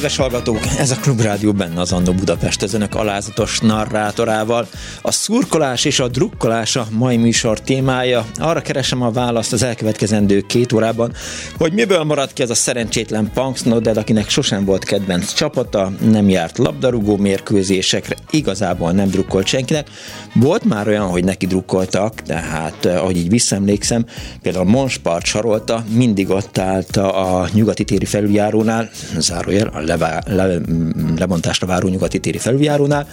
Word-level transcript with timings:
Kedves 0.00 0.18
hallgatók! 0.18 0.60
Ez 0.78 0.90
a 0.90 0.96
Klubrádió 0.96 1.52
benne 1.52 1.80
az 1.80 1.92
Annó 1.92 2.12
Budapest, 2.12 2.62
az 2.62 2.74
önök 2.74 2.94
alázatos 2.94 3.58
narrátorával. 3.58 4.68
A 5.02 5.12
szurkolás 5.12 5.84
és 5.84 6.00
a 6.00 6.08
drukkolás 6.08 6.76
a 6.76 6.86
mai 6.90 7.16
műsor 7.16 7.60
témája. 7.60 8.26
Arra 8.36 8.60
keresem 8.60 9.02
a 9.02 9.10
választ 9.10 9.52
az 9.52 9.62
elkövetkezendő 9.62 10.40
két 10.40 10.72
órában, 10.72 11.12
hogy 11.56 11.72
miből 11.72 12.04
maradt 12.04 12.32
ki 12.32 12.42
az 12.42 12.50
a 12.50 12.54
szerencsétlen 12.54 13.30
Punks 13.34 13.62
Nodded, 13.62 13.96
akinek 13.96 14.28
sosem 14.28 14.64
volt 14.64 14.84
kedvenc 14.84 15.32
csapata, 15.32 15.92
nem 16.10 16.28
járt 16.28 16.58
labdarúgó 16.58 17.16
mérkőzésekre, 17.16 18.16
igazából 18.30 18.92
nem 18.92 19.08
drukkolt 19.08 19.46
senkinek. 19.46 19.88
Volt 20.34 20.64
már 20.64 20.88
olyan, 20.88 21.06
hogy 21.06 21.24
neki 21.24 21.46
drukkoltak, 21.46 22.22
tehát 22.22 22.84
eh, 22.84 23.02
ahogy 23.02 23.16
így 23.16 23.28
visszaemlékszem, 23.28 24.04
például 24.42 24.64
Monspart 24.64 25.24
sarolta, 25.24 25.84
mindig 25.94 26.30
ott 26.30 26.58
állt 26.58 26.96
a 26.96 27.48
nyugati 27.52 27.84
téri 27.84 28.04
felüljárónál, 28.04 28.90
zárójel, 29.18 29.66
a 29.66 29.89
levá, 29.90 30.22
le, 30.26 30.58
lebontásra 31.16 31.66
váró 31.66 31.88
nyugati 31.88 32.18
téri 32.18 32.38
felüljárónál, 32.38 33.08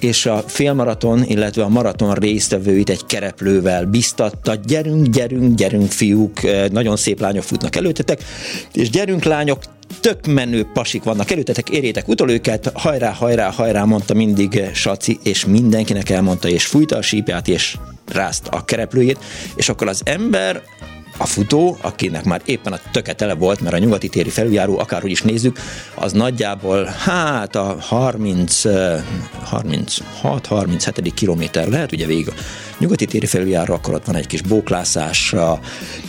és 0.00 0.26
a 0.26 0.44
félmaraton, 0.46 1.24
illetve 1.24 1.62
a 1.62 1.68
maraton 1.68 2.14
résztvevőit 2.14 2.90
egy 2.90 3.06
kereplővel 3.06 3.84
biztatta, 3.84 4.54
gyerünk, 4.54 5.06
gyerünk, 5.06 5.54
gyerünk 5.54 5.90
fiúk, 5.90 6.42
eh, 6.42 6.68
nagyon 6.68 6.96
szép 6.96 7.20
lányok 7.20 7.42
futnak 7.42 7.76
előtetek, 7.76 8.24
és 8.72 8.90
gyerünk 8.90 9.24
lányok, 9.24 9.62
tök 10.00 10.26
menő 10.26 10.66
pasik 10.72 11.02
vannak 11.02 11.30
előtetek, 11.30 11.70
érjétek 11.70 12.08
utol 12.08 12.30
őket, 12.30 12.70
hajrá, 12.74 13.10
hajrá, 13.10 13.50
hajrá, 13.50 13.84
mondta 13.84 14.14
mindig 14.14 14.62
Saci, 14.74 15.18
és 15.22 15.44
mindenkinek 15.44 16.10
elmondta, 16.10 16.48
és 16.48 16.66
fújta 16.66 16.96
a 16.96 17.02
sípját, 17.02 17.48
és 17.48 17.76
rázt 18.12 18.46
a 18.50 18.64
kereplőjét, 18.64 19.18
és 19.54 19.68
akkor 19.68 19.88
az 19.88 20.02
ember 20.04 20.62
a 21.20 21.26
futó, 21.26 21.76
akinek 21.80 22.24
már 22.24 22.40
éppen 22.44 22.72
a 22.72 22.78
töke 22.90 23.12
tele 23.12 23.34
volt, 23.34 23.60
mert 23.60 23.74
a 23.74 23.78
nyugati 23.78 24.08
téri 24.08 24.30
felüljáró, 24.30 24.78
akárhogy 24.78 25.10
is 25.10 25.22
nézzük, 25.22 25.58
az 25.94 26.12
nagyjából 26.12 26.84
hát 26.84 27.56
a 27.56 27.76
30, 27.80 28.62
36-37. 29.52 31.10
kilométer 31.14 31.68
lehet, 31.68 31.92
ugye 31.92 32.06
végig 32.06 32.28
a 32.28 32.32
nyugati 32.78 33.04
téri 33.04 33.26
felüljáró, 33.26 33.74
akkor 33.74 33.94
ott 33.94 34.04
van 34.04 34.16
egy 34.16 34.26
kis 34.26 34.42
bóklászás 34.42 35.32
a, 35.32 35.60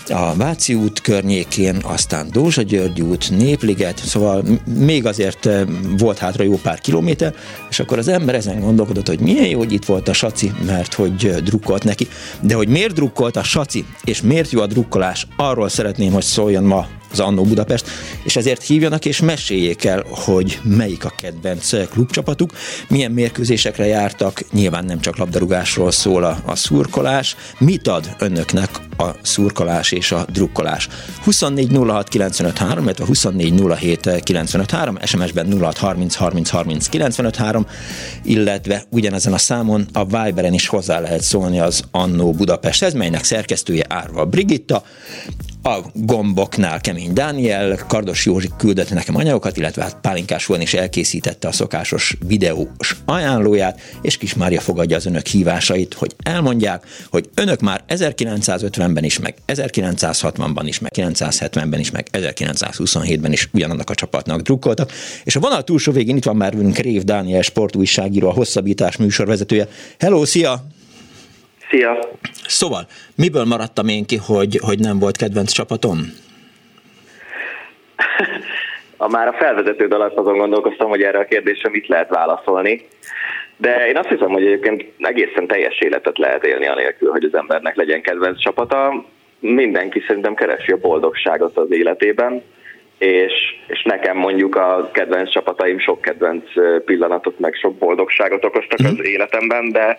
a 0.09 0.35
Váci 0.35 0.73
út 0.73 1.01
környékén, 1.01 1.77
aztán 1.83 2.27
Dózsa 2.31 2.61
György 2.61 3.01
út, 3.01 3.29
Népliget, 3.29 3.97
szóval 3.97 4.43
még 4.77 5.05
azért 5.05 5.49
volt 5.97 6.17
hátra 6.17 6.43
jó 6.43 6.59
pár 6.63 6.79
kilométer, 6.79 7.33
és 7.69 7.79
akkor 7.79 7.97
az 7.97 8.07
ember 8.07 8.35
ezen 8.35 8.59
gondolkodott, 8.59 9.07
hogy 9.07 9.19
milyen 9.19 9.47
jó, 9.47 9.57
hogy 9.57 9.73
itt 9.73 9.85
volt 9.85 10.07
a 10.07 10.13
Saci, 10.13 10.51
mert 10.65 10.93
hogy 10.93 11.35
drukkolt 11.43 11.83
neki, 11.83 12.07
de 12.41 12.55
hogy 12.55 12.67
miért 12.67 12.93
drukkolt 12.93 13.35
a 13.35 13.43
Saci, 13.43 13.85
és 14.03 14.21
miért 14.21 14.51
jó 14.51 14.61
a 14.61 14.67
drukkol 14.67 15.00
parkolás. 15.01 15.27
Arról 15.35 15.69
szeretném, 15.69 16.11
hogy 16.11 16.23
szóljon 16.23 16.63
ma 16.63 16.87
az 17.11 17.19
Annó 17.19 17.43
Budapest, 17.43 17.89
és 18.23 18.35
ezért 18.35 18.63
hívjanak 18.63 19.05
és 19.05 19.19
meséljék 19.19 19.85
el, 19.85 20.03
hogy 20.09 20.59
melyik 20.63 21.05
a 21.05 21.13
kedvenc 21.21 21.89
klubcsapatuk, 21.89 22.51
milyen 22.87 23.11
mérkőzésekre 23.11 23.85
jártak, 23.85 24.43
nyilván 24.51 24.85
nem 24.85 24.99
csak 24.99 25.17
labdarúgásról 25.17 25.91
szól 25.91 26.23
a, 26.23 26.41
a 26.45 26.55
szurkolás, 26.55 27.35
mit 27.57 27.87
ad 27.87 28.15
önöknek 28.19 28.69
a 28.97 29.15
szurkolás 29.21 29.91
és 29.91 30.11
a 30.11 30.25
drukkolás. 30.31 30.87
24 31.23 31.77
06 31.87 32.07
95 32.07 32.57
3, 32.57 32.83
illetve 32.83 33.05
24 33.05 33.61
07 33.79 34.09
95 34.23 34.71
3, 34.71 34.97
SMS-ben 35.05 35.59
06 35.59 35.77
30 35.77 36.15
30 36.15 36.49
30 36.49 36.87
95 36.87 37.35
3, 37.35 37.65
illetve 38.23 38.83
ugyanezen 38.89 39.33
a 39.33 39.37
számon 39.37 39.85
a 39.93 40.05
Viberen 40.05 40.53
is 40.53 40.67
hozzá 40.67 40.99
lehet 40.99 41.21
szólni 41.21 41.59
az 41.59 41.83
Annó 41.91 42.31
Budapest, 42.31 42.83
ez 42.83 42.93
melynek 42.93 43.23
szerkesztője 43.23 43.85
Árva 43.87 44.25
Brigitta, 44.25 44.83
a 45.63 45.79
gomboknál 45.93 46.81
Kemény 46.81 47.13
Dániel, 47.13 47.85
Kardos 47.87 48.25
Józsi 48.25 48.49
küldött 48.57 48.93
nekem 48.93 49.15
anyagokat, 49.15 49.57
illetve 49.57 49.83
hát 49.83 49.97
Pálinkás 50.01 50.45
volna 50.45 50.63
is 50.63 50.73
elkészítette 50.73 51.47
a 51.47 51.51
szokásos 51.51 52.17
videós 52.27 52.95
ajánlóját, 53.05 53.81
és 54.01 54.17
Kis 54.17 54.33
Mária 54.33 54.59
fogadja 54.59 54.95
az 54.95 55.05
önök 55.05 55.25
hívásait, 55.25 55.93
hogy 55.93 56.15
elmondják, 56.23 56.85
hogy 57.09 57.29
önök 57.33 57.59
már 57.59 57.83
1950-ben 57.89 59.03
is, 59.03 59.19
meg 59.19 59.35
1960-ban 59.47 60.63
is, 60.65 60.79
meg 60.79 60.91
1970-ben 60.95 61.79
is, 61.79 61.91
meg 61.91 62.07
1927-ben 62.11 63.31
is 63.31 63.49
ugyanannak 63.53 63.89
a 63.89 63.95
csapatnak 63.95 64.41
drukkoltak. 64.41 64.91
És 65.23 65.35
a 65.35 65.39
vonal 65.39 65.63
túlsó 65.63 65.91
végén 65.91 66.15
itt 66.15 66.23
van 66.23 66.35
már 66.35 66.55
velünk 66.55 66.77
Rév 66.77 67.03
Dániel 67.03 67.41
sportújságíró, 67.41 68.29
a 68.29 68.33
hosszabbítás 68.33 68.97
műsorvezetője. 68.97 69.67
Hello, 69.99 70.25
szia! 70.25 70.65
Szia! 71.71 71.99
Szóval, 72.47 72.81
miből 73.15 73.45
maradtam 73.45 73.87
én 73.87 74.05
ki, 74.05 74.17
hogy, 74.17 74.59
hogy 74.65 74.79
nem 74.79 74.99
volt 74.99 75.17
kedvenc 75.17 75.51
csapatom? 75.51 75.97
a 78.97 79.07
már 79.07 79.27
a 79.27 79.33
felvezetőd 79.33 79.93
alatt 79.93 80.17
azon 80.17 80.37
gondolkoztam, 80.37 80.89
hogy 80.89 81.01
erre 81.01 81.19
a 81.19 81.25
kérdésre 81.25 81.69
mit 81.69 81.87
lehet 81.87 82.09
válaszolni. 82.09 82.87
De 83.57 83.87
én 83.87 83.97
azt 83.97 84.07
hiszem, 84.07 84.29
hogy 84.29 84.45
egyébként 84.45 84.85
egészen 84.97 85.47
teljes 85.47 85.79
életet 85.79 86.17
lehet 86.17 86.45
élni 86.45 86.67
anélkül, 86.67 87.11
hogy 87.11 87.23
az 87.23 87.35
embernek 87.35 87.75
legyen 87.75 88.01
kedvenc 88.01 88.39
csapata. 88.39 89.05
Mindenki 89.39 90.03
szerintem 90.07 90.33
keresi 90.33 90.71
a 90.71 90.77
boldogságot 90.77 91.57
az 91.57 91.71
életében 91.71 92.43
és, 93.01 93.33
és 93.67 93.83
nekem 93.83 94.17
mondjuk 94.17 94.55
a 94.55 94.89
kedvenc 94.93 95.31
csapataim 95.31 95.79
sok 95.79 96.01
kedvenc 96.01 96.43
pillanatot, 96.85 97.39
meg 97.39 97.53
sok 97.53 97.75
boldogságot 97.75 98.45
okoztak 98.45 98.79
az 98.79 98.91
mhm. 98.91 99.03
életemben, 99.03 99.71
de 99.71 99.97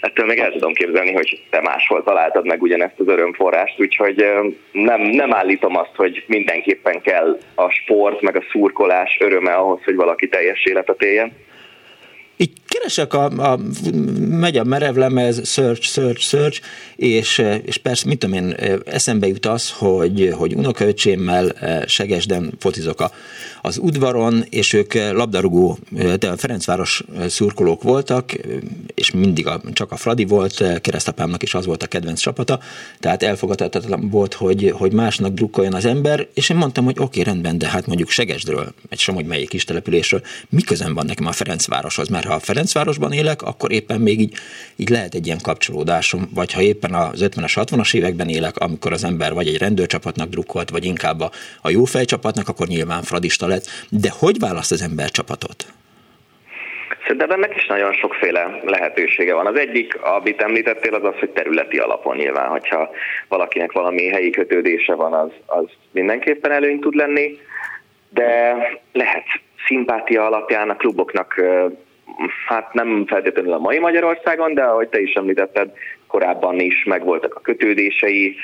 ettől 0.00 0.26
még 0.26 0.38
el 0.38 0.52
tudom 0.52 0.72
képzelni, 0.72 1.12
hogy 1.12 1.42
te 1.50 1.60
máshol 1.60 2.02
találtad 2.02 2.46
meg 2.46 2.62
ugyanezt 2.62 3.00
az 3.00 3.08
örömforrást, 3.08 3.80
úgyhogy 3.80 4.24
nem, 4.72 5.00
nem 5.00 5.34
állítom 5.34 5.76
azt, 5.76 5.94
hogy 5.96 6.24
mindenképpen 6.26 7.00
kell 7.00 7.38
a 7.54 7.70
sport, 7.70 8.20
meg 8.20 8.36
a 8.36 8.44
szurkolás 8.50 9.18
öröme 9.20 9.52
ahhoz, 9.52 9.80
hogy 9.84 9.94
valaki 9.94 10.28
teljes 10.28 10.64
életet 10.64 11.02
éljen 11.02 11.32
így 12.40 12.52
keresek, 12.80 13.14
a, 13.14 13.52
a, 13.52 13.58
megy 14.18 14.56
a 14.56 14.64
merev 14.64 14.96
lemez, 14.96 15.48
search, 15.48 15.82
search, 15.82 16.20
search, 16.20 16.60
és, 16.96 17.42
és 17.64 17.76
persze, 17.76 18.06
mit 18.06 18.18
tudom 18.18 18.34
én, 18.34 18.54
eszembe 18.84 19.26
jut 19.26 19.46
az, 19.46 19.70
hogy, 19.70 20.32
hogy 20.36 20.54
unokaöcsémmel 20.54 21.50
eh, 21.50 21.82
Segesden 21.86 22.52
focizok 22.58 23.00
a, 23.00 23.10
az 23.62 23.78
udvaron, 23.78 24.44
és 24.50 24.72
ők 24.72 24.94
labdarúgó, 24.94 25.78
de 26.18 26.28
a 26.28 26.36
Ferencváros 26.36 27.04
szurkolók 27.28 27.82
voltak, 27.82 28.32
és 28.94 29.10
mindig 29.10 29.46
a, 29.46 29.60
csak 29.72 29.92
a 29.92 29.96
Fradi 29.96 30.24
volt, 30.24 30.80
keresztapámnak 30.80 31.42
is 31.42 31.54
az 31.54 31.66
volt 31.66 31.82
a 31.82 31.86
kedvenc 31.86 32.20
csapata, 32.20 32.60
tehát 33.00 33.22
elfogadhatatlan 33.22 34.10
volt, 34.10 34.34
hogy, 34.34 34.72
hogy 34.76 34.92
másnak 34.92 35.32
drukkoljon 35.32 35.74
az 35.74 35.84
ember, 35.84 36.26
és 36.34 36.48
én 36.48 36.56
mondtam, 36.56 36.84
hogy 36.84 36.96
oké, 36.98 37.20
okay, 37.20 37.32
rendben, 37.32 37.58
de 37.58 37.68
hát 37.68 37.86
mondjuk 37.86 38.08
Segesdről, 38.08 38.74
egy 38.88 38.98
Somogy 38.98 39.26
melyik 39.26 39.48
kis 39.48 39.64
településről, 39.64 40.22
mi 40.48 40.62
közön 40.62 40.94
van 40.94 41.06
nekem 41.06 41.26
a 41.26 41.32
Ferencvároshoz, 41.32 42.08
mert 42.08 42.26
ha 42.26 42.34
a 42.34 42.38
Ferencvárosban 42.72 43.12
élek, 43.12 43.42
akkor 43.42 43.72
éppen 43.72 44.00
még 44.00 44.20
így, 44.20 44.34
így 44.76 44.88
lehet 44.88 45.14
egy 45.14 45.26
ilyen 45.26 45.38
kapcsolódásom, 45.42 46.28
vagy 46.34 46.52
ha 46.52 46.60
éppen 46.60 46.94
az 46.94 47.28
50-es, 47.28 47.52
60-as 47.54 47.94
években 47.94 48.28
élek, 48.28 48.56
amikor 48.56 48.92
az 48.92 49.04
ember 49.04 49.32
vagy 49.32 49.48
egy 49.48 49.58
rendőrcsapatnak 49.58 50.28
drukkolt, 50.28 50.70
vagy 50.70 50.84
inkább 50.84 51.20
a, 51.20 51.30
a 51.62 51.70
jó 51.70 51.84
fejcsapatnak, 51.84 52.48
akkor 52.48 52.66
nyilván 52.66 53.02
fradista 53.02 53.46
lett. 53.46 53.64
De 53.88 54.10
hogy 54.18 54.38
választ 54.38 54.72
az 54.72 54.82
ember 54.82 55.10
csapatot? 55.10 55.64
Szerintem 57.02 57.30
ennek 57.30 57.56
is 57.56 57.66
nagyon 57.66 57.92
sokféle 57.92 58.60
lehetősége 58.64 59.34
van. 59.34 59.46
Az 59.46 59.56
egyik, 59.56 60.02
amit 60.02 60.42
említettél, 60.42 60.94
az 60.94 61.04
az, 61.04 61.18
hogy 61.18 61.30
területi 61.30 61.78
alapon 61.78 62.16
nyilván, 62.16 62.48
hogyha 62.48 62.90
valakinek 63.28 63.72
valami 63.72 64.08
helyi 64.08 64.30
kötődése 64.30 64.94
van, 64.94 65.12
az, 65.12 65.30
az 65.46 65.64
mindenképpen 65.90 66.52
előny 66.52 66.78
tud 66.80 66.94
lenni, 66.94 67.38
de 68.08 68.56
lehet 68.92 69.24
szimpátia 69.66 70.26
alapján 70.26 70.70
a 70.70 70.76
kluboknak 70.76 71.40
hát 72.46 72.72
nem 72.72 73.06
feltétlenül 73.06 73.52
a 73.52 73.58
mai 73.58 73.78
Magyarországon, 73.78 74.54
de 74.54 74.62
ahogy 74.62 74.88
te 74.88 75.00
is 75.00 75.12
említetted, 75.12 75.72
korábban 76.06 76.60
is 76.60 76.84
megvoltak 76.84 77.34
a 77.34 77.40
kötődései, 77.40 78.36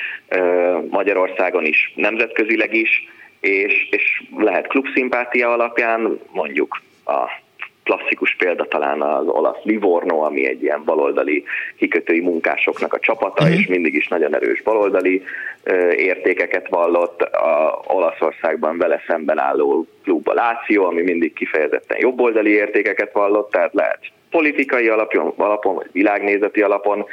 Magyarországon 0.90 1.64
is, 1.64 1.92
nemzetközileg 1.96 2.74
is, 2.74 3.08
és, 3.40 3.88
és 3.90 4.22
lehet 4.36 4.66
klubszimpátia 4.66 5.52
alapján 5.52 6.18
mondjuk 6.32 6.82
a 7.04 7.44
klasszikus 7.86 8.36
példa 8.38 8.64
talán 8.64 9.02
az 9.02 9.26
olasz 9.26 9.62
Livorno, 9.62 10.20
ami 10.20 10.46
egy 10.46 10.62
ilyen 10.62 10.82
baloldali 10.84 11.44
kikötői 11.76 12.20
munkásoknak 12.20 12.92
a 12.92 12.98
csapata, 12.98 13.42
uh-huh. 13.42 13.58
és 13.58 13.66
mindig 13.66 13.94
is 13.94 14.08
nagyon 14.08 14.34
erős 14.34 14.62
baloldali 14.62 15.22
értékeket 15.96 16.68
vallott. 16.68 17.22
A 17.22 17.80
Olaszországban 17.86 18.78
vele 18.78 19.02
szemben 19.06 19.38
álló 19.38 19.86
klub 20.02 20.28
a 20.28 20.34
Láció, 20.34 20.84
ami 20.84 21.02
mindig 21.02 21.32
kifejezetten 21.32 21.98
jobboldali 22.00 22.50
értékeket 22.50 23.12
vallott, 23.12 23.50
tehát 23.50 23.74
lehet 23.74 23.98
politikai 24.30 24.88
alapon, 24.88 25.32
alapon 25.36 25.74
vagy 25.74 25.88
világnézeti 25.92 26.62
alapon 26.62 27.04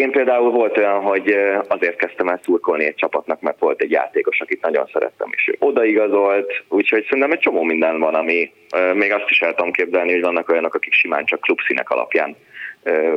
én 0.00 0.10
például 0.10 0.50
volt 0.50 0.76
olyan, 0.78 1.00
hogy 1.00 1.34
azért 1.68 1.96
kezdtem 1.96 2.28
el 2.28 2.40
szurkolni 2.42 2.84
egy 2.84 2.94
csapatnak, 2.94 3.40
mert 3.40 3.58
volt 3.58 3.80
egy 3.80 3.90
játékos, 3.90 4.40
akit 4.40 4.62
nagyon 4.62 4.88
szerettem, 4.92 5.28
és 5.32 5.48
ő 5.48 5.56
odaigazolt, 5.58 6.62
úgyhogy 6.68 7.04
szerintem 7.04 7.32
egy 7.32 7.38
csomó 7.38 7.62
minden 7.62 7.98
van, 7.98 8.14
ami 8.14 8.52
még 8.94 9.12
azt 9.12 9.30
is 9.30 9.40
el 9.40 9.54
tudom 9.54 9.72
képzelni, 9.72 10.12
hogy 10.12 10.22
vannak 10.22 10.48
olyanok, 10.48 10.74
akik 10.74 10.92
simán 10.92 11.24
csak 11.24 11.40
klubszínek 11.40 11.90
alapján 11.90 12.36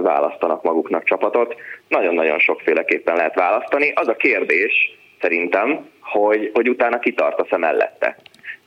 választanak 0.02 0.64
maguknak 0.64 1.04
csapatot. 1.04 1.56
Nagyon-nagyon 1.88 2.40
sokféleképpen 2.40 3.16
lehet 3.16 3.36
választani. 3.36 3.92
Az 3.96 4.08
a 4.08 4.16
kérdés 4.16 4.98
szerintem, 5.22 5.90
hogy, 6.02 6.52
hogy 6.54 6.70
utána 6.70 7.00
kitartasz-e 7.00 7.58
mellette. 7.58 8.18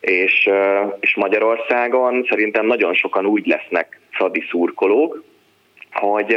És, 0.00 0.50
és 1.00 1.14
Magyarországon 1.14 2.26
szerintem 2.28 2.66
nagyon 2.66 2.94
sokan 2.94 3.26
úgy 3.26 3.46
lesznek 3.46 4.00
fradi 4.10 4.44
szurkolók, 4.50 5.22
hogy, 5.92 6.36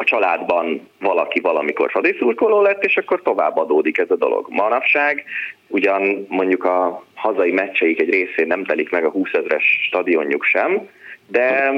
a 0.00 0.04
családban 0.04 0.88
valaki 1.00 1.40
valamikor 1.40 1.90
fadiszurkoló 1.90 2.62
lett, 2.62 2.84
és 2.84 2.96
akkor 2.96 3.22
tovább 3.22 3.56
adódik 3.56 3.98
ez 3.98 4.10
a 4.10 4.16
dolog. 4.16 4.46
Manapság 4.48 5.24
ugyan 5.66 6.26
mondjuk 6.28 6.64
a 6.64 7.04
hazai 7.14 7.52
meccseik 7.52 8.00
egy 8.00 8.10
részén 8.10 8.46
nem 8.46 8.64
telik 8.64 8.90
meg 8.90 9.04
a 9.04 9.10
20 9.10 9.32
ezres 9.32 9.64
stadionjuk 9.86 10.44
sem, 10.44 10.88
de 11.26 11.72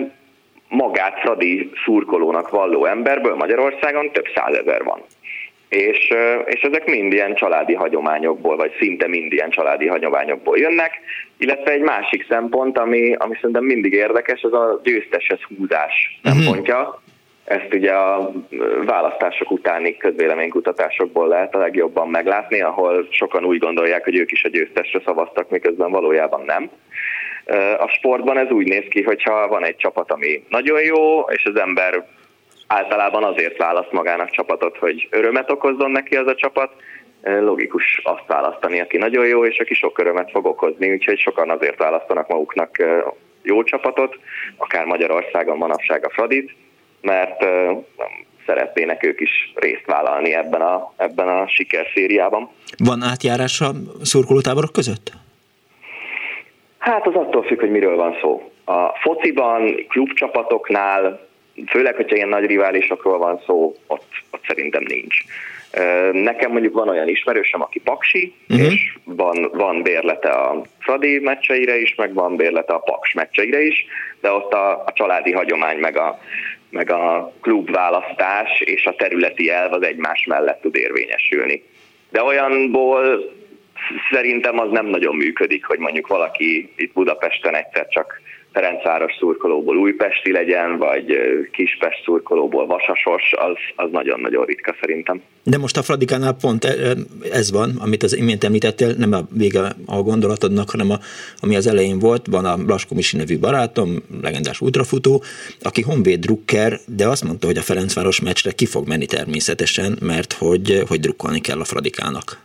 magát 0.68 1.20
Fradi 1.20 1.70
szurkolónak 1.84 2.50
valló 2.50 2.84
emberből 2.84 3.34
Magyarországon 3.34 4.12
több 4.12 4.26
százezer 4.34 4.82
van. 4.82 5.00
És, 5.68 6.12
és 6.46 6.60
ezek 6.60 6.86
mind 6.86 7.12
ilyen 7.12 7.34
családi 7.34 7.74
hagyományokból, 7.74 8.56
vagy 8.56 8.72
szinte 8.78 9.08
mind 9.08 9.32
ilyen 9.32 9.50
családi 9.50 9.86
hagyományokból 9.86 10.58
jönnek, 10.58 11.00
illetve 11.38 11.70
egy 11.70 11.80
másik 11.80 12.26
szempont, 12.28 12.78
ami, 12.78 13.14
ami 13.14 13.34
szerintem 13.34 13.64
mindig 13.64 13.92
érdekes, 13.92 14.42
az 14.42 14.52
a 14.52 14.80
győzteshez 14.82 15.40
húzás 15.42 16.20
uh-huh. 16.24 16.42
szempontja. 16.42 17.01
Ezt 17.52 17.74
ugye 17.74 17.92
a 17.92 18.32
választások 18.84 19.50
utáni 19.50 19.96
közvéleménykutatásokból 19.96 21.28
lehet 21.28 21.54
a 21.54 21.58
legjobban 21.58 22.08
meglátni, 22.08 22.60
ahol 22.60 23.06
sokan 23.10 23.44
úgy 23.44 23.58
gondolják, 23.58 24.04
hogy 24.04 24.16
ők 24.16 24.32
is 24.32 24.44
a 24.44 24.48
győztesre 24.48 25.00
szavaztak, 25.04 25.50
miközben 25.50 25.90
valójában 25.90 26.42
nem. 26.44 26.70
A 27.78 27.88
sportban 27.88 28.38
ez 28.38 28.50
úgy 28.50 28.66
néz 28.66 28.84
ki, 28.88 29.02
hogyha 29.02 29.48
van 29.48 29.64
egy 29.64 29.76
csapat, 29.76 30.12
ami 30.12 30.44
nagyon 30.48 30.82
jó, 30.82 31.20
és 31.20 31.44
az 31.44 31.60
ember 31.60 32.06
általában 32.66 33.24
azért 33.24 33.56
választ 33.56 33.92
magának 33.92 34.30
csapatot, 34.30 34.76
hogy 34.76 35.08
örömet 35.10 35.50
okozzon 35.50 35.90
neki 35.90 36.16
az 36.16 36.26
a 36.26 36.34
csapat, 36.34 36.70
logikus 37.22 38.00
azt 38.04 38.26
választani, 38.26 38.80
aki 38.80 38.96
nagyon 38.96 39.26
jó, 39.26 39.44
és 39.44 39.58
aki 39.58 39.74
sok 39.74 39.98
örömet 39.98 40.30
fog 40.30 40.46
okozni, 40.46 40.92
úgyhogy 40.92 41.18
sokan 41.18 41.50
azért 41.50 41.78
választanak 41.78 42.28
maguknak 42.28 42.76
jó 43.42 43.62
csapatot, 43.62 44.18
akár 44.56 44.84
Magyarországon 44.84 45.56
manapság 45.56 46.04
a 46.04 46.10
Fradit, 46.10 46.50
mert 47.02 47.44
szeretnének 48.46 49.04
ők 49.04 49.20
is 49.20 49.52
részt 49.54 49.86
vállalni 49.86 50.34
ebben 50.34 50.60
a, 50.60 50.92
ebben 50.96 51.28
a 51.28 51.48
sikerszériában. 51.48 52.48
Van 52.78 53.02
átjárás 53.02 53.60
a 53.60 53.70
szurkolótáborok 54.02 54.72
között? 54.72 55.12
Hát 56.78 57.06
az 57.06 57.14
attól 57.14 57.42
függ, 57.42 57.60
hogy 57.60 57.70
miről 57.70 57.96
van 57.96 58.16
szó. 58.20 58.52
A 58.64 58.98
fociban, 58.98 59.86
klubcsapatoknál, 59.88 61.28
főleg, 61.66 61.94
hogyha 61.94 62.16
ilyen 62.16 62.28
nagy 62.28 62.46
riválisokról 62.46 63.18
van 63.18 63.40
szó, 63.46 63.74
ott, 63.86 64.10
ott 64.30 64.44
szerintem 64.46 64.82
nincs. 64.86 65.16
Nekem 66.12 66.50
mondjuk 66.50 66.74
van 66.74 66.88
olyan 66.88 67.08
ismerősem, 67.08 67.62
aki 67.62 67.80
paksi, 67.80 68.34
uh-huh. 68.48 68.72
és 68.72 68.96
van, 69.04 69.50
van 69.52 69.82
bérlete 69.82 70.28
a 70.28 70.62
Fradi 70.78 71.18
meccseire 71.18 71.80
is, 71.80 71.94
meg 71.94 72.14
van 72.14 72.36
bérlete 72.36 72.72
a 72.72 72.78
Paks 72.78 73.12
meccseire 73.12 73.62
is, 73.62 73.86
de 74.20 74.32
ott 74.32 74.52
a, 74.52 74.70
a 74.70 74.92
családi 74.94 75.32
hagyomány, 75.32 75.78
meg 75.78 75.96
a, 75.96 76.18
meg 76.72 76.90
a 76.90 77.32
klubválasztás 77.40 78.60
és 78.60 78.84
a 78.84 78.94
területi 78.94 79.50
elv 79.50 79.72
az 79.72 79.82
egymás 79.82 80.24
mellett 80.26 80.60
tud 80.60 80.76
érvényesülni. 80.76 81.62
De 82.10 82.22
olyanból 82.22 83.32
szerintem 84.10 84.58
az 84.58 84.70
nem 84.70 84.86
nagyon 84.86 85.16
működik, 85.16 85.64
hogy 85.64 85.78
mondjuk 85.78 86.06
valaki 86.06 86.72
itt 86.76 86.92
Budapesten 86.92 87.54
egyszer 87.54 87.88
csak 87.88 88.20
Ferencváros 88.52 89.12
szurkolóból 89.18 89.76
újpesti 89.76 90.32
legyen, 90.32 90.78
vagy 90.78 91.18
Kispest 91.52 92.02
szurkolóból 92.04 92.66
vasasos, 92.66 93.32
az, 93.36 93.56
az 93.76 93.90
nagyon-nagyon 93.90 94.44
ritka 94.44 94.74
szerintem. 94.80 95.22
De 95.42 95.58
most 95.58 95.76
a 95.76 95.82
Fradikánál 95.82 96.36
pont 96.40 96.64
ez 97.32 97.52
van, 97.52 97.70
amit 97.80 98.02
az 98.02 98.16
imént 98.16 98.44
említettél, 98.44 98.94
nem 98.98 99.12
a 99.12 99.20
vége 99.30 99.60
a 99.86 100.02
gondolatodnak, 100.02 100.70
hanem 100.70 100.90
a, 100.90 100.96
ami 101.40 101.56
az 101.56 101.66
elején 101.66 101.98
volt, 101.98 102.26
van 102.30 102.44
a 102.44 102.56
Blaskó 102.56 102.94
Misi 102.94 103.16
nevű 103.16 103.38
barátom, 103.38 104.02
legendás 104.22 104.60
ultrafutó, 104.60 105.22
aki 105.62 105.82
honvéd 105.82 106.20
drukker, 106.20 106.72
de 106.86 107.08
azt 107.08 107.24
mondta, 107.24 107.46
hogy 107.46 107.56
a 107.56 107.62
Ferencváros 107.62 108.20
meccsre 108.20 108.50
ki 108.50 108.66
fog 108.66 108.88
menni 108.88 109.06
természetesen, 109.06 109.98
mert 110.00 110.32
hogy, 110.32 110.82
hogy 110.88 111.00
drukkolni 111.00 111.40
kell 111.40 111.60
a 111.60 111.64
Fradikának. 111.64 112.38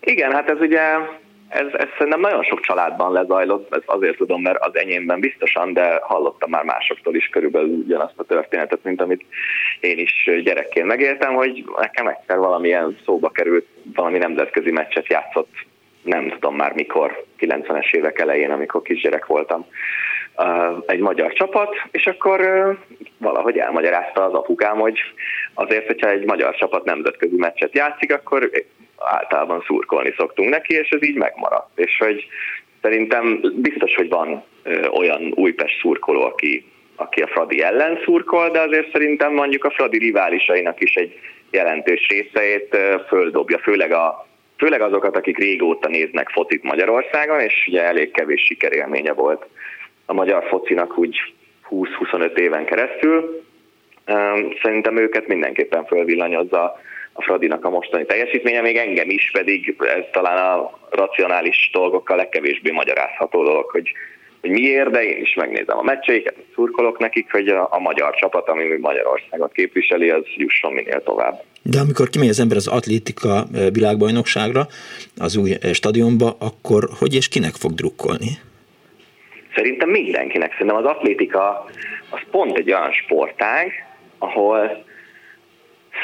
Igen, 0.00 0.32
hát 0.32 0.48
ez 0.48 0.60
ugye 0.60 0.80
ez, 1.54 1.66
ez 1.72 1.88
szerintem 1.98 2.20
nagyon 2.20 2.42
sok 2.42 2.60
családban 2.60 3.12
lezajlott, 3.12 3.74
ez 3.74 3.82
azért 3.86 4.16
tudom, 4.16 4.42
mert 4.42 4.64
az 4.64 4.76
enyémben 4.76 5.20
biztosan, 5.20 5.72
de 5.72 5.98
hallottam 6.02 6.50
már 6.50 6.64
másoktól 6.64 7.14
is 7.14 7.28
körülbelül 7.28 7.68
ugyanazt 7.68 8.18
a 8.18 8.24
történetet, 8.24 8.82
mint 8.82 9.00
amit 9.00 9.24
én 9.80 9.98
is 9.98 10.30
gyerekként 10.42 10.86
megéltem, 10.86 11.34
hogy 11.34 11.64
nekem 11.76 12.06
egyszer 12.06 12.38
valamilyen 12.38 12.98
szóba 13.04 13.30
került, 13.30 13.66
valami 13.94 14.18
nemzetközi 14.18 14.70
meccset 14.70 15.06
játszott, 15.06 15.52
nem 16.02 16.28
tudom 16.28 16.56
már 16.56 16.72
mikor, 16.72 17.24
90-es 17.38 17.94
évek 17.94 18.18
elején, 18.18 18.50
amikor 18.50 18.82
kisgyerek 18.82 19.26
voltam, 19.26 19.66
egy 20.86 21.00
magyar 21.00 21.32
csapat, 21.32 21.74
és 21.90 22.06
akkor 22.06 22.40
valahogy 23.18 23.58
elmagyarázta 23.58 24.24
az 24.24 24.32
apukám, 24.32 24.78
hogy 24.78 24.98
azért, 25.54 25.86
hogyha 25.86 26.10
egy 26.10 26.24
magyar 26.24 26.54
csapat 26.54 26.84
nemzetközi 26.84 27.36
meccset 27.36 27.74
játszik, 27.74 28.12
akkor 28.12 28.50
általában 28.98 29.62
szurkolni 29.66 30.14
szoktunk 30.16 30.48
neki, 30.48 30.74
és 30.74 30.88
ez 30.88 31.02
így 31.02 31.16
megmaradt. 31.16 31.78
És 31.78 31.96
hogy 31.98 32.26
szerintem 32.82 33.40
biztos, 33.54 33.94
hogy 33.94 34.08
van 34.08 34.44
olyan 34.90 35.32
Újpest 35.34 35.78
szurkoló, 35.80 36.22
aki, 36.22 36.64
aki 36.96 37.22
a 37.22 37.26
Fradi 37.26 37.62
ellen 37.62 37.98
szurkol, 38.04 38.50
de 38.50 38.60
azért 38.60 38.90
szerintem 38.92 39.32
mondjuk 39.32 39.64
a 39.64 39.70
Fradi 39.70 39.98
riválisainak 39.98 40.80
is 40.80 40.94
egy 40.94 41.18
jelentős 41.50 42.06
részeit 42.08 42.76
földobja, 43.08 43.58
főleg 43.58 43.92
a 43.92 44.26
főleg 44.56 44.80
azokat, 44.80 45.16
akik 45.16 45.38
régóta 45.38 45.88
néznek 45.88 46.28
focit 46.28 46.62
Magyarországon, 46.62 47.40
és 47.40 47.66
ugye 47.68 47.82
elég 47.82 48.10
kevés 48.10 48.42
sikerélménye 48.42 49.12
volt 49.12 49.46
a 50.06 50.12
magyar 50.12 50.44
focinak 50.44 50.98
úgy 50.98 51.16
20-25 51.70 52.36
éven 52.36 52.64
keresztül. 52.64 53.44
Szerintem 54.62 54.96
őket 54.96 55.26
mindenképpen 55.26 55.84
fölvillanyozza 55.84 56.80
a 57.16 57.22
Fradinak 57.22 57.64
a 57.64 57.70
mostani 57.70 58.04
teljesítménye, 58.06 58.60
még 58.60 58.76
engem 58.76 59.10
is, 59.10 59.30
pedig 59.32 59.76
ez 59.78 60.04
talán 60.12 60.58
a 60.58 60.78
racionális 60.90 61.70
dolgokkal 61.72 62.16
legkevésbé 62.16 62.70
magyarázható 62.70 63.44
dolog, 63.44 63.70
hogy, 63.70 63.92
hogy 64.40 64.50
miért, 64.50 64.90
de 64.90 65.02
én 65.02 65.22
is 65.22 65.34
megnézem 65.34 65.78
a 65.78 65.82
meccseiket, 65.82 66.34
szurkolok 66.54 66.98
nekik, 66.98 67.32
hogy 67.32 67.48
a, 67.48 67.68
a 67.70 67.78
magyar 67.78 68.14
csapat, 68.14 68.48
ami 68.48 68.76
Magyarországot 68.80 69.52
képviseli, 69.52 70.10
az 70.10 70.22
jusson 70.36 70.72
minél 70.72 71.02
tovább. 71.02 71.42
De 71.62 71.78
amikor 71.80 72.08
kimegy 72.08 72.28
az 72.28 72.40
ember 72.40 72.56
az 72.56 72.66
atlétika 72.66 73.44
világbajnokságra, 73.72 74.66
az 75.16 75.36
új 75.36 75.50
stadionba, 75.72 76.36
akkor 76.38 76.88
hogy 76.98 77.14
és 77.14 77.28
kinek 77.28 77.54
fog 77.54 77.72
drukkolni? 77.72 78.28
Szerintem 79.54 79.88
mindenkinek. 79.88 80.52
Szerintem 80.52 80.76
az 80.76 80.84
atlétika 80.84 81.64
az 82.10 82.20
pont 82.30 82.58
egy 82.58 82.72
olyan 82.72 82.92
sportág, 82.92 83.72
ahol 84.18 84.84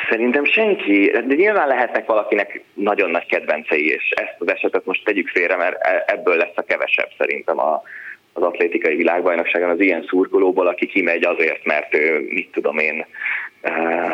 Szerintem 0.08 0.44
senki, 0.44 1.10
de 1.10 1.34
nyilván 1.34 1.68
lehetnek 1.68 2.06
valakinek 2.06 2.62
nagyon 2.74 3.10
nagy 3.10 3.26
kedvencei, 3.26 3.86
és 3.88 4.10
ezt 4.10 4.36
az 4.38 4.50
esetet 4.50 4.84
most 4.84 5.04
tegyük 5.04 5.28
félre, 5.28 5.56
mert 5.56 5.76
e- 5.80 6.04
ebből 6.06 6.36
lesz 6.36 6.54
a 6.54 6.62
kevesebb 6.62 7.08
szerintem 7.18 7.58
a, 7.58 7.82
az 8.32 8.42
atlétikai 8.42 8.96
világbajnokságon 8.96 9.70
az 9.70 9.80
ilyen 9.80 10.04
szurkolóból, 10.08 10.66
aki 10.66 10.86
kimegy 10.86 11.24
azért, 11.24 11.64
mert 11.64 11.94
ő, 11.94 12.26
mit 12.30 12.52
tudom 12.52 12.78
én, 12.78 13.06
uh, 13.62 14.10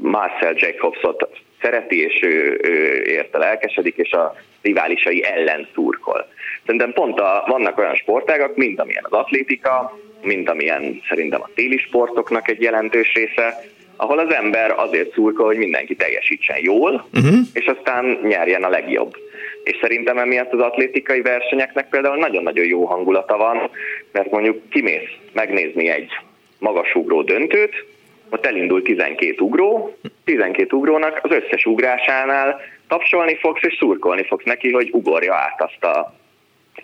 Marcel 0.00 0.54
Jacobsot 0.54 1.28
szereti, 1.62 2.02
és 2.02 2.22
ő, 2.22 2.60
ő 2.62 3.02
érte 3.02 3.38
lelkesedik, 3.38 3.96
és 3.96 4.12
a 4.12 4.34
riválisai 4.62 5.24
ellen 5.24 5.68
szurkol. 5.74 6.26
Szerintem 6.64 6.92
pont 6.92 7.20
a, 7.20 7.44
vannak 7.46 7.78
olyan 7.78 7.94
sportágak, 7.94 8.56
mint 8.56 8.80
amilyen 8.80 9.04
az 9.08 9.18
atlétika, 9.18 9.98
mint 10.22 10.48
amilyen 10.48 11.00
szerintem 11.08 11.42
a 11.42 11.50
téli 11.54 11.78
sportoknak 11.78 12.48
egy 12.48 12.62
jelentős 12.62 13.12
része, 13.12 13.62
ahol 14.00 14.18
az 14.18 14.34
ember 14.34 14.74
azért 14.76 15.12
szurkol, 15.12 15.46
hogy 15.46 15.56
mindenki 15.56 15.96
teljesítsen 15.96 16.56
jól, 16.60 17.06
uh-huh. 17.14 17.38
és 17.52 17.66
aztán 17.66 18.18
nyerjen 18.22 18.64
a 18.64 18.68
legjobb. 18.68 19.16
és 19.64 19.78
szerintem 19.80 20.18
emiatt 20.18 20.52
az 20.52 20.60
atlétikai 20.60 21.20
versenyeknek 21.20 21.88
például 21.88 22.16
nagyon-nagyon 22.16 22.64
jó 22.66 22.84
hangulata 22.84 23.36
van, 23.36 23.70
mert 24.12 24.30
mondjuk 24.30 24.70
kimész 24.70 25.10
megnézni 25.32 25.88
egy 25.88 26.10
magasugró 26.58 27.22
döntőt, 27.22 27.84
ott 28.30 28.46
elindul 28.46 28.82
12 28.82 29.34
ugró, 29.38 29.96
12 30.24 30.76
ugrónak 30.76 31.20
az 31.22 31.30
összes 31.30 31.64
ugrásánál 31.64 32.60
tapsolni 32.88 33.36
fogsz 33.36 33.62
és 33.62 33.76
szurkolni 33.78 34.24
fogsz 34.26 34.44
neki, 34.44 34.72
hogy 34.72 34.88
ugorja 34.92 35.34
át 35.34 35.62
azt 35.62 35.84
a, 35.84 36.14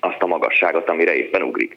azt 0.01 0.23
a 0.23 0.27
magasságot, 0.27 0.89
amire 0.89 1.17
éppen 1.17 1.43
ugrik. 1.43 1.77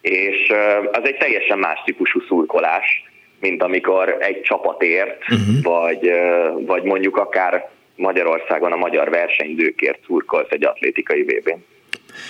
És 0.00 0.52
az 0.92 1.00
egy 1.02 1.16
teljesen 1.16 1.58
más 1.58 1.82
típusú 1.84 2.20
szurkolás, 2.20 3.11
mint 3.42 3.62
amikor 3.62 4.16
egy 4.20 4.40
csapat 4.40 4.82
ért, 4.82 5.18
uh-huh. 5.20 5.62
vagy, 5.62 6.10
vagy 6.66 6.82
mondjuk 6.82 7.16
akár 7.16 7.70
Magyarországon 7.96 8.72
a 8.72 8.76
magyar 8.76 9.10
versenydőkért 9.10 9.98
szurkolsz 10.06 10.50
egy 10.50 10.64
atlétikai 10.64 11.22
vb 11.22 11.48
n 11.48 11.58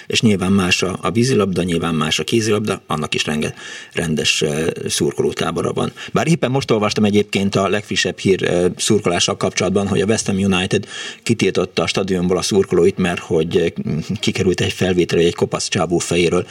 és 0.07 0.21
nyilván 0.21 0.53
más 0.53 0.83
a, 0.83 0.99
a 1.01 1.11
vízilabda, 1.11 1.63
nyilván 1.63 1.95
más 1.95 2.19
a 2.19 2.25
kézilabda, 2.25 2.83
annak 2.87 3.15
is 3.15 3.25
renge, 3.25 3.55
rendes 3.93 4.45
szurkolótábora 4.87 5.73
van. 5.73 5.93
Bár 6.13 6.27
éppen 6.27 6.51
most 6.51 6.71
olvastam 6.71 7.05
egyébként 7.05 7.55
a 7.55 7.69
legfrissebb 7.69 8.19
hír 8.19 8.71
szurkolással 8.77 9.37
kapcsolatban, 9.37 9.89
hogy 9.89 10.01
a 10.01 10.07
West 10.07 10.27
Ham 10.27 10.37
United 10.37 10.87
kitiltotta 11.23 11.83
a 11.83 11.87
stadionból 11.87 12.37
a 12.37 12.43
szurkolóit, 12.43 12.99
mert 12.99 13.21
hogy 13.21 13.73
kikerült 14.21 14.61
egy 14.61 14.73
felvétel, 14.73 15.19
egy 15.19 15.35
kopasz 15.35 15.69
csábú 15.69 15.99
fejéről 15.99 16.47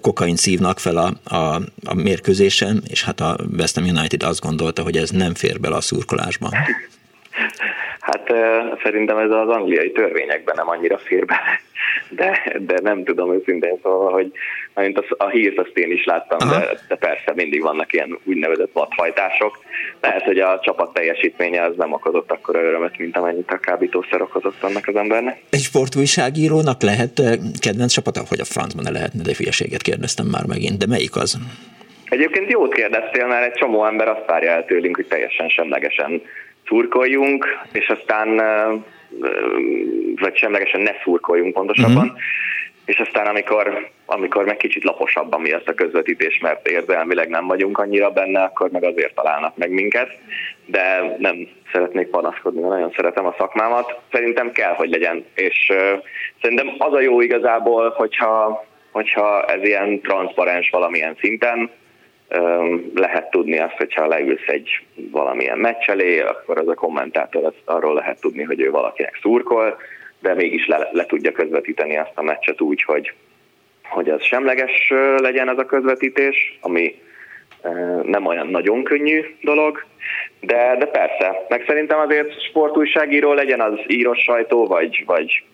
kokain 0.00 0.36
szívnak 0.36 0.78
fel 0.78 0.96
a, 0.96 1.34
a, 1.36 1.62
a 1.84 1.94
mérkőzésen, 1.94 2.82
és 2.88 3.02
hát 3.04 3.20
a 3.20 3.38
West 3.58 3.74
Ham 3.74 3.84
United 3.84 4.22
azt 4.22 4.40
gondolta, 4.40 4.82
hogy 4.82 4.96
ez 4.96 5.10
nem 5.10 5.34
fér 5.34 5.60
bele 5.60 5.76
a 5.76 5.80
szurkolásba. 5.80 6.50
Hát 8.12 8.32
szerintem 8.82 9.16
ez 9.18 9.30
az 9.30 9.48
angliai 9.48 9.92
törvényekben 9.92 10.54
nem 10.56 10.68
annyira 10.68 10.98
fér 10.98 11.24
bele, 11.24 11.60
de, 12.08 12.58
de 12.58 12.78
nem 12.82 13.04
tudom 13.04 13.34
őszintén 13.34 13.78
szóval, 13.82 14.12
hogy 14.12 14.32
mint 14.74 14.98
az, 14.98 15.04
a 15.16 15.28
hírt 15.28 15.58
azt 15.58 15.76
én 15.76 15.92
is 15.92 16.04
láttam, 16.04 16.48
de, 16.48 16.68
de 16.88 16.94
persze 16.94 17.32
mindig 17.34 17.62
vannak 17.62 17.92
ilyen 17.92 18.18
úgynevezett 18.24 18.72
vadhajtások. 18.72 19.58
Lehet, 20.00 20.22
hogy 20.22 20.38
a 20.38 20.60
csapat 20.62 20.92
teljesítménye 20.92 21.62
az 21.62 21.76
nem 21.76 21.92
okozott 21.92 22.30
akkor 22.30 22.56
örömet, 22.56 22.98
mint 22.98 23.16
amennyit 23.16 23.50
a 23.50 23.58
kábítószer 23.58 24.22
okozott 24.22 24.62
annak 24.62 24.86
az 24.86 24.96
embernek. 24.96 25.40
Egy 25.50 25.60
sportújságírónak 25.60 26.82
lehet 26.82 27.22
kedvenc 27.60 27.92
csapata, 27.92 28.22
hogy 28.28 28.40
a 28.40 28.44
francban 28.44 28.84
ne 28.84 28.90
lehetne, 28.90 29.22
de 29.22 29.32
hülyeséget 29.36 29.82
kérdeztem 29.82 30.26
már 30.26 30.44
megint, 30.46 30.78
de 30.78 30.86
melyik 30.86 31.16
az? 31.16 31.38
Egyébként 32.04 32.50
jót 32.50 32.74
kérdeztél, 32.74 33.26
mert 33.26 33.44
egy 33.46 33.58
csomó 33.58 33.84
ember 33.86 34.08
azt 34.08 34.26
várja 34.26 34.50
el 34.50 34.64
tőlünk, 34.64 34.96
hogy 34.96 35.06
teljesen 35.06 35.48
semlegesen 35.48 36.22
szurkoljunk, 36.72 37.46
és 37.72 37.88
aztán, 37.88 38.36
vagy 40.20 40.36
semlegesen 40.36 40.80
ne 40.80 40.92
szurkoljunk 41.02 41.52
pontosabban, 41.52 42.06
uh-huh. 42.06 42.18
és 42.84 42.98
aztán 42.98 43.26
amikor, 43.26 43.90
amikor 44.06 44.44
meg 44.44 44.56
kicsit 44.56 44.84
laposabban 44.84 45.40
miatt 45.40 45.68
a 45.68 45.74
közvetítés, 45.74 46.38
mert 46.38 46.68
érzelmileg 46.68 47.28
nem 47.28 47.46
vagyunk 47.46 47.78
annyira 47.78 48.10
benne, 48.10 48.42
akkor 48.42 48.70
meg 48.70 48.84
azért 48.84 49.14
találnak 49.14 49.56
meg 49.56 49.70
minket, 49.70 50.08
de 50.66 51.16
nem 51.18 51.48
szeretnék 51.72 52.06
panaszkodni, 52.06 52.60
mert 52.60 52.72
nagyon 52.72 52.92
szeretem 52.96 53.26
a 53.26 53.34
szakmámat. 53.38 54.00
Szerintem 54.12 54.52
kell, 54.52 54.74
hogy 54.74 54.90
legyen, 54.90 55.24
és 55.34 55.70
uh, 55.70 56.02
szerintem 56.40 56.74
az 56.78 56.92
a 56.92 57.00
jó 57.00 57.20
igazából, 57.20 57.90
hogyha, 57.90 58.64
hogyha 58.90 59.44
ez 59.44 59.62
ilyen 59.62 60.00
transzparens 60.00 60.70
valamilyen 60.70 61.16
szinten, 61.20 61.70
lehet 62.94 63.30
tudni 63.30 63.58
azt, 63.58 63.76
hogyha 63.76 64.06
leülsz 64.06 64.46
egy 64.46 64.70
valamilyen 64.94 65.58
meccs 65.58 65.88
elé, 65.88 66.20
akkor 66.20 66.58
az 66.58 66.68
a 66.68 66.74
kommentátor 66.74 67.44
az, 67.44 67.54
arról 67.64 67.94
lehet 67.94 68.20
tudni, 68.20 68.42
hogy 68.42 68.60
ő 68.60 68.70
valakinek 68.70 69.18
szurkol, 69.20 69.80
de 70.20 70.34
mégis 70.34 70.66
le, 70.66 70.88
le 70.92 71.06
tudja 71.06 71.32
közvetíteni 71.32 71.96
azt 71.96 72.12
a 72.14 72.22
meccset 72.22 72.60
úgy, 72.60 72.82
hogy, 72.82 73.12
hogy 73.82 74.08
az 74.08 74.22
semleges 74.22 74.92
legyen 75.16 75.48
ez 75.48 75.58
a 75.58 75.66
közvetítés, 75.66 76.58
ami 76.60 77.00
nem 78.02 78.26
olyan 78.26 78.46
nagyon 78.46 78.82
könnyű 78.82 79.24
dolog, 79.40 79.84
de, 80.40 80.76
de 80.78 80.86
persze, 80.86 81.46
meg 81.48 81.64
szerintem 81.66 81.98
azért 81.98 82.42
sportújságíró 82.42 83.32
legyen 83.32 83.60
az 83.60 83.78
írós 83.86 84.18
sajtó, 84.18 84.66
vagy, 84.66 85.02
vagy 85.06 85.44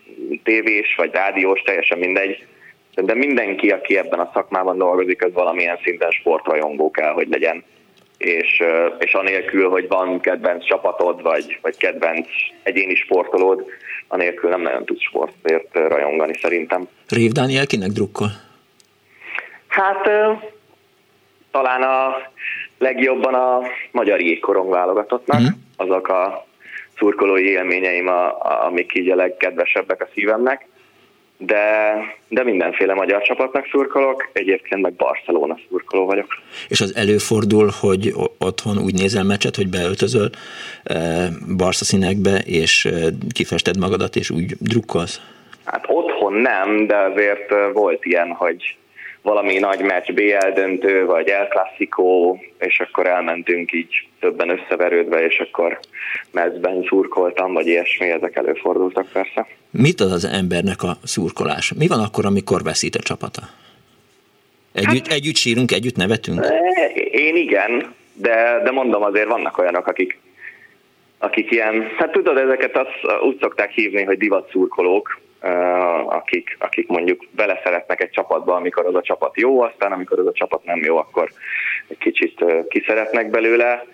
tévés, 0.42 0.94
vagy 0.96 1.12
rádiós, 1.12 1.62
teljesen 1.62 1.98
mindegy, 1.98 2.46
de 3.04 3.14
mindenki, 3.14 3.68
aki 3.68 3.96
ebben 3.96 4.18
a 4.18 4.30
szakmában 4.32 4.78
dolgozik, 4.78 5.24
az 5.24 5.32
valamilyen 5.32 5.78
szinten 5.82 6.10
sportrajongó 6.10 6.90
kell, 6.90 7.12
hogy 7.12 7.28
legyen. 7.28 7.64
És, 8.18 8.62
és 8.98 9.14
anélkül, 9.14 9.68
hogy 9.68 9.88
van 9.88 10.20
kedvenc 10.20 10.64
csapatod, 10.64 11.22
vagy, 11.22 11.58
vagy 11.62 11.76
kedvenc 11.76 12.26
egyéni 12.62 12.94
sportolód, 12.94 13.64
anélkül 14.08 14.50
nem 14.50 14.60
nagyon 14.60 14.84
tudsz 14.84 15.02
sportért 15.02 15.74
rajongani 15.74 16.34
szerintem. 16.40 16.88
Rév 17.08 17.30
Dániel 17.30 17.66
kinek 17.66 17.90
drukkol? 17.90 18.28
Hát 19.68 20.10
talán 21.50 21.82
a 21.82 22.16
legjobban 22.78 23.34
a 23.34 23.62
magyar 23.90 24.20
jégkorong 24.20 24.70
válogatottnak. 24.70 25.40
Mm. 25.40 25.46
Azok 25.76 26.08
a 26.08 26.46
szurkolói 26.96 27.48
élményeim, 27.48 28.08
a, 28.08 28.26
a, 28.26 28.64
amik 28.64 28.94
így 28.94 29.10
a 29.10 29.16
legkedvesebbek 29.16 30.02
a 30.02 30.08
szívemnek 30.14 30.66
de, 31.38 31.94
de 32.28 32.44
mindenféle 32.44 32.94
magyar 32.94 33.22
csapatnak 33.22 33.68
szurkolok, 33.70 34.28
egyébként 34.32 34.82
meg 34.82 34.92
Barcelona 34.92 35.58
szurkoló 35.68 36.06
vagyok. 36.06 36.26
És 36.68 36.80
az 36.80 36.94
előfordul, 36.96 37.70
hogy 37.80 38.12
otthon 38.38 38.78
úgy 38.78 38.94
nézel 38.94 39.24
meccset, 39.24 39.56
hogy 39.56 39.68
beöltözöl 39.68 40.30
e, 40.84 40.96
Barca 41.56 41.84
színekbe, 41.84 42.38
és 42.38 42.84
e, 42.84 42.90
kifested 43.32 43.78
magadat, 43.78 44.16
és 44.16 44.30
úgy 44.30 44.56
drukkolsz? 44.60 45.20
Hát 45.64 45.84
otthon 45.88 46.32
nem, 46.32 46.86
de 46.86 46.96
azért 46.96 47.52
e, 47.52 47.72
volt 47.72 48.04
ilyen, 48.04 48.28
hogy 48.28 48.76
valami 49.22 49.58
nagy 49.58 49.80
meccs, 49.80 50.12
BL 50.12 50.52
döntő, 50.54 51.06
vagy 51.06 51.28
El 51.28 51.48
Clasico, 51.48 52.36
és 52.58 52.80
akkor 52.80 53.06
elmentünk 53.06 53.72
így 53.72 54.08
többen 54.20 54.48
összeverődve, 54.48 55.26
és 55.26 55.38
akkor 55.38 55.78
mezben 56.30 56.84
szurkoltam, 56.88 57.52
vagy 57.52 57.66
ilyesmi, 57.66 58.10
ezek 58.10 58.36
előfordultak 58.36 59.08
persze. 59.12 59.46
Mit 59.70 60.00
ad 60.00 60.12
az 60.12 60.24
embernek 60.24 60.82
a 60.82 60.96
szurkolás? 61.04 61.72
Mi 61.72 61.86
van 61.86 62.00
akkor, 62.00 62.26
amikor 62.26 62.62
veszít 62.62 62.94
a 62.94 63.00
csapata? 63.00 63.42
Együtt, 64.72 65.06
hát, 65.06 65.16
együtt 65.16 65.36
sírunk, 65.36 65.72
együtt 65.72 65.96
nevetünk? 65.96 66.46
Én 67.10 67.36
igen, 67.36 67.94
de, 68.12 68.60
de 68.64 68.70
mondom 68.70 69.02
azért 69.02 69.28
vannak 69.28 69.58
olyanok, 69.58 69.86
akik, 69.86 70.18
akik 71.18 71.50
ilyen, 71.50 71.88
hát 71.96 72.12
tudod, 72.12 72.36
ezeket 72.36 72.76
azt 72.76 73.22
úgy 73.22 73.38
szokták 73.40 73.70
hívni, 73.70 74.02
hogy 74.02 74.18
divat 74.18 74.50
szurkolók, 74.50 75.20
akik, 76.06 76.56
akik 76.60 76.88
mondjuk 76.88 77.24
beleszeretnek 77.30 78.02
egy 78.02 78.10
csapatba, 78.10 78.54
amikor 78.54 78.86
az 78.86 78.94
a 78.94 79.02
csapat 79.02 79.40
jó, 79.40 79.60
aztán 79.60 79.92
amikor 79.92 80.18
az 80.18 80.26
a 80.26 80.32
csapat 80.32 80.64
nem 80.64 80.82
jó, 80.82 80.96
akkor 80.96 81.30
egy 81.88 81.98
kicsit 81.98 82.44
kiszeretnek 82.68 83.30
belőle, 83.30 83.84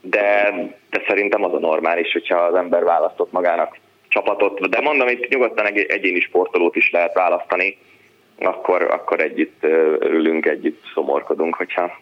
de, 0.00 0.52
de 0.90 1.04
szerintem 1.08 1.44
az 1.44 1.54
a 1.54 1.58
normális, 1.58 2.12
hogyha 2.12 2.38
az 2.38 2.54
ember 2.54 2.84
választott 2.84 3.32
magának 3.32 3.76
csapatot, 4.08 4.68
de 4.68 4.80
mondom, 4.80 5.08
itt 5.08 5.28
nyugodtan 5.28 5.66
egy 5.66 5.78
egyéni 5.78 6.20
sportolót 6.20 6.76
is 6.76 6.90
lehet 6.90 7.14
választani, 7.14 7.78
akkor, 8.38 8.82
akkor 8.82 9.20
együtt 9.20 9.64
ülünk, 10.00 10.46
együtt 10.46 10.82
szomorkodunk, 10.94 11.54
hogyha 11.54 11.98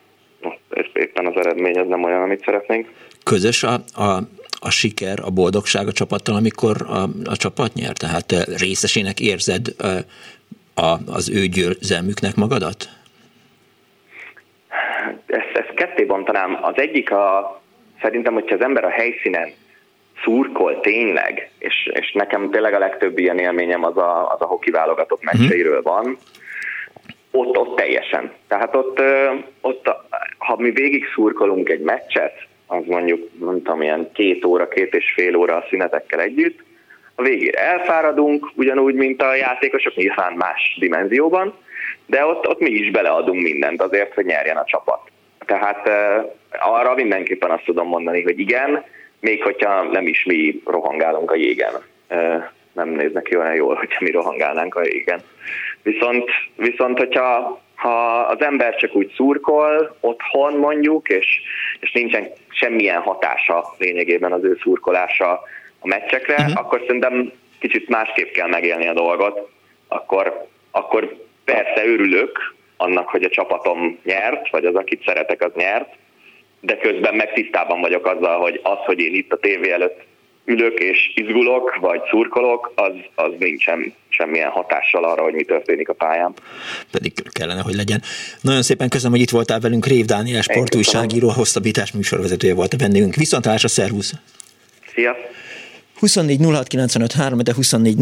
éppen 0.92 1.26
az 1.26 1.36
eredmény 1.36 1.78
az 1.78 1.86
nem 1.88 2.02
olyan, 2.02 2.22
amit 2.22 2.44
szeretnénk. 2.44 2.88
Közös 3.24 3.62
a, 3.62 3.72
a 3.74 4.18
a 4.58 4.70
siker, 4.70 5.18
a 5.22 5.30
boldogság 5.30 5.86
a 5.86 5.92
csapattal, 5.92 6.34
amikor 6.34 6.76
a, 6.88 7.02
a 7.24 7.36
csapat 7.36 7.74
nyer? 7.74 7.92
Tehát 7.92 8.32
részesének 8.58 9.20
érzed 9.20 9.66
a, 10.74 10.92
az 11.06 11.30
ő 11.30 11.46
győzelmüknek 11.46 12.34
magadat? 12.34 12.88
Ezt, 15.26 15.52
ezt 15.54 15.74
ketté 15.74 16.04
bontanám. 16.04 16.58
Az 16.62 16.74
egyik 16.76 17.10
a, 17.10 17.60
szerintem, 18.00 18.34
hogyha 18.34 18.54
az 18.54 18.60
ember 18.60 18.84
a 18.84 18.90
helyszínen 18.90 19.50
szurkol 20.24 20.80
tényleg, 20.80 21.50
és, 21.58 21.90
és 21.92 22.12
nekem 22.12 22.50
tényleg 22.50 22.74
a 22.74 22.78
legtöbb 22.78 23.18
ilyen 23.18 23.38
élményem 23.38 23.84
az 23.84 23.96
a, 23.96 24.32
az 24.32 24.40
a 24.40 24.46
hoki 24.46 24.70
válogatott 24.70 25.22
mhm. 25.22 25.40
meccseiről 25.40 25.82
van, 25.82 26.18
ott, 27.30 27.56
ott 27.56 27.76
teljesen. 27.76 28.32
Tehát 28.48 28.74
ott, 28.74 29.00
ott, 29.60 29.88
ha 30.38 30.56
mi 30.56 30.70
végig 30.70 31.04
szurkolunk 31.14 31.68
egy 31.68 31.80
meccset, 31.80 32.45
az 32.66 32.82
mondjuk, 32.86 33.28
mondtam, 33.38 33.82
ilyen 33.82 34.10
két 34.12 34.44
óra, 34.44 34.68
két 34.68 34.94
és 34.94 35.12
fél 35.14 35.36
óra 35.36 35.56
a 35.56 35.64
szünetekkel 35.68 36.20
együtt. 36.20 36.64
A 37.14 37.22
végére 37.22 37.60
elfáradunk, 37.60 38.50
ugyanúgy, 38.54 38.94
mint 38.94 39.22
a 39.22 39.34
játékosok, 39.34 39.94
nyilván 39.94 40.32
más 40.32 40.76
dimenzióban, 40.80 41.54
de 42.06 42.24
ott, 42.24 42.48
ott 42.48 42.60
mi 42.60 42.70
is 42.70 42.90
beleadunk 42.90 43.42
mindent 43.42 43.82
azért, 43.82 44.14
hogy 44.14 44.24
nyerjen 44.24 44.56
a 44.56 44.64
csapat. 44.64 45.00
Tehát 45.46 45.90
arra 46.60 46.94
mindenképpen 46.94 47.50
azt 47.50 47.64
tudom 47.64 47.88
mondani, 47.88 48.22
hogy 48.22 48.38
igen, 48.38 48.84
még 49.20 49.42
hogyha 49.42 49.82
nem 49.82 50.06
is 50.06 50.24
mi 50.24 50.62
rohangálunk 50.64 51.30
a 51.30 51.34
jégen. 51.34 51.72
Nem 52.72 52.88
néznek 52.88 53.22
ki 53.22 53.36
olyan 53.36 53.54
jól, 53.54 53.74
hogyha 53.74 54.04
mi 54.04 54.10
rohangálnánk 54.10 54.74
a 54.74 54.84
jégen. 54.84 55.20
Viszont, 55.82 56.30
viszont 56.56 56.98
hogyha 56.98 57.60
ha 57.76 58.20
az 58.20 58.40
ember 58.40 58.76
csak 58.76 58.94
úgy 58.94 59.12
szurkol 59.16 59.96
otthon 60.00 60.54
mondjuk, 60.54 61.08
és, 61.08 61.40
és 61.80 61.92
nincsen 61.92 62.28
semmilyen 62.48 63.00
hatása 63.00 63.74
lényegében 63.78 64.32
az 64.32 64.44
ő 64.44 64.58
szurkolása 64.62 65.42
a 65.80 65.86
meccsekre, 65.86 66.34
uh-huh. 66.34 66.52
akkor 66.56 66.82
szerintem 66.86 67.32
kicsit 67.58 67.88
másképp 67.88 68.32
kell 68.32 68.48
megélni 68.48 68.86
a 68.86 68.92
dolgot, 68.92 69.48
akkor, 69.88 70.46
akkor 70.70 71.16
persze 71.44 71.86
örülök 71.86 72.54
annak, 72.76 73.08
hogy 73.08 73.22
a 73.22 73.28
csapatom 73.28 73.98
nyert, 74.04 74.50
vagy 74.50 74.64
az, 74.64 74.74
akit 74.74 75.02
szeretek, 75.06 75.42
az 75.42 75.52
nyert, 75.54 75.94
de 76.60 76.76
közben 76.76 77.14
meg 77.14 77.32
tisztában 77.32 77.80
vagyok 77.80 78.06
azzal, 78.06 78.40
hogy 78.40 78.60
az, 78.62 78.78
hogy 78.84 78.98
én 78.98 79.14
itt 79.14 79.32
a 79.32 79.38
tévé 79.38 79.70
előtt 79.70 80.00
ülök 80.46 80.78
és 80.78 81.12
izgulok, 81.14 81.76
vagy 81.80 82.00
szurkolok, 82.10 82.72
az, 82.74 82.92
az 83.14 83.32
nincsen 83.38 83.94
semmilyen 84.08 84.50
hatással 84.50 85.04
arra, 85.04 85.22
hogy 85.22 85.32
mi 85.32 85.44
történik 85.44 85.88
a 85.88 85.92
pályán. 85.92 86.34
Pedig 86.90 87.12
kellene, 87.30 87.60
hogy 87.60 87.74
legyen. 87.74 88.02
Nagyon 88.40 88.62
szépen 88.62 88.88
köszönöm, 88.88 89.12
hogy 89.12 89.20
itt 89.20 89.30
voltál 89.30 89.60
velünk. 89.60 89.86
Rév 89.86 90.04
Dániel, 90.04 90.42
sportújságíró, 90.42 91.28
hosszabbítás 91.28 91.92
műsorvezetője 91.92 92.54
volt 92.54 92.72
a 92.72 92.76
vendégünk. 92.76 93.14
Viszontlátásra, 93.14 93.68
szervusz! 93.68 94.12
Szia! 94.94 95.16
24 95.98 96.40
de 97.42 97.54
24 97.54 97.96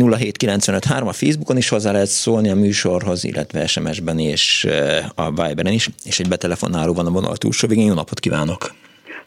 a 1.08 1.12
Facebookon 1.12 1.56
is 1.56 1.68
hozzá 1.68 1.92
lehet 1.92 2.06
szólni 2.06 2.48
a 2.48 2.54
műsorhoz, 2.54 3.24
illetve 3.24 3.66
SMS-ben 3.66 4.18
és 4.18 4.64
eh, 4.64 5.04
a 5.14 5.30
Viberen 5.30 5.72
is, 5.72 5.88
és 6.04 6.20
egy 6.20 6.28
betelefonáló 6.28 6.92
van 6.92 7.06
a 7.06 7.10
vonal 7.10 7.36
túlsó 7.36 7.68
végén. 7.68 7.86
Jó 7.86 7.94
napot 7.94 8.20
kívánok! 8.20 8.74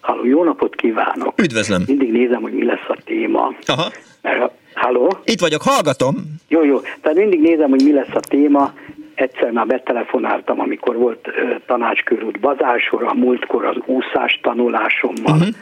Halló, 0.07 0.25
jó 0.25 0.43
napot 0.43 0.75
kívánok! 0.75 1.41
Üdvözlöm! 1.41 1.83
Mindig 1.87 2.11
nézem, 2.11 2.41
hogy 2.41 2.53
mi 2.53 2.65
lesz 2.65 2.87
a 2.87 2.97
téma. 3.05 3.53
Aha. 3.65 3.91
Mert, 4.21 4.51
halló? 4.73 5.17
Itt 5.23 5.39
vagyok, 5.39 5.61
hallgatom! 5.61 6.15
Jó, 6.47 6.63
jó. 6.63 6.79
Tehát 7.01 7.17
mindig 7.17 7.41
nézem, 7.41 7.69
hogy 7.69 7.83
mi 7.83 7.93
lesz 7.93 8.13
a 8.13 8.19
téma. 8.19 8.73
Egyszer 9.15 9.51
már 9.51 9.65
betelefonáltam, 9.65 10.59
amikor 10.59 10.95
volt 10.95 11.27
uh, 11.27 11.33
tanácskörút 11.65 12.39
bazásor, 12.39 13.03
a 13.03 13.13
múltkor 13.13 13.65
az 13.65 13.75
úszás 13.85 14.39
tanulásommal. 14.41 15.35
Uh-huh 15.35 15.55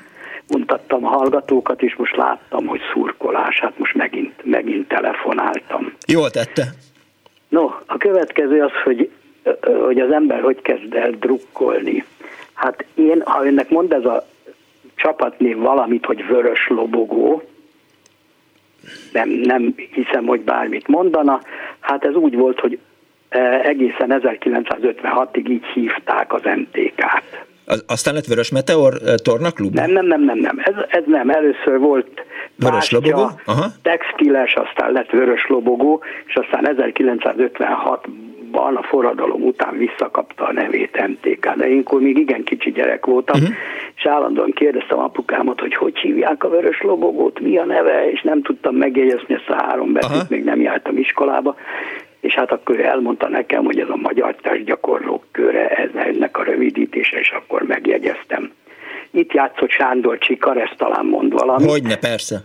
mutattam 0.48 1.06
a 1.06 1.10
hallgatókat, 1.10 1.82
és 1.82 1.96
most 1.96 2.16
láttam, 2.16 2.66
hogy 2.66 2.80
szurkolás, 2.94 3.60
hát 3.60 3.78
most 3.78 3.94
megint, 3.94 4.34
megint 4.44 4.88
telefonáltam. 4.88 5.94
Jól 6.08 6.30
tette. 6.30 6.64
No, 7.50 7.64
a 7.86 7.98
következő 7.98 8.62
az, 8.62 8.72
hogy, 8.84 9.10
hogy 9.86 10.00
az 10.00 10.12
ember 10.12 10.42
hogy 10.42 10.62
kezd 10.62 10.94
el 10.94 11.12
drukkolni. 11.12 12.06
Hát 12.54 12.86
én, 12.94 13.22
ha 13.26 13.46
önnek 13.46 13.70
mond 13.70 13.92
ez 13.92 14.06
a 14.06 14.26
csapatnév 14.96 15.58
valamit, 15.58 16.06
hogy 16.06 16.28
vörös 16.28 16.68
lobogó, 16.68 17.44
nem, 19.14 19.30
nem 19.30 19.74
hiszem, 19.92 20.26
hogy 20.26 20.42
bármit 20.42 20.88
mondana, 20.88 21.42
hát 21.80 22.06
ez 22.06 22.14
úgy 22.14 22.36
volt, 22.36 22.60
hogy 22.60 22.80
egészen 23.64 24.22
1956-ig 24.24 25.50
így 25.50 25.66
hívták 25.74 26.34
az 26.34 26.42
MTK-t. 26.44 27.46
Az, 27.66 27.84
aztán 27.88 28.14
lett 28.14 28.26
Vörös 28.26 28.52
Meteor 28.52 28.94
tornaklub? 29.24 29.74
Nem, 29.74 29.92
nem, 29.92 30.06
nem, 30.06 30.24
nem, 30.24 30.38
nem. 30.38 30.60
Ez, 30.64 30.74
ez 30.88 31.04
nem. 31.06 31.30
Először 31.30 31.80
volt 31.80 32.26
Vörös 32.56 32.92
Lobogó? 32.92 33.30
Aha. 33.46 33.66
textiles, 33.82 34.54
aztán 34.54 34.92
lett 34.92 35.10
Vörös 35.10 35.46
Lobogó, 35.48 36.04
és 36.26 36.36
aztán 36.36 36.66
1956-ban 38.56 38.76
a 38.76 38.84
forradalom 38.84 39.42
után 39.42 39.78
visszakapta 39.78 40.44
a 40.44 40.54
nevét 40.54 41.08
MTK. 41.08 41.56
De 41.56 41.70
én 41.70 41.80
akkor 41.86 42.02
még 42.02 42.18
igen 42.18 42.44
kicsi 42.44 42.72
gyerek 42.72 43.06
voltam, 43.06 43.42
uh-huh. 43.42 43.56
és 43.96 44.06
állandóan 44.06 44.52
kérdeztem 44.52 45.00
apukámat, 45.00 45.60
hogy 45.60 45.76
hogy 45.76 45.98
hívják 45.98 46.44
a 46.44 46.50
Vörös 46.50 46.82
Lobogót, 46.82 47.40
mi 47.40 47.58
a 47.58 47.66
neve, 47.66 48.12
és 48.12 48.22
nem 48.22 48.42
tudtam 48.42 48.76
megjegyezni 48.76 49.34
ezt 49.34 49.50
a 49.50 49.64
három 49.64 49.94
betűt, 49.94 50.30
még 50.30 50.44
nem 50.44 50.62
jártam 50.62 50.98
iskolába, 50.98 51.56
és 52.20 52.34
hát 52.34 52.52
akkor 52.52 52.80
elmondta 52.80 53.30
nekem, 53.30 53.64
hogy 53.66 53.80
ez 53.80 53.90
a 53.90 53.96
magyar 53.96 54.36
testgyakorlók 54.36 55.24
köre, 55.32 55.68
ez 55.68 55.90
ennek 55.94 56.38
a 56.38 56.44
rövidítése, 56.44 57.20
és 57.20 57.32
akkor 57.32 57.62
megjegyeztem. 57.62 58.52
Itt 59.12 59.34
játszott 59.34 59.70
Sándor 59.70 60.18
Csikar, 60.18 60.58
ezt 60.58 60.76
talán 60.78 61.06
mond 61.06 61.34
valami. 61.34 61.68
Hogyne, 61.68 61.98
persze. 61.98 62.44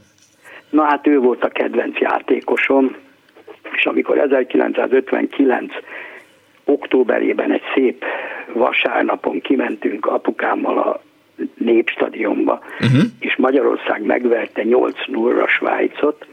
Na 0.71 0.83
hát 0.83 1.07
ő 1.07 1.19
volt 1.19 1.45
a 1.45 1.49
kedvenc 1.49 1.99
játékosom, 1.99 2.97
és 3.75 3.87
amikor 3.87 4.19
1959 4.19 5.73
októberében 6.65 7.53
egy 7.53 7.63
szép 7.75 8.05
vasárnapon 8.53 9.41
kimentünk 9.41 10.07
apukámmal 10.07 10.79
a 10.79 11.01
Népstadionba, 11.55 12.61
uh-huh. 12.81 13.03
és 13.19 13.37
Magyarország 13.37 14.03
megverte 14.03 14.63
8 14.63 14.97
0 15.07 15.49
Svájcot, 15.49 16.27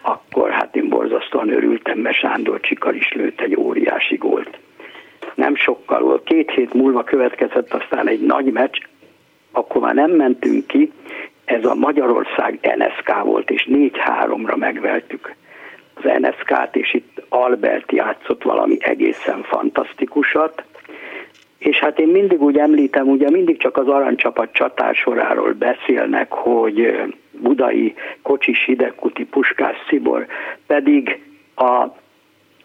akkor 0.00 0.50
hát 0.50 0.76
én 0.76 0.88
borzasztóan 0.88 1.50
örültem, 1.50 1.98
mert 1.98 2.16
Sándor 2.16 2.60
Csikar 2.60 2.94
is 2.94 3.12
lőtt 3.12 3.40
egy 3.40 3.56
óriási 3.56 4.16
gólt. 4.16 4.58
Nem 5.34 5.56
sokkal 5.56 6.22
két 6.24 6.50
hét 6.50 6.74
múlva 6.74 7.04
következett 7.04 7.74
aztán 7.74 8.08
egy 8.08 8.20
nagy 8.20 8.52
meccs, 8.52 8.78
akkor 9.52 9.80
már 9.80 9.94
nem 9.94 10.10
mentünk 10.10 10.66
ki, 10.66 10.92
ez 11.44 11.64
a 11.64 11.74
Magyarország 11.74 12.58
NSK 12.76 13.22
volt, 13.22 13.50
és 13.50 13.68
4-3-ra 13.70 14.56
megveltük 14.56 15.34
az 15.96 16.10
NSK-t, 16.18 16.76
és 16.76 16.94
itt 16.94 17.22
Albert 17.28 17.92
játszott 17.92 18.42
valami 18.42 18.76
egészen 18.80 19.42
fantasztikusat, 19.42 20.64
és 21.58 21.78
hát 21.78 21.98
én 21.98 22.08
mindig 22.08 22.42
úgy 22.42 22.58
említem, 22.58 23.08
ugye 23.08 23.30
mindig 23.30 23.58
csak 23.58 23.76
az 23.76 23.88
aranycsapat 23.88 24.52
csatársoráról 24.52 25.52
beszélnek, 25.52 26.32
hogy 26.32 27.02
budai 27.30 27.94
kocsis 28.22 28.64
hidegkuti 28.64 29.24
puskás 29.24 29.76
szibor, 29.88 30.26
pedig 30.66 31.20
a 31.56 31.86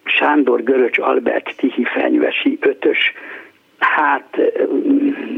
Sándor 0.03 0.63
Göröcs 0.63 0.99
Albert 0.99 1.55
Tihi 1.57 1.83
fenyvesi 1.83 2.57
ötös, 2.61 3.13
hát 3.77 4.37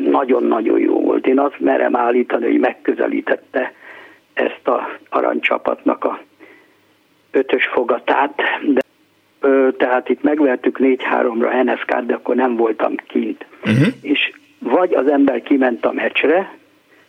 nagyon-nagyon 0.10 0.79
jó 0.79 1.01
volt. 1.01 1.27
Én 1.27 1.39
azt 1.39 1.60
merem 1.60 1.95
állítani, 1.95 2.45
hogy 2.45 2.60
megközelítette 2.60 3.73
ezt 4.34 4.67
a 4.67 4.89
aranycsapatnak 5.10 6.03
a 6.03 6.19
ötös 7.33 7.65
fogatát, 7.65 8.41
de 8.65 8.81
tehát 9.77 10.09
itt 10.09 10.23
megvertük 10.23 10.77
4-3-ra 10.81 11.63
NSK-t, 11.63 12.05
de 12.05 12.13
akkor 12.13 12.35
nem 12.35 12.55
voltam 12.55 12.95
kint. 13.07 13.45
Uh-huh. 13.65 13.87
És 14.01 14.31
vagy 14.59 14.93
az 14.93 15.07
ember 15.07 15.41
kiment 15.41 15.85
a 15.85 15.91
meccsre, 15.91 16.57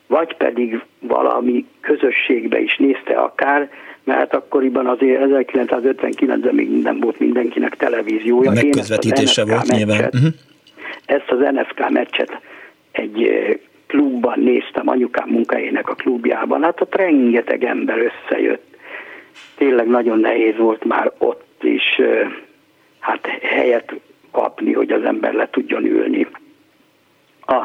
vagy 0.07 0.37
pedig 0.37 0.81
valami 0.99 1.67
közösségbe 1.81 2.61
is 2.61 2.77
nézte 2.77 3.15
akár, 3.15 3.71
mert 4.05 4.35
akkoriban 4.35 4.87
azért 4.87 5.51
1959-ben 5.53 6.55
még 6.55 6.83
nem 6.83 7.01
volt 7.01 7.19
mindenkinek 7.19 7.77
televíziója. 7.77 8.51
A 8.51 8.55
megközvetítése 8.55 9.45
volt 9.45 9.69
meccset, 9.69 9.77
nyilván. 9.77 10.11
Uh-huh. 10.15 10.31
Ezt 11.07 11.31
az 11.31 11.39
NSK 11.39 11.91
meccset 11.91 12.41
egy 12.93 13.29
klubban 13.87 14.41
néztem, 14.41 14.89
anyukám 14.89 15.29
munkahelyének 15.29 15.89
a 15.89 15.95
klubjában, 15.95 16.63
hát 16.63 16.81
ott 16.81 16.95
rengeteg 16.95 17.65
ember 17.65 17.99
összejött. 17.99 18.73
Tényleg 19.57 19.87
nagyon 19.87 20.19
nehéz 20.19 20.57
volt 20.57 20.85
már 20.85 21.13
ott 21.19 21.63
is 21.63 22.01
hát 22.99 23.27
helyet 23.43 23.95
kapni, 24.31 24.73
hogy 24.73 24.91
az 24.91 25.03
ember 25.03 25.33
le 25.33 25.49
tudjon 25.51 25.85
ülni. 25.85 26.27
A, 27.47 27.63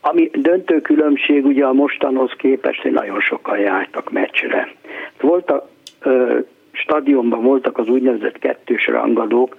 ami 0.00 0.30
döntő 0.32 0.80
különbség 0.80 1.44
ugye 1.44 1.64
a 1.64 1.72
mostanhoz 1.72 2.32
képest, 2.36 2.82
hogy 2.82 2.92
nagyon 2.92 3.20
sokan 3.20 3.58
jártak 3.58 4.10
meccsre. 4.10 4.74
Volt 5.20 5.50
a 5.50 5.68
ö, 6.00 6.38
stadionban 6.72 7.42
voltak 7.42 7.78
az 7.78 7.88
úgynevezett 7.88 8.38
kettős 8.38 8.86
rangadók, 8.86 9.56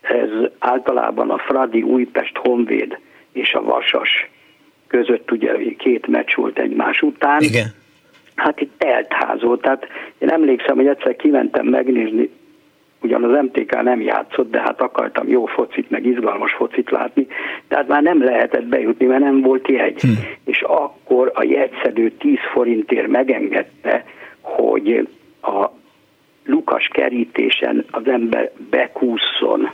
ez 0.00 0.30
általában 0.58 1.30
a 1.30 1.38
Fradi, 1.38 1.82
Újpest, 1.82 2.36
Honvéd 2.36 2.98
és 3.32 3.54
a 3.54 3.62
Vasas 3.62 4.30
között 4.86 5.30
ugye 5.30 5.52
két 5.76 6.06
meccs 6.06 6.34
volt 6.34 6.58
egymás 6.58 7.02
után. 7.02 7.40
Igen. 7.40 7.66
Hát 8.38 8.60
itt 8.60 8.72
telt 8.78 9.12
ház 9.12 9.42
volt, 9.42 9.60
tehát 9.60 9.86
én 10.18 10.28
emlékszem, 10.28 10.76
hogy 10.76 10.86
egyszer 10.86 11.16
kimentem 11.16 11.66
megnézni 11.66 12.30
ugyan 13.02 13.24
az 13.24 13.42
MTK 13.42 13.82
nem 13.82 14.00
játszott, 14.00 14.50
de 14.50 14.60
hát 14.60 14.80
akartam 14.80 15.28
jó 15.28 15.46
focit, 15.46 15.90
meg 15.90 16.06
izgalmas 16.06 16.52
focit 16.52 16.90
látni, 16.90 17.26
tehát 17.68 17.88
már 17.88 18.02
nem 18.02 18.24
lehetett 18.24 18.64
bejutni, 18.64 19.06
mert 19.06 19.22
nem 19.22 19.40
volt 19.40 19.68
jegy. 19.68 20.00
Hm. 20.00 20.08
És 20.44 20.60
akkor 20.60 21.30
a 21.34 21.42
jegyszedő 21.42 22.10
10 22.10 22.36
forintért 22.52 23.08
megengedte, 23.08 24.04
hogy 24.40 25.08
a 25.42 25.66
lukas 26.44 26.88
kerítésen 26.92 27.84
az 27.90 28.06
ember 28.06 28.50
bekúszson, 28.70 29.70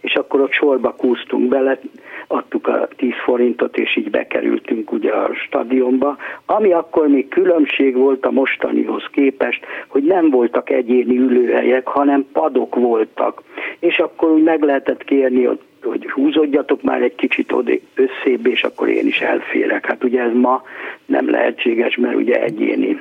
és 0.00 0.14
akkor 0.14 0.40
ott 0.40 0.52
sorba 0.52 0.94
kúsztunk 0.94 1.48
bele, 1.48 1.78
adtuk 2.26 2.66
a 2.66 2.88
10 2.96 3.10
forintot, 3.24 3.76
és 3.76 3.96
így 3.96 4.10
bekerültünk 4.10 4.92
ugye 4.92 5.10
a 5.10 5.30
stadionba, 5.46 6.16
ami 6.46 6.72
akkor 6.72 7.08
még 7.08 7.28
különbség 7.28 7.96
volt 7.96 8.26
a 8.26 8.30
mostanihoz 8.30 9.04
képest, 9.12 9.64
hogy 9.86 10.02
nem 10.02 10.30
voltak 10.30 10.70
egyéni 10.70 11.16
ülőhelyek, 11.18 11.86
hanem 11.86 12.26
padok 12.32 12.74
voltak, 12.74 13.42
és 13.78 13.98
akkor 13.98 14.30
úgy 14.30 14.42
meg 14.42 14.62
lehetett 14.62 15.04
kérni, 15.04 15.44
hogy 15.82 16.10
húzódjatok 16.10 16.82
már 16.82 17.02
egy 17.02 17.14
kicsit 17.14 17.52
oda 17.52 17.72
összébb, 17.94 18.46
és 18.46 18.62
akkor 18.62 18.88
én 18.88 19.06
is 19.06 19.20
elférek. 19.20 19.86
Hát 19.86 20.04
ugye 20.04 20.20
ez 20.20 20.32
ma 20.34 20.62
nem 21.06 21.30
lehetséges, 21.30 21.96
mert 21.96 22.14
ugye 22.14 22.42
egyéni. 22.42 23.00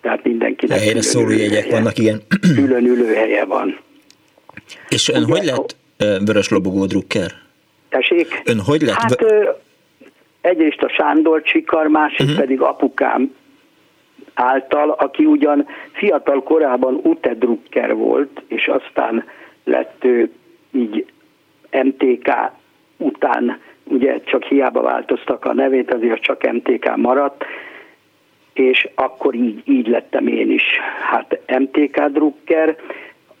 Tehát 0.00 0.24
mindenkinek 0.24 0.78
Helyre 0.78 1.02
szóló 1.02 1.30
jegyek 1.30 1.70
vannak, 1.70 1.98
igen. 1.98 2.22
Külön 2.54 2.86
ülőhelye 2.86 3.44
van. 3.44 3.78
És 4.88 5.08
ön 5.08 5.22
ugye, 5.22 5.32
hogy 5.32 5.44
lett 5.44 5.76
vörös 6.24 6.48
lobogó 6.48 6.84
drukker? 6.86 7.30
Tessék? 7.94 8.42
Ön 8.44 8.60
hogy 8.60 8.82
lett? 8.82 8.94
Hát 8.94 9.24
egyrészt 10.40 10.82
a 10.82 10.88
Sándor 10.88 11.42
Csikar, 11.42 11.86
másik 11.86 12.20
uh-huh. 12.20 12.38
pedig 12.38 12.60
apukám 12.60 13.34
által, 14.34 14.90
aki 14.90 15.24
ugyan 15.24 15.66
fiatal 15.92 16.42
korában 16.42 17.00
Ute 17.02 17.34
Drucker 17.34 17.94
volt, 17.94 18.42
és 18.46 18.68
aztán 18.68 19.24
lett 19.64 20.04
ő 20.04 20.32
így 20.70 21.06
MTK 21.70 22.32
után, 22.96 23.60
ugye 23.84 24.20
csak 24.24 24.44
hiába 24.44 24.80
változtak 24.80 25.44
a 25.44 25.54
nevét, 25.54 25.94
azért 25.94 26.22
csak 26.22 26.52
MTK 26.52 26.96
maradt, 26.96 27.44
és 28.52 28.88
akkor 28.94 29.34
így, 29.34 29.62
így 29.64 29.86
lettem 29.86 30.26
én 30.26 30.50
is, 30.50 30.64
hát 31.10 31.38
MTK 31.58 32.04
Drucker, 32.04 32.76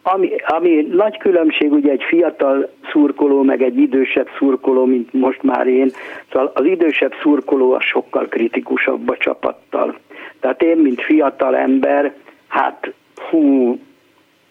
ami, 0.06 0.30
ami 0.46 0.86
nagy 0.90 1.18
különbség 1.18 1.72
ugye 1.72 1.90
egy 1.90 2.02
fiatal 2.02 2.70
szurkoló, 2.90 3.42
meg 3.42 3.62
egy 3.62 3.78
idősebb 3.78 4.28
szurkoló, 4.38 4.84
mint 4.84 5.12
most 5.12 5.42
már 5.42 5.66
én, 5.66 5.90
szóval 6.32 6.50
az 6.54 6.64
idősebb 6.64 7.12
szurkoló 7.22 7.72
a 7.72 7.80
sokkal 7.80 8.26
kritikusabb 8.26 9.08
a 9.08 9.16
csapattal. 9.16 9.98
Tehát 10.40 10.62
én, 10.62 10.76
mint 10.76 11.02
fiatal 11.02 11.56
ember, 11.56 12.14
hát 12.48 12.92
hú, 13.30 13.78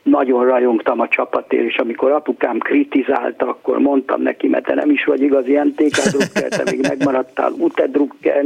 nagyon 0.03 0.45
rajongtam 0.45 0.99
a 0.99 1.07
csapatért, 1.07 1.65
és 1.65 1.77
amikor 1.77 2.11
apukám 2.11 2.57
kritizálta, 2.57 3.47
akkor 3.47 3.79
mondtam 3.79 4.21
neki, 4.21 4.47
mert 4.47 4.65
te 4.65 4.73
nem 4.73 4.89
is 4.89 5.05
vagy 5.05 5.21
igazi 5.21 5.59
MTK 5.63 5.97
drukker, 6.11 6.49
te 6.49 6.71
még 6.71 6.79
megmaradtál 6.87 7.51
UTE 7.51 7.87
drukker, 7.87 8.45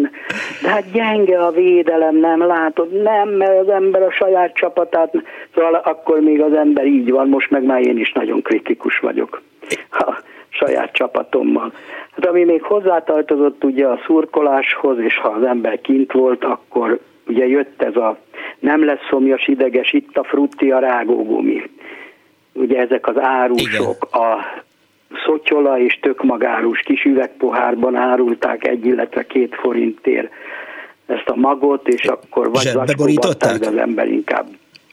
de 0.61 0.69
hát 0.69 0.91
gyenge 0.91 1.39
a 1.39 1.51
védelem, 1.51 2.15
nem 2.15 2.45
látod, 2.45 3.01
nem, 3.01 3.29
mert 3.29 3.59
az 3.59 3.69
ember 3.69 4.01
a 4.01 4.11
saját 4.11 4.53
csapatát, 4.53 5.13
szóval 5.55 5.73
akkor 5.73 6.19
még 6.19 6.41
az 6.41 6.53
ember 6.53 6.85
így 6.85 7.11
van, 7.11 7.27
most 7.27 7.49
meg 7.49 7.63
már 7.63 7.81
én 7.81 7.97
is 7.97 8.11
nagyon 8.11 8.41
kritikus 8.41 8.99
vagyok 8.99 9.41
a 9.89 10.21
saját 10.49 10.91
csapatommal. 10.91 11.73
Hát 12.11 12.25
ami 12.25 12.43
még 12.43 12.63
hozzátartozott 12.63 13.63
ugye 13.63 13.85
a 13.85 13.99
szurkoláshoz, 14.05 14.99
és 14.99 15.17
ha 15.17 15.27
az 15.27 15.43
ember 15.43 15.81
kint 15.81 16.11
volt, 16.11 16.43
akkor 16.43 16.99
ugye 17.27 17.47
jött 17.47 17.81
ez 17.81 17.95
a 17.95 18.17
nem 18.59 18.85
lesz 18.85 19.07
szomjas 19.09 19.47
ideges, 19.47 19.93
itt 19.93 20.17
a 20.17 20.23
frutti, 20.23 20.71
a 20.71 20.79
rágógumi. 20.79 21.69
Ugye 22.53 22.79
ezek 22.79 23.07
az 23.07 23.19
árusok, 23.19 24.07
Igen. 24.09 24.21
a 24.21 24.63
szotyola 25.25 25.79
és 25.79 25.99
tökmagárus 26.01 26.79
kis 26.79 27.03
üvegpohárban 27.03 27.95
árulták 27.95 28.67
egy, 28.67 28.85
illetve 28.85 29.25
két 29.25 29.55
forintért 29.55 30.31
ezt 31.05 31.29
a 31.29 31.35
magot, 31.35 31.87
és 31.87 32.05
akkor 32.05 32.51
vagy 32.51 32.61
zacskóbatták, 32.61 33.57
de 33.57 33.67
az 33.67 33.77
ember 33.77 34.07
inkább 34.07 34.47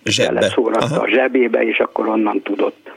Zsebbe. 0.04 0.52
a 1.00 1.08
zsebébe, 1.08 1.62
és 1.62 1.78
akkor 1.78 2.08
onnan 2.08 2.42
tudott. 2.42 2.92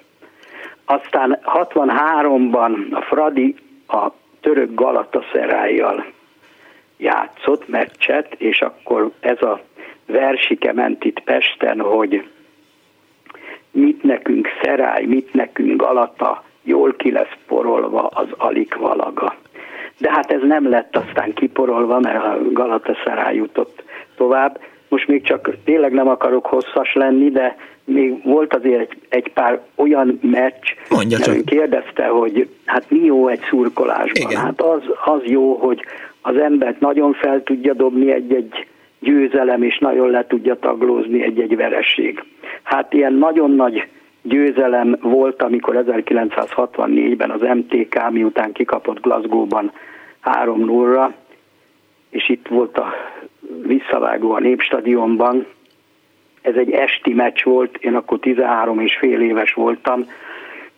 Aztán 0.86 1.39
63-ban 1.43 2.89
a 2.91 3.02
Fradi 3.02 3.56
a 3.88 4.08
török 4.41 4.73
Galataszerájjal 4.73 6.06
játszott 6.98 7.68
meccset, 7.68 8.36
és 8.38 8.62
akkor 8.62 9.12
ez 9.20 9.42
a 9.42 9.62
versike 10.06 10.74
ment 10.74 11.04
itt 11.04 11.20
Pesten, 11.20 11.80
hogy 11.80 12.28
mit 13.72 14.04
nekünk 14.04 14.48
szeráj, 14.62 15.06
mit 15.06 15.34
nekünk 15.34 15.82
Galata, 15.82 16.44
jól 16.64 16.96
ki 16.96 17.12
lesz 17.12 17.36
porolva 17.48 18.02
az 18.08 18.28
alik 18.38 18.76
valaga. 18.76 19.36
De 19.98 20.12
hát 20.12 20.32
ez 20.32 20.42
nem 20.42 20.70
lett 20.70 20.96
aztán 20.96 21.34
kiporolva, 21.34 22.00
mert 22.00 22.24
a 22.24 22.38
Galata 22.52 22.98
szeráj 23.06 23.36
jutott 23.36 23.84
tovább. 24.16 24.60
Most 24.88 25.08
még 25.08 25.24
csak 25.24 25.50
tényleg 25.64 25.92
nem 25.92 26.08
akarok 26.08 26.46
hosszas 26.46 26.94
lenni, 26.94 27.30
de 27.30 27.56
még 27.84 28.24
volt 28.24 28.54
azért 28.56 28.80
egy, 28.80 28.98
egy 29.10 29.32
pár 29.34 29.62
olyan 29.76 30.20
meccs, 30.22 30.68
Mondja 30.90 31.20
csak. 31.20 31.46
kérdezte, 31.46 32.06
hogy 32.08 32.50
hát 32.66 32.90
mi 32.90 33.04
jó 33.04 33.28
egy 33.28 33.42
szurkolásban. 33.50 34.30
Igen. 34.30 34.42
Hát 34.42 34.62
az, 34.62 34.82
az 35.06 35.22
jó, 35.24 35.56
hogy 35.56 35.86
az 36.28 36.38
embert 36.38 36.80
nagyon 36.80 37.13
fel 37.13 37.44
tudja 37.44 37.74
dobni 37.74 38.12
egy-egy 38.12 38.68
győzelem, 39.00 39.63
és 39.63 39.78
nagyon 39.78 40.10
le 40.10 40.26
tudja 40.28 40.56
taglózni 40.60 41.24
egy-egy 41.24 41.56
vereség. 41.56 42.24
Hát 42.63 42.94
ilyen 42.94 43.13
nagyon 43.13 43.52
nagy 43.52 43.88
győzelem 44.22 44.98
volt, 45.02 45.42
amikor 45.42 45.84
1964-ben 45.88 47.30
az 47.30 47.42
MTK 47.42 48.10
miután 48.10 48.52
kikapott 48.52 49.02
Glasgow-ban 49.02 49.72
3-0-ra, 50.24 51.10
és 52.10 52.30
itt 52.30 52.48
volt 52.48 52.78
a 52.78 52.94
visszavágó 53.62 54.32
a 54.32 54.40
Népstadionban. 54.40 55.46
Ez 56.42 56.56
egy 56.56 56.72
esti 56.72 57.13
meccs 57.13 57.44
volt, 57.44 57.78
én 57.78 57.96
akkor 57.96 58.20
13 58.20 58.80
és 58.80 58.98
fél 58.98 59.22
éves 59.22 59.54
voltam, 59.54 60.06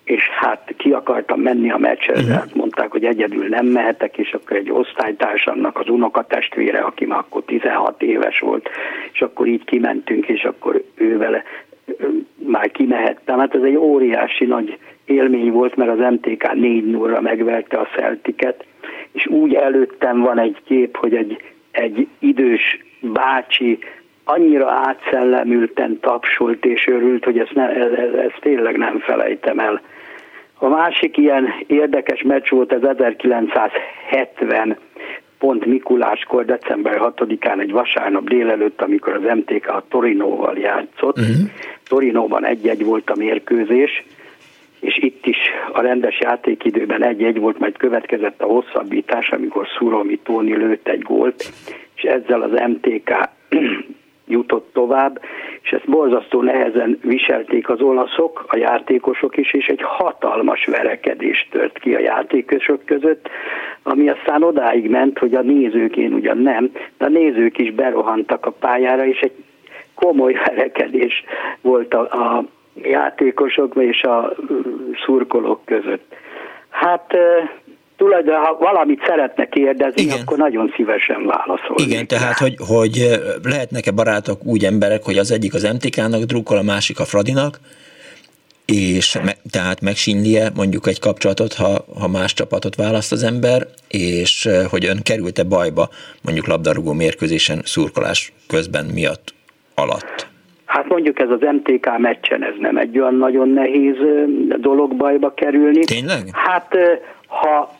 és 0.09 0.29
hát 0.29 0.73
ki 0.77 0.91
akartam 0.91 1.39
menni 1.39 1.71
a 1.71 1.77
meccsre, 1.77 2.13
uh-huh. 2.13 2.29
hát 2.29 2.55
mondták, 2.55 2.91
hogy 2.91 3.05
egyedül 3.05 3.47
nem 3.47 3.65
mehetek, 3.65 4.17
és 4.17 4.33
akkor 4.33 4.57
egy 4.57 4.71
osztálytársamnak 4.71 5.79
az 5.79 5.89
unokatestvére, 5.89 6.79
aki 6.79 7.05
már 7.05 7.19
akkor 7.19 7.43
16 7.45 8.01
éves 8.01 8.39
volt, 8.39 8.69
és 9.11 9.21
akkor 9.21 9.47
így 9.47 9.63
kimentünk, 9.63 10.27
és 10.27 10.43
akkor 10.43 10.83
ő 10.95 11.17
vele 11.17 11.43
már 12.35 12.71
kimehettem. 12.71 13.39
Hát 13.39 13.55
ez 13.55 13.61
egy 13.61 13.75
óriási 13.75 14.45
nagy 14.45 14.77
élmény 15.05 15.51
volt, 15.51 15.75
mert 15.75 15.91
az 15.91 16.11
MTK 16.11 16.53
4 16.53 16.85
0 16.85 17.21
megverte 17.21 17.77
a 17.77 17.87
Celticet, 17.95 18.65
és 19.11 19.27
úgy 19.27 19.53
előttem 19.53 20.19
van 20.19 20.39
egy 20.39 20.57
kép, 20.65 20.97
hogy 20.97 21.15
egy, 21.15 21.41
egy 21.71 22.07
idős 22.19 22.85
bácsi 22.99 23.79
annyira 24.23 24.69
átszellemülten 24.71 25.99
tapsolt 25.99 26.65
és 26.65 26.87
örült, 26.87 27.23
hogy 27.23 27.39
ezt, 27.39 27.53
ne, 27.53 27.69
ezt, 27.69 28.13
ezt 28.15 28.39
tényleg 28.41 28.77
nem 28.77 28.99
felejtem 28.99 29.59
el. 29.59 29.81
A 30.61 30.67
másik 30.67 31.17
ilyen 31.17 31.47
érdekes 31.67 32.21
meccs 32.21 32.49
volt 32.49 32.73
az 32.73 32.83
1970 32.83 34.77
pont 35.39 35.65
Mikuláskor, 35.65 36.45
december 36.45 36.97
6-án 37.01 37.61
egy 37.61 37.71
vasárnap 37.71 38.29
délelőtt, 38.29 38.81
amikor 38.81 39.13
az 39.13 39.37
MTK 39.37 39.67
a 39.67 39.83
Torinóval 39.89 40.57
játszott. 40.57 41.17
Uh-huh. 41.17 41.35
Torinóban 41.87 42.45
egy-egy 42.45 42.85
volt 42.85 43.09
a 43.09 43.15
mérkőzés, 43.15 44.03
és 44.79 44.97
itt 44.97 45.25
is 45.25 45.37
a 45.73 45.81
rendes 45.81 46.19
játékidőben 46.19 47.03
egy-egy 47.03 47.39
volt, 47.39 47.59
majd 47.59 47.77
következett 47.77 48.41
a 48.41 48.45
hosszabbítás, 48.45 49.29
amikor 49.29 49.67
Szuromi 49.77 50.19
Tóni 50.23 50.55
lőtt 50.55 50.87
egy 50.87 51.01
gólt, 51.01 51.51
és 51.95 52.03
ezzel 52.03 52.41
az 52.41 52.51
MTK 52.67 53.29
jutott 54.29 54.69
tovább, 54.73 55.21
és 55.61 55.71
ezt 55.71 55.89
borzasztó 55.89 56.41
nehezen 56.41 56.99
viselték 57.03 57.69
az 57.69 57.81
olaszok, 57.81 58.45
a 58.47 58.57
játékosok 58.57 59.37
is, 59.37 59.53
és 59.53 59.67
egy 59.67 59.81
hatalmas 59.81 60.65
verekedés 60.65 61.47
tört 61.51 61.79
ki 61.79 61.95
a 61.95 61.99
játékosok 61.99 62.85
között, 62.85 63.29
ami 63.83 64.09
aztán 64.09 64.43
odáig 64.43 64.89
ment, 64.89 65.19
hogy 65.19 65.35
a 65.35 65.41
nézők, 65.41 65.97
én 65.97 66.13
ugyan 66.13 66.37
nem, 66.37 66.71
de 66.97 67.05
a 67.05 67.09
nézők 67.09 67.57
is 67.57 67.71
berohantak 67.71 68.45
a 68.45 68.51
pályára, 68.51 69.05
és 69.05 69.19
egy 69.19 69.33
komoly 69.95 70.33
verekedés 70.45 71.23
volt 71.61 71.93
a, 71.93 72.01
a 72.01 72.43
játékosok 72.83 73.75
és 73.75 74.03
a 74.03 74.33
szurkolók 75.05 75.65
között. 75.65 76.15
Hát 76.69 77.17
tulajdonképpen, 77.99 78.45
ha 78.45 78.57
valamit 78.59 79.01
szeretne 79.07 79.45
kérdezni, 79.45 80.01
Igen. 80.01 80.17
akkor 80.21 80.37
nagyon 80.37 80.73
szívesen 80.75 81.25
válaszol. 81.25 81.75
Igen, 81.75 82.07
tehát, 82.07 82.37
hogy, 82.37 82.55
hogy 82.67 83.19
lehetnek-e 83.43 83.91
barátok 83.91 84.45
úgy 84.45 84.63
emberek, 84.63 85.03
hogy 85.03 85.17
az 85.17 85.31
egyik 85.31 85.53
az 85.53 85.63
MTK-nak 85.63 86.23
drukkol, 86.23 86.57
a 86.57 86.61
másik 86.61 86.99
a 86.99 87.05
Fradinak, 87.05 87.59
és 88.65 89.19
me, 89.23 89.33
tehát 89.51 89.81
megsínlie 89.81 90.49
mondjuk 90.55 90.87
egy 90.87 90.99
kapcsolatot, 90.99 91.53
ha, 91.53 91.85
ha 91.99 92.07
más 92.07 92.33
csapatot 92.33 92.75
választ 92.75 93.11
az 93.11 93.23
ember, 93.23 93.67
és 93.87 94.49
hogy 94.69 94.85
ön 94.85 94.99
került-e 95.03 95.43
bajba 95.43 95.89
mondjuk 96.23 96.47
labdarúgó 96.47 96.93
mérkőzésen 96.93 97.61
szurkolás 97.63 98.33
közben 98.47 98.85
miatt 98.93 99.33
alatt? 99.75 100.27
Hát 100.65 100.87
mondjuk 100.87 101.19
ez 101.19 101.29
az 101.29 101.39
MTK 101.39 101.97
meccsen, 101.97 102.43
ez 102.43 102.53
nem 102.59 102.77
egy 102.77 102.99
olyan 102.99 103.15
nagyon 103.15 103.49
nehéz 103.49 103.95
dolog 104.57 104.95
bajba 104.95 105.33
kerülni. 105.33 105.79
Tényleg? 105.79 106.29
Hát 106.31 106.75
ha 107.27 107.78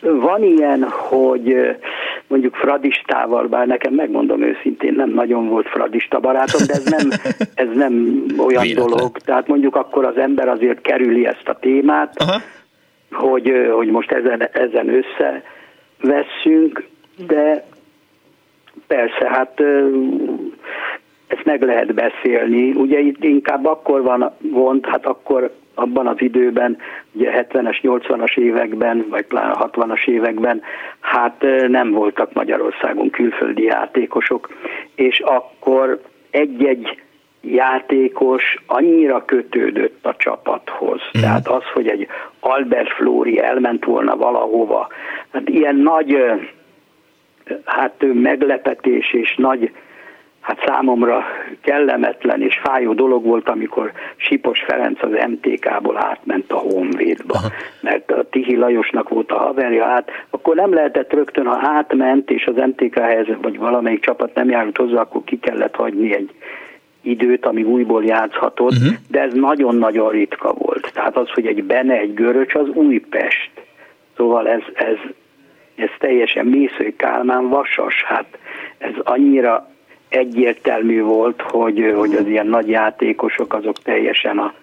van 0.00 0.42
ilyen, 0.42 0.82
hogy 0.88 1.76
mondjuk 2.26 2.54
fradistával, 2.54 3.46
bár 3.46 3.66
nekem 3.66 3.94
megmondom 3.94 4.42
őszintén, 4.42 4.94
nem 4.94 5.10
nagyon 5.10 5.48
volt 5.48 5.68
fradista 5.68 6.20
barátom, 6.20 6.66
de 6.66 6.72
ez 6.72 6.84
nem, 6.84 7.08
ez 7.68 7.68
nem 7.74 8.24
olyan 8.38 8.62
Véletlen. 8.62 8.86
dolog. 8.86 9.18
Tehát 9.18 9.46
mondjuk 9.48 9.76
akkor 9.76 10.04
az 10.04 10.16
ember 10.16 10.48
azért 10.48 10.80
kerüli 10.80 11.26
ezt 11.26 11.48
a 11.48 11.58
témát, 11.58 12.14
Aha. 12.16 12.40
hogy, 13.10 13.52
hogy 13.72 13.88
most 13.88 14.12
ezen, 14.12 14.48
ezen 14.52 15.02
összevesszünk, 16.02 16.86
de 17.26 17.64
persze, 18.86 19.28
hát 19.28 19.60
ezt 21.26 21.44
meg 21.44 21.62
lehet 21.62 21.94
beszélni. 21.94 22.70
Ugye 22.70 22.98
itt 22.98 23.24
inkább 23.24 23.66
akkor 23.66 24.02
van 24.02 24.32
gond, 24.38 24.86
hát 24.86 25.06
akkor 25.06 25.54
abban 25.80 26.06
az 26.06 26.16
időben, 26.18 26.78
ugye 27.12 27.46
70-es, 27.50 27.78
80-as 27.82 28.38
években, 28.38 29.06
vagy 29.08 29.24
pláne 29.24 29.54
60-as 29.58 30.08
években, 30.08 30.62
hát 31.00 31.44
nem 31.68 31.90
voltak 31.90 32.32
Magyarországon 32.32 33.10
külföldi 33.10 33.62
játékosok, 33.62 34.48
és 34.94 35.20
akkor 35.20 36.00
egy-egy 36.30 37.02
játékos 37.42 38.56
annyira 38.66 39.24
kötődött 39.24 40.06
a 40.06 40.16
csapathoz. 40.16 41.00
Mm. 41.18 41.20
Tehát 41.20 41.48
az, 41.48 41.62
hogy 41.72 41.88
egy 41.88 42.06
Albert 42.40 42.92
Flóri 42.92 43.40
elment 43.40 43.84
volna 43.84 44.16
valahova, 44.16 44.88
hát 45.32 45.48
ilyen 45.48 45.76
nagy 45.76 46.24
hát 47.64 48.04
meglepetés 48.12 49.12
és 49.12 49.34
nagy 49.36 49.72
hát 50.50 50.64
számomra 50.66 51.24
kellemetlen 51.60 52.42
és 52.42 52.60
fájó 52.62 52.92
dolog 52.92 53.24
volt, 53.24 53.48
amikor 53.48 53.92
Sipos 54.16 54.60
Ferenc 54.60 55.02
az 55.02 55.10
MTK-ból 55.28 55.96
átment 55.96 56.52
a 56.52 56.56
Honvédba, 56.56 57.34
Aha. 57.34 57.48
mert 57.80 58.10
a 58.10 58.28
Tihi 58.30 58.56
Lajosnak 58.56 59.08
volt 59.08 59.30
a 59.30 59.38
haverja 59.38 59.84
át, 59.84 60.10
akkor 60.30 60.54
nem 60.54 60.74
lehetett 60.74 61.12
rögtön, 61.12 61.46
ha 61.46 61.58
átment, 61.62 62.30
és 62.30 62.46
az 62.46 62.54
MTK-hez, 62.54 63.26
vagy 63.42 63.58
valamelyik 63.58 64.00
csapat 64.00 64.34
nem 64.34 64.48
járult 64.48 64.76
hozzá, 64.76 65.00
akkor 65.00 65.24
ki 65.24 65.38
kellett 65.38 65.74
hagyni 65.74 66.14
egy 66.14 66.30
időt, 67.02 67.46
amíg 67.46 67.68
újból 67.68 68.04
játszhatott, 68.04 68.72
uh-huh. 68.72 68.94
de 69.08 69.20
ez 69.20 69.32
nagyon-nagyon 69.32 70.10
ritka 70.10 70.52
volt. 70.52 70.90
Tehát 70.94 71.16
az, 71.16 71.28
hogy 71.28 71.46
egy 71.46 71.64
Bene, 71.64 71.94
egy 71.94 72.14
Göröcs, 72.14 72.54
az 72.54 72.68
Újpest. 72.68 73.50
Szóval 74.16 74.48
ez, 74.48 74.62
ez, 74.74 74.96
ez 75.74 75.90
teljesen 75.98 76.46
Mészői 76.46 76.96
Kálmán 76.96 77.48
Vasas, 77.48 78.04
hát 78.04 78.38
ez 78.78 78.92
annyira 79.02 79.70
egyértelmű 80.10 81.02
volt, 81.02 81.42
hogy, 81.42 81.92
hogy 81.96 82.14
az 82.14 82.26
ilyen 82.26 82.46
nagy 82.46 82.68
játékosok 82.68 83.54
azok 83.54 83.82
teljesen 83.82 84.38
a 84.38 84.54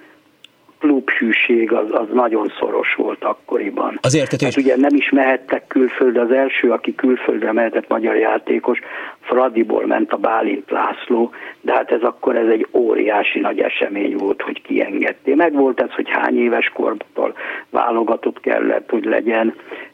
klubhűség 0.80 1.72
az, 1.72 1.88
az 1.92 2.08
nagyon 2.14 2.54
szoros 2.60 2.96
volt 2.96 3.24
akkoriban. 3.24 4.00
Az 4.02 4.16
értető. 4.16 4.46
Hát 4.46 4.58
ugye 4.58 4.78
nem 4.78 4.96
is 4.96 5.10
mehettek 5.10 5.68
külföldre, 5.68 6.22
az 6.22 6.32
első, 6.32 6.72
aki 6.72 6.96
külföldre 6.96 7.52
mehetett 7.52 7.88
magyar 7.88 8.16
játékos, 8.16 8.80
Fradiból 9.20 9.86
ment 9.86 10.12
a 10.14 10.18
Bálint 10.18 10.72
László, 10.72 11.32
de 11.62 11.74
hát 11.74 11.92
ez 11.92 12.02
akkor 12.02 12.36
ez 12.36 12.48
egy 12.48 12.68
óriási 12.72 13.40
nagy 13.40 13.60
esemény 13.60 14.16
volt, 14.16 14.42
hogy 14.42 14.62
kiengedték. 14.62 15.36
Meg 15.36 15.54
volt 15.54 15.82
ez, 15.82 15.92
hogy 15.92 16.10
hány 16.10 16.38
éves 16.38 16.72
kortól 16.74 17.34
válogatott 17.70 18.40
kellett, 18.40 18.90
hogy 18.90 19.06
legyen, 19.06 19.54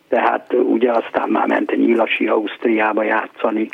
tehát 0.10 0.54
ugye 0.54 0.92
aztán 0.92 1.30
már 1.30 1.48
ment 1.48 1.72
egy 1.72 1.80
Nyilasi 1.80 2.28
Ausztriába 2.28 3.04
játszani, 3.04 3.70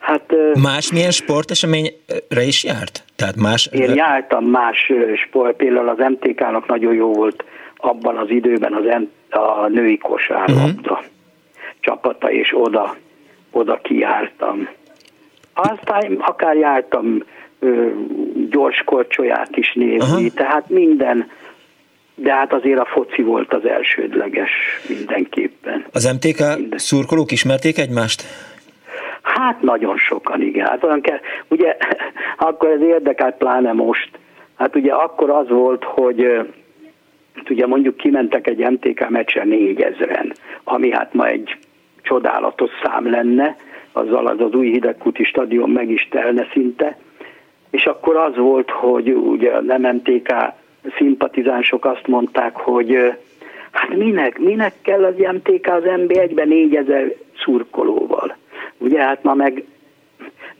Hát, 0.00 0.34
más 0.62 0.92
milyen 0.92 1.10
sporteseményre 1.10 2.42
is 2.42 2.64
járt? 2.64 3.04
Tehát 3.16 3.36
más... 3.36 3.68
Én 3.72 3.94
jártam 3.94 4.44
más 4.44 4.92
sport, 5.26 5.56
például 5.56 5.88
az 5.88 5.98
MTK-nak 5.98 6.66
nagyon 6.66 6.94
jó 6.94 7.12
volt 7.12 7.44
abban 7.76 8.16
az 8.16 8.30
időben 8.30 8.72
az 8.74 8.84
M- 8.84 9.34
a 9.34 9.68
női 9.68 9.98
kosárlabda 9.98 10.90
uh-huh. 10.90 11.06
csapata, 11.80 12.30
és 12.30 12.52
oda, 12.54 12.96
oda 13.50 13.80
kijártam. 13.82 14.68
Aztán 15.54 16.16
akár 16.18 16.56
jártam 16.56 17.24
ö, 17.58 17.88
gyors 18.50 18.82
korcsolyát 18.84 19.56
is 19.56 19.72
nézni, 19.74 20.14
uh-huh. 20.14 20.34
tehát 20.34 20.68
minden, 20.68 21.30
de 22.14 22.32
hát 22.32 22.52
azért 22.52 22.78
a 22.78 22.84
foci 22.84 23.22
volt 23.22 23.52
az 23.52 23.64
elsődleges 23.64 24.50
mindenképpen. 24.88 25.84
Az 25.92 26.04
MTK 26.04 26.38
minden. 26.56 26.78
szurkolók 26.78 27.32
ismerték 27.32 27.78
egymást? 27.78 28.24
Hát 29.40 29.62
nagyon 29.62 29.96
sokan, 29.96 30.42
igen. 30.42 30.66
Hát 30.66 30.84
olyan 30.84 31.00
kell, 31.00 31.18
ugye 31.48 31.76
akkor 32.48 32.68
ez 32.68 32.80
érdekelt 32.80 33.36
pláne 33.36 33.72
most. 33.72 34.10
Hát 34.58 34.76
ugye 34.76 34.92
akkor 34.92 35.30
az 35.30 35.48
volt, 35.48 35.84
hogy 35.84 36.22
hát 37.34 37.50
ugye 37.50 37.66
mondjuk 37.66 37.96
kimentek 37.96 38.46
egy 38.46 38.70
MTK 38.70 39.08
meccsen 39.08 39.48
négyezren, 39.48 40.32
ami 40.64 40.92
hát 40.92 41.14
ma 41.14 41.26
egy 41.26 41.56
csodálatos 42.02 42.70
szám 42.82 43.10
lenne, 43.10 43.56
azzal 43.92 44.26
az 44.26 44.40
az 44.40 44.52
új 44.52 44.70
hidegkuti 44.70 45.24
stadion 45.24 45.70
meg 45.70 45.90
is 45.90 46.08
telne 46.10 46.46
szinte, 46.52 46.96
és 47.70 47.86
akkor 47.86 48.16
az 48.16 48.36
volt, 48.36 48.70
hogy 48.70 49.10
ugye 49.12 49.60
nem 49.60 49.82
MTK 49.82 50.34
szimpatizánsok 50.96 51.84
azt 51.84 52.06
mondták, 52.06 52.56
hogy 52.56 53.14
hát 53.70 53.96
minek, 53.96 54.38
minek 54.38 54.72
kell 54.82 55.04
az 55.04 55.14
MTK 55.16 55.66
az 55.66 55.82
MB1-ben 55.84 56.48
négyezer 56.48 57.14
szurkolóval. 57.44 58.38
Ugye 58.80 59.02
hát 59.02 59.22
ma 59.22 59.34
meg 59.34 59.64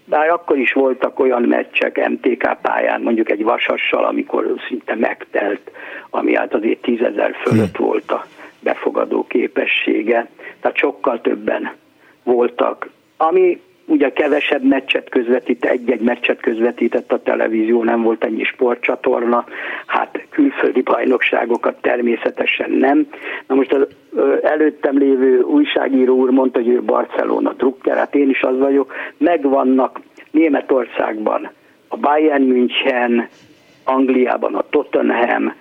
bár 0.04 0.28
akkor 0.28 0.58
is 0.58 0.72
voltak 0.72 1.18
olyan 1.18 1.42
meccsek 1.42 2.08
MTK 2.08 2.56
pályán, 2.62 3.00
mondjuk 3.00 3.30
egy 3.30 3.42
vasassal, 3.42 4.04
amikor 4.04 4.54
szinte 4.68 4.94
megtelt, 4.94 5.70
ami 6.10 6.34
hát 6.34 6.54
azért 6.54 6.80
tízezer 6.82 7.36
fölött 7.42 7.76
hm. 7.76 7.82
volt 7.82 8.12
a 8.12 8.26
befogadó 8.60 9.26
képessége. 9.26 10.28
Tehát 10.60 10.76
sokkal 10.76 11.20
többen 11.20 11.72
voltak. 12.22 12.90
Ami 13.16 13.60
ugye 13.90 14.12
kevesebb 14.12 14.62
meccset 14.62 15.08
közvetít, 15.08 15.64
egy-egy 15.64 16.00
meccset 16.00 16.40
közvetített 16.40 17.12
a 17.12 17.22
televízió, 17.22 17.82
nem 17.82 18.02
volt 18.02 18.24
ennyi 18.24 18.44
sportcsatorna, 18.44 19.44
hát 19.86 20.26
külföldi 20.30 20.80
bajnokságokat 20.80 21.76
természetesen 21.80 22.70
nem. 22.70 23.06
Na 23.46 23.54
most 23.54 23.72
az 23.72 23.86
előttem 24.42 24.98
lévő 24.98 25.40
újságíró 25.40 26.16
úr 26.16 26.30
mondta, 26.30 26.58
hogy 26.58 26.68
ő 26.68 26.82
Barcelona 26.82 27.52
drukker, 27.52 27.96
hát 27.96 28.14
én 28.14 28.30
is 28.30 28.42
az 28.42 28.58
vagyok, 28.58 28.92
megvannak 29.16 30.00
Németországban 30.30 31.50
a 31.88 31.96
Bayern 31.96 32.44
München, 32.44 33.28
Angliában 33.84 34.54
a 34.54 34.64
Tottenham, 34.70 35.54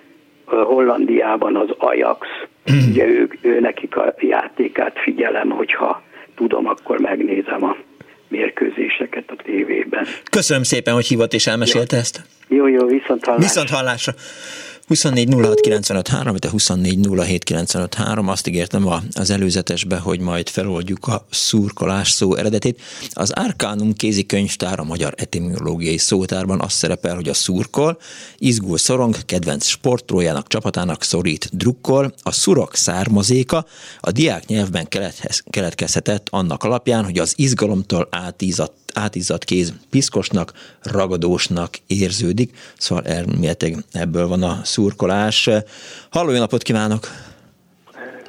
Hollandiában 0.44 1.56
az 1.56 1.68
Ajax. 1.78 2.26
Mm. 2.72 2.90
Ugye 2.90 3.06
ők, 3.06 3.34
ő 3.42 3.60
nekik 3.60 3.96
a 3.96 4.14
játékát 4.20 4.98
figyelem, 4.98 5.50
hogyha 5.50 6.02
tudom, 6.34 6.66
akkor 6.66 7.00
megnézem 7.00 7.64
a 7.64 7.76
mérkőzéseket 8.30 9.24
a 9.26 9.36
tévében. 9.44 10.06
Köszönöm 10.30 10.62
szépen, 10.62 10.94
hogy 10.94 11.06
hívott 11.06 11.32
és 11.32 11.46
elmesélte 11.46 11.96
jó. 11.96 12.02
ezt. 12.02 12.22
Jó, 12.48 12.66
jó, 12.66 12.86
viszont 12.86 13.24
hallásra. 13.24 13.46
Viszont 13.46 13.70
hallásra. 13.70 14.12
24 14.90 15.28
06 16.08 16.38
de 16.38 16.50
24 16.50 17.08
azt 18.28 18.46
ígértem 18.46 18.86
az 19.12 19.30
előzetesbe, 19.30 19.96
hogy 19.96 20.20
majd 20.20 20.48
feloldjuk 20.48 21.06
a 21.06 21.26
szurkolás 21.30 22.10
szó 22.10 22.34
eredetét. 22.34 22.80
Az 23.12 23.30
Arkánum 23.30 23.92
kézikönyvtár 23.92 24.78
a 24.78 24.84
Magyar 24.84 25.14
Etimológiai 25.16 25.98
Szótárban 25.98 26.60
azt 26.60 26.76
szerepel, 26.76 27.14
hogy 27.14 27.28
a 27.28 27.34
szurkol, 27.34 27.98
izgul 28.38 28.78
szorong, 28.78 29.24
kedvenc 29.24 29.66
sportrójának, 29.66 30.48
csapatának 30.48 31.02
szorít, 31.02 31.48
drukkol, 31.52 32.14
a 32.22 32.32
szurok 32.32 32.74
származéka 32.74 33.66
a 34.00 34.10
diák 34.10 34.46
nyelvben 34.46 34.88
keletkezhetett 35.50 36.26
annak 36.30 36.64
alapján, 36.64 37.04
hogy 37.04 37.18
az 37.18 37.32
izgalomtól 37.36 38.08
átízadt 38.10 38.72
átizzadt 38.94 39.44
kéz 39.44 39.72
piszkosnak, 39.90 40.52
ragadósnak 40.82 41.78
érződik, 41.86 42.56
szóval 42.78 43.04
elméletileg 43.04 43.84
ebből 43.92 44.28
van 44.28 44.42
a 44.42 44.60
szurkolás. 44.80 45.48
Halló, 46.10 46.30
napot 46.30 46.62
kívánok! 46.62 47.00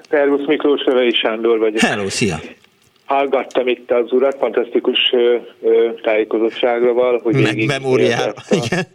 Szervusz 0.09 0.45
Miklós, 0.45 0.83
Rövei 0.83 1.13
Sándor 1.13 1.59
vagyok. 1.59 1.79
Hello, 1.79 2.09
szia! 2.09 2.39
Hallgattam 3.05 3.67
itt 3.67 3.91
az 3.91 4.11
urat, 4.11 4.37
fantasztikus 4.39 4.99
tájékozottságra 6.01 7.19
hogy 7.19 7.35
Meg 7.35 7.65
memóriára, 7.65 8.33
igen. 8.49 8.85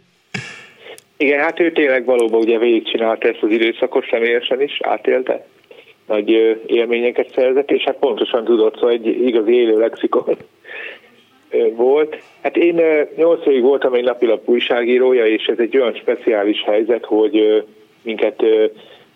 Igen, 1.17 1.39
hát 1.39 1.59
ő 1.59 1.71
tényleg 1.71 2.05
valóban 2.05 2.39
ugye 2.39 2.57
végigcsinálta 2.57 3.27
ezt 3.27 3.41
az 3.41 3.49
időszakot 3.49 4.05
személyesen 4.11 4.61
is, 4.61 4.79
átélte, 4.81 5.45
nagy 6.07 6.29
élményeket 6.65 7.31
szerzett, 7.35 7.71
és 7.71 7.83
hát 7.83 7.95
pontosan 7.95 8.43
tudott, 8.43 8.79
hogy 8.79 8.79
szóval 8.79 9.11
egy 9.11 9.27
igazi 9.27 9.53
élő 9.53 9.79
lexikon 9.79 10.37
volt. 11.75 12.15
Hát 12.41 12.57
én 12.57 12.81
nyolc 13.15 13.45
évig 13.45 13.61
voltam 13.61 13.93
egy 13.93 14.03
napilap 14.03 14.49
újságírója, 14.49 15.25
és 15.25 15.45
ez 15.45 15.59
egy 15.59 15.77
olyan 15.77 15.93
speciális 15.93 16.63
helyzet, 16.63 17.05
hogy 17.05 17.63
minket 18.01 18.43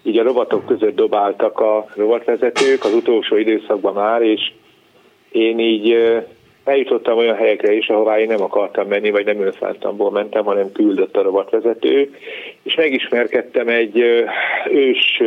így 0.03 0.17
a 0.17 0.23
rovatok 0.23 0.65
között 0.65 0.95
dobáltak 0.95 1.59
a 1.59 1.85
rovatvezetők 1.95 2.83
az 2.83 2.93
utolsó 2.93 3.35
időszakban 3.35 3.93
már, 3.93 4.21
és 4.21 4.51
én 5.31 5.59
így 5.59 5.97
eljutottam 6.63 7.17
olyan 7.17 7.35
helyekre 7.35 7.73
is, 7.73 7.87
ahová 7.87 8.19
én 8.19 8.27
nem 8.27 8.41
akartam 8.41 8.87
menni, 8.87 9.11
vagy 9.11 9.25
nem 9.25 9.41
önszántamból 9.41 10.11
mentem, 10.11 10.43
hanem 10.43 10.71
küldött 10.71 11.17
a 11.17 11.21
rovatvezető, 11.21 12.15
és 12.63 12.75
megismerkedtem 12.75 13.67
egy 13.67 13.97
ős 14.71 15.21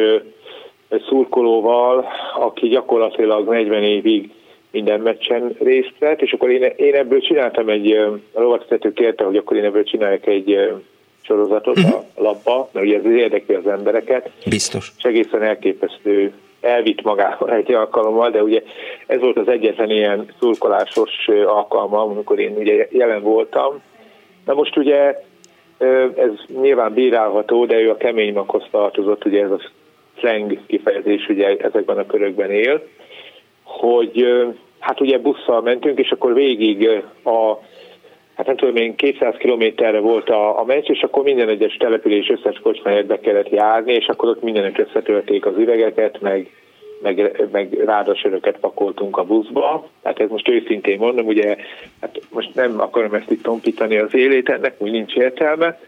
szurkolóval, 1.09 2.07
aki 2.41 2.69
gyakorlatilag 2.69 3.49
40 3.49 3.83
évig 3.83 4.31
minden 4.75 5.01
meccsen 5.01 5.57
részt 5.59 5.95
vett, 5.99 6.23
és 6.23 6.33
akkor 6.33 6.51
én, 6.51 6.73
én 6.77 6.95
ebből 6.95 7.21
csináltam 7.21 7.69
egy, 7.69 7.93
a 8.33 8.41
rovatvezető 8.41 8.93
kérte, 8.93 9.25
hogy 9.25 9.37
akkor 9.37 9.57
én 9.57 9.65
ebből 9.65 9.85
csináljak 9.85 10.27
egy 10.27 10.73
sorozatot 11.23 11.79
uh-huh. 11.79 11.95
a 12.15 12.23
labba, 12.23 12.69
mert 12.73 12.87
ugye 12.87 12.97
ez 12.97 13.05
érdekli 13.05 13.55
az 13.55 13.67
embereket. 13.67 14.31
Biztos. 14.49 14.93
És 14.99 15.05
egészen 15.05 15.43
elképesztő 15.43 16.33
elvitt 16.61 17.03
magával 17.03 17.53
egy 17.53 17.73
alkalommal, 17.73 18.31
de 18.31 18.43
ugye 18.43 18.63
ez 19.07 19.21
volt 19.21 19.37
az 19.37 19.49
egyetlen 19.49 19.91
ilyen 19.91 20.27
szurkolásos 20.39 21.29
alkalma, 21.47 22.01
amikor 22.01 22.39
én 22.39 22.57
ugye 22.57 22.89
jelen 22.91 23.23
voltam. 23.23 23.83
Na 24.45 24.55
most 24.55 24.77
ugye 24.77 25.23
ez 26.17 26.31
nyilván 26.61 26.93
bírálható, 26.93 27.67
de 27.67 27.81
ő 27.81 27.91
a 27.91 27.97
kemény 27.97 28.33
maghoz 28.33 28.65
tartozott, 28.71 29.25
ugye 29.25 29.43
ez 29.43 29.51
a 29.51 29.61
slang 30.19 30.59
kifejezés 30.67 31.29
ugye 31.29 31.57
ezekben 31.57 31.99
a 31.99 32.07
körökben 32.07 32.51
él, 32.51 32.83
hogy 33.63 34.45
hát 34.85 35.01
ugye 35.01 35.19
busszal 35.19 35.63
mentünk, 35.63 35.99
és 35.99 36.11
akkor 36.11 36.35
végig 36.35 36.89
a 37.25 37.59
hát 38.37 38.47
nem 38.47 38.57
tudom 38.57 38.77
én, 38.77 38.97
200 38.97 39.35
kilométerre 39.37 39.99
volt 39.99 40.31
a, 40.31 40.61
a 40.61 40.65
meccs, 40.65 40.89
és 40.89 41.03
akkor 41.03 41.23
minden 41.23 41.49
egyes 41.49 41.77
település 41.77 42.31
összes 42.31 42.59
kocsmáját 42.59 43.07
be 43.07 43.21
kellett 43.21 43.49
járni, 43.49 43.93
és 43.93 44.07
akkor 44.07 44.29
ott 44.29 44.43
mindenek 44.43 44.79
összetölték 44.79 45.47
az 45.47 45.57
üvegeket, 45.57 46.21
meg 46.21 46.51
meg, 47.03 47.49
meg 47.53 47.73
rádasöröket 47.85 48.59
pakoltunk 48.59 49.17
a 49.17 49.25
buszba. 49.25 49.87
Tehát 50.03 50.21
ez 50.21 50.29
most 50.29 50.49
őszintén 50.49 50.99
mondom, 50.99 51.27
ugye, 51.27 51.57
hát 52.01 52.21
most 52.31 52.55
nem 52.55 52.81
akarom 52.81 53.15
ezt 53.15 53.31
itt 53.31 53.43
tompítani 53.43 53.99
az 53.99 54.15
élét, 54.15 54.49
ennek 54.49 54.75
úgy 54.79 54.91
nincs 54.91 55.15
értelme. 55.15 55.79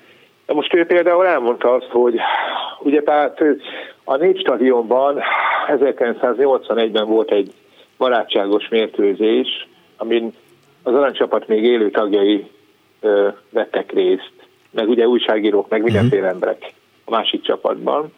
De 0.47 0.55
most 0.55 0.75
ő 0.75 0.87
például 0.87 1.27
elmondta 1.27 1.73
azt, 1.73 1.89
hogy 1.91 2.15
ugye 2.83 3.03
hát 3.07 3.41
a 4.05 4.17
Népstadionban 4.17 5.21
1981-ben 5.69 7.07
volt 7.07 7.31
egy 7.31 7.53
barátságos 7.99 8.69
mérkőzés, 8.69 9.69
amin 9.97 10.33
az 10.83 10.95
aranycsapat 10.95 11.49
még 11.49 11.65
élő 11.65 11.91
tagjai 11.91 12.51
ö, 13.01 13.29
vettek 13.51 13.93
részt, 13.93 14.33
meg 14.71 14.89
ugye 14.89 15.09
újságírók, 15.09 15.69
meg 15.69 15.83
mindenféle 15.83 16.27
mhm. 16.27 16.33
emberek 16.35 16.73
a 17.05 17.11
másik 17.11 17.43
csapatban. 17.43 18.13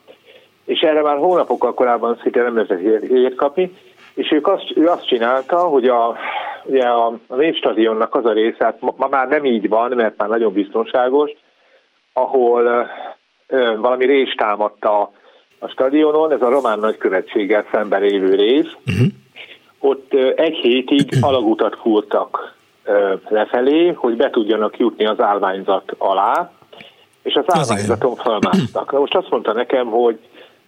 És 0.65 0.79
erre 0.79 1.01
már 1.01 1.17
hónapokkal 1.17 1.73
korábban 1.73 2.19
szinte 2.21 2.41
nem 2.41 2.55
lehetett 2.55 3.09
jegyet 3.09 3.35
kapni, 3.35 3.71
és 4.13 4.31
ők 4.31 4.47
azt, 4.47 4.71
ő 4.75 4.87
azt 4.87 5.07
csinálta, 5.07 5.57
hogy 5.57 5.87
a, 5.87 6.17
ugye 6.63 6.83
a, 6.83 7.05
a 7.27 7.35
Népstadionnak 7.35 8.15
az 8.15 8.25
a 8.25 8.33
része, 8.33 8.63
hát 8.63 8.81
ma, 8.81 8.93
ma 8.97 9.07
már 9.07 9.27
nem 9.27 9.45
így 9.45 9.69
van, 9.69 9.91
mert 9.95 10.17
már 10.17 10.29
nagyon 10.29 10.53
biztonságos, 10.53 11.31
ahol 12.13 12.89
ö, 13.47 13.75
valami 13.77 14.05
rés 14.05 14.33
támadta 14.33 15.11
a 15.59 15.67
stadionon, 15.67 16.31
ez 16.31 16.41
a 16.41 16.49
román 16.49 16.79
nagykövetséggel 16.79 17.65
szemben 17.71 18.03
élő 18.03 18.35
rész. 18.35 18.71
Uh-huh. 18.85 19.07
Ott 19.79 20.13
egy 20.35 20.55
hétig 20.55 21.09
alagutat 21.21 21.77
fúrtak 21.81 22.57
lefelé, 23.27 23.87
hogy 23.87 24.15
be 24.15 24.29
tudjanak 24.29 24.77
jutni 24.77 25.05
az 25.05 25.21
állványzat 25.21 25.95
alá, 25.97 26.51
és 27.21 27.33
az 27.33 27.43
állványzaton 27.47 28.15
felmásztak. 28.15 28.91
Na 28.91 28.99
most 28.99 29.15
azt 29.15 29.29
mondta 29.29 29.53
nekem, 29.53 29.87
hogy 29.87 30.19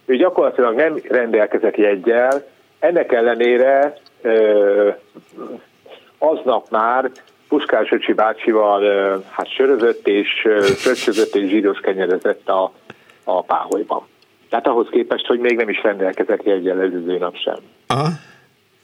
ő 0.04 0.16
gyakorlatilag 0.16 0.74
nem 0.74 1.00
rendelkezett 1.08 1.76
jegyel, 1.76 2.44
ennek 2.78 3.12
ellenére 3.12 3.96
aznap 6.18 6.70
már 6.70 7.10
Puskás 7.48 7.90
Öcsi 7.90 8.12
bácsival 8.12 8.82
hát 9.30 9.48
sörözött 9.48 10.06
és 10.06 10.28
fröccsözött 10.76 11.34
és 11.34 11.48
zsíros 11.48 11.78
kenyerezett 11.78 12.48
a, 12.48 12.72
a 13.24 13.42
páholyban. 13.42 14.06
Tehát 14.48 14.66
ahhoz 14.66 14.86
képest, 14.90 15.26
hogy 15.26 15.38
még 15.38 15.56
nem 15.56 15.68
is 15.68 15.82
rendelkezett 15.82 16.42
jegyel 16.42 16.80
előző 16.80 17.18
nap 17.18 17.36
sem. 17.36 17.56
Aha. 17.86 18.08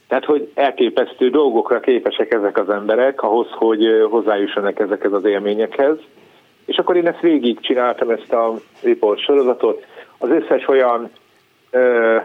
Tehát, 0.09 0.25
hogy 0.25 0.51
elképesztő 0.53 1.29
dolgokra 1.29 1.79
képesek 1.79 2.33
ezek 2.33 2.57
az 2.57 2.69
emberek 2.69 3.21
ahhoz, 3.23 3.47
hogy 3.51 4.05
hozzájussanak 4.09 4.79
ezekhez 4.79 5.13
az 5.13 5.25
élményekhez. 5.25 5.97
És 6.65 6.77
akkor 6.77 6.95
én 6.95 7.07
ezt 7.07 7.19
végig 7.19 7.59
csináltam, 7.59 8.09
ezt 8.09 8.33
a 8.33 8.53
report 8.83 9.19
sorozatot. 9.19 9.85
Az 10.17 10.29
összes 10.29 10.67
olyan 10.67 11.11
ö, 11.71 12.17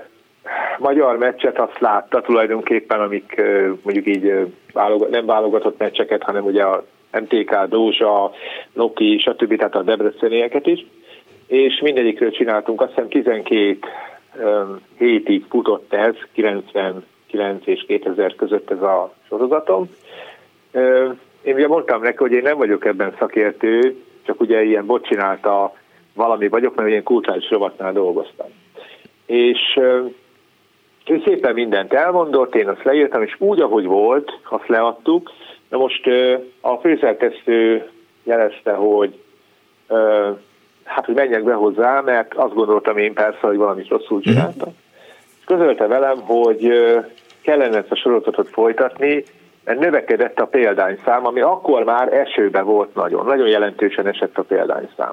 magyar 0.78 1.18
meccset 1.18 1.58
azt 1.58 1.80
látta 1.80 2.20
tulajdonképpen, 2.20 3.00
amik 3.00 3.42
mondjuk 3.82 4.06
így 4.06 4.32
nem 5.10 5.26
válogatott 5.26 5.78
meccseket, 5.78 6.22
hanem 6.22 6.44
ugye 6.44 6.62
a 6.62 6.84
MTK, 7.12 7.64
Dózsa, 7.68 8.32
Noki, 8.72 9.18
stb. 9.18 9.56
tehát 9.56 9.74
a 9.74 9.82
debrecenieket 9.82 10.66
is, 10.66 10.86
és 11.46 11.80
mindegyikről 11.80 12.30
csináltunk, 12.30 12.80
azt 12.80 12.90
hiszem 12.90 13.08
12 13.08 13.78
hétig 14.98 15.44
futott 15.48 15.92
ez, 15.92 16.14
99 17.34 17.66
és 17.66 17.84
2000 17.86 18.34
között 18.34 18.70
ez 18.70 18.82
a 18.82 19.14
sorozatom. 19.28 19.90
Én 21.42 21.54
ugye 21.54 21.68
mondtam 21.68 22.02
neki, 22.02 22.16
hogy 22.16 22.32
én 22.32 22.42
nem 22.42 22.56
vagyok 22.56 22.84
ebben 22.84 23.14
szakértő, 23.18 23.96
csak 24.22 24.40
ugye 24.40 24.62
ilyen 24.62 24.86
bot 24.86 25.06
csinálta 25.06 25.74
valami 26.14 26.48
vagyok, 26.48 26.74
mert 26.74 26.88
én 26.88 27.02
kulturális 27.02 27.50
rovatnál 27.50 27.92
dolgoztam. 27.92 28.46
És 29.26 29.78
ő 31.06 31.22
szépen 31.24 31.54
mindent 31.54 31.92
elmondott, 31.92 32.54
én 32.54 32.68
azt 32.68 32.84
leírtam, 32.84 33.22
és 33.22 33.36
úgy, 33.38 33.60
ahogy 33.60 33.84
volt, 33.84 34.38
azt 34.48 34.68
leadtuk. 34.68 35.30
Na 35.68 35.78
most 35.78 36.06
a 36.60 36.76
főszerkesztő 36.76 37.90
jelezte, 38.22 38.72
hogy 38.72 39.18
hát, 40.84 41.04
hogy 41.04 41.14
menjek 41.14 41.44
be 41.44 41.54
hozzá, 41.54 42.00
mert 42.00 42.34
azt 42.34 42.54
gondoltam 42.54 42.96
én 42.96 43.12
persze, 43.12 43.46
hogy 43.46 43.56
valamit 43.56 43.88
rosszul 43.88 44.18
mhm. 44.18 44.28
csináltam. 44.28 44.68
És 45.38 45.44
közölte 45.44 45.86
velem, 45.86 46.20
hogy 46.20 46.72
kellene 47.44 47.76
ezt 47.76 47.90
a 47.90 47.96
sorozatot 47.96 48.48
folytatni, 48.48 49.24
mert 49.64 49.78
növekedett 49.78 50.40
a 50.40 50.46
példányszám, 50.46 51.26
ami 51.26 51.40
akkor 51.40 51.84
már 51.84 52.12
esőbe 52.12 52.60
volt 52.60 52.94
nagyon, 52.94 53.26
nagyon 53.26 53.48
jelentősen 53.48 54.06
esett 54.06 54.38
a 54.38 54.42
példányszám. 54.42 55.12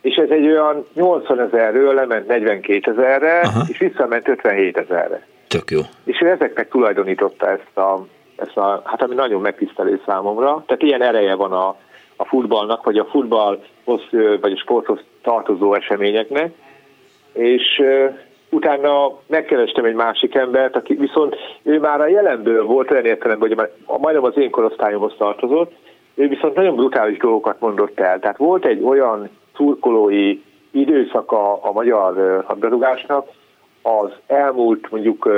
És 0.00 0.14
ez 0.14 0.30
egy 0.30 0.46
olyan 0.46 0.86
80 0.94 1.40
ezerről 1.40 1.94
lement 1.94 2.26
42 2.26 2.90
ezerre, 2.90 3.40
és 3.68 3.78
visszament 3.78 4.28
57 4.28 4.76
ezerre. 4.76 5.26
Tök 5.48 5.70
jó. 5.70 5.80
És 6.04 6.20
ő 6.20 6.28
ezeknek 6.28 6.68
tulajdonította 6.68 7.50
ezt 7.50 7.76
a, 7.76 8.06
ezt 8.36 8.56
a, 8.56 8.82
hát 8.84 9.02
ami 9.02 9.14
nagyon 9.14 9.40
megtisztelő 9.40 10.00
számomra, 10.06 10.62
tehát 10.66 10.82
ilyen 10.82 11.02
ereje 11.02 11.34
van 11.34 11.52
a, 11.52 11.76
a 12.16 12.24
futballnak, 12.24 12.84
vagy 12.84 12.98
a 12.98 13.04
futballhoz, 13.04 14.00
vagy 14.40 14.52
a 14.52 14.58
sporthoz 14.58 15.00
tartozó 15.22 15.74
eseményeknek, 15.74 16.52
és 17.32 17.82
utána 18.52 19.18
megkerestem 19.26 19.84
egy 19.84 19.94
másik 19.94 20.34
embert, 20.34 20.76
aki 20.76 20.94
viszont 20.94 21.36
ő 21.62 21.78
már 21.78 22.00
a 22.00 22.06
jelenből 22.06 22.64
volt 22.64 22.90
olyan 22.90 23.04
értelemben, 23.04 23.48
hogy 23.48 23.56
már 23.56 23.98
majdnem 24.00 24.24
az 24.24 24.36
én 24.36 24.50
korosztályomhoz 24.50 25.14
tartozott, 25.18 25.72
ő 26.14 26.28
viszont 26.28 26.54
nagyon 26.54 26.76
brutális 26.76 27.18
dolgokat 27.18 27.60
mondott 27.60 28.00
el. 28.00 28.18
Tehát 28.18 28.36
volt 28.36 28.64
egy 28.64 28.82
olyan 28.82 29.28
szurkolói 29.56 30.38
időszaka 30.70 31.62
a 31.62 31.72
magyar 31.72 32.44
labdarúgásnak 32.48 33.28
az 33.82 34.10
elmúlt 34.26 34.90
mondjuk 34.90 35.28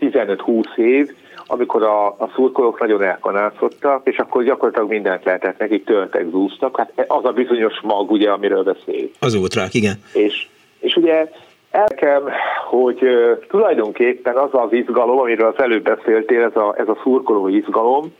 15-20 0.00 0.76
év, 0.76 1.10
amikor 1.46 1.82
a, 1.82 2.06
a 2.06 2.30
szurkolók 2.34 2.80
nagyon 2.80 3.02
elkanálszottak, 3.02 4.06
és 4.06 4.16
akkor 4.16 4.44
gyakorlatilag 4.44 4.88
mindent 4.88 5.24
lehetett, 5.24 5.58
nekik 5.58 5.84
töltek, 5.84 6.26
zúztak. 6.30 6.76
Hát 6.76 7.04
az 7.06 7.24
a 7.24 7.32
bizonyos 7.32 7.80
mag, 7.82 8.10
ugye, 8.10 8.30
amiről 8.30 8.62
beszél. 8.62 9.08
Az 9.20 9.34
ultrák, 9.34 9.74
igen. 9.74 9.94
És, 10.12 10.48
és 10.78 10.96
ugye 10.96 11.30
elkem, 11.70 12.28
hogy 12.68 12.98
tulajdonképpen 13.48 14.36
az 14.36 14.48
az 14.52 14.72
izgalom, 14.72 15.18
amiről 15.18 15.52
az 15.56 15.62
előbb 15.62 15.82
beszéltél, 15.82 16.42
ez 16.42 16.56
a, 16.56 16.74
ez 16.78 16.88
a 16.88 16.98
szurkoló 17.02 17.48
izgalom, 17.48 18.14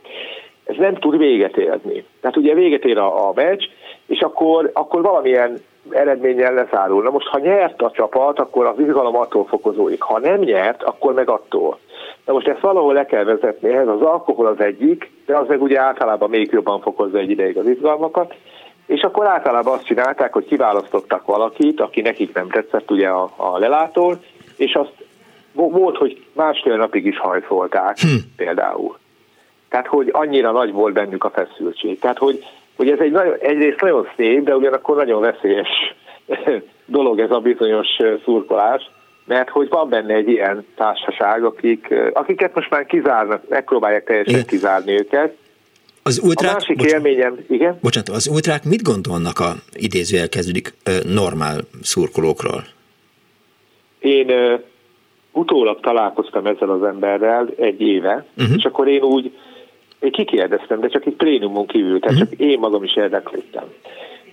ez 0.65 0.77
nem 0.77 0.95
tud 0.95 1.19
véget 1.19 1.57
érni. 1.57 2.05
Tehát 2.21 2.37
ugye 2.37 2.55
véget 2.55 2.85
ér 2.85 2.99
a, 2.99 3.29
a 3.29 3.33
meccs, 3.35 3.65
és 4.07 4.21
akkor, 4.21 4.71
akkor 4.73 5.03
valamilyen 5.03 5.59
eredménnyel 5.91 6.55
lezárul. 6.55 7.03
Na 7.03 7.11
most, 7.11 7.27
ha 7.27 7.39
nyert 7.39 7.83
a 7.83 7.91
csapat, 7.91 8.39
akkor 8.39 8.67
az 8.67 8.79
izgalom 8.79 9.17
attól 9.17 9.45
fokozódik. 9.45 10.03
Ha 10.03 10.19
nem 10.19 10.39
nyert, 10.39 10.83
akkor 10.83 11.15
meg 11.15 11.29
attól. 11.29 11.79
Na 12.27 12.33
most 12.33 12.49
ezt 12.49 12.61
valahol 12.61 12.93
le 12.93 13.07
kell 13.07 13.25
vezetni, 13.25 13.69
ehhez 13.69 13.89
az 13.89 14.01
alkohol 14.01 14.47
az 14.47 14.61
egyik, 14.61 15.11
de 15.27 15.37
az 15.37 15.49
meg 15.49 15.63
ugye 15.63 15.81
általában 15.81 16.31
még 16.31 16.49
jobban 16.53 16.81
fokozza 16.81 17.19
egy 17.19 17.31
ideig 17.31 17.59
az 17.59 17.67
izgalmakat, 17.67 18.35
és 18.91 19.03
akkor 19.03 19.27
általában 19.27 19.75
azt 19.75 19.85
csinálták, 19.85 20.33
hogy 20.33 20.45
kiválasztottak 20.45 21.27
valakit, 21.27 21.81
aki 21.81 22.01
nekik 22.01 22.35
nem 22.35 22.49
tetszett 22.49 22.91
ugye 22.91 23.09
a, 23.09 23.33
a 23.37 23.59
lelától, 23.59 24.23
és 24.57 24.75
azt 24.75 24.93
volt, 25.53 25.97
hogy 25.97 26.25
másfél 26.33 26.77
napig 26.77 27.07
is 27.07 27.19
hajszolták 27.19 27.99
hm. 27.99 28.09
például. 28.37 28.99
Tehát, 29.69 29.87
hogy 29.87 30.09
annyira 30.13 30.51
nagy 30.51 30.73
volt 30.73 30.93
bennük 30.93 31.25
a 31.25 31.31
feszültség. 31.31 31.99
Tehát, 31.99 32.19
hogy 32.19 32.45
hogy 32.81 32.91
ez 32.91 32.99
egy 32.99 33.11
nagyon, 33.11 33.35
egyrészt 33.41 33.81
nagyon 33.81 34.09
szép, 34.17 34.45
de 34.45 34.57
ugyanakkor 34.57 34.97
nagyon 34.97 35.21
veszélyes 35.21 35.69
dolog 36.97 37.21
ez 37.21 37.31
a 37.31 37.39
bizonyos 37.39 37.89
szurkolás, 38.25 38.91
mert 39.25 39.49
hogy 39.49 39.69
van 39.69 39.89
benne 39.89 40.15
egy 40.15 40.29
ilyen 40.29 40.67
társaság, 40.77 41.45
akik, 41.45 41.95
akiket 42.13 42.55
most 42.55 42.71
már 42.71 42.87
kizárnak, 42.87 43.49
megpróbálják 43.49 44.05
teljesen 44.05 44.47
kizárni 44.47 44.93
őket. 44.93 45.37
Az 46.03 46.21
ultrák, 46.25 46.51
a 46.51 46.55
másik 46.55 46.77
bocsánat, 46.77 47.07
élményem, 47.07 47.39
igen? 47.49 47.79
Bocsánat, 47.83 48.09
az 48.09 48.29
ultrák 48.29 48.65
mit 48.65 48.83
gondolnak 48.83 49.39
a 49.39 49.55
idézőjel 49.73 50.29
kezdődik 50.29 50.75
normál 51.05 51.61
szurkolókról? 51.83 52.65
Én 53.99 54.31
uh, 54.31 54.61
utólag 55.33 55.81
találkoztam 55.81 56.47
ezzel 56.47 56.71
az 56.71 56.83
emberrel 56.83 57.49
egy 57.57 57.81
éve, 57.81 58.27
uh-huh. 58.39 58.55
és 58.57 58.65
akkor 58.65 58.89
én 58.89 59.03
úgy 59.03 59.33
én 60.01 60.11
kikérdeztem, 60.11 60.81
de 60.81 60.89
csak 60.89 61.07
egy 61.07 61.15
plénumon 61.15 61.67
kívül, 61.67 62.01
tehát 62.01 62.19
csak 62.19 62.33
én 62.33 62.59
magam 62.59 62.85
is 62.85 62.97
érdeklődtem. 62.97 63.65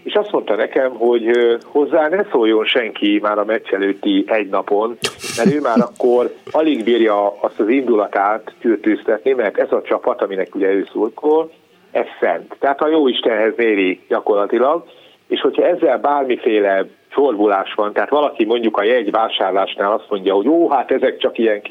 És 0.08 0.14
azt 0.14 0.32
mondta 0.32 0.56
nekem, 0.56 0.92
hogy 0.92 1.58
hozzá 1.66 2.08
ne 2.08 2.24
szóljon 2.32 2.66
senki 2.66 3.20
már 3.22 3.38
a 3.38 3.46
meccs 3.46 3.72
előtti 3.72 4.24
egy 4.28 4.50
napon, 4.50 4.98
mert 5.38 5.54
ő 5.54 5.60
már 5.62 5.80
akkor 5.80 6.34
alig 6.52 6.84
bírja 6.84 7.40
azt 7.42 7.60
az 7.60 7.70
indulatát 7.70 8.54
tűrtűztetni, 8.60 9.34
mert 9.34 9.58
ez 9.58 9.72
a 9.72 9.82
csapat, 9.82 10.22
aminek 10.22 10.56
ugye 10.56 10.72
ő 10.72 10.88
szurkol, 10.92 11.52
ez 11.92 12.06
szent. 12.20 12.56
Tehát 12.60 12.82
a 12.82 12.88
jó 12.88 13.08
Istenhez 13.08 13.54
méri 13.56 14.02
gyakorlatilag, 14.08 14.84
és 15.28 15.42
hogyha 15.42 15.66
ezzel 15.66 15.98
bármiféle 15.98 16.86
csorbulás 17.10 17.74
van, 17.74 17.94
tehát 17.94 18.10
valaki 18.10 18.46
mondjuk 18.46 18.78
a 18.78 18.84
jegy 18.84 19.12
vásárlásnál 19.12 19.92
azt 19.92 20.10
mondja, 20.10 20.34
hogy 20.34 20.48
ó, 20.48 20.70
hát 20.70 20.92
ezek 20.92 21.18
csak 21.18 21.38
ilyen 21.38 21.62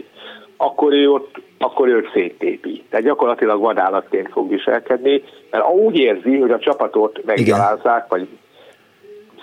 akkor 0.56 0.92
ő 0.92 1.10
ott 1.10 1.40
akkor 1.58 1.88
őt 1.88 2.10
széttépi. 2.14 2.84
Tehát 2.90 3.04
gyakorlatilag 3.04 3.60
vadállatként 3.60 4.28
fog 4.28 4.48
viselkedni, 4.48 5.22
mert 5.50 5.68
úgy 5.68 5.98
érzi, 5.98 6.36
hogy 6.36 6.50
a 6.50 6.58
csapatot 6.58 7.24
meggyalázzák, 7.24 8.08
vagy 8.08 8.28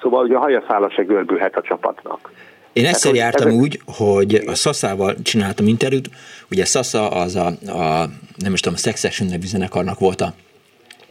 szóval 0.01 0.24
ugye 0.24 0.36
a 0.36 0.39
hajaszála 0.39 0.89
se 0.89 1.03
görbülhet 1.03 1.55
a 1.55 1.61
csapatnak. 1.61 2.32
Én 2.74 2.86
egyszer 2.86 3.11
hát, 3.11 3.20
jártam 3.20 3.47
ezek... 3.47 3.59
úgy, 3.59 3.80
hogy 3.97 4.43
a 4.45 4.55
Szaszával 4.55 5.16
csináltam 5.24 5.68
interjút, 5.68 6.09
ugye 6.51 6.66
Szasza 6.66 7.09
az 7.09 7.36
a, 7.36 7.45
a 7.72 8.05
nem 8.38 8.53
is 8.53 8.59
tudom, 8.59 8.78
a 8.78 8.82
Sex 8.82 9.03
Action 9.03 9.30
nevű 9.30 9.45
zenekarnak 9.45 9.99
volt 9.99 10.22
a 10.22 10.34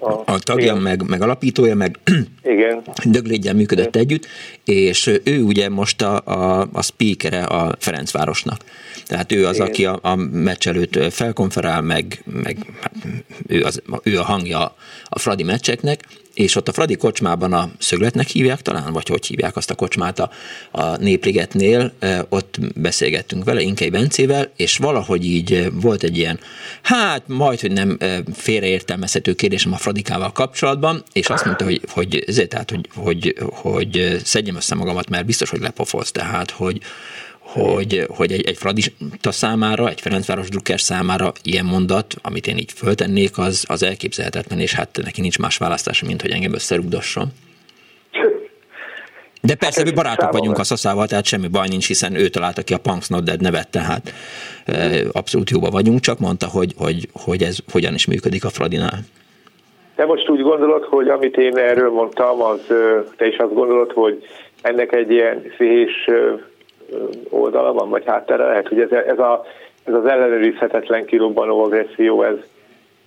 a, 0.03 0.22
a 0.24 0.38
tagja, 0.38 0.74
meg, 0.74 1.09
meg 1.09 1.22
alapítója, 1.22 1.74
meg 1.74 1.98
igen. 2.42 2.82
Döglégyel 3.05 3.55
működött 3.55 3.94
igen. 3.94 4.03
együtt, 4.03 4.26
és 4.64 5.20
ő 5.24 5.42
ugye 5.42 5.68
most 5.68 6.03
a, 6.03 6.20
a, 6.24 6.68
a 6.72 6.82
speakere 6.82 7.44
a 7.44 7.74
Ferencvárosnak. 7.78 8.64
Tehát 9.07 9.32
ő 9.32 9.46
az, 9.46 9.55
igen. 9.55 9.66
aki 9.66 9.84
a, 9.84 9.98
a 10.03 10.14
meccs 10.16 10.68
előtt 10.68 11.12
felkonferál, 11.12 11.80
meg, 11.80 12.22
meg 12.42 12.57
hát 12.80 12.94
ő, 13.46 13.62
az, 13.62 13.82
ő 14.03 14.18
a 14.18 14.22
hangja 14.22 14.74
a 15.05 15.18
Fradi 15.18 15.42
meccseknek, 15.42 16.00
és 16.35 16.57
ott 16.57 16.68
a 16.68 16.72
Fradi 16.72 16.97
kocsmában 16.97 17.53
a 17.53 17.70
szögletnek 17.78 18.28
hívják 18.28 18.62
talán, 18.62 18.93
vagy 18.93 19.09
hogy 19.09 19.26
hívják 19.26 19.57
azt 19.57 19.70
a 19.70 19.74
kocsmát 19.74 20.18
a, 20.18 20.30
a 20.70 20.97
Népligetnél, 20.97 21.93
ott 22.28 22.59
beszélgettünk 22.74 23.45
vele, 23.45 23.61
Inkei 23.61 23.91
Bencével, 23.91 24.51
és 24.57 24.76
valahogy 24.76 25.24
így 25.24 25.68
volt 25.72 26.03
egy 26.03 26.16
ilyen, 26.16 26.41
hát 26.83 27.22
majd, 27.26 27.61
hogy 27.61 27.72
nem 27.72 27.99
félreértelmezhető 28.35 29.33
kérdésem 29.33 29.72
a 29.72 29.76
Fradikával 29.76 30.33
kapcsolatban, 30.33 31.03
és 31.12 31.26
azt 31.28 31.45
mondta, 31.45 31.64
hogy, 31.64 31.80
hogy 31.89 32.24
ezért, 32.26 32.49
tehát, 32.49 32.70
hogy, 32.70 32.89
hogy, 32.95 33.37
hogy 33.51 34.20
szedjem 34.24 34.57
össze 34.57 34.74
magamat, 34.74 35.09
mert 35.09 35.26
biztos, 35.26 35.51
hogy 35.51 35.61
lepofolsz, 35.61 36.11
tehát, 36.11 36.51
hogy, 36.51 36.80
hogy, 37.53 38.07
hogy 38.09 38.32
egy, 38.32 38.46
egy 38.46 38.57
fradista 38.57 39.32
számára, 39.32 39.88
egy 39.88 40.00
Ferencváros 40.00 40.48
drukker 40.48 40.80
számára 40.80 41.32
ilyen 41.42 41.64
mondat, 41.64 42.14
amit 42.22 42.46
én 42.46 42.57
így 42.57 42.72
föltennék, 42.72 43.38
az, 43.38 43.64
az 43.68 43.82
elképzelhetetlen, 43.82 44.59
és 44.59 44.74
hát 44.74 44.98
neki 45.03 45.20
nincs 45.20 45.38
más 45.38 45.57
választása, 45.57 46.07
mint 46.07 46.22
hogy 46.22 46.30
engem 46.30 46.55
összerugdosson. 46.55 47.28
De 49.44 49.55
persze, 49.55 49.82
mi 49.82 49.92
barátok 49.92 50.32
vagyunk 50.32 50.59
a 50.59 50.64
Szaszával, 50.64 51.07
tehát 51.07 51.24
semmi 51.24 51.48
baj 51.48 51.68
nincs, 51.68 51.86
hiszen 51.86 52.14
ő 52.14 52.28
találta 52.28 52.62
ki 52.62 52.74
a 52.74 52.78
Punks 52.78 53.09
Not 53.09 53.24
Dead 53.24 53.40
nevet, 53.40 53.68
tehát 53.70 54.12
abszolút 55.12 55.50
jóba 55.50 55.70
vagyunk, 55.70 56.00
csak 56.00 56.18
mondta, 56.18 56.46
hogy, 56.46 56.72
hogy, 56.76 57.09
hogy 57.12 57.42
ez 57.42 57.59
hogyan 57.72 57.94
is 57.94 58.07
működik 58.07 58.44
a 58.44 58.48
Fradinál. 58.48 58.98
De 59.96 60.05
most 60.05 60.28
úgy 60.28 60.40
gondolod, 60.40 60.84
hogy 60.84 61.09
amit 61.09 61.36
én 61.36 61.57
erről 61.57 61.90
mondtam, 61.90 62.42
az 62.42 62.61
te 63.16 63.26
is 63.26 63.36
azt 63.36 63.55
gondolod, 63.55 63.92
hogy 63.92 64.24
ennek 64.62 64.92
egy 64.92 65.11
ilyen 65.11 65.53
szés 65.59 66.09
oldala 67.30 67.72
van, 67.72 67.90
vagy 67.90 68.05
háttere? 68.07 68.45
Lehet, 68.45 68.68
hogy 68.68 68.80
ez, 68.80 68.90
ez, 68.90 69.18
a, 69.18 69.45
ez 69.84 69.95
az 69.95 70.07
ellenőrizhetetlen 70.07 71.05
kirobbanó 71.05 71.64
agresszió, 71.64 72.22
ez, 72.22 72.36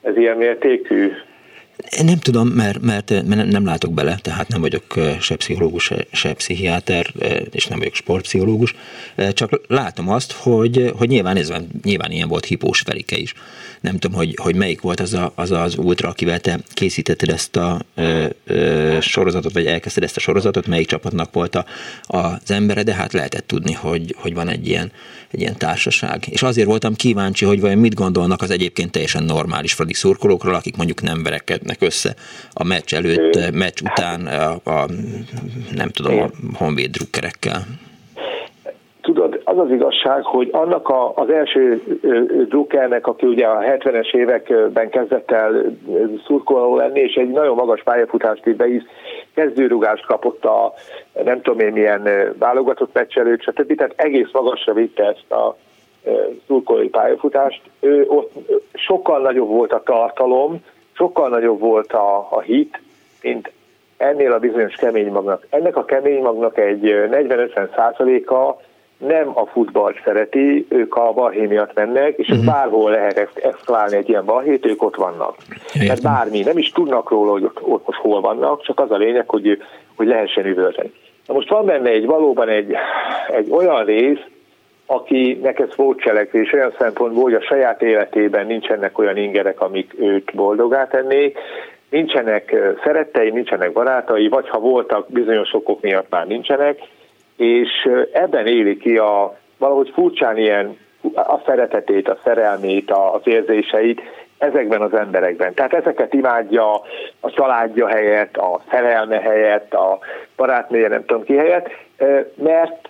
ez 0.02 0.18
ilyen 0.18 0.38
mértékű, 0.38 1.12
nem 2.04 2.20
tudom, 2.20 2.48
mert, 2.48 2.82
mert, 2.82 3.10
nem 3.26 3.66
látok 3.66 3.94
bele, 3.94 4.20
tehát 4.22 4.48
nem 4.48 4.62
vagyok 4.62 5.00
se 5.20 5.36
pszichológus, 5.36 5.92
se, 6.12 6.34
pszichiáter, 6.34 7.14
és 7.52 7.66
nem 7.66 7.78
vagyok 7.78 7.94
sportpszichológus, 7.94 8.76
csak 9.34 9.62
látom 9.68 10.10
azt, 10.10 10.32
hogy, 10.32 10.92
hogy 10.98 11.10
nyilván, 11.10 11.38
ez, 11.38 11.54
nyilván 11.84 12.12
ilyen 12.12 12.28
volt 12.28 12.46
Hipós 12.46 12.80
Ferike 12.80 13.18
is. 13.18 13.34
Nem 13.82 13.98
tudom, 13.98 14.18
hogy, 14.18 14.36
hogy 14.42 14.56
melyik 14.56 14.82
volt 14.82 15.00
az, 15.00 15.14
a, 15.14 15.32
az 15.36 15.52
az 15.52 15.78
ultra, 15.78 16.10
akivel 16.10 16.40
te 16.40 16.60
készítetted 16.74 17.30
ezt 17.30 17.56
a 17.56 17.82
ö, 17.96 18.26
ö, 18.46 18.98
sorozatot, 19.02 19.54
vagy 19.54 19.66
elkezdted 19.66 20.04
ezt 20.04 20.18
a 20.18 20.20
sorozatot, 20.20 20.68
melyik 20.68 20.88
csapatnak 20.88 21.34
volt 21.34 21.56
a, 21.56 21.66
az 22.02 22.52
embere, 22.52 22.84
de 22.84 22.94
hát 22.94 23.14
lehetett 23.14 23.48
tudni, 23.48 23.74
hogy, 23.74 24.16
hogy 24.18 24.34
van 24.34 24.48
egy 24.50 24.68
ilyen, 24.68 24.92
egy 25.32 25.40
ilyen 25.40 25.58
társaság. 25.58 26.26
És 26.30 26.44
azért 26.44 26.68
voltam 26.68 26.96
kíváncsi, 26.96 27.46
hogy 27.46 27.60
vajon 27.60 27.78
mit 27.78 27.94
gondolnak 27.94 28.42
az 28.42 28.50
egyébként 28.50 28.92
teljesen 28.92 29.24
normális 29.24 29.74
fradi 29.74 29.94
szurkolókról, 29.94 30.56
akik 30.56 30.76
mondjuk 30.76 31.02
nem 31.02 31.22
verekednek 31.66 31.82
össze 31.82 32.14
a 32.54 32.64
meccs 32.64 32.94
előtt, 32.94 33.52
meccs 33.54 33.82
után 33.82 34.26
a, 34.26 34.72
a 34.72 34.86
nem 35.76 35.90
tudom, 35.90 36.20
a 36.20 36.28
honvéd 36.58 36.92
drukkerekkel. 36.92 37.60
Tudod, 39.02 39.42
az 39.44 39.58
az 39.58 39.72
igazság, 39.72 40.24
hogy 40.24 40.50
annak 40.52 40.90
a, 40.90 41.14
az 41.16 41.30
első 41.30 41.84
drukkernek, 42.50 43.08
aki 43.08 43.26
ugye 43.26 43.46
a 43.46 43.60
70-es 43.60 44.14
években 44.16 44.90
kezdett 44.90 45.32
el 45.32 45.78
szurkoló 46.26 46.76
lenni, 46.76 47.00
és 47.00 47.14
egy 47.14 47.30
nagyon 47.30 47.56
magas 47.56 47.84
pályafutást 47.84 48.48
így 48.48 48.56
be 48.56 48.68
is 48.68 48.84
kezdőrugást 49.36 50.06
kapott 50.06 50.46
a 50.46 50.74
nem 51.24 51.42
tudom 51.42 51.60
én 51.60 51.72
milyen 51.72 52.34
válogatott 52.40 52.94
meccs 52.94 53.18
előtt, 53.18 53.42
stb. 53.42 53.76
Tehát 53.76 53.94
egész 53.96 54.30
magasra 54.32 54.74
vitte 54.74 55.04
ezt 55.04 55.32
a 55.32 55.58
szurkolói 56.48 56.90
pályafutást. 56.90 57.62
Ő 57.80 58.06
ott 58.08 58.32
sokkal 58.74 59.22
nagyobb 59.22 59.50
volt 59.50 59.74
a 59.74 59.84
tartalom, 59.86 60.62
sokkal 60.98 61.30
nagyobb 61.30 61.60
volt 61.60 61.94
a, 61.94 62.28
a 62.32 62.40
hit, 62.40 62.82
mint 63.22 63.52
ennél 63.98 64.32
a 64.32 64.40
bizonyos 64.40 64.76
kemény 64.76 65.12
magnak. 65.12 65.46
Ennek 65.50 65.76
a 65.76 65.86
kemény 65.86 66.22
magnak 66.22 66.58
egy 66.58 66.82
40-50 66.84 67.76
százaléka 67.76 68.60
nem 68.98 69.32
a 69.34 69.46
futballt 69.46 70.02
szereti, 70.04 70.66
ők 70.70 70.96
a 70.96 71.14
balhé 71.14 71.46
miatt 71.46 71.74
mennek, 71.74 72.18
és 72.18 72.30
uh-huh. 72.30 72.46
bárhol 72.46 72.92
lehet 72.92 73.38
exklálni 73.44 73.96
egy 73.96 74.10
ilyen 74.10 74.26
balhét, 74.26 74.66
ők 74.66 74.84
ott 74.84 74.96
vannak. 74.96 75.36
Értem. 75.50 75.82
Tehát 75.82 76.02
bármi, 76.02 76.42
nem 76.42 76.58
is 76.58 76.72
tudnak 76.72 77.10
róla, 77.10 77.32
hogy 77.32 77.44
ott, 77.44 77.62
ott 77.62 77.86
most 77.86 78.00
hol 78.00 78.22
vannak, 78.22 78.62
csak 78.62 78.80
az 78.80 78.92
a 78.92 78.98
lényeg, 78.98 79.30
hogy, 79.30 79.64
hogy 79.96 80.08
lehessen 80.08 80.46
üvölteni. 80.46 80.92
Na 81.28 81.34
most 81.34 81.50
van 81.50 81.66
benne 81.66 81.90
egy 81.90 82.06
valóban 82.06 82.50
egy, 82.50 82.76
egy 83.28 83.52
olyan 83.52 83.86
rész, 83.86 84.20
akinek 84.86 85.60
ez 85.60 85.76
volt 85.76 86.00
cselekvés 86.00 86.54
olyan 86.54 86.74
szempontból, 86.80 87.24
hogy 87.24 87.34
a 87.34 87.42
saját 87.42 87.82
életében 87.82 88.46
nincsenek 88.46 88.98
olyan 88.98 89.18
ingerek, 89.18 89.62
amik 89.62 89.94
őt 90.00 90.36
boldogá 90.36 90.88
tennék, 90.88 91.38
nincsenek 91.90 92.56
szerettei, 92.84 93.30
nincsenek 93.30 93.72
barátai, 93.72 94.28
vagy 94.28 94.50
ha 94.50 94.60
voltak, 94.60 95.10
bizonyos 95.10 95.54
okok 95.54 95.82
miatt 95.82 96.10
már 96.10 96.28
nincsenek, 96.28 96.80
és 97.38 97.70
ebben 98.12 98.48
éli 98.48 98.78
ki 98.78 98.98
a 98.98 99.38
valahogy 99.58 99.92
furcsán 99.94 100.38
ilyen 100.38 100.78
a 101.14 101.42
szeretetét, 101.46 102.10
a 102.10 102.18
szerelmét, 102.24 102.92
az 102.92 103.22
érzéseit 103.24 104.02
ezekben 104.38 104.82
az 104.82 104.94
emberekben. 104.94 105.54
Tehát 105.54 105.74
ezeket 105.74 106.14
imádja 106.14 106.74
a 107.20 107.30
családja 107.30 107.88
helyett, 107.88 108.38
a 108.38 108.62
szerelme 108.70 109.20
helyett, 109.20 109.74
a 109.74 110.00
barátnője 110.36 110.88
nem 110.88 111.06
tudom 111.06 111.24
ki 111.24 111.36
helyett, 111.36 111.70
mert 112.36 112.90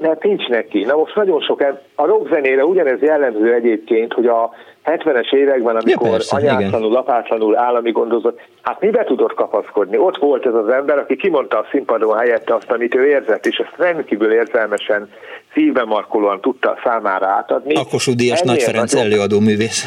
mert 0.00 0.22
nincs 0.22 0.48
neki. 0.48 0.84
Na 0.84 0.96
most 0.96 1.14
nagyon 1.14 1.40
sok, 1.40 1.64
a 1.94 2.06
rockzenére 2.06 2.64
ugyanez 2.64 3.00
jellemző 3.00 3.54
egyébként, 3.54 4.12
hogy 4.12 4.26
a 4.26 4.50
70-es 4.84 5.34
években, 5.34 5.76
amikor 5.76 6.06
ja, 6.06 6.12
persze, 6.12 6.36
anyátlanul, 6.36 6.96
apátlanul 6.96 7.56
állami 7.56 7.90
gondozott, 7.90 8.40
hát 8.62 8.80
mibe 8.80 9.04
tudott 9.04 9.34
kapaszkodni? 9.34 9.96
Ott 9.96 10.16
volt 10.16 10.46
ez 10.46 10.54
az 10.54 10.68
ember, 10.68 10.98
aki 10.98 11.16
kimondta 11.16 11.58
a 11.58 11.66
színpadon 11.70 12.18
helyette 12.18 12.54
azt, 12.54 12.70
amit 12.70 12.94
ő 12.94 13.06
érzett, 13.06 13.46
és 13.46 13.56
ezt 13.56 13.74
rendkívül 13.76 14.32
érzelmesen, 14.32 15.10
szívben 15.52 15.86
markolóan 15.86 16.40
tudta 16.40 16.78
számára 16.84 17.26
átadni. 17.26 17.74
A 17.74 17.84
Kossuth 17.90 18.44
Nagy 18.44 18.62
Ferenc 18.62 18.92
nagyobb, 18.92 19.12
előadó 19.12 19.40
művész. 19.40 19.84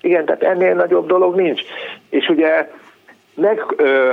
Igen, 0.00 0.24
tehát 0.24 0.42
ennél 0.42 0.74
nagyobb 0.74 1.06
dolog 1.06 1.34
nincs. 1.34 1.62
És 2.10 2.28
ugye 2.28 2.68
meg, 3.34 3.64
ö, 3.76 4.10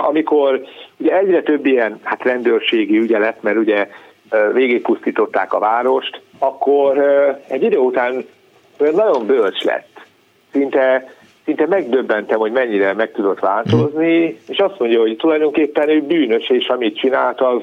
amikor 0.00 0.60
ugye 0.96 1.18
egyre 1.18 1.42
több 1.42 1.66
ilyen 1.66 2.00
hát 2.02 2.22
rendőrségi 2.22 2.98
ügye 2.98 3.18
lett, 3.18 3.42
mert 3.42 3.56
ugye 3.56 3.88
végigpusztították 4.52 5.52
a 5.52 5.58
várost, 5.58 6.20
akkor 6.38 6.98
egy 7.48 7.62
idő 7.62 7.76
után 7.76 8.24
nagyon 8.78 9.26
bölcs 9.26 9.62
lett. 9.62 10.00
Szinte, 10.52 11.12
szinte 11.44 11.66
megdöbbentem, 11.66 12.38
hogy 12.38 12.52
mennyire 12.52 12.92
meg 12.92 13.12
tudott 13.12 13.40
változni, 13.40 14.38
és 14.48 14.58
azt 14.58 14.78
mondja, 14.78 15.00
hogy 15.00 15.16
tulajdonképpen 15.16 15.88
ő 15.88 16.02
bűnös, 16.02 16.50
és 16.50 16.68
amit 16.68 16.98
csinált, 16.98 17.40
az, 17.40 17.62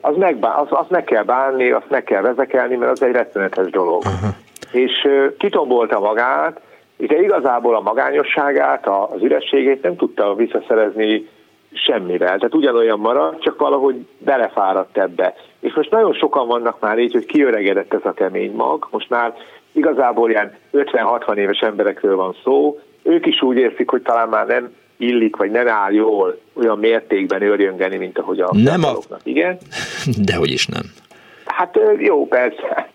az, 0.00 0.16
megbán, 0.16 0.58
az, 0.58 0.66
az 0.70 0.86
meg 0.88 1.04
kell 1.04 1.22
bánni, 1.22 1.70
azt 1.70 1.90
meg 1.90 2.04
kell 2.04 2.22
vezekelni, 2.22 2.76
mert 2.76 2.90
az 2.90 3.02
egy 3.02 3.12
rettenetes 3.12 3.70
dolog. 3.70 4.02
Uh-huh. 4.04 4.34
És 4.72 5.08
kitombolta 5.38 6.00
magát, 6.00 6.60
de 6.96 7.20
igazából 7.20 7.76
a 7.76 7.80
magányosságát, 7.80 8.86
az 8.86 9.22
ürességét 9.22 9.82
nem 9.82 9.96
tudta 9.96 10.34
visszaszerezni 10.34 11.28
semmivel. 11.72 12.36
Tehát 12.36 12.54
ugyanolyan 12.54 12.98
marad, 12.98 13.38
csak 13.38 13.58
valahogy 13.58 14.06
belefáradt 14.18 14.98
ebbe. 14.98 15.34
És 15.64 15.74
most 15.74 15.90
nagyon 15.90 16.12
sokan 16.12 16.46
vannak 16.46 16.80
már 16.80 16.98
így, 16.98 17.12
hogy 17.12 17.26
kiöregedett 17.26 17.94
ez 17.94 18.04
a 18.04 18.12
kemény 18.12 18.52
mag. 18.52 18.88
Most 18.90 19.10
már 19.10 19.34
igazából 19.72 20.30
ilyen 20.30 20.56
50-60 20.72 21.36
éves 21.36 21.58
emberekről 21.58 22.16
van 22.16 22.36
szó. 22.44 22.78
Ők 23.02 23.26
is 23.26 23.42
úgy 23.42 23.56
érzik, 23.56 23.90
hogy 23.90 24.02
talán 24.02 24.28
már 24.28 24.46
nem 24.46 24.74
illik, 24.96 25.36
vagy 25.36 25.50
nem 25.50 25.68
áll 25.68 25.92
jól 25.92 26.38
olyan 26.54 26.78
mértékben 26.78 27.42
őrjöngeni, 27.42 27.96
mint 27.96 28.18
ahogy 28.18 28.40
a 28.40 28.48
Nem 28.52 28.84
a... 28.84 29.16
Igen? 29.22 29.58
Dehogy 30.28 30.50
is 30.50 30.66
nem. 30.66 30.82
Hát 31.44 31.78
jó, 31.98 32.26
persze. 32.26 32.88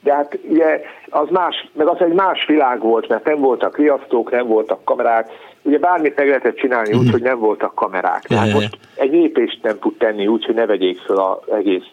De 0.00 0.14
hát 0.14 0.38
ugye 0.48 0.80
az 1.08 1.28
más, 1.30 1.70
meg 1.72 1.86
az 1.86 2.00
egy 2.00 2.12
más 2.12 2.46
világ 2.46 2.80
volt, 2.80 3.08
mert 3.08 3.24
nem 3.24 3.40
voltak 3.40 3.78
riasztók, 3.78 4.30
nem 4.30 4.46
voltak 4.46 4.84
kamerák, 4.84 5.30
ugye 5.62 5.78
bármit 5.78 6.16
meg 6.16 6.26
lehetett 6.26 6.56
csinálni 6.56 6.92
úgy, 6.92 7.02
mhm. 7.02 7.12
hogy 7.12 7.22
nem 7.22 7.38
voltak 7.38 7.74
kamerák. 7.74 8.22
Tehát 8.22 8.52
most 8.52 8.78
egy 8.94 9.12
lépést 9.12 9.62
nem 9.62 9.78
tud 9.78 9.96
tenni 9.96 10.26
úgy, 10.26 10.44
hogy 10.44 10.54
ne 10.54 10.66
vegyék 10.66 10.98
fel 11.00 11.16
az 11.16 11.54
egész 11.54 11.86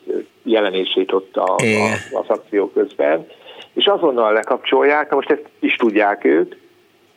jelenését 0.44 1.12
ott 1.12 1.38
a, 1.38 1.56
a, 1.56 2.18
az 2.18 2.26
akció 2.28 2.72
közben, 2.72 3.28
és 3.74 3.86
azonnal 3.86 4.34
lekapcsolják, 4.34 5.10
na 5.10 5.16
most 5.16 5.32
ezt 5.32 5.46
is 5.60 5.76
tudják 5.76 6.26
ők. 6.26 6.56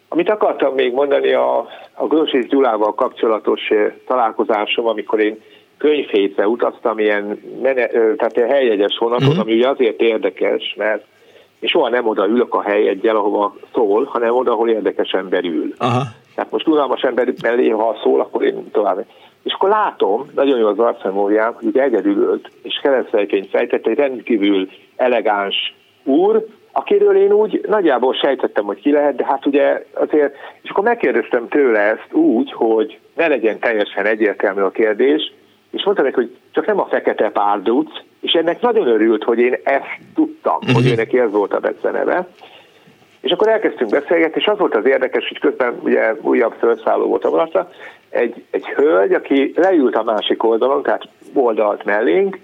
Amit 0.08 0.30
akartam 0.30 0.74
még 0.74 0.92
mondani 0.92 1.32
a, 1.32 1.58
a 1.92 2.06
Grosisz 2.06 2.46
Gyulával 2.46 2.94
kapcsolatos 2.94 3.60
találkozásom, 4.06 4.86
amikor 4.86 5.20
én 5.20 5.40
könyvhétre 5.78 6.48
utaztam, 6.48 6.98
ilyen 6.98 7.40
mene, 7.62 7.86
tehát 7.86 8.36
egy 8.36 8.50
helyjegyes 8.50 8.98
vonaton, 8.98 9.26
uh-huh. 9.26 9.42
ami 9.42 9.54
ugye 9.54 9.68
azért 9.68 10.00
érdekes, 10.00 10.74
mert 10.76 11.04
és 11.62 11.70
soha 11.70 11.88
nem 11.88 12.06
oda 12.06 12.26
ülök 12.26 12.54
a 12.54 12.62
helyegyel, 12.62 13.16
ahova 13.16 13.56
szól, 13.74 14.04
hanem 14.04 14.34
oda, 14.34 14.52
ahol 14.52 14.68
érdekes 14.68 15.10
ember 15.10 15.44
ül. 15.44 15.72
Aha. 15.78 16.02
Tehát 16.34 16.50
most 16.50 16.66
unalmas 16.66 17.02
ember 17.02 17.32
mellé, 17.42 17.68
ha 17.68 17.98
szól, 18.02 18.20
akkor 18.20 18.42
én 18.42 18.70
tovább. 18.70 19.04
És 19.42 19.52
akkor 19.52 19.68
látom, 19.68 20.30
nagyon 20.34 20.58
jó 20.58 20.66
az 20.66 20.78
arcmemóriám, 20.78 21.54
hogy 21.54 21.78
egyedül 21.78 22.16
ült, 22.16 22.50
és 22.62 22.80
keresztfejként 22.82 23.48
fejtett 23.48 23.86
egy 23.86 23.98
rendkívül 23.98 24.68
elegáns 24.96 25.74
úr, 26.04 26.46
akiről 26.72 27.16
én 27.16 27.32
úgy 27.32 27.64
nagyjából 27.68 28.14
sejtettem, 28.14 28.64
hogy 28.64 28.80
ki 28.80 28.92
lehet, 28.92 29.16
de 29.16 29.24
hát 29.24 29.46
ugye 29.46 29.84
azért, 29.92 30.34
és 30.62 30.70
akkor 30.70 30.84
megkérdeztem 30.84 31.48
tőle 31.48 31.78
ezt 31.78 32.12
úgy, 32.12 32.52
hogy 32.52 32.98
ne 33.16 33.28
legyen 33.28 33.58
teljesen 33.58 34.06
egyértelmű 34.06 34.60
a 34.60 34.70
kérdés, 34.70 35.32
és 35.70 35.84
mondta 35.84 36.02
neki, 36.02 36.14
hogy 36.14 36.36
csak 36.50 36.66
nem 36.66 36.80
a 36.80 36.86
fekete 36.86 37.30
párduc, 37.30 37.90
és 38.20 38.32
ennek 38.32 38.60
nagyon 38.60 38.86
örült, 38.86 39.24
hogy 39.24 39.38
én 39.38 39.56
ezt 39.64 39.98
tudtam, 40.14 40.56
uh-huh. 40.56 40.74
hogy 40.74 40.90
ő 40.90 40.94
neki 40.94 41.18
ez 41.18 41.30
volt 41.30 41.52
a 41.52 41.60
beceneve. 41.60 42.28
És 43.22 43.30
akkor 43.30 43.48
elkezdtünk 43.48 43.90
beszélgetni, 43.90 44.40
és 44.40 44.46
az 44.46 44.58
volt 44.58 44.74
az 44.74 44.86
érdekes, 44.86 45.28
hogy 45.28 45.38
közben 45.38 45.80
ugye 45.82 46.14
újabb 46.20 46.54
felszálló 46.58 47.06
volt 47.06 47.24
a 47.24 47.30
vonatra, 47.30 47.70
egy, 48.08 48.44
egy 48.50 48.66
hölgy, 48.66 49.12
aki 49.12 49.52
leült 49.56 49.96
a 49.96 50.02
másik 50.02 50.44
oldalon, 50.44 50.82
tehát 50.82 51.08
oldalt 51.34 51.84
mellénk, 51.84 52.38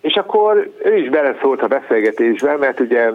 és 0.00 0.14
akkor 0.14 0.72
ő 0.84 0.96
is 0.96 1.08
beleszólt 1.08 1.62
a 1.62 1.66
beszélgetésbe, 1.66 2.56
mert 2.56 2.80
ugye 2.80 3.10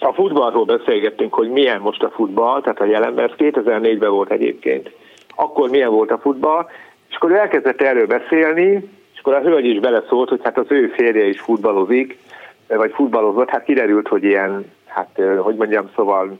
a 0.00 0.12
futballról 0.12 0.64
beszélgettünk, 0.64 1.34
hogy 1.34 1.48
milyen 1.48 1.80
most 1.80 2.02
a 2.02 2.10
futball, 2.10 2.60
tehát 2.60 2.80
a 2.80 2.84
jelen, 2.84 3.12
mert 3.12 3.34
2004-ben 3.38 4.10
volt 4.10 4.30
egyébként. 4.30 4.90
Akkor 5.36 5.70
milyen 5.70 5.90
volt 5.90 6.10
a 6.10 6.18
futball, 6.18 6.68
és 7.08 7.16
akkor 7.16 7.30
ő 7.30 7.36
elkezdett 7.36 7.80
erről 7.80 8.06
beszélni, 8.06 8.70
és 9.14 9.18
akkor 9.20 9.34
a 9.34 9.40
hölgy 9.40 9.66
is 9.66 9.80
beleszólt, 9.80 10.28
hogy 10.28 10.40
hát 10.42 10.58
az 10.58 10.66
ő 10.68 10.86
férje 10.86 11.24
is 11.24 11.40
futballozik, 11.40 12.18
vagy 12.66 12.92
futballozott, 12.92 13.48
hát 13.48 13.64
kiderült, 13.64 14.08
hogy 14.08 14.24
ilyen, 14.24 14.72
hát 14.94 15.20
hogy 15.38 15.56
mondjam, 15.56 15.90
szóval 15.96 16.38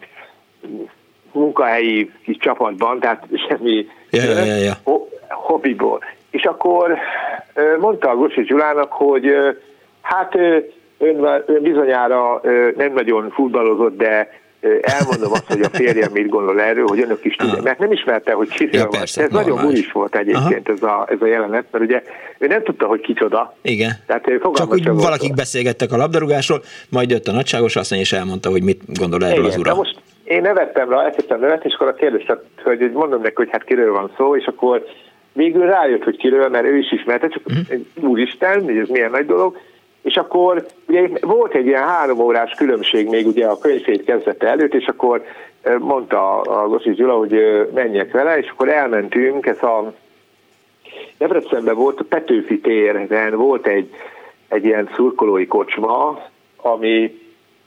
munkahelyi 1.33 2.11
kis 2.25 2.37
csapatban, 2.37 3.01
tehát 3.01 3.27
semmi 3.49 3.87
ja, 4.11 4.23
ja, 4.23 4.45
ja, 4.45 4.57
ja. 4.57 4.73
hobbiból. 5.29 6.05
És 6.31 6.45
akkor 6.45 6.99
mondta 7.79 8.11
a 8.11 8.17
Gocsi 8.17 8.43
Gyulának, 8.43 8.93
hogy 8.93 9.35
hát 10.01 10.35
ön, 10.99 11.43
ön 11.47 11.63
bizonyára 11.63 12.41
nem 12.77 12.93
nagyon 12.93 13.31
futballozott, 13.31 13.97
de 13.97 14.41
elmondom 14.81 15.33
azt, 15.33 15.47
hogy 15.47 15.61
a 15.61 15.69
férjem 15.69 16.11
mit 16.13 16.29
gondol 16.29 16.61
erről, 16.61 16.87
hogy 16.87 17.01
önök 17.01 17.25
is 17.25 17.35
tudják, 17.37 17.63
mert 17.63 17.79
nem 17.79 17.93
ismerte, 17.93 18.33
hogy 18.33 18.49
kiről 18.49 18.81
ja, 18.81 18.87
persze, 18.87 19.23
Ez 19.23 19.31
normális. 19.31 19.61
nagyon 19.63 19.77
is 19.77 19.93
volt 19.93 20.17
egyébként 20.17 20.69
ez 20.69 20.83
a, 20.83 21.07
ez 21.11 21.17
a 21.21 21.27
jelenet, 21.27 21.65
mert 21.71 21.85
ugye 21.85 22.03
ő 22.39 22.47
nem 22.47 22.63
tudta, 22.63 22.87
hogy 22.87 23.01
kicsoda. 23.01 23.57
Igen. 23.63 23.91
Tehát 24.07 24.25
Csak 24.55 24.73
úgy 24.73 24.85
valakik 24.85 25.21
volt. 25.21 25.35
beszélgettek 25.37 25.93
a 25.93 25.97
labdarúgásról, 25.97 26.63
majd 26.89 27.11
jött 27.11 27.27
a 27.27 27.33
nagyságos 27.33 27.77
asszony, 27.77 27.99
és 27.99 28.13
elmondta, 28.13 28.51
hogy 28.51 28.63
mit 28.63 28.99
gondol 28.99 29.25
erről 29.25 29.39
Igen, 29.39 29.51
az 29.51 29.57
ura. 29.57 29.75
most 29.75 29.97
én 30.25 30.41
nevettem 30.41 30.91
rá, 30.91 31.03
elkezdtem 31.03 31.41
nevetni, 31.41 31.69
és 31.69 31.75
akkor 31.75 31.89
a 31.89 31.95
kérdezte, 31.95 32.43
hogy 32.65 32.91
mondom 32.93 33.21
neki, 33.21 33.35
hogy 33.35 33.49
hát 33.51 33.65
kiről 33.65 33.93
van 33.93 34.11
szó, 34.17 34.37
és 34.37 34.47
akkor 34.47 34.85
végül 35.33 35.67
rájött, 35.67 36.03
hogy 36.03 36.17
kiről, 36.17 36.49
mert 36.49 36.65
ő 36.65 36.77
is 36.77 36.93
ismerte, 36.93 37.29
csak 37.29 37.43
uh-huh. 37.47 38.11
úristen, 38.11 38.65
hogy 38.65 38.77
ez 38.77 38.89
milyen 38.89 39.11
nagy 39.11 39.27
dolog, 39.27 39.57
és 40.03 40.17
akkor 40.17 40.67
ugye 40.89 41.09
volt 41.21 41.55
egy 41.55 41.67
ilyen 41.67 41.85
három 41.85 42.19
órás 42.19 42.55
különbség 42.55 43.09
még 43.09 43.27
ugye 43.27 43.47
a 43.47 43.59
könyvét 43.59 44.05
kezdete 44.05 44.47
előtt, 44.47 44.75
és 44.75 44.87
akkor 44.87 45.25
mondta 45.79 46.41
a 46.41 46.69
Gossi 46.69 46.93
Gyula, 46.93 47.15
hogy 47.15 47.69
menjek 47.75 48.13
vele, 48.13 48.39
és 48.39 48.49
akkor 48.49 48.69
elmentünk, 48.69 49.47
ez 49.47 49.63
a 49.63 49.93
Debrecenben 51.19 51.75
volt, 51.75 52.01
a 52.01 52.05
Petőfi 52.09 52.61
téren 52.61 53.37
volt 53.37 53.67
egy, 53.67 53.91
egy 54.49 54.65
ilyen 54.65 54.91
szurkolói 54.95 55.47
kocsma, 55.47 56.23
ami, 56.57 57.21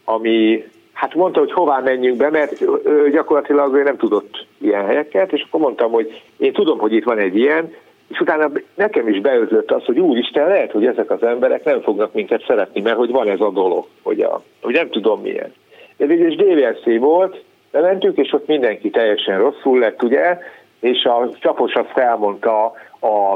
ami 0.03 0.63
hát 0.93 1.15
mondta, 1.15 1.39
hogy 1.39 1.51
hová 1.51 1.79
menjünk 1.79 2.17
be, 2.17 2.29
mert 2.29 2.61
ő 2.85 3.09
gyakorlatilag 3.11 3.75
ő 3.75 3.83
nem 3.83 3.97
tudott 3.97 4.45
ilyen 4.57 4.85
helyeket, 4.85 5.33
és 5.33 5.45
akkor 5.47 5.59
mondtam, 5.59 5.91
hogy 5.91 6.21
én 6.37 6.53
tudom, 6.53 6.79
hogy 6.79 6.93
itt 6.93 7.03
van 7.03 7.17
egy 7.17 7.37
ilyen, 7.37 7.73
és 8.07 8.19
utána 8.19 8.51
nekem 8.75 9.07
is 9.07 9.21
beözött 9.21 9.71
az, 9.71 9.85
hogy 9.85 9.99
úristen, 9.99 10.47
lehet, 10.47 10.71
hogy 10.71 10.85
ezek 10.85 11.11
az 11.11 11.23
emberek 11.23 11.63
nem 11.63 11.81
fognak 11.81 12.13
minket 12.13 12.43
szeretni, 12.47 12.81
mert 12.81 12.97
hogy 12.97 13.11
van 13.11 13.29
ez 13.29 13.39
a 13.39 13.49
dolog, 13.49 13.85
hogy, 14.01 14.21
a, 14.21 14.41
hogy 14.61 14.73
nem 14.73 14.89
tudom 14.89 15.21
milyen. 15.21 15.53
Ez 15.97 16.09
egy 16.09 16.35
DVSC 16.35 16.99
volt, 16.99 17.43
mentünk, 17.71 18.17
és 18.17 18.33
ott 18.33 18.47
mindenki 18.47 18.89
teljesen 18.89 19.37
rosszul 19.37 19.79
lett, 19.79 20.03
ugye, 20.03 20.37
és 20.79 21.03
a 21.03 21.29
csapos 21.39 21.73
azt 21.73 21.91
felmondta 21.91 22.65
a, 22.99 23.33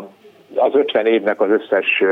az 0.55 0.73
50 0.73 1.05
évnek 1.05 1.41
az 1.41 1.49
összes 1.49 2.03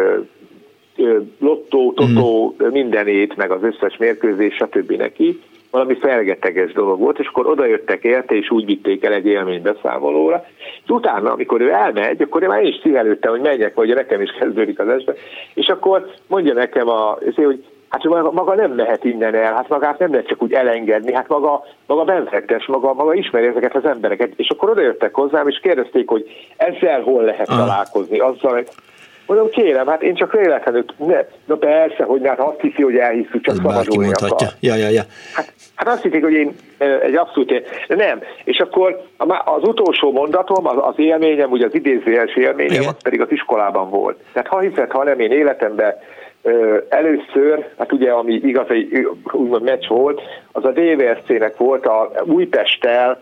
lottó, 1.40 1.94
totó, 1.94 2.56
mm. 2.64 2.68
mindenét, 2.68 3.36
meg 3.36 3.52
az 3.52 3.64
összes 3.64 3.98
mérkőzés, 3.98 4.56
stb. 4.56 4.92
neki, 4.92 5.42
valami 5.72 5.96
felgeteges 5.96 6.72
dolog 6.72 7.00
volt, 7.00 7.20
és 7.20 7.28
akkor 7.28 7.48
odajöttek 7.48 8.04
érte, 8.04 8.36
és 8.36 8.50
úgy 8.50 8.66
vitték 8.66 9.04
el 9.06 9.14
egy 9.14 9.26
élménybeszámolóra. 9.26 10.46
És 10.84 10.90
utána, 10.90 11.32
amikor 11.32 11.62
ő 11.62 11.72
elmegy, 11.72 12.22
akkor 12.22 12.42
én 12.44 12.50
már 12.50 12.64
is 12.64 12.80
szívelődtem, 12.82 13.32
hogy 13.32 13.42
menjek, 13.42 13.76
vagy 13.76 13.94
nekem 13.94 14.22
is 14.22 14.32
kezdődik 14.40 14.80
az 14.80 14.88
este, 14.88 15.14
és 15.54 15.68
akkor 15.68 16.12
mondja 16.28 16.54
nekem, 16.54 16.90
a, 16.90 17.18
hogy 17.36 17.64
hát 17.90 18.04
maga, 18.32 18.56
nem 18.56 18.72
mehet 18.72 19.04
innen 19.04 19.36
el, 19.36 19.54
hát 19.54 19.70
magát 19.70 20.00
nem 20.00 20.12
lehet 20.12 20.28
csak 20.28 20.42
úgy 20.42 20.54
elengedni, 20.54 21.14
hát 21.14 21.28
maga, 21.28 21.64
maga 21.86 22.04
benfektes, 22.04 22.66
maga, 22.66 22.94
maga 22.94 23.14
ismeri 23.14 23.48
ezeket 23.48 23.76
az 23.76 23.86
embereket. 23.86 24.32
És 24.36 24.50
akkor 24.50 24.70
odajöttek 24.70 25.16
hozzám, 25.16 25.48
és 25.48 25.60
kérdezték, 25.60 26.10
hogy 26.10 26.26
ezzel 26.58 27.02
hol 27.02 27.24
lehet 27.24 27.50
ah. 27.50 27.58
találkozni, 27.58 28.20
azzal, 28.20 28.64
Mondom, 29.28 29.50
kérem, 29.50 29.88
hát 29.88 30.04
én 30.04 30.16
csak 30.16 30.32
véletlenül, 30.32 30.86
ne, 30.98 31.20
na 31.46 31.56
persze, 31.56 32.04
hogy 32.04 32.28
hát 32.28 32.40
azt 32.40 32.60
hiszi, 32.60 32.82
hogy 32.82 32.98
elhiszük, 32.98 33.42
csak 33.42 33.56
szabadulni 33.56 34.12
akar. 34.12 34.48
Ja, 34.60 34.76
ja, 34.76 34.90
ja. 34.90 35.02
Hát, 35.34 35.54
hát 35.76 35.88
azt 35.88 36.02
hiszik, 36.02 36.24
hogy 36.24 36.34
én 36.34 36.56
egy 37.02 37.16
abszolút, 37.16 37.64
nem. 37.88 38.22
És 38.44 38.60
akkor 38.60 39.02
az 39.46 39.64
utolsó 39.64 40.12
mondatom, 40.12 40.68
az, 40.68 40.76
az 40.78 40.94
élményem, 40.96 41.52
ugye 41.52 41.66
az 41.66 41.76
idézőjeles 41.76 42.36
élményem, 42.36 42.82
Igen. 42.82 42.88
az 42.88 43.02
pedig 43.04 43.22
az 43.22 43.32
iskolában 43.32 43.90
volt. 43.90 44.18
Tehát 44.34 44.48
ha 44.48 44.60
hiszed, 44.60 44.92
ha 44.92 45.04
nem, 45.04 45.20
én 45.20 45.32
életemben 45.32 45.96
először, 46.90 47.68
hát 47.78 47.92
ugye 47.92 48.12
ami 48.12 48.34
igaz, 48.34 48.66
egy 48.70 49.08
úgymond 49.32 49.64
meccs 49.64 49.88
volt, 49.88 50.22
az 50.52 50.66
a 50.66 50.72
DVSC-nek 50.72 51.58
volt 51.58 51.86
a 51.86 52.12
Újpesttel, 52.26 53.20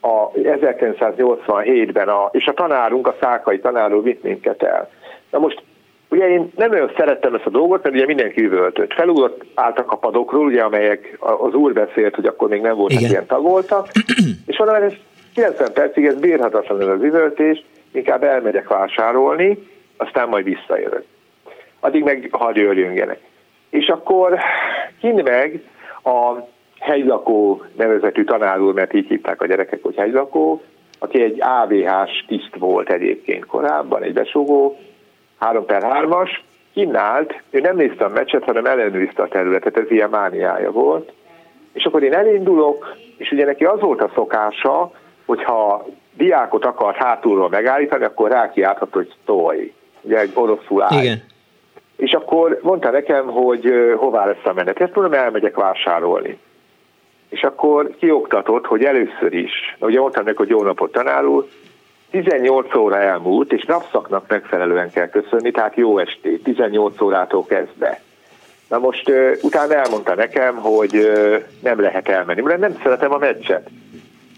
a 0.00 0.30
1987-ben, 0.30 2.08
a, 2.08 2.28
és 2.32 2.46
a 2.46 2.52
tanárunk, 2.52 3.06
a 3.06 3.16
Szákai 3.20 3.60
tanáró 3.60 4.00
vitt 4.00 4.22
minket 4.22 4.62
el. 4.62 4.90
Na 5.30 5.38
most 5.38 5.62
Ugye 6.10 6.28
én 6.28 6.50
nem 6.56 6.70
olyan 6.70 6.92
szerettem 6.96 7.34
ezt 7.34 7.46
a 7.46 7.50
dolgot, 7.50 7.82
mert 7.82 7.94
ugye 7.94 8.06
mindenki 8.06 8.44
üvöltött. 8.44 8.92
Felugrott 8.92 9.44
álltak 9.54 9.92
a 9.92 9.96
padokról, 9.96 10.46
ugye, 10.46 10.62
amelyek 10.62 11.16
az 11.18 11.54
úr 11.54 11.72
beszélt, 11.72 12.14
hogy 12.14 12.26
akkor 12.26 12.48
még 12.48 12.60
nem 12.60 12.76
voltak 12.76 12.98
Igen. 12.98 13.10
ilyen 13.10 13.26
tagoltak, 13.26 13.88
és 14.46 14.58
mondom, 14.58 14.76
ez 14.76 14.92
90 15.34 15.72
percig 15.72 16.06
ez 16.06 16.14
bírhatatlan 16.14 16.80
ez 16.80 16.86
az 16.86 17.02
üvöltés, 17.02 17.64
inkább 17.92 18.22
elmegyek 18.22 18.68
vásárolni, 18.68 19.58
aztán 19.96 20.28
majd 20.28 20.44
visszajövök. 20.44 21.04
Addig 21.80 22.02
meg 22.02 22.28
hadd 22.30 22.56
jöjjöngenek. 22.56 23.20
És 23.70 23.86
akkor 23.86 24.38
kint 25.00 25.22
meg 25.22 25.62
a 26.04 26.34
helylakó 26.78 27.64
nevezetű 27.76 28.24
tanár 28.24 28.60
úr, 28.60 28.74
mert 28.74 28.94
így 28.94 29.08
hívták 29.08 29.42
a 29.42 29.46
gyerekek, 29.46 29.82
hogy 29.82 29.96
helylakó, 29.96 30.62
aki 30.98 31.22
egy 31.22 31.42
AVH-s 31.42 32.24
tiszt 32.26 32.56
volt 32.58 32.90
egyébként 32.90 33.46
korábban, 33.46 34.02
egy 34.02 34.12
besugó, 34.12 34.78
3 35.40 35.66
per 35.66 35.82
3-as, 35.82 36.30
kinnált, 36.72 37.42
ő 37.50 37.60
nem 37.60 37.76
nézte 37.76 38.04
a 38.04 38.08
meccset, 38.08 38.44
hanem 38.44 38.66
ellenőrizte 38.66 39.22
a 39.22 39.28
területet, 39.28 39.76
ez 39.76 39.90
ilyen 39.90 40.10
mániája 40.10 40.70
volt. 40.70 41.12
És 41.72 41.84
akkor 41.84 42.02
én 42.02 42.14
elindulok, 42.14 42.96
és 43.16 43.30
ugye 43.30 43.44
neki 43.44 43.64
az 43.64 43.80
volt 43.80 44.00
a 44.00 44.10
szokása, 44.14 44.90
hogyha 45.26 45.86
diákot 46.16 46.64
akart 46.64 46.96
hátulról 46.96 47.48
megállítani, 47.48 48.04
akkor 48.04 48.30
rákiálthat, 48.30 48.92
hogy 48.92 49.14
szólj. 49.26 49.72
Ugye 50.00 50.18
egy 50.18 50.30
oroszul 50.34 50.82
áll. 50.82 51.02
Igen. 51.02 51.22
És 51.96 52.12
akkor 52.12 52.58
mondta 52.62 52.90
nekem, 52.90 53.26
hogy 53.26 53.72
hová 53.96 54.26
lesz 54.26 54.44
a 54.44 54.52
menet. 54.52 54.80
Ezt 54.80 54.94
mondom, 54.94 55.12
elmegyek 55.12 55.56
vásárolni. 55.56 56.38
És 57.28 57.42
akkor 57.42 57.90
kioktatott, 57.98 58.66
hogy 58.66 58.84
először 58.84 59.34
is, 59.34 59.76
ugye 59.78 60.00
mondtam 60.00 60.24
neki, 60.24 60.36
hogy 60.36 60.48
jó 60.48 60.62
napot 60.62 60.92
tanár 60.92 61.24
úr, 61.24 61.46
18 62.10 62.74
óra 62.74 62.98
elmúlt, 63.00 63.52
és 63.52 63.64
napszaknak 63.64 64.28
megfelelően 64.28 64.90
kell 64.90 65.08
köszönni, 65.08 65.50
tehát 65.50 65.76
jó 65.76 65.98
estét, 65.98 66.42
18 66.42 67.00
órától 67.00 67.44
kezdve. 67.44 68.00
Na 68.68 68.78
most 68.78 69.08
uh, 69.08 69.32
utána 69.42 69.74
elmondta 69.74 70.14
nekem, 70.14 70.56
hogy 70.56 70.96
uh, 70.96 71.42
nem 71.62 71.80
lehet 71.80 72.08
elmenni, 72.08 72.40
mert 72.40 72.60
nem 72.60 72.78
szeretem 72.82 73.12
a 73.12 73.18
meccset. 73.18 73.70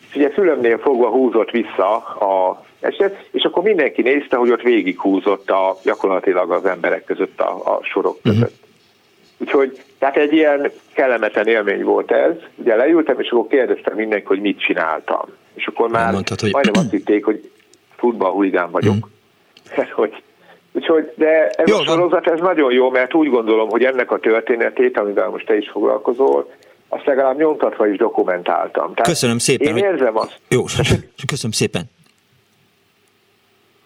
És 0.09 0.17
ugye 0.17 0.31
fülömnél 0.31 0.79
fogva 0.79 1.09
húzott 1.09 1.51
vissza 1.51 1.97
a 1.97 2.65
eset, 2.81 3.29
és 3.31 3.43
akkor 3.43 3.63
mindenki 3.63 4.03
nézte, 4.03 4.37
hogy 4.37 4.51
ott 4.51 4.63
végig 4.63 5.01
húzott 5.01 5.51
a, 5.51 5.79
gyakorlatilag 5.85 6.51
az 6.51 6.65
emberek 6.65 7.05
között 7.05 7.41
a, 7.41 7.77
a 7.77 7.81
sorok 7.83 8.19
mhm. 8.23 8.29
között. 8.33 8.51
Uh-huh. 8.51 8.71
Úgyhogy, 9.39 9.83
tehát 9.99 10.17
egy 10.17 10.33
ilyen 10.33 10.71
kellemetlen 10.93 11.47
élmény 11.47 11.85
volt 11.85 12.11
ez. 12.11 12.33
Ugye 12.55 12.77
leültem, 12.77 13.21
és 13.21 13.31
akkor 13.31 13.47
kérdeztem 13.47 13.97
mindenki, 13.97 14.27
hogy 14.27 14.41
mit 14.41 14.61
csináltam. 14.61 15.25
És 15.55 15.67
akkor 15.67 15.89
már 15.89 16.13
Mondtad, 16.13 16.41
hogy... 16.41 16.53
majdnem 16.53 16.83
azt 16.83 16.91
hitték, 16.91 17.25
hogy 17.25 17.51
futballhuligán 18.03 18.71
vagyok. 18.71 18.95
Mm. 18.95 19.83
hogy 20.01 20.23
Úgyhogy, 20.73 21.13
de 21.17 21.49
ez 21.49 21.69
jó, 21.69 21.77
a 21.77 21.85
sorozat 21.85 22.27
ez 22.27 22.41
nagyon 22.41 22.73
jó, 22.73 22.91
mert 22.91 23.15
úgy 23.15 23.29
gondolom, 23.29 23.69
hogy 23.69 23.85
ennek 23.85 24.11
a 24.11 24.19
történetét, 24.19 24.99
amivel 24.99 25.29
most 25.29 25.47
te 25.47 25.57
is 25.57 25.71
foglalkozol, 25.71 26.51
azt 26.89 27.07
legalább 27.07 27.39
nyomtatva 27.39 27.87
is 27.87 27.97
dokumentáltam. 27.97 28.95
Tehát 28.95 29.09
Köszönöm 29.09 29.39
szépen. 29.39 29.77
Én 29.77 29.85
érzem 29.85 30.17
azt. 30.17 30.41
Jó, 30.49 30.63
köszönöm 31.33 31.51
szépen. 31.51 31.83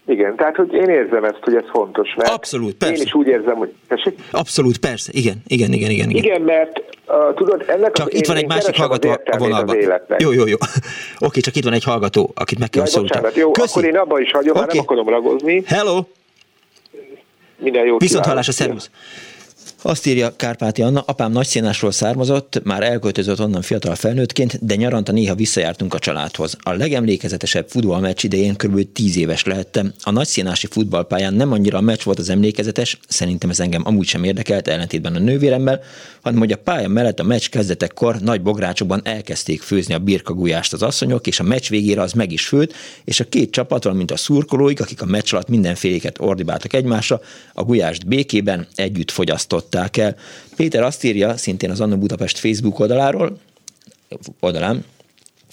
Igen, 0.06 0.36
tehát 0.36 0.56
hogy 0.56 0.72
én 0.72 0.88
érzem 0.88 1.24
ezt, 1.24 1.38
hogy 1.40 1.54
ez 1.54 1.64
fontos. 1.70 2.14
Mert 2.16 2.30
Abszolút, 2.30 2.74
persze. 2.74 2.94
Én 2.94 3.02
is 3.02 3.14
úgy 3.14 3.26
érzem, 3.26 3.56
hogy... 3.56 3.72
Tessék? 3.88 4.18
Abszolút, 4.30 4.78
persze, 4.78 5.10
igen, 5.14 5.36
igen, 5.46 5.72
igen, 5.72 5.90
igen. 5.90 6.10
Igen, 6.10 6.24
igen 6.24 6.42
mert 6.42 6.82
uh, 7.06 7.34
tudod, 7.34 7.64
ennek 7.66 7.92
Csak 7.92 8.06
az, 8.06 8.14
itt 8.14 8.26
van 8.26 8.36
egy 8.36 8.46
másik 8.46 8.76
hallgató 8.76 9.10
a 9.10 9.36
vonalban. 9.38 9.76
Jó, 10.18 10.32
jó, 10.32 10.46
jó. 10.46 10.56
Oké, 11.26 11.40
csak 11.40 11.56
itt 11.56 11.64
van 11.64 11.72
egy 11.72 11.84
hallgató, 11.84 12.32
akit 12.34 12.58
meg 12.58 12.70
kell 12.70 12.86
szólni. 12.86 13.08
Jó, 13.34 13.50
Köszi. 13.50 13.68
akkor 13.70 13.84
én 13.84 13.96
abba 13.96 14.20
is 14.20 14.30
hagyom, 14.30 14.50
okay. 14.50 14.62
már 14.62 14.74
nem 14.74 14.82
akarom 14.82 15.08
ragozni. 15.08 15.62
Hello! 15.66 16.04
Minden 17.58 17.86
jót 17.86 18.00
Viszont 18.00 18.24
hallásra, 18.26 18.52
szervusz! 18.52 18.90
Azt 19.86 20.06
írja 20.06 20.36
Kárpáti 20.36 20.82
Anna, 20.82 21.00
apám 21.00 21.32
nagyszínásról 21.32 21.92
származott, 21.92 22.60
már 22.64 22.82
elköltözött 22.82 23.40
onnan 23.40 23.62
fiatal 23.62 23.94
felnőttként, 23.94 24.64
de 24.66 24.74
nyaranta 24.74 25.12
néha 25.12 25.34
visszajártunk 25.34 25.94
a 25.94 25.98
családhoz. 25.98 26.56
A 26.60 26.72
legemlékezetesebb 26.72 27.68
futballmeccs 27.68 28.24
idején 28.24 28.54
kb. 28.54 28.92
10 28.92 29.16
éves 29.16 29.44
lehettem. 29.44 29.92
A 30.02 30.10
nagyszínási 30.10 30.66
futballpályán 30.66 31.34
nem 31.34 31.52
annyira 31.52 31.78
a 31.78 31.80
meccs 31.80 32.02
volt 32.02 32.18
az 32.18 32.28
emlékezetes, 32.28 32.98
szerintem 33.08 33.50
ez 33.50 33.60
engem 33.60 33.82
amúgy 33.84 34.06
sem 34.06 34.24
érdekelt, 34.24 34.68
ellentétben 34.68 35.14
a 35.14 35.18
nővéremmel, 35.18 35.80
hanem 36.22 36.38
hogy 36.38 36.52
a 36.52 36.56
pálya 36.56 36.88
mellett 36.88 37.20
a 37.20 37.24
meccs 37.24 37.48
kezdetekkor 37.48 38.16
nagy 38.20 38.42
bográcsokban 38.42 39.00
elkezdték 39.04 39.62
főzni 39.62 39.94
a 39.94 39.98
birkagulyást 39.98 40.72
az 40.72 40.82
asszonyok, 40.82 41.26
és 41.26 41.40
a 41.40 41.42
meccs 41.42 41.68
végére 41.68 42.00
az 42.00 42.12
meg 42.12 42.32
is 42.32 42.46
főtt, 42.46 42.72
és 43.04 43.20
a 43.20 43.24
két 43.24 43.50
csapat, 43.50 43.84
valamint 43.84 44.10
a 44.10 44.16
szurkolóik, 44.16 44.80
akik 44.80 45.02
a 45.02 45.06
meccs 45.06 45.32
alatt 45.32 45.48
mindenféléket 45.48 46.20
ordibáltak 46.20 46.72
egymásra, 46.72 47.20
a 47.52 47.64
gulyást 47.64 48.06
békében 48.06 48.66
együtt 48.74 49.10
fogyasztott 49.10 49.74
fogadták 49.76 49.96
el. 49.96 50.16
Péter 50.56 50.82
azt 50.82 51.04
írja, 51.04 51.36
szintén 51.36 51.70
az 51.70 51.80
Anna 51.80 51.96
Budapest 51.96 52.38
Facebook 52.38 52.78
oldaláról, 52.78 53.38
oldalán, 54.40 54.84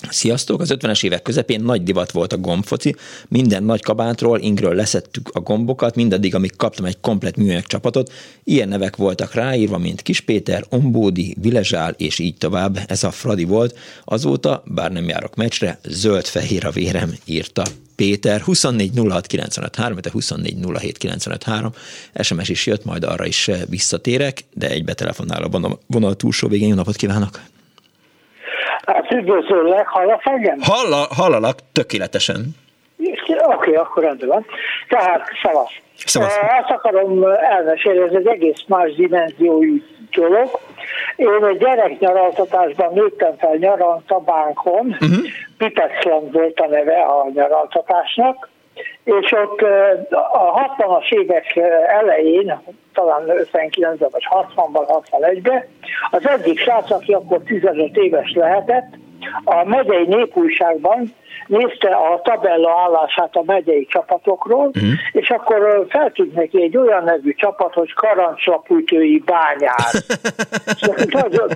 Sziasztok! 0.10 0.62
Az 0.62 0.74
50-es 0.74 1.04
évek 1.04 1.22
közepén 1.22 1.62
nagy 1.62 1.84
divat 1.84 2.12
volt 2.12 2.34
a 2.34 2.38
gombfoci. 2.38 2.96
Minden 3.28 3.64
nagy 3.64 3.82
kabátról, 3.82 4.40
ingről 4.40 4.76
leszettük 4.76 5.30
a 5.34 5.40
gombokat, 5.40 5.96
mindaddig, 5.96 6.36
amíg 6.36 6.56
kaptam 6.56 6.86
egy 6.86 7.00
komplet 7.02 7.38
műanyag 7.38 7.66
csapatot. 7.66 8.12
Ilyen 8.44 8.68
nevek 8.68 8.96
voltak 8.96 9.34
ráírva, 9.34 9.78
mint 9.78 10.02
Kis 10.02 10.20
Péter, 10.20 10.66
Ombódi, 10.70 11.36
Vilezsál, 11.42 11.94
és 11.98 12.20
így 12.20 12.38
tovább. 12.38 12.80
Ez 12.88 13.04
a 13.04 13.12
Fradi 13.12 13.44
volt. 13.44 13.78
Azóta, 14.04 14.64
bár 14.66 14.92
nem 14.92 15.08
járok 15.08 15.36
meccsre, 15.36 15.80
zöld-fehér 15.84 16.66
a 16.66 16.72
vérem, 16.72 17.14
írta 17.26 17.64
Péter, 17.96 18.42
24 18.42 18.92
06 19.10 19.28
95 19.28 19.76
3, 19.76 19.98
24 20.12 20.58
07 20.78 20.98
95 20.98 21.44
3, 21.44 21.72
SMS 22.22 22.50
is 22.50 22.66
jött, 22.66 22.86
majd 22.86 23.04
arra 23.04 23.26
is 23.26 23.50
visszatérek, 23.70 24.44
de 24.54 24.70
egy 24.70 24.84
betelefonál 24.84 25.44
a 25.44 25.80
vonal 25.88 26.16
túlsó 26.16 26.48
végén. 26.48 26.68
Jó 26.68 26.76
napot 26.76 26.96
kívánok! 26.96 27.53
Üdvözöllek, 29.14 29.88
hallasz 29.88 30.22
engem? 30.24 30.58
Halla, 30.62 31.08
hallalak, 31.16 31.58
tökéletesen. 31.72 32.56
Oké, 33.00 33.44
okay, 33.44 33.74
akkor 33.74 34.04
rendben 34.04 34.28
van. 34.28 34.46
Tehát, 34.88 35.22
szavasz. 35.44 35.72
Szavasz. 35.96 36.38
Azt 36.62 36.70
akarom 36.70 37.24
elmesélni, 37.24 38.00
ez 38.00 38.14
egy 38.14 38.28
egész 38.28 38.64
más 38.68 38.94
dimenziójú 38.96 39.82
dolog. 40.12 40.60
Én 41.16 41.46
egy 41.50 41.58
gyereknyaraltatásban 41.58 42.94
nőttem 42.94 43.38
fel 43.38 43.56
nyaraltabánkon, 43.56 44.86
uh-huh. 44.86 45.18
Pipexland 45.58 46.32
volt 46.32 46.60
a 46.60 46.68
neve 46.68 47.02
a 47.02 47.28
nyaraltatásnak, 47.34 48.50
és 49.04 49.32
ott 49.32 49.62
a 50.12 50.76
60-as 50.78 51.12
évek 51.12 51.56
elején, 51.88 52.62
talán 52.94 53.24
59-ben 53.26 54.10
vagy 54.12 54.28
60-ban, 54.30 55.02
61-ben, 55.12 55.68
az 56.12 56.28
egyik 56.28 56.60
srác, 56.60 56.92
aki 56.92 57.14
akkor 57.14 57.42
15 57.46 57.98
éves 57.98 58.32
lehetett, 58.36 58.94
a 59.44 59.64
megyei 59.64 60.06
népújságban 60.08 61.14
nézte 61.48 61.88
a 61.88 62.22
tabella 62.24 62.72
állását 62.86 63.36
a 63.36 63.44
megyei 63.46 63.86
csapatokról, 63.86 64.68
uh-huh. 64.68 64.92
és 65.12 65.30
akkor 65.30 65.86
feltűnt 65.90 66.34
neki 66.34 66.62
egy 66.62 66.78
olyan 66.78 67.04
nevű 67.04 67.34
csapat, 67.34 67.74
hogy 67.74 67.94
Karancslapújtői 67.94 69.24
bányár. 69.26 69.92
nagyon, 71.22 71.50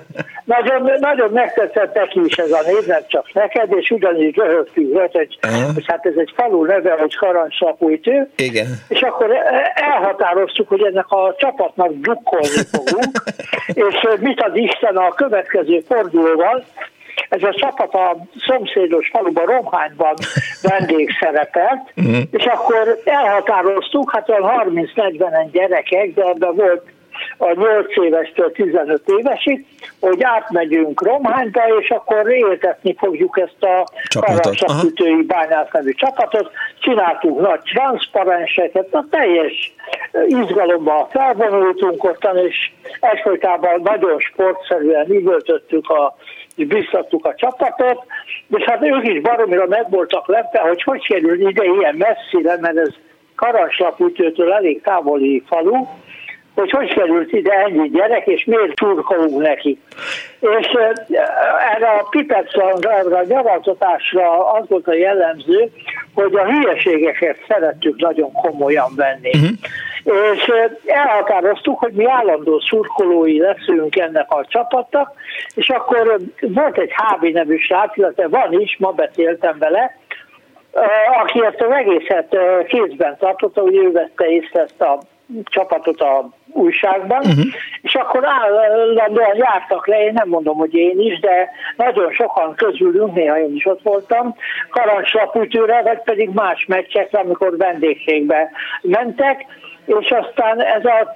nagyon, 0.43 0.91
nagyon 0.99 1.31
megtetszett 1.31 1.93
neki 1.93 2.19
is 2.25 2.37
ez 2.37 2.51
a 2.51 2.61
név, 2.65 2.85
nem 2.85 3.01
csak 3.07 3.33
neked, 3.33 3.71
és 3.75 3.89
ugyanígy 3.89 4.35
röhögtünk, 4.35 4.97
hogy, 5.11 5.37
uh-huh. 5.43 5.73
hogy 5.73 5.85
hát 5.87 6.05
ez 6.05 6.15
egy 6.15 6.33
falu 6.35 6.65
neve, 6.65 6.95
hogy 6.99 7.15
Karancslapújtő. 7.15 8.29
Igen. 8.35 8.67
És 8.87 9.01
akkor 9.01 9.29
elhatároztuk, 9.73 10.67
hogy 10.67 10.83
ennek 10.83 11.09
a 11.09 11.35
csapatnak 11.37 11.91
drukkolni 11.91 12.63
fogunk, 12.71 13.23
és 13.87 14.07
mit 14.19 14.41
ad 14.41 14.57
Isten 14.57 14.95
a 14.95 15.13
következő 15.13 15.79
fordulóval, 15.87 16.63
ez 17.29 17.43
a 17.43 17.53
csapat 17.53 17.93
a 17.93 18.17
szomszédos 18.47 19.09
faluban, 19.09 19.45
Romhányban 19.45 20.13
vendégszerepelt, 20.61 21.91
uh-huh. 21.95 22.17
és 22.37 22.45
akkor 22.45 23.01
elhatároztuk, 23.05 24.11
hát 24.11 24.29
olyan 24.29 24.51
30-40 24.95 25.47
gyerekek, 25.51 26.13
de 26.13 26.23
ebben 26.23 26.55
volt 26.55 26.81
a 27.37 27.53
8 27.53 27.97
évestől 28.05 28.51
15 28.51 29.01
évesig, 29.05 29.65
hogy 29.99 30.23
átmegyünk 30.23 31.01
Romhányba, 31.01 31.61
és 31.79 31.89
akkor 31.89 32.31
éltetni 32.31 32.95
fogjuk 32.97 33.39
ezt 33.39 33.63
a 33.63 33.83
Karasakütői 34.19 35.23
Bányász 35.23 35.71
nevű 35.71 35.91
csapatot. 35.91 36.51
Csináltunk 36.79 37.39
nagy 37.39 37.59
transzparenseket, 37.61 38.93
a 38.93 39.05
teljes 39.09 39.73
izgalomban 40.27 41.07
felvonultunk 41.09 42.03
ottan, 42.03 42.37
és 42.37 42.71
egyfolytában 42.99 43.81
nagyon 43.83 44.19
sportszerűen 44.19 45.09
üvöltöttük 45.09 45.89
a 45.89 46.15
biztattuk 46.65 47.25
a 47.25 47.35
csapatot, 47.35 48.05
és 48.57 48.63
hát 48.63 48.83
ők 48.83 49.07
is 49.07 49.21
baromira 49.21 49.65
meg 49.67 49.89
voltak 49.89 50.27
lepve, 50.27 50.59
hogy 50.59 50.83
hogy 50.83 51.07
kerül 51.07 51.47
ide 51.49 51.63
ilyen 51.63 51.95
messzire, 51.95 52.57
mert 52.61 52.77
ez 52.77 52.93
Karanslapütőtől 53.35 54.53
elég 54.53 54.81
távoli 54.81 55.43
falu, 55.47 55.85
hogy 56.55 56.71
hogy 56.71 56.93
került 56.93 57.31
ide 57.31 57.51
ennyi 57.51 57.89
gyerek, 57.89 58.27
és 58.27 58.45
miért 58.45 58.75
turkolunk 58.75 59.41
neki. 59.41 59.79
És 60.39 60.67
erre 61.75 61.89
a 61.89 62.07
pipetszonra, 62.09 62.97
erre 62.97 63.17
a 63.17 63.25
nyaraltatásra 63.27 64.51
az 64.51 64.67
volt 64.67 64.87
a 64.87 64.93
jellemző, 64.93 65.71
hogy 66.13 66.35
a 66.35 66.45
hülyeségeket 66.45 67.37
szerettük 67.47 67.99
nagyon 67.99 68.31
komolyan 68.31 68.91
venni. 68.95 69.29
Uh-huh 69.33 69.49
és 70.33 70.51
elhatároztuk, 70.85 71.79
hogy 71.79 71.93
mi 71.93 72.05
állandó 72.09 72.59
szurkolói 72.59 73.39
leszünk 73.39 73.95
ennek 73.95 74.31
a 74.31 74.45
csapatnak, 74.47 75.11
és 75.55 75.69
akkor 75.69 76.19
volt 76.41 76.77
egy 76.77 76.91
HB 76.95 77.25
nevű 77.25 77.57
srác, 77.57 77.97
illetve 77.97 78.27
van 78.27 78.61
is, 78.61 78.77
ma 78.79 78.91
beszéltem 78.91 79.57
vele, 79.57 79.97
aki 81.21 81.45
ezt 81.45 81.61
az 81.61 81.71
egészet 81.71 82.37
kézben 82.67 83.17
tartotta, 83.19 83.61
hogy 83.61 83.75
ő 83.75 83.91
vette 83.91 84.25
észre 84.25 84.61
ezt 84.61 84.81
a 84.81 84.99
csapatot 85.43 86.01
a 86.01 86.29
újságban, 86.51 87.19
uh-huh. 87.19 87.45
és 87.81 87.95
akkor 87.95 88.25
állandóan 88.25 89.35
jártak 89.35 89.87
le, 89.87 90.03
én 90.03 90.13
nem 90.13 90.27
mondom, 90.27 90.57
hogy 90.57 90.73
én 90.73 90.99
is, 90.99 91.19
de 91.19 91.49
nagyon 91.75 92.11
sokan 92.11 92.55
közülünk, 92.55 93.13
néha 93.13 93.39
én 93.39 93.55
is 93.55 93.65
ott 93.65 93.81
voltam, 93.81 94.35
karancslapütőre, 94.69 95.81
vagy 95.81 96.01
pedig 96.03 96.29
más 96.29 96.65
meccsekre, 96.65 97.19
amikor 97.19 97.57
vendégségbe 97.57 98.49
mentek, 98.81 99.45
és 99.87 100.11
aztán 100.11 100.61
ez 100.61 100.85
a, 100.85 101.15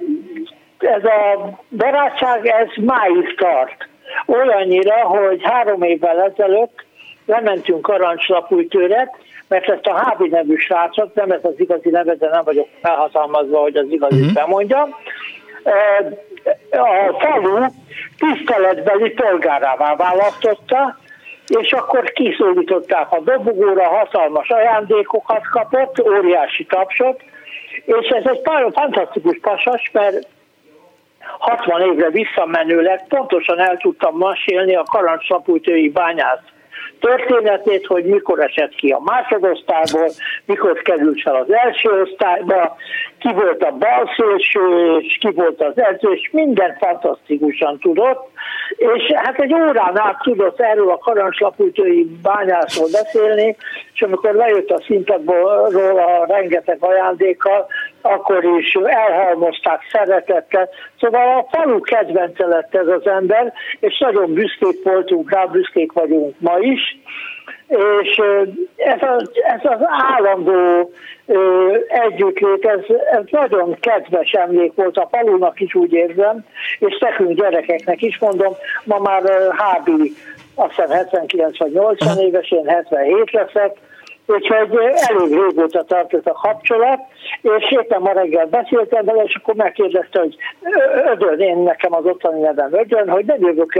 ez 0.78 1.04
a 1.04 1.50
barátság, 1.68 2.46
ez 2.46 2.68
máig 2.84 3.34
tart. 3.34 3.88
Olyannyira, 4.26 4.94
hogy 4.94 5.40
három 5.42 5.82
évvel 5.82 6.22
ezelőtt 6.22 6.84
lementünk 7.26 7.82
Karancslapújtőre, 7.82 9.10
mert 9.48 9.68
ezt 9.68 9.86
a 9.86 9.94
Hábi 9.94 10.28
nevű 10.28 10.56
srácot, 10.56 11.14
nem 11.14 11.30
ez 11.30 11.44
az 11.44 11.54
igazi 11.56 11.90
neve, 11.90 12.14
de 12.14 12.28
nem 12.28 12.42
vagyok 12.44 12.68
felhatalmazva, 12.82 13.60
hogy 13.60 13.76
az 13.76 13.86
igazi 13.90 14.20
uh-huh. 14.20 14.34
bemondjam, 14.34 14.94
a 16.70 17.18
falu 17.18 17.66
tiszteletbeli 18.18 19.10
polgárává 19.10 19.96
választotta, 19.96 20.98
és 21.46 21.72
akkor 21.72 22.12
kiszólították 22.12 23.12
a 23.12 23.20
dobogóra, 23.20 23.88
hatalmas 23.88 24.48
ajándékokat 24.48 25.48
kapott, 25.50 26.00
óriási 26.08 26.66
tapsot, 26.66 27.22
és 27.84 28.08
ez 28.08 28.24
egy 28.26 28.40
nagyon 28.44 28.72
fantasztikus 28.72 29.38
pasas, 29.40 29.90
mert 29.92 30.26
60 31.38 31.80
évre 31.80 32.10
visszamenőleg 32.10 33.06
pontosan 33.08 33.58
el 33.58 33.76
tudtam 33.76 34.16
masélni 34.16 34.74
a 34.74 34.82
karancslapújtői 34.82 35.88
bányász 35.88 36.52
történetét, 37.00 37.86
hogy 37.86 38.04
mikor 38.04 38.40
esett 38.40 38.74
ki 38.74 38.90
a 38.90 39.00
másodosztályból, 39.04 40.08
mikor 40.44 40.82
került 40.82 41.22
fel 41.22 41.34
az 41.34 41.52
első 41.52 42.00
osztályba, 42.00 42.76
ki 43.18 43.32
volt 43.32 43.62
a 43.62 43.70
balszélső, 43.70 44.96
és 45.00 45.16
ki 45.20 45.30
volt 45.30 45.60
az 45.60 45.78
edző, 45.78 46.12
és 46.12 46.30
minden 46.32 46.76
fantasztikusan 46.78 47.78
tudott, 47.78 48.31
és 48.76 49.12
hát 49.14 49.40
egy 49.40 49.54
órán 49.54 49.98
át 49.98 50.18
tudott 50.22 50.60
erről 50.60 50.90
a 50.90 50.98
karancslapútői 50.98 52.06
bányászról 52.22 52.88
beszélni, 52.92 53.56
és 53.94 54.02
amikor 54.02 54.34
lejött 54.34 54.70
a 54.70 54.82
színpadból 54.86 55.48
a 55.98 56.26
rengeteg 56.26 56.76
ajándékkal, 56.80 57.66
akkor 58.00 58.44
is 58.58 58.74
elhalmozták 58.74 59.80
szeretettel. 59.92 60.68
Szóval 61.00 61.38
a 61.38 61.56
falu 61.56 61.80
kedvence 61.80 62.46
lett 62.46 62.74
ez 62.74 62.86
az 62.86 63.06
ember, 63.06 63.52
és 63.80 63.98
nagyon 63.98 64.32
büszkék 64.32 64.82
voltunk 64.84 65.30
rá, 65.30 65.44
büszkék 65.44 65.92
vagyunk 65.92 66.34
ma 66.38 66.58
is 66.58 66.96
és 68.02 68.20
ez 68.76 69.02
az, 69.02 69.30
ez 69.42 69.60
az 69.62 69.80
állandó 70.16 70.90
együttlét, 71.88 72.64
ez, 72.64 72.96
ez 73.12 73.22
nagyon 73.30 73.76
kedves 73.80 74.30
emlék 74.32 74.72
volt 74.74 74.96
a 74.96 75.08
falunak 75.10 75.60
is, 75.60 75.74
úgy 75.74 75.92
érzem, 75.92 76.44
és 76.78 76.98
nekünk 76.98 77.40
gyerekeknek 77.40 78.02
is 78.02 78.18
mondom, 78.18 78.56
ma 78.84 78.98
már 78.98 79.22
Hábi, 79.56 80.12
azt 80.54 80.74
hiszem 80.74 80.90
79 80.90 81.58
vagy 81.58 81.72
80 81.72 82.18
éves, 82.18 82.50
én 82.50 82.66
77 82.66 83.30
leszek, 83.30 83.76
úgyhogy 84.26 84.78
elég 84.94 85.30
régóta 85.30 85.82
tartott 85.82 86.26
a 86.26 86.32
kapcsolat, 86.32 86.98
és 87.40 87.70
éppen 87.70 88.00
ma 88.00 88.12
reggel 88.12 88.46
beszéltem 88.46 89.04
vele, 89.04 89.22
és 89.22 89.34
akkor 89.34 89.54
megkérdezte, 89.54 90.18
hogy 90.18 90.36
Ödön, 91.12 91.38
én 91.38 91.58
nekem 91.58 91.94
az 91.94 92.04
ottani 92.04 92.40
nevem 92.40 92.72
Ödön, 92.72 93.08
hogy 93.08 93.24
nem 93.24 93.40
jövök 93.40 93.72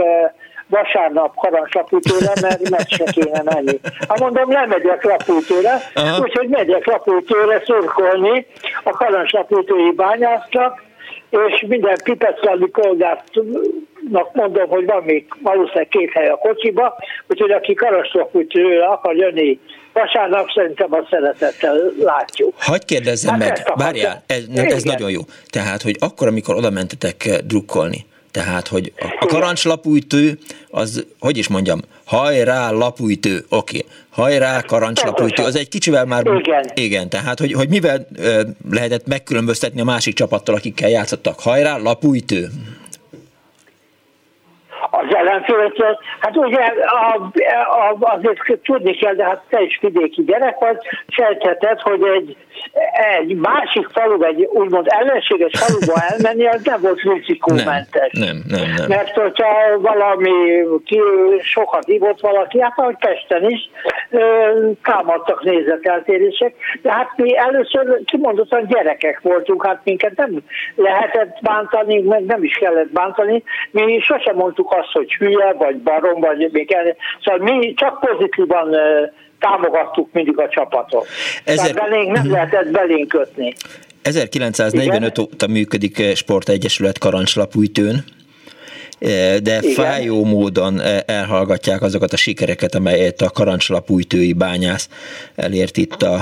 vasárnap 0.67 1.35
karancslapútőre, 1.35 2.33
mert 2.41 2.69
meccsre 2.69 3.05
kéne 3.05 3.41
menni. 3.43 3.79
Hát 4.07 4.19
mondom, 4.19 4.49
nem 4.49 4.69
megyek 4.69 5.03
lapútőre, 5.03 5.81
úgyhogy 6.21 6.47
megyek 6.47 6.85
lapútőre 6.85 7.61
szurkolni 7.65 8.45
a 8.83 8.89
karancslapútői 8.89 9.91
bányásznak, 9.91 10.83
és 11.29 11.65
minden 11.67 11.97
pipeclelmi 12.03 12.67
polgárnak 12.67 14.33
mondom, 14.33 14.69
hogy 14.69 14.85
van 14.85 15.03
még 15.03 15.25
valószínűleg 15.41 15.87
két 15.87 16.11
hely 16.11 16.29
a 16.29 16.35
kocsiba, 16.35 16.97
úgyhogy 17.27 17.51
aki 17.51 17.73
karancslapútőre 17.73 18.85
akar 18.85 19.15
jönni 19.15 19.59
vasárnap 19.93 20.49
szerintem 20.55 20.93
a 20.93 21.07
szeretettel 21.09 21.75
látjuk. 21.99 22.53
Hagy 22.57 22.85
kérdezzem 22.85 23.39
hát 23.39 23.39
meg, 23.39 23.73
várjál, 23.75 24.23
ez, 24.27 24.43
ez 24.55 24.83
nagyon 24.83 25.09
jó. 25.09 25.21
Tehát, 25.49 25.81
hogy 25.81 25.95
akkor, 25.99 26.27
amikor 26.27 26.55
oda 26.55 26.69
mentetek 26.69 27.41
drukkolni, 27.45 28.05
tehát, 28.33 28.67
hogy 28.67 28.93
a 29.19 29.25
karancslapújtő, 29.25 30.37
az, 30.69 31.05
hogy 31.19 31.37
is 31.37 31.47
mondjam, 31.47 31.79
hajrá 32.05 32.71
lapújtő, 32.71 33.45
oké, 33.49 33.77
okay. 33.77 33.89
hajrá 34.11 34.61
karancslapújtő, 34.61 35.43
az 35.43 35.55
egy 35.55 35.69
kicsivel 35.69 36.05
már... 36.05 36.25
Igen. 36.25 36.65
Igen, 36.73 37.09
tehát, 37.09 37.39
hogy, 37.39 37.53
hogy 37.53 37.69
mivel 37.69 38.07
lehetett 38.71 39.07
megkülönböztetni 39.07 39.81
a 39.81 39.83
másik 39.83 40.15
csapattól, 40.15 40.55
akikkel 40.55 40.89
játszottak, 40.89 41.39
hajrá 41.39 41.77
lapújtő? 41.77 42.47
az 44.95 45.15
ellenféltől. 45.15 45.99
Hát 46.19 46.37
ugye 46.37 46.59
a, 46.85 47.31
a, 47.79 47.97
azért 47.99 48.61
tudni 48.63 48.93
kell, 48.93 49.13
de 49.13 49.23
hát 49.23 49.41
te 49.49 49.61
is 49.61 49.79
vidéki 49.81 50.23
gyerek 50.23 50.59
vagy, 50.59 50.77
sejtheted, 51.07 51.79
hogy 51.79 52.01
egy 52.03 52.37
egy 53.17 53.35
másik 53.35 53.87
falu, 53.87 54.23
egy 54.23 54.47
úgymond 54.51 54.85
ellenséges 54.89 55.51
faluba 55.59 56.01
elmenni, 56.07 56.45
az 56.45 56.61
nem 56.63 56.81
volt 56.81 57.01
rizikómentes. 57.01 58.11
Nem, 58.11 58.43
nem, 58.47 58.59
nem, 58.61 58.73
nem. 58.77 58.87
Mert 58.87 59.15
hogyha 59.15 59.79
valami, 59.79 60.31
ki, 60.85 60.99
sokat 61.41 61.87
ívott 61.87 62.19
valaki, 62.19 62.61
hát 62.61 62.73
ahogy 62.75 62.97
Pesten 62.97 63.49
is, 63.49 63.69
támadtak 64.83 65.43
nézeteltérések, 65.43 66.55
de 66.81 66.91
hát 66.91 67.11
mi 67.15 67.37
először 67.37 67.99
kimondottan 68.05 68.65
gyerekek 68.67 69.19
voltunk, 69.21 69.65
hát 69.65 69.81
minket 69.83 70.15
nem 70.15 70.39
lehetett 70.75 71.37
bántani, 71.41 72.01
meg 72.01 72.25
nem 72.25 72.43
is 72.43 72.53
kellett 72.53 72.91
bántani, 72.91 73.43
mi 73.71 73.99
sosem 73.99 74.35
mondtuk 74.35 74.71
azt, 74.71 74.91
hogy 74.91 75.13
hülye, 75.13 75.53
vagy 75.53 75.77
barom, 75.77 76.19
vagy 76.19 76.49
még 76.51 76.71
el, 76.71 76.95
szóval 77.23 77.55
mi 77.57 77.73
csak 77.73 77.99
pozitívan 77.99 78.75
támogattuk 79.43 80.09
mindig 80.11 80.39
a 80.39 80.49
csapatot. 80.49 81.07
Ezer... 81.43 81.71
Tehát 81.71 81.89
belénk 81.89 82.11
nem 82.11 82.31
lehetett 82.31 82.71
belénk 82.71 83.07
kötni. 83.07 83.53
1945 84.01 85.17
Igen? 85.17 85.27
óta 85.31 85.47
működik 85.47 85.99
eh, 85.99 86.15
Sportegyesület 86.15 86.97
Karancslapújtőn 86.97 88.03
de 89.43 89.59
Igen. 89.61 89.73
fájó 89.73 90.25
módon 90.25 90.81
elhallgatják 91.05 91.81
azokat 91.81 92.13
a 92.13 92.17
sikereket, 92.17 92.75
amelyet 92.75 93.21
a 93.21 93.29
karancslapújtői 93.29 94.33
bányász 94.33 94.89
elért 95.35 95.77
itt 95.77 96.01
a, 96.01 96.13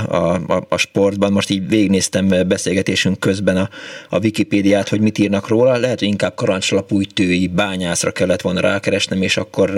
a, 0.46 0.64
a 0.68 0.76
sportban. 0.76 1.32
Most 1.32 1.50
így 1.50 1.68
végnéztem 1.68 2.28
beszélgetésünk 2.48 3.20
közben 3.20 3.56
a, 3.56 3.68
a 4.08 4.18
Wikipédiát, 4.18 4.88
hogy 4.88 5.00
mit 5.00 5.18
írnak 5.18 5.48
róla. 5.48 5.76
Lehet, 5.76 5.98
hogy 5.98 6.08
inkább 6.08 6.34
karancslapújtői 6.34 7.46
bányászra 7.46 8.10
kellett 8.10 8.40
volna 8.40 8.60
rákeresnem, 8.60 9.22
és 9.22 9.36
akkor 9.36 9.70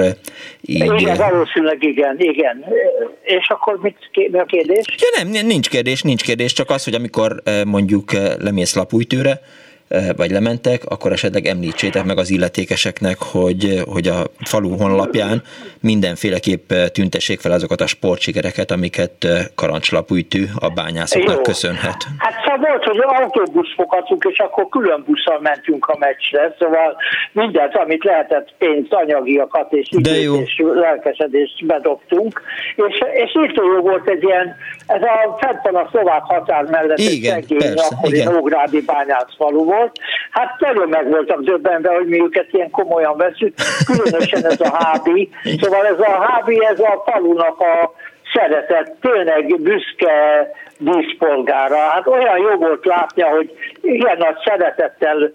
így... 0.62 1.00
Igen, 1.00 1.16
valószínűleg 1.16 1.82
igen, 1.82 2.16
igen. 2.18 2.64
És 3.22 3.48
akkor 3.48 3.78
mit, 3.82 3.96
mi 4.30 4.38
a 4.38 4.44
kérdés? 4.44 4.84
Ja, 4.86 5.24
nem, 5.24 5.46
nincs 5.46 5.68
kérdés, 5.68 6.02
nincs 6.02 6.22
kérdés, 6.22 6.52
csak 6.52 6.70
az, 6.70 6.84
hogy 6.84 6.94
amikor 6.94 7.42
mondjuk 7.64 8.12
lemész 8.38 8.74
lapújtőre, 8.74 9.40
vagy 10.16 10.30
lementek, 10.30 10.84
akkor 10.84 11.12
esetleg 11.12 11.46
említsétek 11.46 12.04
meg 12.04 12.18
az 12.18 12.30
illetékeseknek, 12.30 13.16
hogy, 13.18 13.82
hogy 13.92 14.06
a 14.06 14.24
falu 14.44 14.76
honlapján 14.76 15.42
mindenféleképp 15.80 16.72
tüntessék 16.92 17.40
fel 17.40 17.52
azokat 17.52 17.80
a 17.80 17.86
sportsikereket, 17.86 18.70
amiket 18.70 19.26
karancslapújtű 19.54 20.44
a 20.58 20.68
bányászoknak 20.68 21.36
Jó. 21.36 21.42
köszönhet. 21.42 21.96
Hát 22.18 22.34
szóval 22.44 22.68
volt, 22.68 22.84
hogy 22.84 22.98
autóbusz 23.00 23.74
fogadtunk, 23.74 24.26
és 24.30 24.38
akkor 24.38 24.68
külön 24.68 25.04
busszal 25.06 25.40
mentünk 25.40 25.86
a 25.86 25.96
meccsre, 25.98 26.54
szóval 26.58 26.96
mindent, 27.32 27.74
amit 27.74 28.04
lehetett 28.04 28.54
pénzt, 28.58 28.92
anyagiakat 28.92 29.72
és 29.72 29.88
időt 29.90 30.40
és 30.46 30.62
lelkesedést 30.74 31.66
bedobtunk, 31.66 32.42
és, 32.76 33.02
és 33.12 33.32
jó 33.54 33.80
volt 33.80 34.08
egy 34.08 34.22
ilyen, 34.22 34.56
ez 34.86 35.02
a 35.02 35.36
fent 35.40 35.76
a 35.76 35.88
szlovák 35.90 36.22
határ 36.22 36.64
mellett 36.64 36.98
igen, 36.98 37.36
egy 37.36 37.46
szegény, 37.48 37.76
akkori 37.76 38.22
Nógrádi 38.22 38.80
bányász 38.80 39.34
falu 39.36 39.64
volt. 39.64 39.92
Hát 40.30 40.60
nagyon 40.60 40.88
meg 40.88 41.08
voltak 41.08 41.40
döbbenve, 41.40 41.94
hogy 41.94 42.06
mi 42.06 42.20
őket 42.20 42.52
ilyen 42.52 42.70
komolyan 42.70 43.16
veszük, 43.16 43.54
különösen 43.86 44.44
ez 44.44 44.60
a 44.60 44.76
hábi. 44.76 45.30
Szóval 45.60 45.86
ez 45.86 45.98
a 45.98 46.10
hábi, 46.10 46.64
ez 46.64 46.80
a 46.80 47.02
falunak 47.06 47.60
a 47.60 47.92
szeretett, 48.34 48.96
tényleg 49.00 49.60
büszke 49.60 50.50
díszpolgára. 50.78 51.76
Hát 51.76 52.06
olyan 52.06 52.38
jó 52.38 52.56
volt 52.56 52.84
látnia, 52.84 53.26
hogy 53.26 53.52
ilyen 53.80 54.16
nagy 54.18 54.36
szeretettel 54.44 55.32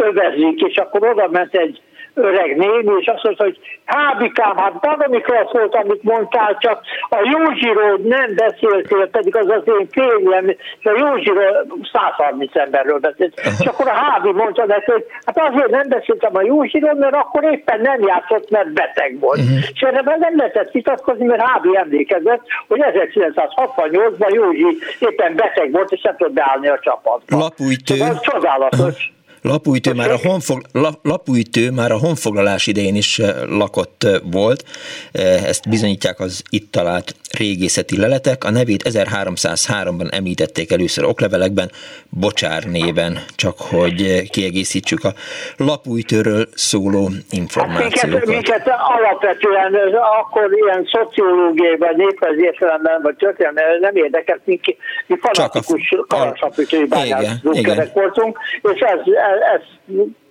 övezik, 0.00 0.60
és 0.60 0.76
akkor 0.76 1.08
oda 1.08 1.28
ment 1.28 1.54
egy 1.54 1.80
öreg 2.16 2.56
néni, 2.56 2.92
és 3.00 3.06
azt 3.06 3.22
mondta, 3.22 3.44
hogy 3.44 3.58
Hábikám, 3.84 4.56
hát 4.56 4.80
baromi 4.80 5.20
klassz 5.20 5.52
volt, 5.52 5.74
amit 5.74 6.02
mondtál, 6.02 6.56
csak 6.60 6.80
a 7.08 7.18
Józsiról 7.32 8.00
nem 8.02 8.34
beszéltél, 8.34 9.08
pedig 9.08 9.36
az 9.36 9.48
az 9.48 9.62
én 9.78 9.88
fényem, 9.90 10.48
és 10.48 10.84
a 10.84 10.90
Józsiról 10.96 11.66
130 11.92 12.56
emberről 12.56 12.98
beszélt. 12.98 13.40
És 13.58 13.66
akkor 13.66 13.88
a 13.88 13.94
Hábi 13.94 14.32
mondta 14.32 14.66
neki, 14.66 14.90
hogy 14.90 15.04
hát 15.24 15.38
azért 15.38 15.70
nem 15.70 15.88
beszéltem 15.88 16.36
a 16.36 16.42
Józsiról, 16.42 16.94
mert 16.94 17.14
akkor 17.14 17.44
éppen 17.44 17.80
nem 17.80 18.00
játszott, 18.02 18.50
mert 18.50 18.72
beteg 18.72 19.18
volt. 19.20 19.38
Uh-huh. 19.38 19.58
És 19.72 19.80
erre 19.80 20.02
nem 20.18 20.36
lehetett 20.36 20.70
vitatkozni, 20.70 21.24
mert 21.24 21.42
Hábi 21.42 21.76
emlékezett, 21.76 22.42
hogy 22.68 22.80
1968-ban 22.82 24.34
Józsi 24.34 24.78
éppen 24.98 25.34
beteg 25.34 25.72
volt, 25.72 25.92
és 25.92 26.02
nem 26.02 26.16
tudott 26.16 26.32
beállni 26.32 26.68
a 26.68 26.78
csapatba. 26.78 27.36
Lapújtő. 27.36 27.94
Szóval 27.94 28.20
csodálatos. 28.20 29.14
Lapújtő 29.46 29.92
már, 29.92 30.10
a 30.10 30.16
honfog, 30.16 30.62
la, 30.72 30.90
lapújtő 31.02 31.70
már 31.70 31.90
a 31.90 31.98
honfoglalás 31.98 32.66
idején 32.66 32.94
is 32.94 33.18
eh, 33.18 33.34
lakott 33.48 34.04
eh, 34.04 34.14
volt, 34.32 34.64
eh, 35.12 35.44
ezt 35.44 35.68
bizonyítják 35.68 36.20
az 36.20 36.42
itt 36.50 36.72
talált 36.72 37.14
régészeti 37.38 37.98
leletek. 37.98 38.44
A 38.44 38.50
nevét 38.50 38.82
1303-ban 38.88 40.14
említették 40.14 40.72
először 40.72 41.04
oklevelekben, 41.04 41.70
Bocsár 42.10 42.62
néven, 42.62 43.18
csak 43.36 43.56
hogy 43.58 44.30
kiegészítsük 44.30 45.04
a 45.04 45.12
lapújtőről 45.56 46.46
szóló 46.54 47.10
információkat. 47.30 47.98
Hát 47.98 48.10
minket, 48.10 48.26
minket 48.26 48.68
alapvetően 48.96 49.74
akkor 50.20 50.52
ilyen 50.52 50.88
szociológiai, 50.92 51.76
vagy 51.76 51.96
néprajzi 51.96 52.42
értelemben, 52.42 53.02
vagy 53.02 53.16
történelme 53.16 53.78
nem 53.80 53.96
érdekelt, 53.96 54.40
mi, 54.44 54.60
mi 55.06 55.16
fanatikus 55.20 55.94
karacsapütői 56.08 56.84
bányászok 56.84 57.92
voltunk, 57.92 58.38
és 58.62 58.80
ez, 58.80 59.00
ez 59.42 59.60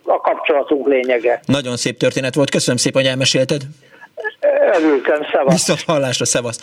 a 0.03 0.21
kapcsolatunk 0.21 0.87
lényege. 0.87 1.39
Nagyon 1.45 1.77
szép 1.77 1.97
történet 1.97 2.35
volt, 2.35 2.49
köszönöm 2.49 2.77
szépen, 2.77 3.01
hogy 3.01 3.11
elmesélted. 3.11 3.61
Örültem, 4.77 5.19
szevasz. 5.31 5.53
Viszont 5.53 5.81
hallásra, 5.81 6.25
szevasz. 6.25 6.59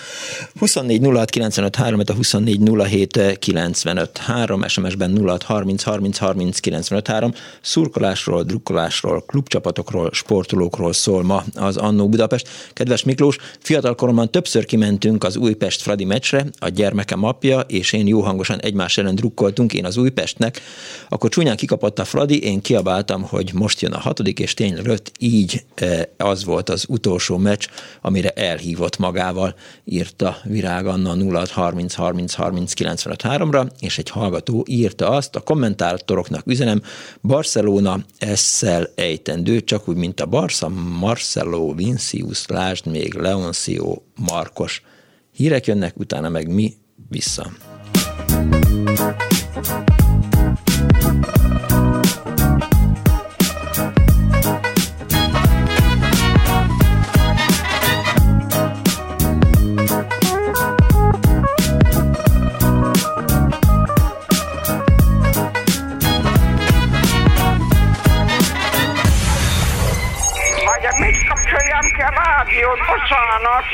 24 0.58 1.06
06 1.06 1.30
95 1.30 1.76
3, 1.76 2.00
a 2.06 2.12
24 2.12 2.60
07 2.88 3.38
95 3.38 4.18
3, 4.18 4.66
SMS-ben 4.66 5.18
06 5.26 5.42
30 5.42 5.82
30 5.82 6.18
30 6.18 6.60
95 6.60 7.06
3. 7.06 7.32
Szurkolásról, 7.60 8.42
drukkolásról, 8.42 9.24
klubcsapatokról, 9.26 10.10
sportolókról 10.12 10.92
szól 10.92 11.22
ma 11.22 11.44
az 11.56 11.76
Annó 11.76 12.08
Budapest. 12.08 12.48
Kedves 12.72 13.04
Miklós, 13.04 13.36
fiatalkoromban 13.58 14.30
többször 14.30 14.64
kimentünk 14.64 15.24
az 15.24 15.36
Újpest 15.36 15.82
Fradi 15.82 16.04
meccsre, 16.04 16.44
a 16.58 16.68
gyermekem 16.68 17.24
apja 17.24 17.60
és 17.60 17.92
én 17.92 18.06
jó 18.06 18.20
hangosan 18.20 18.60
egymás 18.60 18.98
ellen 18.98 19.14
drukkoltunk, 19.14 19.74
én 19.74 19.84
az 19.84 19.96
Újpestnek. 19.96 20.60
Akkor 21.08 21.30
csúnyán 21.30 21.56
kikapott 21.56 21.98
a 21.98 22.04
Fradi, 22.04 22.42
én 22.42 22.60
kiabáltam, 22.60 23.22
hogy 23.22 23.50
most 23.54 23.80
jön 23.80 23.92
a 23.92 23.98
hatodik, 23.98 24.38
és 24.38 24.54
tényleg 24.54 24.98
így 25.18 25.62
eh, 25.74 26.00
az 26.16 26.44
volt 26.44 26.68
az 26.68 26.84
utolsó 26.88 27.36
meccs, 27.42 27.66
amire 28.00 28.30
elhívott 28.30 28.98
magával, 28.98 29.54
írta 29.84 30.36
Virág 30.44 30.86
Anna 30.86 31.38
06 31.38 31.50
30 31.50 31.94
30 31.94 32.34
30 32.34 32.72
95 32.72 33.22
3-ra, 33.24 33.66
és 33.78 33.98
egy 33.98 34.10
hallgató 34.10 34.64
írta 34.68 35.10
azt, 35.10 35.36
a 35.36 35.40
kommentátoroknak 35.40 36.46
üzenem, 36.46 36.82
Barcelona 37.20 37.98
esszel 38.18 38.88
ejtendő, 38.94 39.60
csak 39.60 39.88
úgy, 39.88 39.96
mint 39.96 40.20
a 40.20 40.26
Barca, 40.26 40.68
Marcelo, 40.98 41.74
Vincius, 41.74 42.46
lásd 42.46 42.86
még, 42.86 43.14
Leoncio, 43.14 43.96
Markos. 44.14 44.82
Hírek 45.32 45.66
jönnek, 45.66 45.96
utána 45.98 46.28
meg 46.28 46.48
mi 46.48 46.74
vissza. 47.08 47.50
rádiót, 49.62 49.91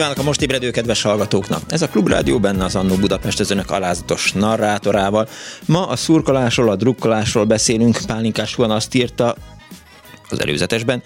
Kívánok 0.00 0.18
a 0.18 0.22
most 0.22 0.42
ébredő 0.42 0.70
kedves 0.70 1.02
hallgatóknak! 1.02 1.62
Ez 1.68 1.82
a 1.82 1.88
Klubrádió 1.88 2.38
benne 2.38 2.64
az 2.64 2.76
Annó 2.76 2.94
Budapest 2.94 3.40
az 3.40 3.50
önök 3.50 3.70
alázatos 3.70 4.32
narrátorával. 4.32 5.28
Ma 5.66 5.86
a 5.86 5.96
szurkolásról, 5.96 6.70
a 6.70 6.76
drukkolásról 6.76 7.44
beszélünk. 7.44 7.98
Pálinkás 8.06 8.54
Juan 8.56 8.70
azt 8.70 8.94
írta 8.94 9.36
az 10.28 10.40
előzetesben, 10.40 11.02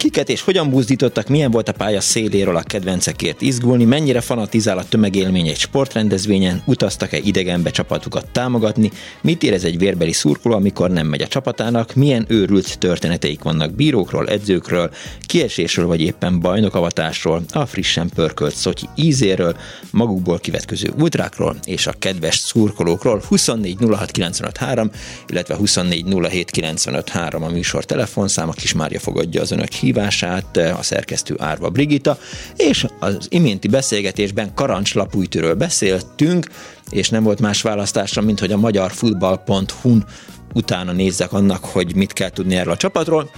Kiket 0.00 0.28
és 0.28 0.42
hogyan 0.42 0.70
buzdítottak, 0.70 1.28
milyen 1.28 1.50
volt 1.50 1.68
a 1.68 1.72
pálya 1.72 2.00
széléről 2.00 2.56
a 2.56 2.62
kedvencekért 2.62 3.40
izgulni, 3.40 3.84
mennyire 3.84 4.20
fanatizál 4.20 4.78
a 4.78 4.84
tömegélmény 4.88 5.48
egy 5.48 5.58
sportrendezvényen, 5.58 6.62
utaztak-e 6.66 7.18
idegenbe 7.18 7.70
csapatukat 7.70 8.30
támogatni, 8.32 8.90
mit 9.22 9.42
érez 9.42 9.64
egy 9.64 9.78
vérbeli 9.78 10.12
szurkoló, 10.12 10.54
amikor 10.54 10.90
nem 10.90 11.06
megy 11.06 11.22
a 11.22 11.26
csapatának, 11.26 11.94
milyen 11.94 12.24
őrült 12.28 12.78
történeteik 12.78 13.42
vannak 13.42 13.74
bírókról, 13.74 14.28
edzőkről, 14.28 14.90
kiesésről 15.20 15.86
vagy 15.86 16.00
éppen 16.00 16.40
bajnokavatásról, 16.40 17.42
a 17.52 17.66
frissen 17.66 18.10
pörkölt 18.14 18.54
szotyi 18.54 18.86
ízéről, 18.94 19.56
magukból 19.90 20.38
kivetköző 20.38 20.92
ultrákról 20.98 21.56
és 21.64 21.86
a 21.86 21.94
kedves 21.98 22.36
szurkolókról. 22.36 23.22
24 23.28 23.76
illetve 25.26 25.56
24 25.56 26.04
a 27.32 27.50
műsor 27.50 27.84
telefonszáma, 27.84 28.52
Kismárja 28.52 29.00
fogadja 29.00 29.40
az 29.40 29.50
önök 29.50 29.72
hív 29.72 29.89
meghívását 29.92 30.56
eh, 30.56 30.78
a 30.78 30.82
szerkesztő 30.82 31.34
Árva 31.38 31.70
Brigita, 31.70 32.18
és 32.56 32.86
az 32.98 33.26
iménti 33.28 33.68
beszélgetésben 33.68 34.54
karancslapújtőről 34.54 35.54
beszéltünk, 35.54 36.46
és 36.90 37.08
nem 37.08 37.22
volt 37.22 37.40
más 37.40 37.62
választásra, 37.62 38.22
mint 38.22 38.40
hogy 38.40 38.52
a 38.52 38.56
magyarfutball.hu-n 38.56 40.04
utána 40.54 40.92
nézzek 40.92 41.32
annak, 41.32 41.64
hogy 41.64 41.94
mit 41.94 42.12
kell 42.12 42.30
tudni 42.30 42.56
erről 42.56 42.72
a 42.72 42.76
csapatról. 42.76 43.30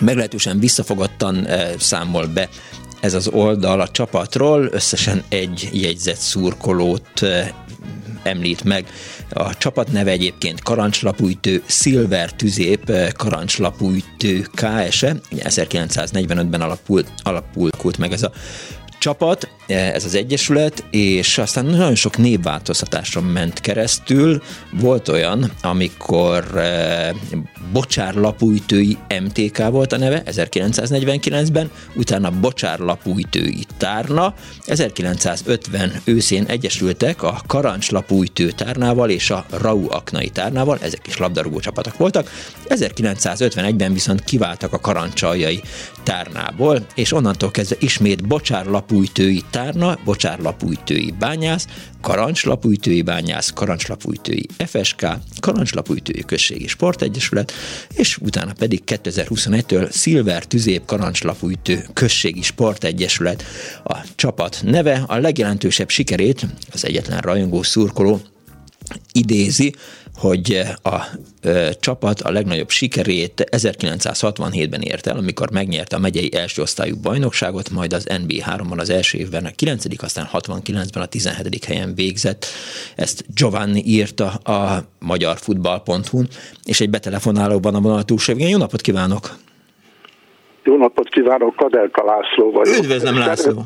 Meglehetősen 0.00 0.58
visszafogottan 0.58 1.46
eh, 1.46 1.70
számol 1.78 2.26
be 2.26 2.48
ez 3.00 3.14
az 3.14 3.28
oldal 3.28 3.80
a 3.80 3.88
csapatról, 3.88 4.68
összesen 4.72 5.22
egy 5.28 5.68
jegyzett 5.72 6.16
szurkolót 6.16 7.22
eh, 7.22 7.48
említ 8.22 8.64
meg. 8.64 8.86
A 9.30 9.56
csapat 9.56 9.92
neve 9.92 10.10
egyébként 10.10 10.62
Karancslapújtő 10.62 11.62
Silver 11.66 12.32
Tüzép 12.32 12.92
Karancslapújtő 13.16 14.46
KSE, 14.54 15.16
1945-ben 15.30 16.60
alapult, 16.60 17.08
alapult 17.22 17.98
meg 17.98 18.12
ez 18.12 18.22
a 18.22 18.32
csapat, 18.98 19.48
ez 19.66 20.04
az 20.04 20.14
egyesület, 20.14 20.84
és 20.90 21.38
aztán 21.38 21.64
nagyon 21.64 21.94
sok 21.94 22.16
névváltoztatásra 22.16 23.20
ment 23.20 23.60
keresztül. 23.60 24.42
Volt 24.72 25.08
olyan, 25.08 25.50
amikor 25.62 26.56
e, 26.56 27.14
Bocsár 27.72 28.14
Lapújtői 28.14 28.96
MTK 29.22 29.68
volt 29.70 29.92
a 29.92 29.96
neve 29.98 30.22
1949-ben, 30.26 31.70
utána 31.94 32.30
Bocsár 32.30 32.78
Lapújtői 32.78 33.64
Tárna, 33.78 34.34
1950 34.66 36.00
őszén 36.04 36.44
egyesültek 36.44 37.22
a 37.22 37.40
Karancs 37.46 37.90
Lapújtő 37.90 38.50
Tárnával 38.50 39.10
és 39.10 39.30
a 39.30 39.44
Rau 39.50 39.90
Aknai 39.90 40.28
Tárnával, 40.28 40.78
ezek 40.82 41.06
is 41.06 41.16
labdarúgó 41.16 41.60
csapatok 41.60 41.96
voltak, 41.96 42.30
1951-ben 42.68 43.92
viszont 43.92 44.24
kiváltak 44.24 44.72
a 44.72 44.78
Karancsaljai 44.78 45.62
Tárnából, 46.06 46.86
és 46.94 47.12
onnantól 47.12 47.50
kezdve 47.50 47.76
ismét 47.80 48.26
Bocsár 48.26 48.66
Lapújtői 48.66 49.42
Tárna, 49.50 49.98
Bocsárlapújtői 50.04 51.14
Bányász, 51.18 51.66
Karancslapújtői 52.00 53.02
Bányász, 53.02 53.50
Karancslapújtői 53.50 54.46
FSK, 54.66 55.06
Karancslapújtői 55.40 56.24
Községi 56.26 56.66
Sportegyesület, 56.66 57.52
és 57.94 58.16
utána 58.16 58.52
pedig 58.58 58.82
2021-től 58.86 59.92
Silver 59.92 60.44
Tüzép 60.44 60.84
Karancslapújtő 60.84 61.84
Községi 61.92 62.42
Sportegyesület 62.42 63.44
a 63.84 63.96
csapat 64.14 64.60
neve. 64.62 65.04
A 65.06 65.16
legjelentősebb 65.18 65.88
sikerét 65.88 66.46
az 66.72 66.84
egyetlen 66.84 67.20
rajongó 67.20 67.62
szurkoló 67.62 68.20
idézi, 69.12 69.74
hogy 70.16 70.60
a 70.82 70.96
ö, 71.42 71.68
csapat 71.80 72.20
a 72.20 72.30
legnagyobb 72.30 72.68
sikerét 72.70 73.48
1967-ben 73.50 74.80
ért 74.80 75.06
el, 75.06 75.16
amikor 75.16 75.50
megnyerte 75.50 75.96
a 75.96 75.98
megyei 75.98 76.34
első 76.34 76.62
osztályú 76.62 76.96
bajnokságot, 77.02 77.70
majd 77.70 77.92
az 77.92 78.06
NB3-ban 78.10 78.78
az 78.78 78.90
első 78.90 79.18
évben 79.18 79.44
a 79.44 79.50
9., 79.56 80.02
aztán 80.02 80.28
69-ben 80.32 81.02
a 81.02 81.06
17. 81.06 81.64
helyen 81.64 81.94
végzett. 81.94 82.46
Ezt 82.96 83.24
Giovanni 83.34 83.82
írta 83.84 84.26
a 84.28 84.84
magyarfutball.hu-n, 84.98 86.28
és 86.64 86.80
egy 86.80 86.90
betelefonálóban 86.90 87.74
a 87.74 87.80
vonal 87.80 88.02
túlsó 88.02 88.32
Jó 88.36 88.58
napot 88.58 88.80
kívánok! 88.80 89.36
Jó 90.64 90.76
napot 90.76 91.08
kívánok, 91.08 91.56
Kadelka 91.56 92.04
László 92.04 92.50
vagyok. 92.50 92.76
Üdvözlöm 92.76 93.18
László! 93.18 93.62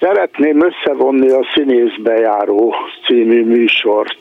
Szeretném 0.00 0.62
összevonni 0.62 1.28
a 1.28 1.46
Színészbejáró 1.54 2.74
című 3.06 3.44
műsort 3.44 4.18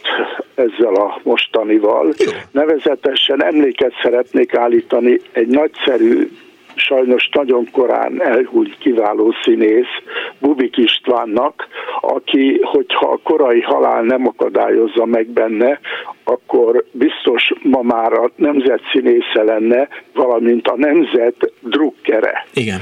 ezzel 0.55 0.93
a 0.93 1.19
mostanival. 1.23 2.13
Nevezetesen 2.51 3.43
emléket 3.43 3.93
szeretnék 4.01 4.55
állítani 4.55 5.19
egy 5.31 5.47
nagyszerű 5.47 6.29
sajnos 6.75 7.29
nagyon 7.31 7.71
korán 7.71 8.21
elhúlt 8.21 8.77
kiváló 8.77 9.33
színész, 9.43 9.93
Bubik 10.39 10.77
Istvánnak, 10.77 11.67
aki, 12.01 12.59
hogyha 12.61 13.07
a 13.07 13.19
korai 13.23 13.61
halál 13.61 14.01
nem 14.01 14.27
akadályozza 14.27 15.05
meg 15.05 15.27
benne, 15.27 15.79
akkor 16.23 16.85
biztos 16.91 17.53
ma 17.61 17.81
már 17.81 18.13
a 18.13 18.31
nemzet 18.35 18.81
színésze 18.91 19.43
lenne, 19.43 19.87
valamint 20.13 20.67
a 20.67 20.75
nemzet 20.77 21.51
drukkere. 21.59 22.45
Igen. 22.53 22.79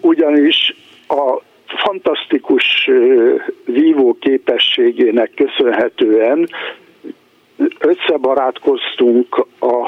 Ugyanis 0.00 0.74
a 1.08 1.40
fantasztikus 1.66 2.90
vívó 3.64 4.16
képességének 4.20 5.30
köszönhetően 5.34 6.48
összebarátkoztunk 7.78 9.46
a, 9.60 9.86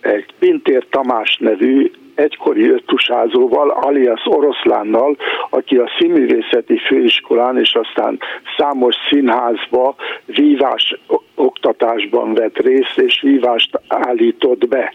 egy 0.00 0.26
Pintér 0.38 0.86
Tamás 0.90 1.36
nevű 1.36 1.90
egykori 2.20 2.70
öttusázóval, 2.70 3.68
alias 3.70 4.22
Oroszlánnal, 4.24 5.16
aki 5.50 5.76
a 5.76 5.90
színművészeti 5.98 6.78
főiskolán 6.78 7.58
és 7.58 7.74
aztán 7.74 8.18
számos 8.56 8.94
színházba 9.10 9.94
vívás 10.24 11.00
oktatásban 11.34 12.34
vett 12.34 12.58
részt, 12.58 12.98
és 12.98 13.20
vívást 13.20 13.80
állított 13.88 14.68
be. 14.68 14.92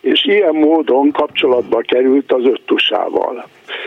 És 0.00 0.24
ilyen 0.24 0.54
módon 0.54 1.10
kapcsolatba 1.10 1.78
került 1.78 2.32
az 2.32 2.44
öttusával. 2.44 3.44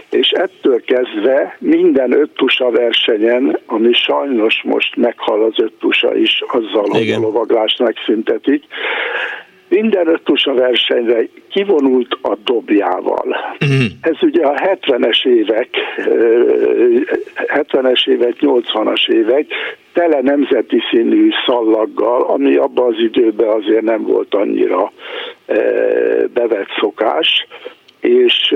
És 0.09 0.29
ettől 0.29 0.81
kezdve 0.81 1.57
minden 1.59 2.11
öttusa 2.11 2.69
versenyen, 2.69 3.59
ami 3.65 3.93
sajnos 3.93 4.61
most 4.63 4.95
meghal 4.95 5.43
az 5.43 5.63
öttusa 5.63 6.15
is, 6.15 6.43
azzal, 6.47 6.85
hogy 6.89 7.11
a 7.11 7.19
lovaglás 7.19 7.75
megszüntetik, 7.79 8.63
minden 9.69 10.07
öttusa 10.07 10.53
versenyre 10.53 11.27
kivonult 11.49 12.17
a 12.21 12.35
dobjával. 12.43 13.35
Uh-huh. 13.59 13.85
Ez 14.01 14.15
ugye 14.21 14.45
a 14.45 14.53
70-es 14.53 15.25
évek, 15.27 15.69
70-es 17.35 18.07
évek, 18.07 18.35
80-as 18.39 19.07
évek, 19.09 19.45
tele 19.93 20.21
nemzeti 20.21 20.81
színű 20.89 21.29
szallaggal, 21.45 22.21
ami 22.21 22.55
abban 22.55 22.93
az 22.93 22.99
időben 22.99 23.47
azért 23.47 23.81
nem 23.81 24.03
volt 24.03 24.35
annyira 24.35 24.91
bevett 26.33 26.69
szokás, 26.79 27.47
és 27.99 28.55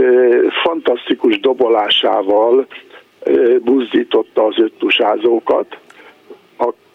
fantasztikus 0.63 1.39
dobolásával 1.39 2.67
buzdította 3.63 4.45
az 4.45 4.59
öttusázókat 4.59 5.77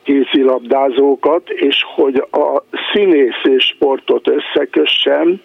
kézilabdázókat, 0.05 1.49
és 1.51 1.85
hogy 1.95 2.17
a 2.31 2.63
színész 2.93 3.43
és 3.43 3.65
sportot 3.65 4.29
összekössem, 4.29 5.41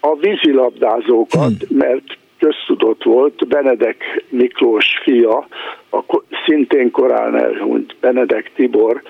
a 0.00 0.16
vízilabdázókat, 0.16 1.52
hmm. 1.68 1.76
mert 1.78 2.18
köztudott 2.38 3.02
volt, 3.02 3.48
Benedek 3.48 4.24
Miklós 4.28 4.86
fia, 5.02 5.46
a 5.90 6.22
szintén 6.46 6.90
korán 6.90 7.36
elhunyt 7.36 7.96
Benedek 8.00 8.52
Tibor, 8.54 9.02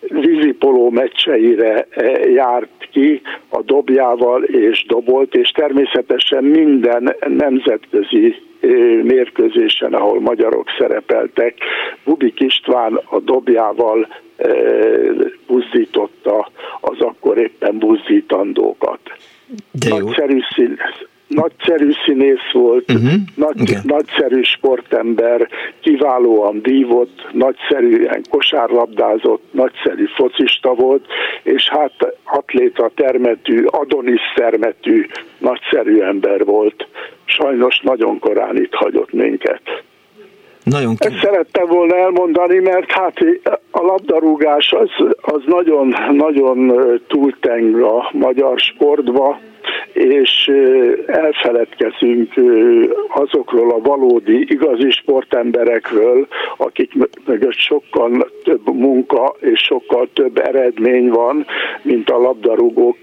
vízipoló 0.00 0.90
meccseire 0.90 1.86
eh, 1.90 2.32
járt 2.32 2.88
ki 2.92 3.20
a 3.48 3.62
dobjával 3.62 4.42
és 4.42 4.84
dobolt, 4.88 5.34
és 5.34 5.50
természetesen 5.50 6.44
minden 6.44 7.16
nemzetközi 7.26 8.34
eh, 8.60 8.70
mérkőzésen, 9.02 9.94
ahol 9.94 10.20
magyarok 10.20 10.66
szerepeltek, 10.78 11.58
Bubik 12.04 12.40
István 12.40 13.00
a 13.10 13.18
dobjával 13.18 14.08
buzdította 15.46 16.50
az 16.80 17.00
akkor 17.00 17.38
éppen 17.38 17.78
buzdítandókat. 17.78 19.00
De 19.72 19.88
jó. 19.88 19.98
Nagyszerű, 19.98 20.38
szín, 20.54 20.78
nagyszerű 21.30 21.90
színész 22.04 22.50
volt, 22.52 22.92
uh-huh. 22.92 23.12
nagy, 23.34 23.76
nagyszerű 23.82 24.42
sportember, 24.42 25.48
kiválóan 25.80 26.60
vívott, 26.62 27.28
nagyszerűen 27.32 28.24
kosárlabdázott, 28.30 29.42
nagyszerű 29.50 30.04
focista 30.14 30.74
volt, 30.74 31.06
és 31.42 31.68
hát 31.68 31.92
atléta 32.24 32.90
termetű, 32.94 33.64
Adonis 33.64 34.20
termetű, 34.34 35.06
nagyszerű 35.38 36.00
ember 36.00 36.44
volt. 36.44 36.86
Sajnos 37.24 37.80
nagyon 37.82 38.18
korán 38.18 38.56
itt 38.56 38.74
hagyott 38.74 39.12
minket. 39.12 39.62
Nagyon 40.62 40.96
ki... 40.96 41.06
Ezt 41.06 41.22
szerettem 41.22 41.66
volna 41.66 41.96
elmondani, 41.96 42.58
mert 42.58 42.90
hát 42.90 43.18
a 43.70 43.80
labdarúgás 43.82 44.72
az, 44.72 44.90
az 45.20 45.42
nagyon, 45.46 45.94
nagyon 46.12 46.72
túlteng 47.06 47.82
a 47.82 48.10
magyar 48.12 48.58
sportba, 48.58 49.38
és 49.92 50.50
elfeledkezünk 51.06 52.32
azokról 53.08 53.70
a 53.70 53.80
valódi, 53.80 54.46
igazi 54.52 54.90
sportemberekről, 54.90 56.26
akik 56.56 56.92
mögött 57.26 57.56
sokkal 57.56 58.30
több 58.44 58.74
munka 58.74 59.36
és 59.40 59.60
sokkal 59.60 60.08
több 60.12 60.38
eredmény 60.38 61.08
van, 61.08 61.46
mint 61.82 62.10
a 62.10 62.18
labdarúgók 62.18 62.96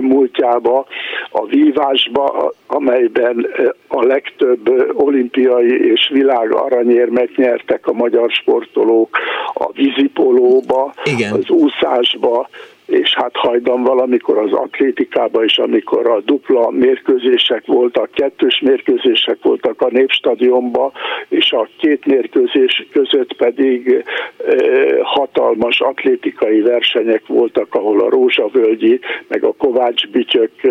múltjába, 0.00 0.86
a 1.30 1.46
vívásba, 1.46 2.52
amelyben 2.66 3.46
a 3.88 4.04
legtöbb 4.04 4.92
olimpiai 4.94 5.90
és 5.90 6.10
világ 6.12 6.54
aranyérmet 6.54 7.36
nyertek 7.36 7.86
a 7.86 7.92
magyar 7.92 8.30
sportolók, 8.30 9.18
a 9.54 9.72
vízipolóba, 9.72 10.94
Igen. 11.04 11.32
az 11.32 11.50
úszásba, 11.50 12.48
és 12.86 13.14
hát 13.14 13.36
hajdan 13.36 13.82
valamikor 13.82 14.38
az 14.38 14.52
atlétikában 14.52 15.44
is, 15.44 15.58
amikor 15.58 16.10
a 16.10 16.20
dupla 16.20 16.70
mérkőzések 16.70 17.66
voltak, 17.66 18.10
kettős 18.10 18.60
mérkőzések 18.64 19.38
voltak 19.42 19.80
a 19.80 19.88
Népstadionban, 19.90 20.92
és 21.28 21.52
a 21.52 21.68
két 21.78 22.06
mérkőzés 22.06 22.86
között 22.92 23.36
pedig 23.36 24.04
e, 24.46 24.54
hatalmas 25.02 25.80
atlétikai 25.80 26.60
versenyek 26.60 27.26
voltak, 27.26 27.74
ahol 27.74 28.00
a 28.00 28.10
Rózsavölgyi, 28.10 29.00
meg 29.28 29.44
a 29.44 29.52
Kovács 29.52 30.08
Bityök, 30.08 30.50
e, 30.62 30.68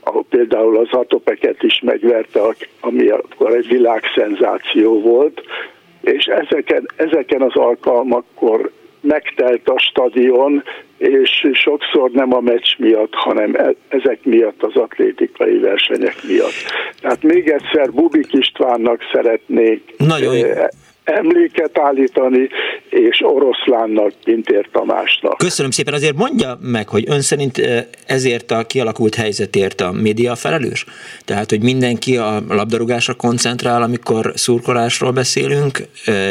ahol 0.00 0.24
például 0.28 0.76
az 0.76 0.88
Atopeket 0.90 1.62
is 1.62 1.80
megverte, 1.80 2.40
ami 2.80 3.08
akkor 3.08 3.54
egy 3.54 3.68
világszenzáció 3.68 5.00
volt, 5.00 5.42
és 6.00 6.24
ezeken, 6.24 6.88
ezeken 6.96 7.42
az 7.42 7.54
alkalmakkor 7.54 8.70
megtelt 9.00 9.68
a 9.68 9.78
stadion, 9.78 10.62
és 10.98 11.48
sokszor 11.52 12.10
nem 12.10 12.34
a 12.34 12.40
meccs 12.40 12.76
miatt, 12.78 13.14
hanem 13.14 13.54
e- 13.54 13.74
ezek 13.88 14.18
miatt, 14.24 14.62
az 14.62 14.76
atlétikai 14.76 15.58
versenyek 15.58 16.16
miatt. 16.28 16.54
Tehát 17.00 17.22
még 17.22 17.48
egyszer 17.48 17.92
Bubik 17.92 18.32
Istvánnak 18.32 19.00
szeretnék 19.12 19.94
Nagyon 19.96 20.34
e- 20.34 20.70
emléket 21.08 21.78
állítani, 21.78 22.48
és 22.88 23.20
oroszlánnak, 23.22 24.12
Pintér 24.24 24.68
Tamásnak. 24.72 25.36
Köszönöm 25.36 25.70
szépen, 25.70 25.94
azért 25.94 26.16
mondja 26.16 26.58
meg, 26.60 26.88
hogy 26.88 27.04
ön 27.08 27.20
szerint 27.20 27.60
ezért 28.06 28.50
a 28.50 28.66
kialakult 28.66 29.14
helyzetért 29.14 29.80
a 29.80 29.92
média 29.92 30.34
felelős? 30.34 30.84
Tehát, 31.24 31.50
hogy 31.50 31.62
mindenki 31.62 32.16
a 32.16 32.42
labdarúgásra 32.48 33.14
koncentrál, 33.14 33.82
amikor 33.82 34.32
szurkolásról 34.34 35.10
beszélünk, 35.10 35.78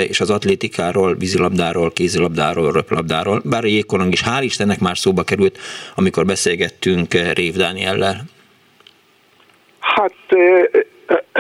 és 0.08 0.20
az 0.20 0.30
atlétikáról, 0.30 1.16
vízilabdáról, 1.16 1.92
kézilabdáról, 1.92 2.72
röplabdáról, 2.72 3.42
bár 3.46 3.64
a 3.64 3.68
jégkorong 3.68 4.14
is 4.14 4.22
hál' 4.26 4.44
Istennek 4.44 4.80
már 4.80 4.98
szóba 4.98 5.24
került, 5.24 5.58
amikor 5.96 6.26
beszélgettünk 6.26 7.14
Rév 7.34 7.54
Dániellel. 7.54 8.22
Hát 9.80 10.14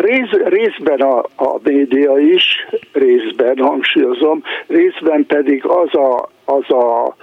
Rész, 0.07 0.31
részben 0.31 0.99
a, 0.99 1.17
a 1.35 1.59
média 1.63 2.17
is, 2.17 2.67
részben 2.91 3.57
hangsúlyozom, 3.57 4.43
részben 4.67 5.25
pedig 5.25 5.65
az 5.65 5.93
a, 5.95 6.29
az 6.45 6.69
a 6.69 7.15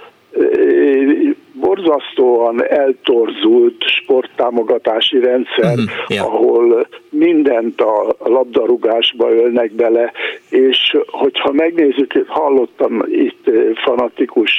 borzasztóan 1.53 2.63
eltorzult 2.63 3.83
sporttámogatási 3.83 5.19
rendszer, 5.19 5.71
uh-huh, 5.71 5.89
yeah. 6.07 6.25
ahol 6.25 6.87
mindent 7.09 7.81
a 7.81 8.15
labdarúgásba 8.19 9.31
ölnek 9.31 9.71
bele, 9.71 10.11
és 10.49 10.97
hogyha 11.07 11.51
megnézzük, 11.51 12.25
hallottam 12.27 13.03
itt 13.07 13.49
fanatikus 13.83 14.51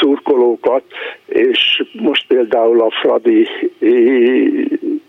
szurkolókat, 0.00 0.82
és 1.26 1.84
most 1.92 2.26
például 2.26 2.80
a 2.80 2.90
Fradi 2.90 3.48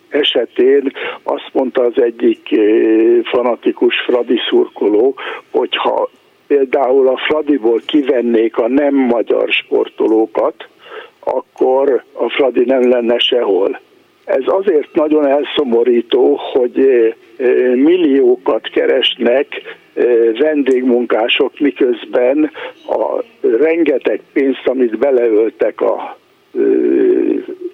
esetén 0.09 0.91
azt 1.23 1.49
mondta 1.53 1.83
az 1.83 2.01
egyik 2.01 2.51
eh, 2.51 2.59
fanatikus 3.23 3.95
Fradi 4.05 4.39
szurkoló, 4.49 5.15
hogyha 5.51 6.09
például 6.47 7.07
a 7.07 7.17
Fradiból 7.17 7.81
kivennék 7.85 8.57
a 8.57 8.67
nem 8.67 8.95
magyar 8.95 9.49
sportolókat, 9.49 10.67
akkor 11.19 12.03
a 12.13 12.29
Fradi 12.29 12.63
nem 12.65 12.89
lenne 12.89 13.17
sehol. 13.17 13.79
Ez 14.25 14.43
azért 14.45 14.93
nagyon 14.93 15.27
elszomorító, 15.27 16.39
hogy 16.53 16.79
eh, 16.79 17.13
eh, 17.37 17.75
milliókat 17.75 18.69
keresnek 18.69 19.47
vendégmunkások, 20.39 21.59
miközben 21.59 22.51
a 22.87 23.23
rengeteg 23.57 24.21
pénzt, 24.33 24.67
amit 24.67 24.97
beleöltek 24.97 25.81
a 25.81 26.17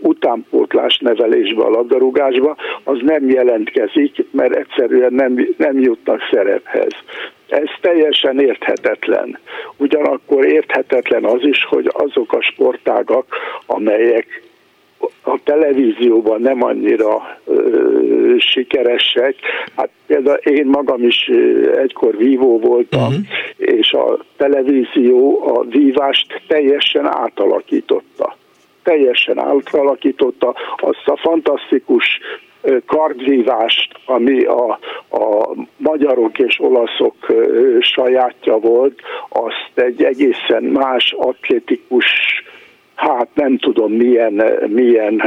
utánpótlás 0.03 0.97
nevelésbe 0.97 1.63
a 1.63 1.69
labdarúgásba, 1.69 2.55
az 2.83 2.97
nem 3.01 3.29
jelentkezik, 3.29 4.25
mert 4.31 4.55
egyszerűen 4.55 5.13
nem, 5.13 5.47
nem 5.57 5.79
jutnak 5.79 6.19
szerephez. 6.31 6.93
Ez 7.47 7.69
teljesen 7.81 8.39
érthetetlen. 8.39 9.39
Ugyanakkor 9.77 10.45
érthetetlen 10.45 11.23
az 11.23 11.41
is, 11.41 11.65
hogy 11.69 11.89
azok 11.93 12.33
a 12.33 12.41
sportágak, 12.41 13.25
amelyek 13.65 14.41
a 15.21 15.39
televízióban 15.43 16.41
nem 16.41 16.63
annyira 16.63 17.37
ö, 17.45 18.35
sikeresek. 18.37 19.35
Hát 19.75 19.89
például 20.07 20.37
én 20.37 20.65
magam 20.65 21.03
is 21.03 21.29
egykor 21.77 22.17
vívó 22.17 22.59
voltam, 22.59 23.07
uh-huh. 23.07 23.23
és 23.57 23.91
a 23.91 24.19
televízió 24.37 25.47
a 25.47 25.63
vívást 25.69 26.41
teljesen 26.47 27.05
átalakította. 27.05 28.37
Teljesen 28.83 29.39
átalakította 29.39 30.55
azt 30.77 31.07
a 31.07 31.17
fantasztikus 31.17 32.19
kardvívást, 32.85 33.91
ami 34.05 34.43
a, 34.43 34.79
a 35.09 35.55
magyarok 35.77 36.39
és 36.39 36.59
olaszok 36.59 37.15
sajátja 37.79 38.57
volt, 38.57 39.01
azt 39.29 39.71
egy 39.73 40.03
egészen 40.03 40.63
más 40.63 41.15
atlétikus 41.17 42.05
hát 42.95 43.27
nem 43.33 43.57
tudom 43.57 43.91
milyen, 43.91 44.43
milyen 44.67 45.21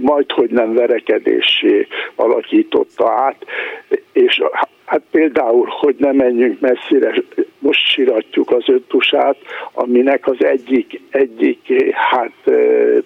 majd 0.00 0.32
hogy 0.32 0.50
nem 0.50 0.74
verekedésé 0.74 1.86
alakította 2.14 3.10
át, 3.10 3.44
és 4.12 4.42
hát 4.92 5.02
például, 5.10 5.66
hogy 5.80 5.94
nem 5.98 6.16
menjünk 6.16 6.60
messzire, 6.60 7.14
most 7.58 7.86
siratjuk 7.86 8.50
az 8.50 8.64
öttusát, 8.66 9.36
aminek 9.72 10.26
az 10.26 10.44
egyik, 10.44 11.00
egyik 11.10 11.92
hát 11.92 12.32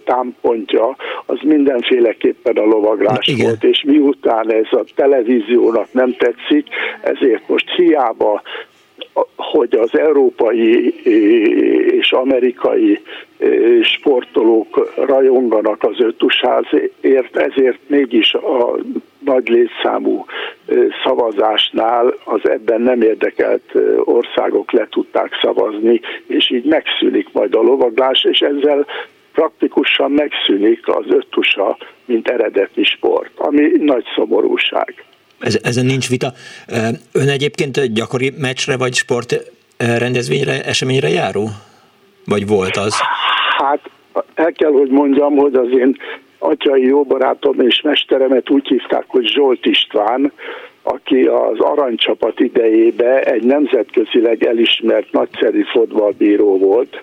támpontja 0.05 0.97
az 1.27 1.39
mindenféleképpen 1.43 2.57
a 2.57 2.65
lovaglás 2.65 3.27
Igen. 3.27 3.47
volt, 3.47 3.65
és 3.65 3.83
miután 3.87 4.53
ez 4.53 4.67
a 4.71 4.85
televíziónak 4.95 5.93
nem 5.93 6.17
tetszik, 6.17 6.69
ezért 7.01 7.49
most 7.49 7.71
hiába 7.77 8.43
hogy 9.37 9.75
az 9.75 9.99
európai 9.99 10.95
és 11.99 12.13
amerikai 12.13 13.01
sportolók 13.83 14.93
rajonganak 14.97 15.83
az 15.83 16.01
ötusházért, 16.01 17.37
ezért 17.37 17.79
mégis 17.87 18.35
a 18.35 18.77
nagy 19.19 19.49
létszámú 19.49 20.25
szavazásnál 21.05 22.15
az 22.25 22.49
ebben 22.49 22.81
nem 22.81 23.03
érdekelt 23.03 23.73
országok 24.05 24.73
le 24.73 24.87
tudták 24.91 25.31
szavazni, 25.43 26.01
és 26.27 26.51
így 26.51 26.65
megszűnik 26.65 27.29
majd 27.33 27.55
a 27.55 27.61
lovaglás, 27.61 28.25
és 28.25 28.39
ezzel 28.39 28.87
praktikusan 29.33 30.11
megszűnik 30.11 30.89
az 30.89 31.05
öttusa, 31.09 31.77
mint 32.05 32.29
eredeti 32.29 32.85
sport, 32.85 33.31
ami 33.37 33.71
nagy 33.81 34.05
szomorúság. 34.15 35.05
Ez, 35.39 35.59
ezen 35.63 35.87
nincs 35.87 36.09
vita. 36.09 36.33
Ön 37.13 37.29
egyébként 37.29 37.93
gyakori 37.93 38.33
meccsre 38.39 38.77
vagy 38.77 38.95
sport 38.95 39.53
rendezvényre, 39.77 40.65
eseményre 40.65 41.09
járó? 41.09 41.49
Vagy 42.25 42.47
volt 42.47 42.77
az? 42.77 42.95
Hát 43.59 43.81
el 44.35 44.53
kell, 44.53 44.73
hogy 44.73 44.91
mondjam, 44.91 45.37
hogy 45.37 45.55
az 45.55 45.69
én 45.79 45.97
atyai 46.39 46.87
jó 46.87 47.05
barátom 47.05 47.61
és 47.61 47.81
mesteremet 47.81 48.51
úgy 48.51 48.67
hívták, 48.67 49.05
hogy 49.07 49.27
Zsolt 49.27 49.67
István, 49.67 50.33
aki 50.83 51.25
az 51.25 51.59
aranycsapat 51.59 52.41
idejébe 52.41 53.23
egy 53.23 53.43
nemzetközileg 53.43 54.45
elismert 54.45 55.13
nagyszerű 55.13 55.63
fotballbíró 55.63 56.59
volt, 56.59 57.03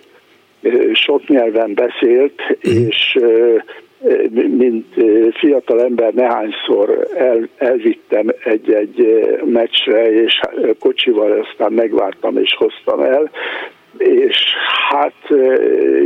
sok 0.94 1.28
nyelven 1.28 1.74
beszélt, 1.74 2.42
uh-huh. 2.50 2.88
és 2.88 3.18
mint 4.58 4.86
fiatal 5.34 5.82
ember 5.82 6.14
nehányszor 6.14 7.08
el, 7.16 7.50
elvittem 7.58 8.28
egy-egy 8.44 9.26
meccsre, 9.46 10.12
és 10.12 10.40
kocsival 10.80 11.32
aztán 11.32 11.72
megvártam 11.72 12.38
és 12.38 12.56
hoztam 12.58 13.00
el, 13.00 13.32
és 13.98 14.38
hát 14.90 15.34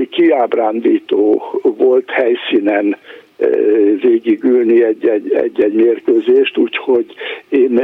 kiábrándító 0.09 1.43
volt 1.77 2.09
helyszínen 2.09 2.97
végigülni 4.01 4.83
egy-egy, 4.83 5.73
mérkőzést, 5.73 6.57
úgyhogy 6.57 7.05
én 7.49 7.81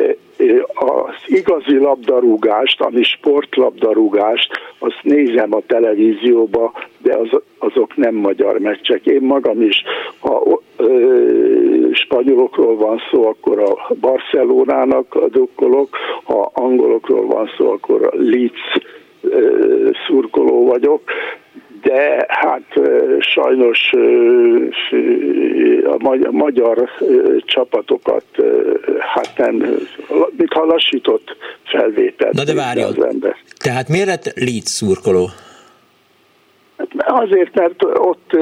az 0.73 1.15
igazi 1.25 1.77
labdarúgást, 1.77 2.81
ami 2.81 3.03
sportlabdarúgást, 3.03 4.51
azt 4.79 4.99
nézem 5.01 5.53
a 5.53 5.61
televízióba, 5.67 6.73
de 6.97 7.17
az, 7.17 7.41
azok 7.57 7.95
nem 7.95 8.15
magyar 8.15 8.59
meccsek. 8.59 9.05
Én 9.05 9.21
magam 9.21 9.61
is, 9.61 9.83
ha 10.19 10.61
ö, 10.77 11.87
spanyolokról 11.91 12.75
van 12.75 13.01
szó, 13.11 13.27
akkor 13.27 13.59
a 13.59 13.93
Barcelonának 13.99 15.25
drukkolok, 15.27 15.97
ha 16.23 16.51
angolokról 16.53 17.25
van 17.25 17.49
szó, 17.57 17.71
akkor 17.71 18.03
a 18.03 18.15
Leeds 18.17 18.81
szurkoló 20.07 20.65
vagyok, 20.65 21.01
de 21.81 22.25
hát 22.27 22.79
sajnos 23.19 23.91
a 25.83 26.31
magyar 26.31 26.89
csapatokat 27.45 28.25
hát 28.99 29.31
nem, 29.37 29.55
mintha 30.37 30.65
lassított 30.65 31.35
felvétel. 31.63 32.29
Na 32.33 32.43
de 32.43 32.53
várjon, 32.53 32.95
tehát 33.57 33.89
miért 33.89 34.07
lett 34.07 34.33
Leeds 34.35 34.69
szurkoló? 34.69 35.29
Azért, 36.97 37.55
mert 37.55 37.83
ott 37.83 38.37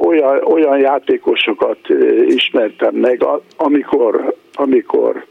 olyan, 0.00 0.42
olyan 0.44 0.78
játékosokat 0.78 1.78
ismertem 2.26 2.94
meg, 2.94 3.26
amikor, 3.56 4.34
amikor 4.54 5.24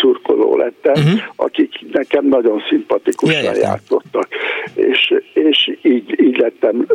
szurkoló 0.00 0.56
lettem, 0.56 0.92
uh-huh. 0.92 1.20
akik 1.36 1.92
nekem 1.92 2.26
nagyon 2.26 2.62
szimpatikusan 2.68 3.56
játszottak. 3.56 4.28
És, 4.74 5.14
és 5.34 5.78
így, 5.82 6.20
így 6.20 6.36
lettem 6.36 6.86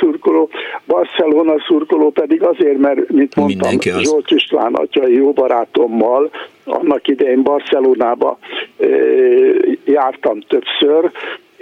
szurkoló. 0.00 0.50
Barcelona 0.86 1.54
szurkoló 1.66 2.10
pedig 2.10 2.42
azért, 2.42 2.78
mert, 2.78 3.10
mint 3.10 3.36
mondtam, 3.36 3.80
Zsolt 3.80 4.30
István 4.30 4.74
atyai 4.74 5.14
jó 5.14 5.32
barátommal 5.32 6.30
annak 6.64 7.08
idején 7.08 7.42
Barcelonába 7.42 8.38
jártam 9.84 10.40
többször, 10.40 11.10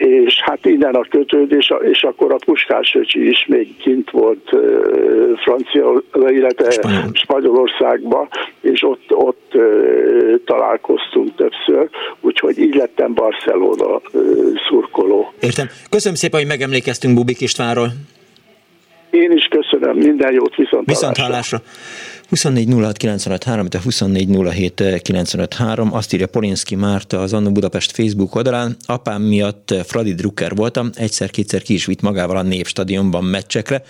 és 0.01 0.40
hát 0.40 0.66
innen 0.66 0.94
a 0.94 1.07
kötődés, 1.11 1.72
és 1.92 2.03
akkor 2.03 2.32
a 2.32 2.36
Puskás 2.44 2.94
öcsi 2.94 3.28
is 3.28 3.46
még 3.48 3.76
kint 3.76 4.11
volt 4.11 4.51
Francia, 5.36 6.03
illetve 6.28 6.70
Spanyol. 6.70 7.11
Spanyolországba, 7.12 8.28
és 8.61 8.82
ott, 8.82 9.05
ott 9.09 9.53
találkoztunk 10.44 11.36
többször, 11.36 11.88
úgyhogy 12.20 12.59
így 12.59 12.74
lettem 12.74 13.14
Barcelona 13.14 14.01
szurkoló. 14.68 15.32
Értem. 15.40 15.66
Köszönöm 15.90 16.16
szépen, 16.16 16.40
hogy 16.40 16.48
megemlékeztünk 16.48 17.14
Bubik 17.14 17.40
Istvánról. 17.40 17.88
Én 19.11 19.32
is 19.32 19.48
köszönöm, 19.51 19.96
minden 19.96 20.32
jót, 20.32 20.55
viszont, 20.55 20.86
viszont 20.86 21.16
hallásra. 21.16 21.59
24 22.31 22.68
de 23.68 23.81
24 23.83 24.28
azt 25.91 26.12
írja 26.12 26.26
Polinski 26.26 26.74
Márta 26.74 27.20
az 27.20 27.33
Annu 27.33 27.51
Budapest 27.51 27.91
Facebook 27.91 28.35
oldalán. 28.35 28.76
Apám 28.87 29.22
miatt 29.22 29.74
Fradi 29.85 30.14
Drucker 30.14 30.55
voltam, 30.55 30.91
egyszer-kétszer 30.95 31.62
ki 31.62 31.74
is 31.74 31.85
vitt 31.85 32.01
magával 32.01 32.37
a 32.37 32.43
Népstadionban 32.43 33.24
meccsekre, 33.24 33.83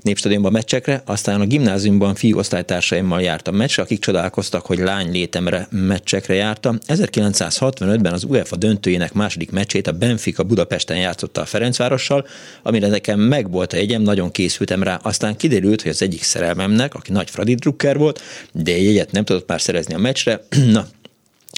Népstadionban 0.00 0.52
meccsekre, 0.52 1.02
aztán 1.06 1.40
a 1.40 1.46
gimnáziumban 1.46 2.14
fiú 2.14 2.38
osztálytársaimmal 2.38 3.20
jártam 3.20 3.54
meccsre, 3.54 3.82
akik 3.82 3.98
csodálkoztak, 3.98 4.66
hogy 4.66 4.78
lány 4.78 5.10
létemre 5.10 5.68
meccsekre 5.70 6.34
jártam. 6.34 6.78
1965-ben 6.86 8.12
az 8.12 8.24
UEFA 8.24 8.56
döntőjének 8.56 9.12
második 9.12 9.50
meccsét 9.50 9.86
a 9.86 9.92
Benfica 9.92 10.42
Budapesten 10.42 10.98
játszotta 10.98 11.40
a 11.40 11.44
Ferencvárossal, 11.44 12.26
amire 12.62 12.88
nekem 12.88 13.20
megvolt 13.20 13.72
a 13.72 13.76
jegyem, 13.76 14.02
nagyon 14.02 14.30
készültem 14.30 14.82
rá. 14.82 15.00
Aztán 15.02 15.36
kiderült, 15.36 15.82
hogy 15.82 15.90
az 15.90 16.02
egyik 16.02 16.22
szerelmemnek, 16.22 16.94
aki 16.94 17.12
nagy 17.12 17.30
Fradi 17.30 17.54
Drucker 17.54 17.87
poker 17.88 17.98
volt, 17.98 18.20
de 18.52 18.82
jegyet 18.82 19.12
nem 19.12 19.24
tudott 19.24 19.48
már 19.48 19.60
szerezni 19.60 19.94
a 19.94 19.98
meccsre. 19.98 20.40
Na, 20.72 20.86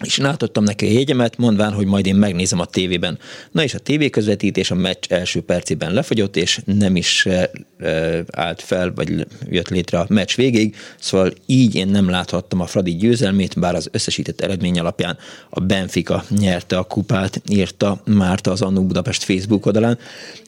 és 0.04 0.18
én 0.18 0.26
átadtam 0.26 0.64
neki 0.64 0.86
a 0.86 0.90
jegyemet, 0.90 1.36
mondván, 1.36 1.72
hogy 1.72 1.86
majd 1.86 2.06
én 2.06 2.14
megnézem 2.14 2.60
a 2.60 2.64
tévében. 2.64 3.18
Na 3.50 3.62
és 3.62 3.74
a 3.74 3.78
tévéközvetítés 3.78 4.70
a 4.70 4.74
meccs 4.74 5.04
első 5.08 5.40
percében 5.40 5.92
lefogyott, 5.92 6.36
és 6.36 6.60
nem 6.64 6.96
is 6.96 7.26
e, 7.26 7.50
e, 7.78 8.24
állt 8.30 8.62
fel, 8.62 8.92
vagy 8.94 9.26
jött 9.48 9.68
létre 9.68 9.98
a 9.98 10.06
meccs 10.08 10.36
végéig, 10.36 10.76
szóval 11.00 11.32
így 11.46 11.74
én 11.74 11.88
nem 11.88 12.10
láthattam 12.10 12.60
a 12.60 12.66
Fradi 12.66 12.96
győzelmét, 12.96 13.58
bár 13.58 13.74
az 13.74 13.88
összesített 13.92 14.40
eredmény 14.40 14.78
alapján 14.78 15.18
a 15.50 15.60
Benfica 15.60 16.24
nyerte 16.28 16.78
a 16.78 16.82
kupát, 16.82 17.42
írta 17.48 18.02
Márta 18.04 18.50
az 18.50 18.62
Annó 18.62 18.86
Budapest 18.86 19.22
Facebook 19.22 19.66
oldalán, 19.66 19.98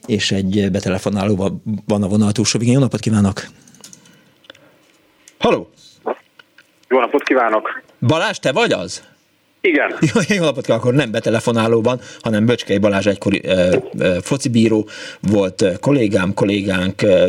és 0.06 0.30
egy 0.30 0.70
betelefonáló 0.70 1.60
van 1.86 2.02
a 2.02 2.08
vonal 2.08 2.32
túlsó 2.32 2.58
végén. 2.58 2.74
Jó 2.74 2.80
napot 2.80 3.00
kívánok! 3.00 3.46
Haló! 5.42 5.68
Jó 6.88 7.00
napot 7.00 7.22
kívánok! 7.22 7.82
Balázs, 8.06 8.38
te 8.38 8.52
vagy 8.52 8.72
az? 8.72 9.02
Igen. 9.60 9.94
Jó, 10.14 10.36
jó 10.36 10.44
napot 10.44 10.66
kell, 10.66 10.76
akkor 10.76 10.94
nem 10.94 11.10
betelefonálóban, 11.10 12.00
hanem 12.20 12.46
Böcskei 12.46 12.78
Balázs 12.78 13.06
egykori 13.06 13.40
e, 13.44 13.52
e, 13.98 14.20
focibíró 14.20 14.88
volt 15.20 15.64
kollégám, 15.80 16.34
kollégánk, 16.34 17.02
e, 17.02 17.26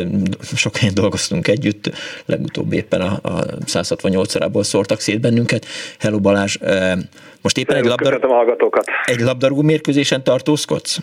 sok 0.56 0.76
helyen 0.76 0.94
dolgoztunk 0.94 1.48
együtt, 1.48 1.90
legutóbb 2.26 2.72
éppen 2.72 3.00
a, 3.00 3.18
a 3.22 3.44
168 3.66 4.34
rából 4.34 4.62
szórtak 4.62 5.00
szét 5.00 5.20
bennünket. 5.20 5.66
Hello 5.98 6.18
Balázs, 6.18 6.56
e, 6.60 6.96
most 7.42 7.58
éppen 7.58 7.76
egy, 7.76 7.84
labdarú... 7.84 8.18
egy 9.04 9.20
labdarúgó 9.20 9.62
mérkőzésen 9.62 10.24
tartózkodsz? 10.24 10.98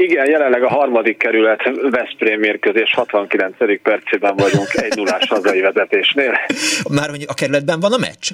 Igen, 0.00 0.30
jelenleg 0.30 0.62
a 0.62 0.68
harmadik 0.68 1.18
kerület 1.18 1.70
Veszprém 1.90 2.38
mérkőzés 2.40 2.94
69. 2.94 3.56
percében 3.82 4.36
vagyunk 4.36 4.74
egy 4.74 4.96
nullás 4.96 5.28
hazai 5.28 5.60
vezetésnél. 5.60 6.32
Már 6.90 7.08
hogy 7.08 7.24
a 7.28 7.34
kerületben 7.34 7.80
van 7.80 7.92
a 7.92 7.98
meccs? 7.98 8.30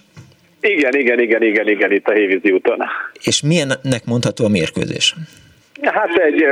Igen, 0.60 0.94
igen, 0.94 1.20
igen, 1.20 1.42
igen, 1.42 1.68
igen, 1.68 1.92
itt 1.92 2.06
a 2.06 2.12
Hévízi 2.12 2.50
úton. 2.50 2.82
És 3.22 3.42
milyennek 3.42 4.04
mondható 4.04 4.44
a 4.44 4.48
mérkőzés? 4.48 5.14
Hát 5.82 6.16
egy, 6.16 6.44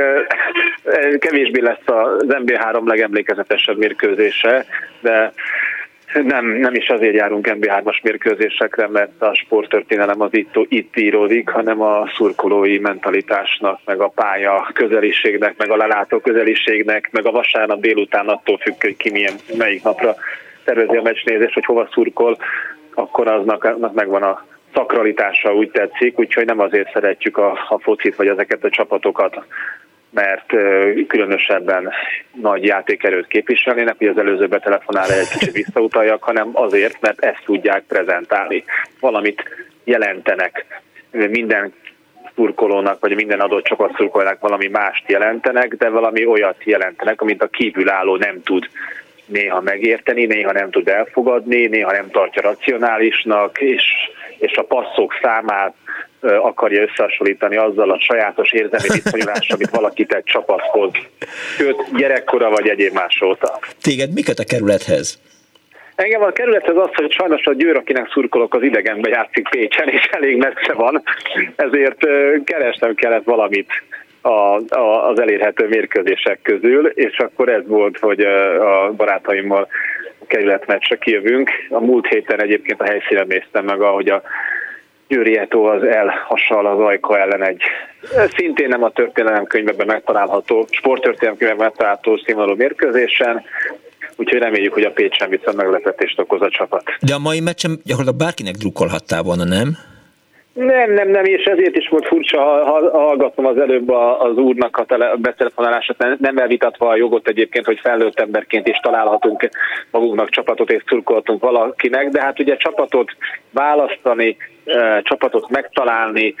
kevésbé 1.19 1.61
lesz 1.61 1.85
az 1.85 2.25
MB3 2.27 2.85
legemlékezetesebb 2.85 3.77
mérkőzése, 3.77 4.65
de 5.01 5.33
nem, 6.23 6.45
nem 6.45 6.73
is 6.73 6.89
azért 6.89 7.15
járunk 7.15 7.47
MB3-as 7.51 8.01
mérkőzésekre, 8.03 8.87
mert 8.87 9.21
a 9.21 9.33
sporttörténelem 9.33 10.21
az 10.21 10.33
itt, 10.33 10.53
itt 10.67 10.97
íródik, 10.97 11.49
hanem 11.49 11.81
a 11.81 12.07
szurkolói 12.15 12.79
mentalitásnak, 12.79 13.79
meg 13.85 13.99
a 13.99 14.07
pálya 14.07 14.69
közeliségnek, 14.73 15.57
meg 15.57 15.69
a 15.71 15.75
lelátó 15.75 16.19
közeliségnek, 16.19 17.09
meg 17.11 17.25
a 17.25 17.31
vasárnap 17.31 17.79
délután 17.79 18.27
attól 18.27 18.57
függ, 18.57 18.81
hogy 18.81 18.97
ki 18.97 19.11
milyen, 19.11 19.33
melyik 19.57 19.83
napra 19.83 20.15
tervezi 20.63 20.97
a 20.97 21.01
meccsnézés, 21.01 21.53
hogy 21.53 21.65
hova 21.65 21.87
szurkol, 21.91 22.37
akkor 22.93 23.27
aznak, 23.27 23.63
aznak 23.63 23.93
megvan 23.93 24.23
a 24.23 24.45
szakralitása, 24.73 25.53
úgy 25.53 25.71
tetszik, 25.71 26.19
úgyhogy 26.19 26.45
nem 26.45 26.59
azért 26.59 26.91
szeretjük 26.93 27.37
a, 27.37 27.51
a 27.69 27.79
focit, 27.79 28.15
vagy 28.15 28.27
ezeket 28.27 28.63
a 28.63 28.69
csapatokat, 28.69 29.45
mert 30.15 30.45
különösebben 31.07 31.91
nagy 32.41 32.63
játékerőt 32.63 33.27
képviselnének, 33.27 33.95
hogy 33.97 34.07
az 34.07 34.17
előző 34.17 34.47
betelefonára 34.47 35.13
egy 35.13 35.29
kicsit 35.29 35.53
visszautaljak, 35.53 36.23
hanem 36.23 36.49
azért, 36.53 37.01
mert 37.01 37.23
ezt 37.23 37.41
tudják 37.45 37.83
prezentálni. 37.87 38.63
Valamit 38.99 39.43
jelentenek 39.83 40.65
minden 41.11 41.73
szurkolónak, 42.35 42.99
vagy 42.99 43.15
minden 43.15 43.39
adott 43.39 43.63
csapat 43.63 43.95
szurkolónak 43.95 44.39
valami 44.39 44.67
mást 44.67 45.09
jelentenek, 45.09 45.75
de 45.75 45.89
valami 45.89 46.25
olyat 46.25 46.63
jelentenek, 46.63 47.21
amit 47.21 47.41
a 47.41 47.47
kívülálló 47.47 48.15
nem 48.15 48.41
tud 48.43 48.69
néha 49.25 49.61
megérteni, 49.61 50.25
néha 50.25 50.51
nem 50.51 50.69
tud 50.69 50.87
elfogadni, 50.87 51.67
néha 51.67 51.91
nem 51.91 52.09
tartja 52.09 52.41
racionálisnak, 52.41 53.61
és, 53.61 53.83
és 54.37 54.57
a 54.57 54.63
passzok 54.63 55.13
számát 55.21 55.73
akarja 56.21 56.81
összehasonlítani 56.81 57.57
azzal 57.57 57.91
a 57.91 57.99
sajátos 57.99 58.51
érzelmi 58.51 58.87
viszonyulással, 59.03 59.55
amit 59.55 59.69
valaki 59.69 60.05
tett 60.05 60.25
csapathoz, 60.25 60.91
sőt, 61.57 61.75
gyerekkora 61.97 62.49
vagy 62.49 62.67
egyéb 62.67 62.93
más 62.93 63.21
óta. 63.21 63.59
Téged 63.81 64.13
miket 64.13 64.39
a 64.39 64.43
kerülethez? 64.43 65.19
Engem 65.95 66.21
a 66.21 66.31
kerülethez 66.31 66.75
az, 66.77 66.89
hogy 66.93 67.11
sajnos 67.11 67.45
a 67.45 67.53
Győr, 67.53 67.75
akinek 67.75 68.11
szurkolok, 68.11 68.53
az 68.53 68.63
idegenbe 68.63 69.09
játszik 69.09 69.49
Pécsen, 69.49 69.89
és 69.89 70.09
elég 70.11 70.37
messze 70.37 70.73
van, 70.73 71.03
ezért 71.55 72.07
keresnem 72.43 72.95
kellett 72.95 73.23
valamit 73.23 73.69
a, 74.21 74.59
a, 74.75 75.09
az 75.09 75.19
elérhető 75.19 75.67
mérkőzések 75.67 76.39
közül, 76.41 76.87
és 76.87 77.17
akkor 77.17 77.49
ez 77.49 77.67
volt, 77.67 77.97
hogy 77.97 78.19
a 78.19 78.93
barátaimmal 78.97 79.67
kerületmeccsre 80.27 80.97
kijövünk. 80.97 81.49
A 81.69 81.79
múlt 81.79 82.07
héten 82.07 82.41
egyébként 82.41 82.81
a 82.81 82.85
helyszínen 82.85 83.27
néztem 83.27 83.65
meg, 83.65 83.81
ahogy 83.81 84.09
a 84.09 84.21
Győri 85.07 85.37
Eto 85.37 85.63
az 85.63 85.83
elhassal 85.83 86.65
az 86.65 86.79
Ajka 86.79 87.19
ellen 87.19 87.43
egy 87.43 87.61
szintén 88.35 88.67
nem 88.67 88.83
a 88.83 88.89
történelem 88.89 89.45
könyvben 89.45 89.87
megtalálható, 89.87 90.67
sporttörténelem 90.69 91.37
könyvben 91.37 91.65
megtalálható 91.65 92.17
színvonalú 92.17 92.55
mérkőzésen, 92.55 93.43
úgyhogy 94.15 94.39
reméljük, 94.39 94.73
hogy 94.73 94.83
a 94.83 94.91
Pécsen 94.91 95.29
viszont 95.29 95.57
meglepetést 95.57 96.19
okoz 96.19 96.41
a 96.41 96.49
csapat. 96.49 96.83
De 96.99 97.13
a 97.13 97.19
mai 97.19 97.39
meccsen 97.39 97.79
gyakorlatilag 97.83 98.19
bárkinek 98.19 98.55
drukkolhattál 98.55 99.21
volna, 99.21 99.43
nem? 99.43 99.77
Nem, 100.55 100.91
nem, 100.93 101.09
nem, 101.09 101.25
és 101.25 101.43
ezért 101.43 101.75
is 101.75 101.87
volt 101.87 102.07
furcsa, 102.07 102.39
ha 102.41 102.89
hallgatom 102.89 103.45
az 103.45 103.57
előbb 103.57 103.89
az 104.19 104.37
úrnak 104.37 104.77
a, 104.77 104.85
tele, 104.85 105.05
a 105.05 105.15
betelefonálását, 105.15 106.19
nem 106.19 106.37
elvitatva 106.37 106.89
a 106.89 106.95
jogot 106.95 107.27
egyébként, 107.27 107.65
hogy 107.65 107.79
felnőtt 107.79 108.19
emberként 108.19 108.67
is 108.67 108.77
találhatunk 108.77 109.49
magunknak 109.91 110.29
csapatot, 110.29 110.71
és 110.71 110.83
szurkolhatunk 110.87 111.41
valakinek, 111.41 112.09
de 112.09 112.21
hát 112.21 112.39
ugye 112.39 112.57
csapatot 112.57 113.11
választani, 113.51 114.37
csapatot 115.01 115.49
megtalálni, 115.49 116.35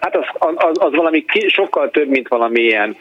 hát 0.00 0.16
az, 0.16 0.54
az, 0.54 0.76
az 0.78 0.94
valami 0.94 1.24
sokkal 1.46 1.90
több, 1.90 2.08
mint 2.08 2.28
valamilyen 2.28 2.96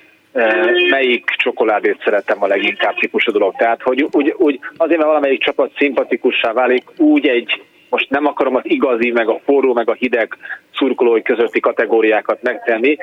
melyik 0.89 1.25
csokoládét 1.25 2.01
szeretem 2.03 2.43
a 2.43 2.47
leginkább 2.47 2.95
típusú 2.95 3.31
dolog. 3.31 3.55
Tehát, 3.55 3.81
hogy 3.81 4.07
úgy, 4.11 4.33
úgy 4.37 4.59
azért, 4.77 4.97
mert 4.97 5.09
valamelyik 5.09 5.43
csapat 5.43 5.71
szimpatikussá 5.77 6.53
válik, 6.53 6.83
úgy 6.97 7.27
egy 7.27 7.61
most 7.89 8.09
nem 8.09 8.25
akarom 8.25 8.55
az 8.55 8.63
igazi, 8.65 9.11
meg 9.11 9.27
a 9.27 9.39
forró, 9.45 9.73
meg 9.73 9.89
a 9.89 9.93
hideg 9.93 10.37
szurkolói 10.73 11.21
közötti 11.21 11.59
kategóriákat 11.59 12.41
megtenni, 12.41 12.97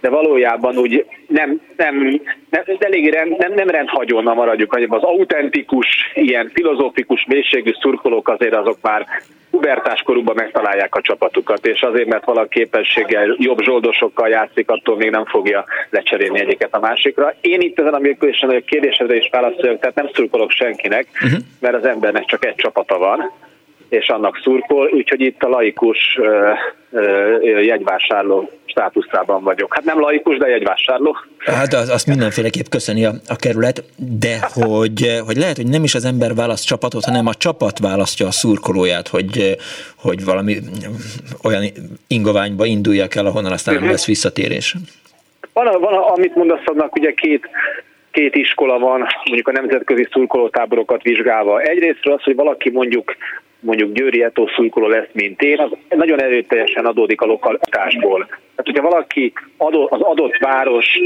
de 0.00 0.08
valójában 0.08 0.76
úgy 0.76 1.06
nem, 1.26 1.60
nem, 1.76 2.20
nem 2.50 2.62
elég 2.78 3.10
rend, 3.10 3.36
nem, 3.36 3.52
nem 3.52 3.68
rendhagyóna 3.68 4.34
maradjuk, 4.34 4.72
hanem 4.72 4.92
az 4.92 5.02
autentikus, 5.02 5.86
ilyen 6.14 6.50
filozófikus 6.54 7.24
mélységű 7.28 7.70
szurkolók 7.80 8.28
azért 8.28 8.54
azok 8.54 8.78
már 8.82 9.06
pubertás 9.50 10.02
korúban 10.02 10.34
megtalálják 10.34 10.94
a 10.94 11.00
csapatukat, 11.00 11.66
és 11.66 11.82
azért, 11.82 12.08
mert 12.08 12.24
valaki 12.24 12.58
képességgel 12.58 13.34
jobb 13.38 13.62
zsoldosokkal 13.62 14.28
játszik, 14.28 14.70
attól 14.70 14.96
még 14.96 15.10
nem 15.10 15.24
fogja 15.24 15.64
lecserélni 15.90 16.40
egyiket 16.40 16.74
a 16.74 16.80
másikra. 16.80 17.34
Én 17.40 17.60
itt 17.60 17.78
ezen 17.78 17.94
a 17.94 17.98
működésen 17.98 18.50
a 18.50 18.60
kérdésedre 18.60 19.16
is 19.16 19.28
válaszoljak, 19.32 19.80
tehát 19.80 19.96
nem 19.96 20.10
szurkolok 20.12 20.50
senkinek, 20.50 21.06
uh-huh. 21.14 21.40
mert 21.60 21.74
az 21.74 21.84
embernek 21.84 22.24
csak 22.24 22.44
egy 22.44 22.54
csapata 22.54 22.98
van, 22.98 23.32
és 23.90 24.08
annak 24.08 24.40
szurkol, 24.42 24.88
úgyhogy 24.92 25.20
itt 25.20 25.42
a 25.42 25.48
laikus 25.48 26.18
jegyvásárló 27.42 28.50
státuszában 28.64 29.42
vagyok. 29.42 29.74
Hát 29.74 29.84
nem 29.84 30.00
laikus, 30.00 30.36
de 30.36 30.48
jegyvásárló. 30.48 31.16
Hát 31.38 31.72
az, 31.72 31.88
azt 31.88 32.06
mindenféleképp 32.06 32.66
köszöni 32.70 33.04
a, 33.04 33.12
a 33.28 33.36
kerület, 33.36 33.84
de 34.18 34.38
hogy, 34.52 35.20
hogy 35.26 35.36
lehet, 35.36 35.56
hogy 35.56 35.68
nem 35.68 35.82
is 35.82 35.94
az 35.94 36.04
ember 36.04 36.34
választ 36.34 36.66
csapatot, 36.66 37.04
hanem 37.04 37.26
a 37.26 37.34
csapat 37.34 37.78
választja 37.78 38.26
a 38.26 38.30
szurkolóját, 38.30 39.08
hogy, 39.08 39.56
hogy 39.96 40.24
valami 40.24 40.56
olyan 41.44 41.62
ingoványba 42.08 42.64
induljak 42.64 43.14
el, 43.14 43.26
ahonnan 43.26 43.52
aztán 43.52 43.74
nem 43.74 43.90
lesz 43.90 44.06
visszatérés. 44.06 44.74
Van, 45.52 45.80
van 45.80 45.94
amit 45.94 46.34
mondasz, 46.34 46.62
annak 46.64 46.96
ugye 46.96 47.12
két 47.12 47.48
két 48.10 48.34
iskola 48.34 48.78
van, 48.78 49.06
mondjuk 49.24 49.48
a 49.48 49.52
nemzetközi 49.52 50.08
szurkolótáborokat 50.10 51.02
vizsgálva. 51.02 51.60
Egyrészt 51.60 52.06
az, 52.06 52.22
hogy 52.22 52.34
valaki 52.34 52.70
mondjuk 52.70 53.14
mondjuk 53.60 53.92
Győri 53.92 54.22
Eto 54.22 54.46
szurkoló 54.56 54.86
lesz, 54.86 55.08
mint 55.12 55.42
én, 55.42 55.58
az 55.58 55.70
nagyon 55.88 56.22
erőteljesen 56.22 56.86
adódik 56.86 57.20
a 57.20 57.26
lokalitásból. 57.26 58.26
Tehát, 58.26 58.64
hogyha 58.64 58.88
valaki 58.88 59.32
az 59.56 60.00
adott 60.00 60.36
város 60.36 60.98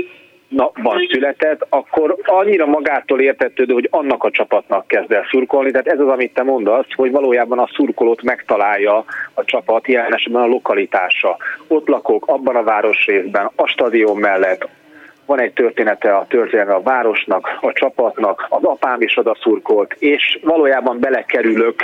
van 0.82 1.08
született, 1.10 1.66
akkor 1.68 2.16
annyira 2.22 2.66
magától 2.66 3.20
értetődő, 3.20 3.72
hogy 3.72 3.88
annak 3.90 4.24
a 4.24 4.30
csapatnak 4.30 4.86
kezd 4.86 5.12
el 5.12 5.26
szurkolni. 5.30 5.70
Tehát 5.70 5.86
ez 5.86 6.00
az, 6.00 6.08
amit 6.08 6.34
te 6.34 6.42
mondasz, 6.42 6.86
hogy 6.94 7.10
valójában 7.10 7.58
a 7.58 7.68
szurkolót 7.74 8.22
megtalálja 8.22 9.04
a 9.34 9.44
csapat, 9.44 9.86
jelen 9.86 10.14
esetben 10.14 10.42
a 10.42 10.46
lokalitása. 10.46 11.36
Ott 11.66 11.88
lakok, 11.88 12.26
abban 12.26 12.56
a 12.56 12.62
városrészben, 12.62 13.50
a 13.54 13.66
stadion 13.66 14.16
mellett, 14.16 14.68
van 15.26 15.40
egy 15.40 15.52
története 15.52 16.16
a 16.16 16.26
történelme 16.28 16.74
a 16.74 16.82
városnak, 16.82 17.58
a 17.60 17.72
csapatnak, 17.72 18.46
az 18.48 18.64
apám 18.64 19.00
is 19.00 19.16
oda 19.16 19.36
szurkolt, 19.40 19.96
és 19.98 20.38
valójában 20.42 21.00
belekerülök 21.00 21.82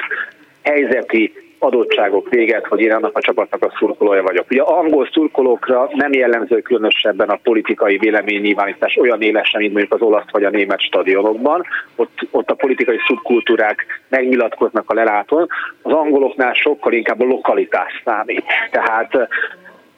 helyzeti 0.70 1.32
adottságok 1.58 2.28
véget, 2.28 2.66
hogy 2.66 2.80
én 2.80 2.92
annak 2.92 3.16
a 3.16 3.20
csapatnak 3.20 3.62
a 3.62 3.72
szurkolója 3.78 4.22
vagyok. 4.22 4.46
Ugye 4.50 4.62
angol 4.62 5.08
szurkolókra 5.12 5.88
nem 5.92 6.12
jellemző 6.12 6.60
különösebben 6.60 7.28
a 7.28 7.40
politikai 7.42 7.96
véleménynyilvánítás 7.96 8.96
olyan 8.96 9.22
élesen, 9.22 9.60
mint 9.60 9.72
mondjuk 9.72 9.94
az 9.94 10.00
olasz 10.00 10.30
vagy 10.30 10.44
a 10.44 10.50
német 10.50 10.80
stadionokban. 10.80 11.64
Ott, 11.96 12.18
ott 12.30 12.50
a 12.50 12.54
politikai 12.54 12.96
szubkultúrák 13.06 13.86
megnyilatkoznak 14.08 14.90
a 14.90 14.94
lelátón. 14.94 15.48
Az 15.82 15.92
angoloknál 15.92 16.52
sokkal 16.52 16.92
inkább 16.92 17.20
a 17.20 17.24
lokalitás 17.24 18.02
számít. 18.04 18.44
Tehát 18.70 19.28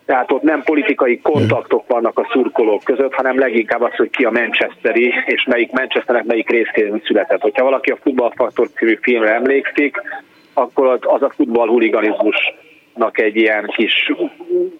tehát 0.04 0.32
ott 0.32 0.42
nem 0.42 0.62
politikai 0.62 1.20
kontaktok 1.20 1.84
vannak 1.86 2.18
a 2.18 2.28
szurkolók 2.32 2.84
között, 2.84 3.14
hanem 3.14 3.38
leginkább 3.38 3.82
az, 3.82 3.94
hogy 3.94 4.10
ki 4.10 4.24
a 4.24 4.30
Manchesteri, 4.30 5.14
és 5.26 5.44
melyik 5.44 5.72
Manchesternek 5.72 6.24
melyik 6.24 6.50
részként 6.50 7.04
született. 7.04 7.40
Hogyha 7.40 7.64
valaki 7.64 7.90
a 7.90 7.98
Futballfaktor 8.02 8.68
című 8.76 8.98
filmre 9.02 9.34
emlékszik, 9.34 10.00
akkor 10.52 10.98
az 11.00 11.22
a 11.22 11.32
futballhuliganizmusnak 11.36 13.18
egy 13.18 13.36
ilyen 13.36 13.66
kis 13.66 14.12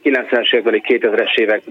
90-es 0.04 0.54
évek, 0.54 0.84
2000-es 0.88 1.36
évek 1.36 1.62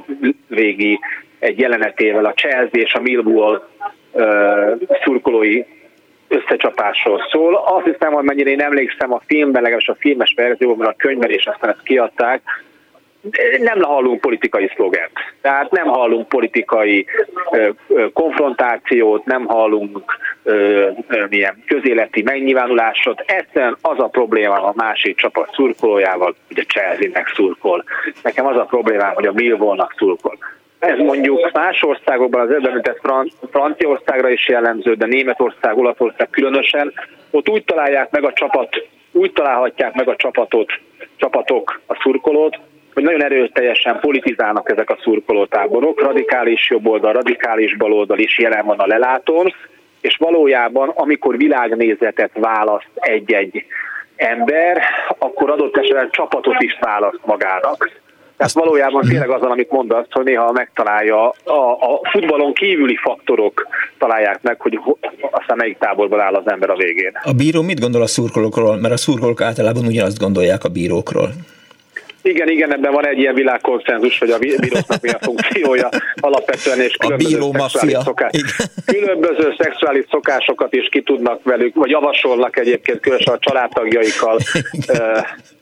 végi 0.47 0.99
egy 1.39 1.59
jelenetével 1.59 2.25
a 2.25 2.33
Chelsea 2.33 2.81
és 2.81 2.93
a 2.93 3.01
Millwall 3.01 3.67
uh, 4.11 4.81
szurkolói 5.03 5.63
összecsapásról 6.27 7.27
szól. 7.31 7.55
Azt 7.55 7.85
hiszem, 7.85 8.13
mennyire 8.21 8.49
én 8.49 8.61
emlékszem 8.61 9.13
a 9.13 9.21
filmben, 9.25 9.61
legalábbis 9.61 9.87
a 9.87 9.95
filmes 9.99 10.33
verzióban, 10.35 10.87
a 10.87 10.95
könyvben, 10.95 11.29
és 11.29 11.45
aztán 11.45 11.69
ezt 11.69 11.83
kiadták, 11.83 12.41
nem 13.59 13.81
hallunk 13.81 14.21
politikai 14.21 14.71
szlogent. 14.75 15.11
Tehát 15.41 15.71
nem 15.71 15.87
hallunk 15.87 16.27
politikai 16.27 17.05
konfrontációt, 18.13 19.25
nem 19.25 19.45
hallunk 19.45 20.17
ö, 20.43 20.89
milyen 21.29 21.63
közéleti 21.67 22.21
megnyilvánulásot. 22.21 23.19
Egyszerűen 23.19 23.77
az 23.81 23.99
a 23.99 24.07
probléma 24.07 24.63
a 24.63 24.73
másik 24.75 25.17
csapat 25.17 25.53
szurkolójával, 25.53 26.35
ugye 26.49 26.63
Chelsea-nek 26.63 27.27
szurkol. 27.35 27.83
Nekem 28.23 28.45
az 28.45 28.57
a 28.57 28.65
problémám, 28.65 29.13
hogy 29.13 29.25
a 29.25 29.31
Millwall-nak 29.31 29.93
szurkol. 29.97 30.37
Ez 30.79 30.97
mondjuk 30.97 31.51
más 31.53 31.83
országokban, 31.83 32.41
az 32.41 32.67
említett 32.67 32.99
Fran- 33.01 33.33
Franciaországra 33.51 34.29
is 34.29 34.47
jellemző, 34.47 34.93
de 34.93 35.05
Németország, 35.05 35.77
Olaszország 35.77 36.29
különösen, 36.29 36.93
ott 37.31 37.49
úgy 37.49 37.63
találják 37.63 38.11
meg 38.11 38.23
a 38.23 38.33
csapat, 38.33 38.87
úgy 39.11 39.31
találhatják 39.33 39.93
meg 39.93 40.07
a 40.07 40.15
csapatot, 40.15 40.71
csapatok 41.15 41.81
a 41.87 41.99
szurkolót, 42.01 42.59
hogy 42.93 43.03
nagyon 43.03 43.23
erőteljesen 43.23 43.99
politizálnak 43.99 44.71
ezek 44.71 44.89
a 44.89 44.97
szurkolótáborok, 45.01 46.01
radikális 46.01 46.69
jobboldal, 46.69 47.13
radikális 47.13 47.75
baloldal 47.75 48.19
is 48.19 48.39
jelen 48.39 48.65
van 48.65 48.79
a 48.79 48.87
lelátón, 48.87 49.53
és 50.01 50.17
valójában, 50.17 50.89
amikor 50.89 51.37
világnézetet 51.37 52.31
választ 52.33 52.89
egy-egy 52.95 53.65
ember, 54.15 54.81
akkor 55.17 55.49
adott 55.49 55.77
esetben 55.77 56.09
csapatot 56.11 56.61
is 56.61 56.77
választ 56.79 57.19
magának. 57.25 57.99
Tehát 58.37 58.55
valójában 58.55 59.01
tényleg 59.01 59.29
azon, 59.29 59.51
amit 59.51 59.71
mondasz, 59.71 60.05
hogy 60.09 60.25
néha 60.25 60.51
megtalálja, 60.51 61.29
a, 61.43 61.51
a 61.79 61.99
futballon 62.11 62.53
kívüli 62.53 62.95
faktorok 62.95 63.67
találják 63.97 64.41
meg, 64.41 64.61
hogy 64.61 64.79
aztán 65.31 65.57
melyik 65.57 65.77
táborban 65.77 66.19
áll 66.19 66.33
az 66.33 66.47
ember 66.47 66.69
a 66.69 66.75
végén. 66.75 67.11
A 67.23 67.33
bíró 67.33 67.61
mit 67.61 67.79
gondol 67.79 68.01
a 68.01 68.07
szurkolókról? 68.07 68.77
Mert 68.77 68.93
a 68.93 68.97
szurkolók 68.97 69.41
általában 69.41 69.85
ugyanazt 69.85 70.19
gondolják 70.19 70.63
a 70.63 70.69
bírókról. 70.69 71.29
Igen, 72.21 72.49
igen, 72.49 72.73
ebben 72.73 72.91
van 72.91 73.07
egy 73.07 73.17
ilyen 73.17 73.33
világkonszenzus, 73.33 74.19
hogy 74.19 74.29
a 74.29 74.37
bíróknak 74.37 75.01
mi 75.01 75.09
a 75.09 75.17
funkciója 75.21 75.89
alapvetően, 76.15 76.79
és 76.79 76.95
különböző, 76.95 77.39
szexuális, 77.39 77.97
szokás, 78.03 78.31
különböző 78.85 79.53
szexuális 79.57 80.05
szokásokat 80.09 80.73
is 80.73 80.87
ki 80.89 81.01
tudnak 81.01 81.43
velük, 81.43 81.75
vagy 81.75 81.89
javasolnak 81.89 82.57
egyébként 82.57 82.99
különösen 82.99 83.33
a 83.33 83.39
családtagjaikkal, 83.39 84.37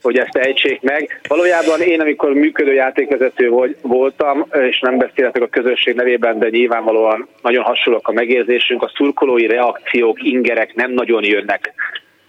hogy 0.02 0.18
ezt 0.18 0.36
ejtsék 0.36 0.82
meg. 0.82 1.22
Valójában 1.28 1.82
én, 1.82 2.02
amikor 2.02 2.34
működő 2.34 2.74
játékvezető 2.74 3.50
voltam, 3.82 4.46
és 4.70 4.80
nem 4.80 4.98
beszélhetek 4.98 5.42
a 5.42 5.48
közösség 5.48 5.96
nevében, 5.96 6.40
de 6.40 6.50
nyilvánvalóan 6.50 7.28
nagyon 7.42 7.64
hasonlók 7.64 8.08
a 8.08 8.12
megérzésünk, 8.12 8.84
a 8.84 8.92
szurkolói 8.96 9.48
reakciók, 9.48 10.24
ingerek 10.24 10.76
nem 10.76 10.92
nagyon 10.92 11.24
jönnek 11.24 11.74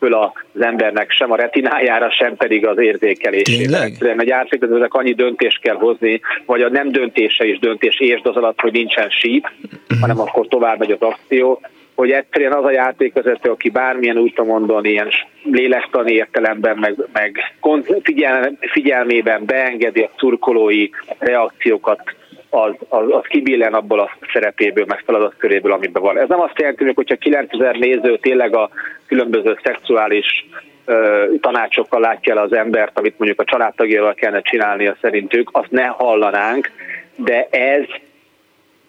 föl 0.01 0.15
az 0.15 0.61
embernek 0.61 1.11
sem 1.11 1.33
a 1.33 1.37
retinájára, 1.37 2.11
sem 2.11 2.37
pedig 2.37 2.67
az 2.67 2.79
érzékelésére. 2.79 3.83
Egy 3.83 4.27
játékvezetőnek 4.27 4.95
annyi 4.95 5.13
döntést 5.13 5.61
kell 5.61 5.77
hozni, 5.77 6.21
vagy 6.47 6.63
a 6.63 6.69
nem 6.69 6.93
döntése 6.93 7.47
is 7.47 7.59
döntés, 7.59 8.01
értsd 8.01 8.27
az 8.27 8.37
alatt, 8.37 8.61
hogy 8.61 8.73
nincsen 8.73 9.11
síp, 9.11 9.45
uh-huh. 9.63 10.01
hanem 10.01 10.21
akkor 10.21 10.49
tovább 10.49 10.79
megy 10.79 10.91
az 10.91 11.03
akció, 11.03 11.61
hogy 11.95 12.11
egyszerűen 12.11 12.53
az 12.53 12.65
a 12.65 12.71
játékvezető, 12.71 13.51
aki 13.51 13.71
bármilyen 13.71 14.19
úton 14.19 14.85
ilyen 14.85 15.09
lélektani 15.43 16.13
értelemben, 16.13 16.79
meg, 16.79 16.95
meg 17.13 17.55
figyel, 18.03 18.53
figyelmében 18.61 19.45
beengedi 19.45 20.01
a 20.01 20.11
turkolói 20.17 20.89
reakciókat 21.19 22.01
az, 22.51 22.73
az, 22.89 23.05
az 23.11 23.25
kibillen 23.29 23.75
abból 23.75 24.01
a 24.01 24.11
szerepéből, 24.33 24.85
meg 24.89 25.03
feladatköréből, 25.07 25.73
amiben 25.73 26.03
van. 26.03 26.19
Ez 26.19 26.29
nem 26.29 26.41
azt 26.41 26.59
jelenti, 26.59 26.85
hogy 26.85 26.95
hogyha 26.95 27.17
9000 27.17 27.77
néző 27.77 28.19
tényleg 28.19 28.55
a 28.55 28.71
különböző 29.07 29.59
szexuális 29.63 30.47
tanácsokkal 31.41 32.01
látja 32.01 32.33
el 32.33 32.43
az 32.43 32.53
embert, 32.53 32.99
amit 32.99 33.19
mondjuk 33.19 33.41
a 33.41 33.45
családtagjával 33.45 34.15
kellene 34.15 34.43
csinálnia 34.43 34.97
szerintük, 35.01 35.49
azt 35.53 35.71
ne 35.71 35.87
hallanánk, 35.87 36.71
de 37.17 37.49
ez 37.51 37.85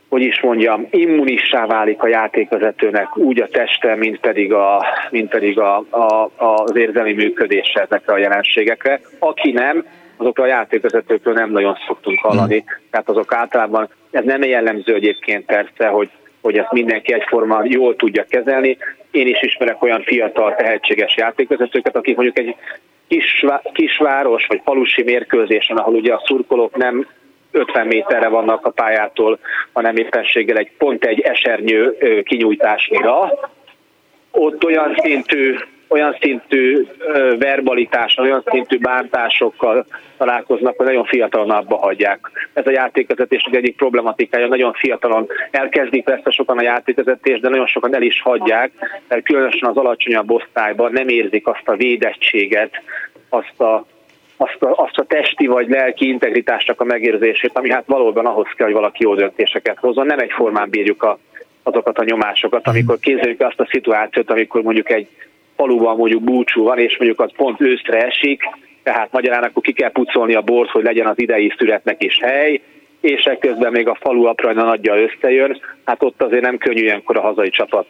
hogy 0.10 0.22
is 0.22 0.42
mondjam, 0.42 0.88
immunissá 0.90 1.66
válik 1.66 2.04
a 2.04 2.08
játékvezetőnek 2.08 3.18
úgy 3.18 3.42
a 3.42 3.48
teste, 3.48 3.96
mint 3.96 4.20
pedig, 4.20 4.54
a, 4.54 4.86
mint 5.10 5.30
pedig 5.30 5.60
a, 5.60 5.78
a, 5.90 6.32
az 6.38 6.76
érzelmi 6.76 7.14
működése 7.14 7.82
ezekre 7.82 8.14
a 8.14 8.18
jelenségekre. 8.18 9.02
Aki 9.20 9.52
nem, 9.52 9.86
azokra 10.22 10.44
a 10.44 10.48
játékvezetőkről 10.48 11.34
nem 11.34 11.52
nagyon 11.52 11.78
szoktunk 11.88 12.20
hallani. 12.20 12.58
Hmm. 12.58 12.78
Tehát 12.92 13.10
azok 13.10 13.34
általában, 13.34 13.90
ez 14.12 14.24
nem 14.24 14.44
jellemző 14.44 14.94
egyébként 14.94 15.46
persze, 15.46 15.88
hogy, 15.88 16.10
hogy 16.42 16.58
ezt 16.58 16.72
mindenki 16.72 17.14
egyforma 17.14 17.62
jól 17.64 17.96
tudja 17.96 18.26
kezelni. 18.30 18.78
Én 19.12 19.28
is 19.28 19.42
ismerek 19.42 19.84
olyan 19.84 20.04
fiatal, 20.04 20.56
tehetséges 20.56 21.16
játékvezetőket, 21.18 21.96
akik 21.96 22.16
mondjuk 22.16 22.40
egy 22.40 22.56
kisvá, 23.08 23.62
kisváros 23.74 24.46
vagy 24.48 24.62
falusi 24.64 25.04
mérkőzésen, 25.04 25.78
ahol 25.78 25.94
ugye 25.94 26.14
a 26.14 26.24
szurkolók 26.26 26.76
nem 26.76 27.08
50 27.52 27.88
méterre 27.88 28.28
vannak 28.28 28.66
a 28.66 28.70
pályától, 28.70 29.40
hanem 29.72 29.96
éppenséggel 29.96 30.58
egy 30.58 30.72
pont 30.78 31.06
egy 31.06 31.20
esernyő 31.20 31.98
kinyújtásnyira, 32.24 33.34
ott 34.32 34.66
olyan 34.66 34.96
szintű 35.02 35.56
olyan 35.92 36.18
szintű 36.22 36.88
verbalitással, 37.40 38.26
olyan 38.26 38.44
szintű 38.46 38.78
bántásokkal 38.78 39.86
találkoznak, 40.18 40.78
hogy 40.78 40.86
nagyon 40.86 41.06
fiatalon 41.06 41.50
abba 41.50 41.78
hagyják. 41.78 42.20
Ez 42.54 42.68
a 42.68 42.72
játékvezetés 42.72 43.48
egyik 43.52 43.76
problematikája, 43.76 44.48
nagyon 44.48 44.74
fiatalon 44.74 45.28
elkezdik 45.52 46.10
a 46.24 46.32
sokan 46.32 46.58
a 46.58 46.62
játékvezetést, 46.62 47.42
de 47.42 47.50
nagyon 47.50 47.68
sokan 47.68 47.96
el 47.96 48.02
is 48.02 48.22
hagyják, 48.22 48.72
mert 49.08 49.24
különösen 49.24 49.70
az 49.70 49.78
alacsonyabb 49.78 50.32
osztályban 50.32 50.92
nem 50.92 51.08
érzik 51.08 51.48
azt 51.48 51.68
a 51.68 51.76
védettséget, 51.76 52.72
azt 53.30 53.60
a 53.60 53.86
azt 54.38 54.64
a, 54.64 54.74
azt 54.76 54.98
a 54.98 55.04
testi 55.04 55.46
vagy 55.46 55.70
lelki 55.70 56.08
integritásnak 56.08 56.82
a 56.82 56.84
megérzését, 56.84 57.52
ami 57.54 57.72
hát 57.72 57.84
valóban 57.86 58.26
ahhoz 58.26 58.48
kell, 58.56 58.66
hogy 58.66 58.76
valaki 58.76 59.04
jó 59.04 59.16
döntéseket 59.16 59.78
hozzon. 59.78 60.06
Nem 60.06 60.20
egyformán 60.20 60.70
bírjuk 60.70 61.04
a, 61.04 61.20
azokat 61.64 61.98
a 61.98 62.04
nyomásokat, 62.04 62.68
amikor 62.68 63.00
képzeljük 63.00 63.42
azt 63.42 63.60
a 63.60 63.68
szituációt, 63.72 64.32
amikor 64.32 64.62
mondjuk 64.62 64.90
egy 64.90 65.08
faluban 65.62 65.96
mondjuk 65.96 66.24
búcsú 66.24 66.64
van, 66.64 66.80
és 66.80 66.98
mondjuk 66.98 67.20
az 67.20 67.32
pont 67.36 67.62
őszre 67.62 68.06
esik, 68.06 68.44
tehát 68.84 69.12
magyarán 69.12 69.44
akkor 69.44 69.64
ki 69.64 69.72
kell 69.72 69.92
pucolni 69.92 70.34
a 70.34 70.42
bort, 70.42 70.70
hogy 70.70 70.84
legyen 70.84 71.08
az 71.08 71.20
idei 71.20 71.54
születnek 71.58 72.04
is 72.04 72.20
hely, 72.22 72.62
és 73.02 73.24
ekközben 73.24 73.72
még 73.72 73.88
a 73.88 73.98
falu 74.02 74.26
aprajna 74.26 74.64
nagyja 74.64 74.96
összejön, 74.96 75.62
hát 75.86 76.04
ott 76.04 76.22
azért 76.22 76.42
nem 76.42 76.58
könnyű 76.58 76.82
ilyenkor 76.82 77.18
a 77.18 77.22
hazai 77.22 77.50
csapat 77.50 77.86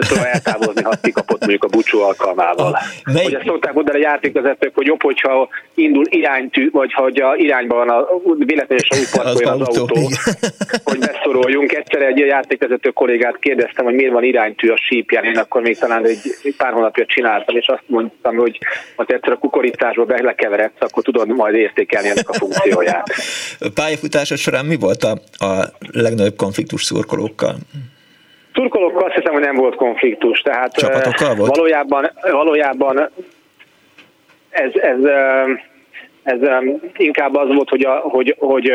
szóval 0.00 0.24
eltávozni, 0.32 0.82
ha 0.82 0.92
kikapott 1.02 1.40
mondjuk 1.40 1.64
a 1.64 1.66
bucsú 1.66 1.98
alkalmával. 1.98 2.78
Mely... 3.12 3.22
Hogy 3.22 3.34
ezt 3.34 3.46
szokták 3.46 3.72
mondani 3.72 3.98
a 3.98 4.08
játékvezetők, 4.08 4.74
hogy 4.74 4.86
jobb, 4.86 5.02
hogyha 5.02 5.48
indul 5.74 6.04
iránytű, 6.08 6.70
vagy 6.70 6.92
hogy 6.92 7.20
a 7.20 7.34
irányban 7.36 7.86
van 7.86 7.88
a 7.88 8.06
véletlenül 8.38 8.84
úgy 8.90 9.10
parkolja 9.12 9.52
az, 9.52 9.60
az 9.60 9.78
autó, 9.78 9.94
autó. 9.94 10.08
Hogy 10.84 10.98
beszoroljunk. 10.98 11.72
Egyszer 11.72 12.02
egy 12.02 12.18
játékvezető 12.18 12.90
kollégát 12.90 13.38
kérdeztem, 13.38 13.84
hogy 13.84 13.94
miért 13.94 14.12
van 14.12 14.24
iránytű 14.24 14.68
a 14.68 14.76
sípján, 14.76 15.24
én 15.24 15.38
akkor 15.38 15.62
még 15.62 15.78
talán 15.78 16.06
egy 16.06 16.54
pár 16.56 16.72
hónapja 16.72 17.04
csináltam, 17.06 17.56
és 17.56 17.66
azt 17.66 17.82
mondtam, 17.86 18.36
hogy 18.36 18.58
ha 18.96 19.04
egyszer 19.06 19.32
a 19.32 19.36
kukorításba 19.36 20.04
belekeveredsz, 20.04 20.80
akkor 20.80 21.02
tudod 21.02 21.28
majd 21.28 21.54
értékelni 21.54 22.08
ennek 22.08 22.28
a 22.28 22.32
funkcióját 22.32 23.14
pályafutása 23.86 24.36
során 24.36 24.66
mi 24.66 24.76
volt 24.76 25.02
a, 25.02 25.12
a 25.46 25.64
legnagyobb 25.92 26.36
konfliktus 26.36 26.82
szurkolókkal? 26.84 27.54
Szurkolókkal 28.54 29.04
azt 29.06 29.14
hiszem, 29.14 29.32
hogy 29.32 29.42
nem 29.42 29.56
volt 29.56 29.74
konfliktus, 29.74 30.40
tehát 30.40 30.72
Csapatokkal 30.72 31.34
volt? 31.34 31.56
valójában, 31.56 32.10
valójában 32.30 33.10
ez, 34.50 34.70
ez, 34.74 34.98
ez, 36.22 36.40
ez 36.42 36.64
inkább 36.96 37.34
az 37.36 37.54
volt, 37.54 37.68
hogy, 37.68 37.84
a, 37.84 37.94
hogy, 37.94 38.36
hogy 38.38 38.70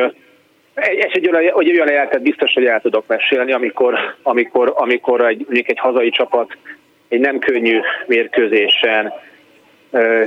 ez 0.73 1.11
egy 1.13 1.29
olyan, 1.29 1.51
hogy 1.51 1.69
olyan 1.69 1.88
életet 1.88 2.21
biztos, 2.21 2.53
hogy 2.53 2.65
el 2.65 2.81
tudok 2.81 3.07
mesélni, 3.07 3.51
amikor, 3.51 3.99
amikor, 4.23 4.73
amikor 4.75 5.25
egy, 5.25 5.39
mondjuk 5.39 5.69
egy 5.69 5.79
hazai 5.79 6.09
csapat 6.09 6.57
egy 7.07 7.19
nem 7.19 7.39
könnyű 7.39 7.79
mérkőzésen 8.07 9.13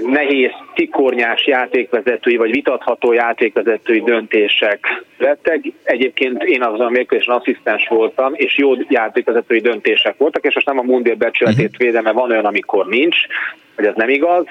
nehéz, 0.07 0.51
tikornyás 0.75 1.47
játékvezetői 1.47 2.37
vagy 2.37 2.51
vitatható 2.51 3.13
játékvezetői 3.13 4.03
döntések 4.03 5.05
lettek. 5.19 5.65
Egyébként 5.83 6.43
én 6.43 6.63
azon 6.63 6.87
a 6.87 6.91
mérkőzésen 6.91 7.35
asszisztens 7.35 7.89
voltam, 7.89 8.33
és 8.35 8.59
jó 8.59 8.73
játékvezetői 8.89 9.61
döntések 9.61 10.17
voltak, 10.17 10.45
és 10.45 10.55
most 10.55 10.67
nem 10.67 10.79
a 10.79 10.83
mundér 10.83 11.17
becsületét 11.17 11.71
mhm. 11.71 11.85
védem, 11.85 12.03
mert 12.03 12.17
van 12.17 12.31
olyan, 12.31 12.45
amikor 12.45 12.87
nincs, 12.87 13.17
hogy 13.77 13.87
ez 13.87 13.95
nem 13.95 14.09
igaz, 14.09 14.45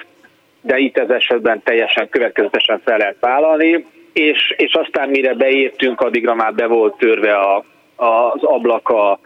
de 0.60 0.78
itt 0.78 0.98
ez 0.98 1.08
esetben 1.08 1.62
teljesen 1.64 2.08
következetesen 2.08 2.80
fel 2.84 2.98
lehet 2.98 3.16
vállalni, 3.20 3.86
és, 4.12 4.54
és 4.56 4.72
aztán 4.72 5.08
mire 5.08 5.34
beértünk, 5.34 6.00
addigra 6.00 6.34
már 6.34 6.54
be 6.54 6.66
volt 6.66 6.96
törve 6.96 7.34
a, 7.34 7.64
az 7.96 8.42
ablak 8.42 8.88
a 8.88 9.18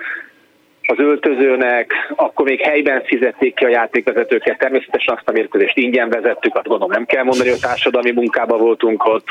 az 0.90 0.98
öltözőnek, 0.98 1.92
akkor 2.16 2.46
még 2.46 2.60
helyben 2.60 3.02
fizették 3.04 3.54
ki 3.54 3.64
a 3.64 3.68
játékvezetőket, 3.68 4.58
természetesen 4.58 5.14
azt 5.14 5.28
a 5.28 5.32
mérkőzést 5.32 5.76
ingyen 5.76 6.08
vezettük, 6.08 6.54
azt 6.54 6.66
gondolom 6.66 6.92
nem 6.92 7.06
kell 7.06 7.22
mondani, 7.22 7.48
hogy 7.48 7.60
társadalmi 7.60 8.10
munkában 8.10 8.58
voltunk 8.58 9.04
ott, 9.04 9.26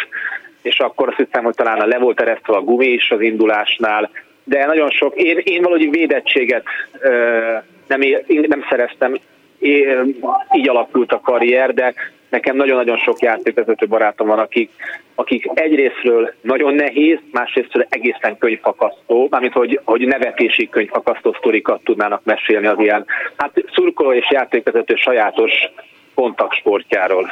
és 0.61 0.79
akkor 0.79 1.07
azt 1.07 1.17
hiszem, 1.17 1.43
hogy 1.43 1.55
talán 1.55 1.87
le 1.87 1.97
volt 1.97 2.21
eresztve 2.21 2.55
a 2.55 2.61
gumi 2.61 2.87
is 2.87 3.11
az 3.11 3.21
indulásnál, 3.21 4.09
de 4.43 4.65
nagyon 4.65 4.89
sok, 4.89 5.15
én, 5.15 5.41
én 5.43 5.61
valahogy 5.61 5.89
védettséget 5.89 6.65
ö, 6.99 7.53
nem, 7.87 7.99
nem 8.27 8.65
szereztem, 8.69 9.17
így 10.51 10.69
alakult 10.69 11.11
a 11.11 11.19
karrier, 11.19 11.73
de 11.73 11.93
nekem 12.29 12.55
nagyon-nagyon 12.55 12.97
sok 12.97 13.21
játékvezető 13.21 13.87
barátom 13.87 14.27
van, 14.27 14.39
akik, 14.39 14.71
akik 15.15 15.49
egyrésztről 15.53 16.33
nagyon 16.41 16.73
nehéz, 16.73 17.17
másrésztről 17.31 17.85
egészen 17.89 18.37
könyvfakasztó, 18.37 19.27
mármint 19.29 19.53
hogy, 19.53 19.79
hogy 19.83 20.01
nevetési 20.01 20.69
könyvfakasztó 20.69 21.35
sztorikat 21.39 21.83
tudnának 21.83 22.21
mesélni 22.23 22.67
az 22.67 22.79
ilyen, 22.79 23.05
hát 23.37 23.63
szurkoló 23.73 24.13
és 24.13 24.31
játékvezető 24.31 24.95
sajátos 24.95 25.51
kontaktsportjáról. 26.13 27.29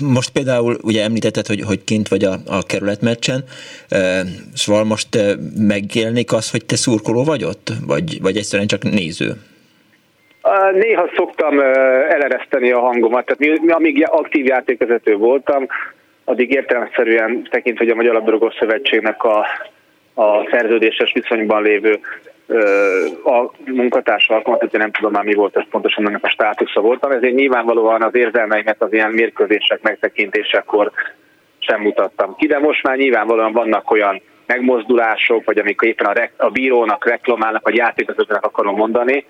Most 0.00 0.30
például 0.30 0.76
ugye 0.82 1.02
említetted, 1.02 1.46
hogy, 1.46 1.60
hogy 1.60 1.84
kint 1.84 2.08
vagy 2.08 2.24
a, 2.24 2.32
a 2.46 2.62
kerületmeccsen, 2.62 3.44
szóval 4.54 4.84
most 4.84 5.08
megjelenik 5.56 6.32
az, 6.32 6.50
hogy 6.50 6.64
te 6.64 6.76
szurkoló 6.76 7.24
vagy 7.24 7.44
ott? 7.44 7.72
Vagy, 7.86 8.20
vagy 8.20 8.36
egyszerűen 8.36 8.68
csak 8.68 8.82
néző? 8.82 9.36
Néha 10.72 11.08
szoktam 11.16 11.60
elereszteni 12.08 12.70
a 12.70 12.80
hangomat, 12.80 13.24
tehát 13.24 13.60
mi, 13.60 13.70
amíg 13.70 14.06
aktív 14.08 14.46
játékvezető 14.46 15.16
voltam, 15.16 15.66
addig 16.24 16.50
értelemszerűen 16.50 17.46
tekintve, 17.50 17.84
hogy 17.84 17.92
a 17.92 17.96
Magyar 17.96 18.14
Labdarúgó 18.14 18.50
Szövetségnek 18.58 19.24
a, 19.24 19.46
a 20.14 20.48
szerződéses 20.50 21.12
viszonyban 21.12 21.62
lévő 21.62 22.00
a 23.24 23.50
munkatárs 23.64 24.28
alkalmat, 24.28 24.72
nem 24.72 24.90
tudom 24.90 25.12
már 25.12 25.24
mi 25.24 25.34
volt 25.34 25.56
ez 25.56 25.64
pontosan 25.70 26.06
ennek 26.06 26.24
a 26.24 26.28
státusza 26.28 26.80
voltam, 26.80 27.10
ezért 27.10 27.34
nyilvánvalóan 27.34 28.02
az 28.02 28.14
érzelmeimet 28.14 28.82
az 28.82 28.92
ilyen 28.92 29.10
mérkőzések 29.10 29.82
megtekintésekor 29.82 30.90
sem 31.58 31.80
mutattam 31.80 32.36
ki, 32.36 32.46
de 32.46 32.58
most 32.58 32.82
már 32.82 32.96
nyilvánvalóan 32.96 33.52
vannak 33.52 33.90
olyan 33.90 34.22
megmozdulások, 34.46 35.44
vagy 35.44 35.58
amikor 35.58 35.88
éppen 35.88 36.06
a, 36.06 36.12
re- 36.12 36.32
a 36.36 36.50
bírónak 36.50 37.08
reklamálnak, 37.08 37.64
vagy 37.64 37.76
játékvezetőnek 37.76 38.44
akarom 38.44 38.76
mondani, 38.76 39.24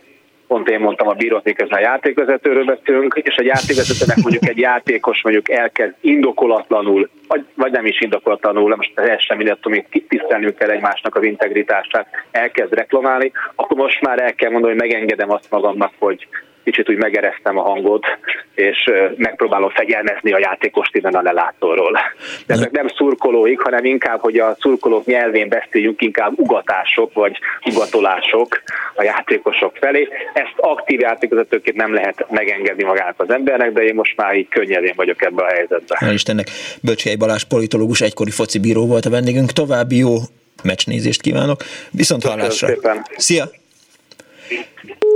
pont 0.46 0.68
én 0.68 0.80
mondtam 0.80 1.08
a 1.08 1.12
bírót, 1.12 1.44
miközben 1.44 1.78
a 1.78 1.82
játékvezetőről 1.82 2.64
beszélünk, 2.64 3.20
és 3.22 3.36
a 3.36 3.42
játékvezetőnek 3.42 4.16
mondjuk 4.16 4.48
egy 4.48 4.58
játékos 4.58 5.22
mondjuk 5.22 5.50
elkezd 5.50 5.94
indokolatlanul, 6.00 7.08
vagy, 7.28 7.44
vagy 7.54 7.72
nem 7.72 7.86
is 7.86 8.00
indokolatlanul, 8.00 8.76
most 8.76 8.92
sem 9.18 9.36
mindegy, 9.36 9.58
hogy 9.62 10.04
tisztelnünk 10.08 10.56
kell 10.56 10.70
egymásnak 10.70 11.14
az 11.14 11.22
integritását, 11.22 12.06
elkezd 12.30 12.74
reklamálni, 12.74 13.32
akkor 13.54 13.76
most 13.76 14.00
már 14.00 14.22
el 14.22 14.34
kell 14.34 14.50
mondani, 14.50 14.72
hogy 14.72 14.82
megengedem 14.82 15.30
azt 15.30 15.50
magamnak, 15.50 15.92
hogy 15.98 16.28
kicsit 16.66 16.90
úgy 16.90 16.96
megeresztem 16.96 17.58
a 17.58 17.62
hangot, 17.62 18.06
és 18.54 18.90
megpróbálom 19.16 19.70
fegyelmezni 19.70 20.32
a 20.32 20.38
játékost 20.38 20.96
innen 20.96 21.14
a 21.14 21.22
lelátóról. 21.22 21.98
De 22.46 22.54
ezek 22.54 22.70
nem 22.70 22.88
szurkolóik, 22.88 23.60
hanem 23.60 23.84
inkább, 23.84 24.20
hogy 24.20 24.38
a 24.38 24.56
szurkolók 24.60 25.04
nyelvén 25.04 25.48
beszéljünk, 25.48 26.02
inkább 26.02 26.32
ugatások 26.36 27.12
vagy 27.12 27.38
ugatolások 27.64 28.62
a 28.94 29.02
játékosok 29.02 29.76
felé. 29.76 30.08
Ezt 30.34 30.54
aktív 30.56 31.00
játékvezetőként 31.00 31.76
nem 31.76 31.94
lehet 31.94 32.26
megengedni 32.30 32.84
magának 32.84 33.20
az 33.20 33.30
embernek, 33.30 33.72
de 33.72 33.82
én 33.82 33.94
most 33.94 34.16
már 34.16 34.34
így 34.34 34.48
könnyedén 34.48 34.94
vagyok 34.96 35.22
ebben 35.22 35.44
a 35.44 35.52
helyzetben. 35.52 35.98
Hál' 36.00 36.12
Istennek, 36.12 36.46
Bölcsei 36.82 37.16
Balázs 37.16 37.44
politológus, 37.44 38.00
egykori 38.00 38.30
foci 38.30 38.58
bíró 38.58 38.86
volt 38.86 39.04
a 39.04 39.10
vendégünk. 39.10 39.52
További 39.52 39.96
jó 39.96 40.14
meccsnézést 40.62 41.20
kívánok. 41.20 41.62
Viszont 41.90 42.22
hallásra. 42.24 42.68
Szia! 43.16 43.44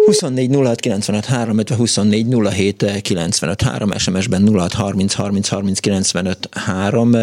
24 0.06 0.51
06 0.51 0.81
95 0.81 1.24
3, 1.24 1.62
24 1.77 2.27
07 2.51 3.01
95 3.02 3.62
3, 3.62 3.93
SMS-ben 3.98 4.48
06 4.48 4.72
30 4.72 5.14
30 5.14 5.48
30 5.48 5.81
95 5.81 6.48
3. 6.51 7.16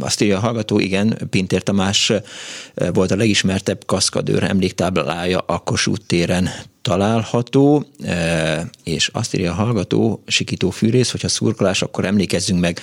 Azt 0.00 0.20
írja 0.20 0.36
a 0.36 0.40
hallgató, 0.40 0.78
igen, 0.78 1.18
Pintér 1.30 1.62
Tamás 1.62 2.10
eh, 2.10 2.20
volt 2.92 3.10
a 3.10 3.16
legismertebb 3.16 3.86
kaszkadőr 3.86 4.42
emléktáblája 4.42 5.38
a 5.38 5.58
Kossuth 5.58 6.06
téren 6.06 6.48
található, 6.82 7.84
eh, 8.02 8.60
és 8.84 9.10
azt 9.12 9.34
írja 9.34 9.50
a 9.50 9.54
hallgató, 9.54 10.22
Sikító 10.26 10.70
Fűrész, 10.70 11.10
hogyha 11.10 11.28
szurkolás, 11.28 11.82
akkor 11.82 12.04
emlékezzünk 12.04 12.60
meg 12.60 12.80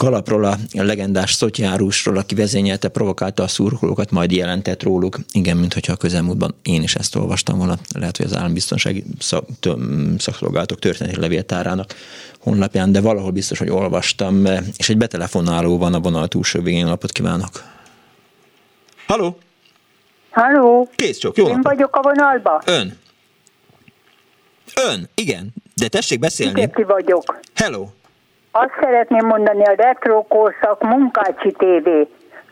Kalapról, 0.00 0.44
a 0.44 0.56
legendás 0.72 1.32
Szotyárusról, 1.32 2.16
aki 2.16 2.34
vezényelte, 2.34 2.88
provokálta 2.88 3.42
a 3.42 3.48
szurkolókat, 3.48 4.10
majd 4.10 4.32
jelentett 4.32 4.82
róluk. 4.82 5.18
Igen, 5.32 5.56
mint 5.56 5.74
hogyha 5.74 5.92
a 5.92 5.96
közelmúltban 5.96 6.54
én 6.62 6.82
is 6.82 6.94
ezt 6.94 7.16
olvastam 7.16 7.58
volna. 7.58 7.76
Lehet, 7.94 8.16
hogy 8.16 8.26
az 8.26 8.36
állambiztonsági 8.36 9.04
szakszolgálatok 10.18 10.78
történeti 10.78 11.20
levéltárának 11.20 11.94
honlapján, 12.38 12.92
de 12.92 13.00
valahol 13.00 13.30
biztos, 13.30 13.58
hogy 13.58 13.70
olvastam. 13.70 14.46
És 14.76 14.88
egy 14.88 14.96
betelefonáló 14.96 15.78
van 15.78 15.94
a 15.94 16.00
vonal 16.00 16.28
túlsó 16.28 16.60
végén. 16.60 16.86
Napot 16.86 17.12
kívánok! 17.12 17.64
Haló! 19.06 19.38
Halló! 20.30 20.88
Kész 20.96 21.18
csak, 21.18 21.36
jó 21.36 21.44
Én 21.44 21.50
napot. 21.50 21.72
vagyok 21.72 21.96
a 21.96 22.02
vonalba? 22.02 22.62
Ön. 22.66 22.98
Ön, 24.88 25.08
igen. 25.14 25.52
De 25.74 25.88
tessék 25.88 26.18
beszélni. 26.18 26.60
Igen, 26.60 26.72
ki 26.72 26.82
vagyok. 26.82 27.40
Hello. 27.54 27.88
Azt 28.50 28.72
szeretném 28.80 29.26
mondani, 29.26 29.64
a 29.64 29.74
retro 29.76 30.22
korszak 30.22 30.82
Munkácsi 30.82 31.52
TV. 31.52 31.88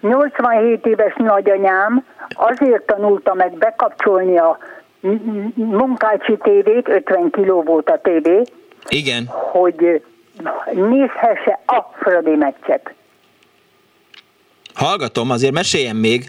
87 0.00 0.86
éves 0.86 1.14
nagyanyám 1.16 2.04
azért 2.34 2.82
tanulta 2.82 3.34
meg 3.34 3.52
bekapcsolni 3.52 4.38
a 4.38 4.58
Munkácsi 5.54 6.36
TV-t, 6.36 6.88
50 6.88 7.30
kiló 7.30 7.62
volt 7.62 7.90
a 7.90 8.00
TV, 8.02 8.28
Igen. 8.88 9.26
hogy 9.26 10.02
nézhesse 10.72 11.60
a 11.66 11.82
Fradi 11.92 12.34
meccset. 12.34 12.94
Hallgatom, 14.74 15.30
azért 15.30 15.52
meséljen 15.52 15.96
még. 15.96 16.24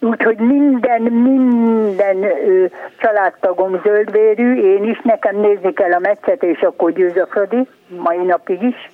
Úgyhogy 0.00 0.38
minden, 0.38 1.02
minden 1.02 2.22
ö, 2.22 2.64
családtagom 3.00 3.80
zöldvérű, 3.84 4.60
én 4.74 4.84
is, 4.84 5.00
nekem 5.02 5.36
nézni 5.40 5.72
kell 5.72 5.92
a 5.92 5.98
meccset, 5.98 6.42
és 6.42 6.60
akkor 6.60 6.92
győz 6.92 7.16
a 7.16 7.26
Fradi, 7.26 7.68
mai 7.88 8.16
napig 8.16 8.62
is. 8.62 8.90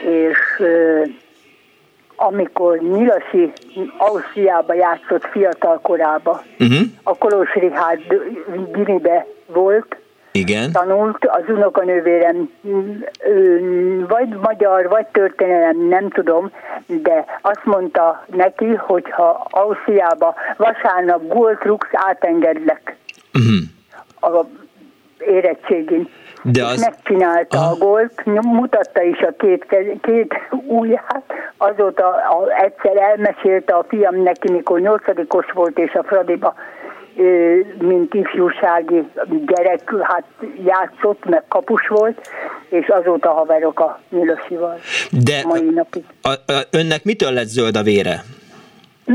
És 0.00 0.38
amikor 2.16 2.78
Nyilasi 2.78 3.52
Ausztriába 3.98 4.74
játszott 4.74 5.24
fiatal 5.24 5.78
korába, 5.82 6.42
Uh-huh. 6.58 6.78
a 7.02 7.16
Kolos 7.18 7.48
Gimibe 8.72 9.26
volt, 9.46 9.96
Igen. 10.32 10.72
tanult, 10.72 11.26
az 11.26 11.42
unokanővérem 11.48 12.50
vagy 14.08 14.28
magyar, 14.28 14.88
vagy 14.88 15.06
történelem, 15.06 15.88
nem 15.88 16.08
tudom, 16.08 16.50
de 16.86 17.24
azt 17.42 17.64
mondta 17.64 18.24
neki, 18.26 18.66
hogy 18.66 19.10
ha 19.10 19.46
Ausztriába 19.50 20.34
vasárnap 20.56 21.22
rúgsz, 21.62 21.88
átengedlek 21.92 22.96
Uh-huh. 23.34 24.40
a 24.40 24.46
érettségin. 25.18 26.08
De 26.42 26.64
az... 26.64 26.80
megcsinálta 26.80 27.58
Aha. 27.58 27.70
a 27.70 27.76
gólt, 27.76 28.24
mutatta 28.24 29.02
is 29.02 29.20
a 29.20 29.34
két, 29.38 29.66
két 30.02 30.34
ujját, 30.66 31.24
azóta 31.56 32.06
a, 32.06 32.62
egyszer 32.62 32.96
elmesélte 32.96 33.74
a 33.74 33.84
fiam 33.88 34.22
neki, 34.22 34.52
mikor 34.52 34.80
nyolcadikos 34.80 35.46
volt, 35.52 35.78
és 35.78 35.92
a 35.92 36.02
Fradiba 36.02 36.54
mint 37.78 38.14
ifjúsági 38.14 39.08
gyerek, 39.46 39.90
hát 40.02 40.24
játszott, 40.64 41.24
meg 41.24 41.44
kapus 41.48 41.88
volt, 41.88 42.28
és 42.68 42.86
azóta 42.86 43.30
haverok 43.30 43.80
a 43.80 44.00
Nyilosival. 44.10 44.78
De 45.10 45.42
Mai 45.44 45.70
napig. 45.70 46.04
a, 46.22 46.28
a, 46.28 46.66
önnek 46.70 47.04
mitől 47.04 47.32
lett 47.32 47.46
zöld 47.46 47.76
a 47.76 47.82
vére? 47.82 48.24
Hm? 49.06 49.14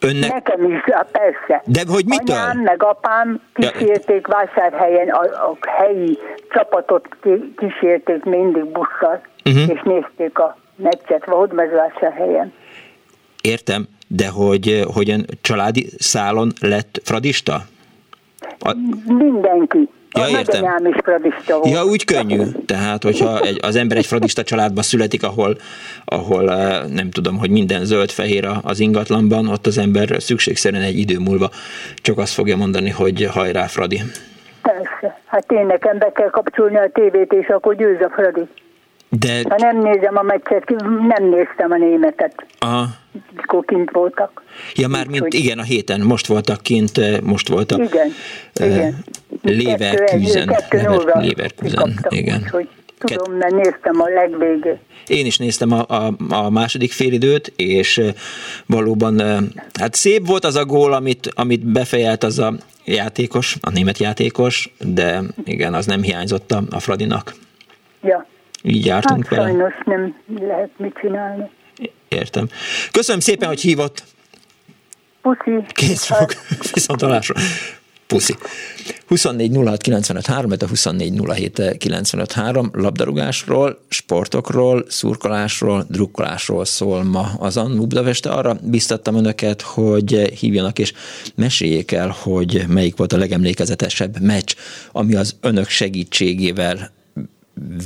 Önnek... 0.00 0.32
Nekem 0.32 0.70
is, 0.70 0.80
persze. 1.12 1.62
De 1.66 1.80
hogy 1.88 2.04
mitől? 2.06 2.36
Anyám 2.36 2.58
meg 2.58 2.82
apám 2.82 3.40
Ja. 3.56 3.70
kísérték 3.70 4.26
vásárhelyen, 4.26 5.08
a, 5.08 5.20
a 5.22 5.56
helyi 5.78 6.18
csapatot 6.50 7.08
kísérték 7.56 8.24
mindig 8.24 8.64
busszal, 8.64 9.20
Mhm. 9.44 9.70
és 9.70 9.80
nézték 9.84 10.38
a 10.38 10.56
meccset 10.76 11.24
Hódmezvásárhelyen. 11.24 12.52
Értem, 13.42 13.88
de 14.08 14.28
hogy, 14.28 14.82
hogy 14.94 15.10
ön 15.10 15.26
családi 15.40 15.86
szálon 15.98 16.52
lett 16.60 17.00
fradista? 17.04 17.54
A, 18.58 18.74
Mindenki. 19.06 19.88
Ja, 20.16 20.22
a 20.22 20.28
értem. 20.28 20.86
is 20.86 20.96
fradista 21.02 21.58
volt. 21.58 21.74
ja, 21.74 21.84
úgy 21.84 22.04
könnyű. 22.04 22.42
Tehát, 22.66 23.02
hogyha 23.02 23.40
egy, 23.40 23.58
az 23.62 23.76
ember 23.76 23.96
egy 23.96 24.06
fradista 24.06 24.42
családba 24.42 24.82
születik, 24.82 25.22
ahol, 25.22 25.56
ahol 26.04 26.52
eh, 26.52 26.82
nem 26.88 27.10
tudom, 27.10 27.38
hogy 27.38 27.50
minden 27.50 27.84
zöld-fehér 27.84 28.48
az 28.62 28.80
ingatlanban, 28.80 29.48
ott 29.48 29.66
az 29.66 29.78
ember 29.78 30.22
szükségszerűen 30.22 30.82
egy 30.82 30.98
idő 30.98 31.18
múlva 31.18 31.50
csak 31.94 32.18
azt 32.18 32.32
fogja 32.32 32.56
mondani, 32.56 32.90
hogy 32.90 33.28
hajrá, 33.32 33.66
Fradi. 33.66 34.00
Persze. 34.62 35.20
Hát 35.26 35.52
én 35.52 35.66
nekem 35.66 35.98
be 35.98 36.12
kell 36.12 36.30
kapcsolni 36.30 36.76
a 36.76 36.90
tévét, 36.92 37.32
és 37.32 37.46
akkor 37.46 37.76
győz 37.76 38.00
a 38.00 38.10
Fradi. 38.10 38.48
De, 39.08 39.42
Ha 39.48 39.56
nem 39.58 39.78
nézem 39.78 40.16
a 40.16 40.22
meccset, 40.22 40.68
nem 41.08 41.28
néztem 41.28 41.70
a 41.70 41.76
németet, 41.76 42.46
aha, 42.58 42.84
mikor 43.36 43.64
kint 43.64 43.90
voltak. 43.90 44.42
ja 44.74 44.88
már 44.88 45.06
mint, 45.06 45.22
Úgyhogy- 45.24 45.44
igen, 45.44 45.58
a 45.58 45.62
héten, 45.62 46.00
most 46.00 46.26
voltak 46.26 46.60
kint, 46.62 46.98
eh, 46.98 47.20
most 47.20 47.48
voltak. 47.48 47.78
Igen, 47.78 48.08
eh, 48.54 48.74
igen. 48.74 49.04
Leverkusen. 49.42 50.46
Kettő- 50.46 50.78
Lever- 50.78 51.24
Leverkusen, 51.26 51.98
igen. 52.08 52.40
úgyhogy 52.42 52.68
Tudom, 52.98 53.32
mert 53.32 53.54
néztem 53.54 54.00
a 54.00 54.08
legvégét. 54.08 54.78
Én 55.06 55.26
is 55.26 55.38
néztem 55.38 55.72
a, 55.72 55.84
a, 55.88 56.14
a 56.28 56.50
második 56.50 56.92
félidőt, 56.92 57.52
és 57.56 58.00
valóban 58.66 59.20
hát 59.80 59.94
szép 59.94 60.26
volt 60.26 60.44
az 60.44 60.56
a 60.56 60.64
gól, 60.64 60.92
amit, 60.92 61.30
amit 61.34 61.66
befejelt 61.66 62.22
az 62.24 62.38
a 62.38 62.52
játékos, 62.84 63.56
a 63.60 63.70
német 63.70 63.98
játékos, 63.98 64.74
de 64.78 65.20
igen, 65.44 65.74
az 65.74 65.86
nem 65.86 66.02
hiányzott 66.02 66.52
a, 66.52 66.62
a 66.70 66.80
Fradinak. 66.80 67.34
Ja. 68.02 68.26
Így 68.62 68.86
jártunk 68.86 69.26
hát, 69.26 69.36
vele. 69.38 69.48
sajnos 69.48 69.72
nem 69.84 70.16
lehet 70.40 70.70
mit 70.76 70.98
csinálni. 71.00 71.50
Értem. 72.10 72.48
Köszönöm 72.90 73.20
szépen, 73.20 73.48
hogy 73.48 73.60
hívott. 73.60 74.04
Puszi. 75.22 75.64
Kész 75.68 76.04
fog. 76.04 76.32
Viszont 76.74 77.02
alásra. 77.02 77.34
Puszi. 78.06 78.36
24 79.06 79.56
06 79.56 79.80
95 79.80 80.26
3, 80.26 80.50
a 80.50 80.66
24 80.66 81.20
07 81.26 81.76
95 81.78 82.32
3 82.32 82.70
labdarúgásról, 82.72 83.84
sportokról, 83.88 84.84
szurkolásról, 84.88 85.86
drukkolásról 85.88 86.64
szól 86.64 87.02
ma 87.04 87.32
az 87.38 87.56
Annu 87.56 87.86
Budapest. 87.86 88.26
Arra 88.26 88.58
biztattam 88.62 89.14
önöket, 89.14 89.62
hogy 89.62 90.12
hívjanak 90.38 90.78
és 90.78 90.92
meséljék 91.34 91.92
el, 91.92 92.16
hogy 92.18 92.64
melyik 92.68 92.96
volt 92.96 93.12
a 93.12 93.18
legemlékezetesebb 93.18 94.20
meccs, 94.20 94.54
ami 94.92 95.14
az 95.14 95.36
önök 95.40 95.68
segítségével 95.68 96.90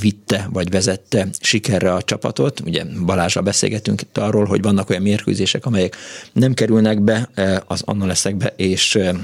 vitte 0.01 0.47
vagy 0.53 0.69
vezette 0.69 1.27
sikerre 1.39 1.93
a 1.93 2.01
csapatot. 2.01 2.59
Ugye 2.59 2.83
Balázsra 3.05 3.41
beszélgetünk 3.41 4.01
itt 4.01 4.17
arról, 4.17 4.45
hogy 4.45 4.61
vannak 4.61 4.89
olyan 4.89 5.01
mérkőzések, 5.01 5.65
amelyek 5.65 5.95
nem 6.33 6.53
kerülnek 6.53 7.01
be 7.01 7.29
eh, 7.33 7.57
az 7.67 7.81
annaleszekbe 7.85 8.53
és 8.55 8.95
eh, 8.95 9.15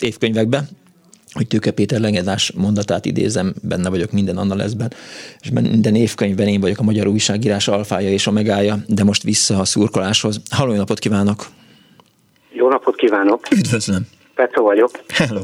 évkönyvekbe, 0.00 0.64
hogy 1.32 1.46
Tőke 1.46 1.70
Péter 1.70 2.00
legendás 2.00 2.52
mondatát 2.52 3.04
idézem, 3.04 3.54
benne 3.62 3.88
vagyok 3.90 4.12
minden 4.12 4.36
annaleszben, 4.36 4.92
és 5.40 5.50
minden 5.50 5.94
évkönyvben 5.94 6.46
én 6.46 6.60
vagyok 6.60 6.78
a 6.78 6.82
magyar 6.82 7.06
újságírás 7.06 7.68
alfája 7.68 8.10
és 8.10 8.26
omegája, 8.26 8.76
de 8.86 9.04
most 9.04 9.22
vissza 9.22 9.58
a 9.58 9.64
szurkoláshoz. 9.64 10.40
Halló, 10.50 10.72
jó 10.72 10.78
napot 10.78 10.98
kívánok! 10.98 11.46
Jó 12.52 12.68
napot 12.68 12.96
kívánok! 12.96 13.46
Üdvözlöm! 13.50 14.06
Petro 14.34 14.62
vagyok. 14.62 14.90
Hello! 15.08 15.42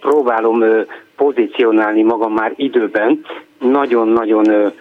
Próbálom 0.00 0.62
pozícionálni 1.16 2.02
magam 2.02 2.32
már 2.32 2.52
időben. 2.56 3.24
Nagyon-nagyon 3.58 4.72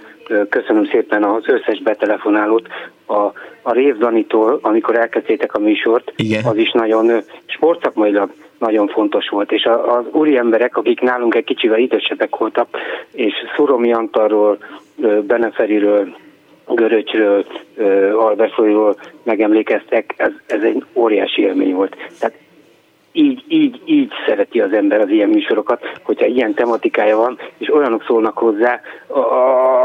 köszönöm 0.50 0.86
szépen 0.86 1.24
az 1.24 1.44
összes 1.48 1.82
betelefonálót. 1.82 2.68
A, 3.06 3.22
a 3.62 3.72
Rév 3.72 3.98
Danitól, 3.98 4.60
amikor 4.62 4.98
elkezdtétek 4.98 5.54
a 5.54 5.60
műsort, 5.60 6.14
Igen. 6.16 6.44
az 6.46 6.58
is 6.58 6.72
nagyon 6.72 7.22
sportszakmailag 7.46 8.30
nagyon 8.58 8.88
fontos 8.88 9.30
volt. 9.30 9.52
És 9.52 9.64
az 9.64 10.06
úri 10.12 10.38
emberek, 10.38 10.78
akik 10.78 11.02
nálunk 11.02 11.36
egy 11.36 11.44
kicsivel 11.44 11.80
idősebbek 11.80 12.36
voltak, 12.36 12.68
és 13.12 13.34
Szuromi 13.56 13.94
Antarról, 13.94 14.58
Beneferiről, 15.28 16.16
Göröcsről, 16.68 17.46
Albertfőről 18.18 18.96
megemlékeztek, 19.24 20.14
ez, 20.18 20.32
ez 20.48 20.62
egy 20.62 20.84
óriási 20.94 21.42
élmény 21.42 21.74
volt. 21.74 21.96
Tehát 22.20 22.36
így, 23.16 23.44
így, 23.48 23.82
így 23.86 24.12
szereti 24.28 24.60
az 24.60 24.74
ember 24.74 25.00
az 25.00 25.10
ilyen 25.10 25.30
műsorokat, 25.30 25.82
hogyha 26.04 26.26
ilyen 26.26 26.54
tematikája 26.54 27.18
van, 27.18 27.40
és 27.58 27.74
olyanok 27.74 28.04
szólnak 28.08 28.38
hozzá, 28.38 28.82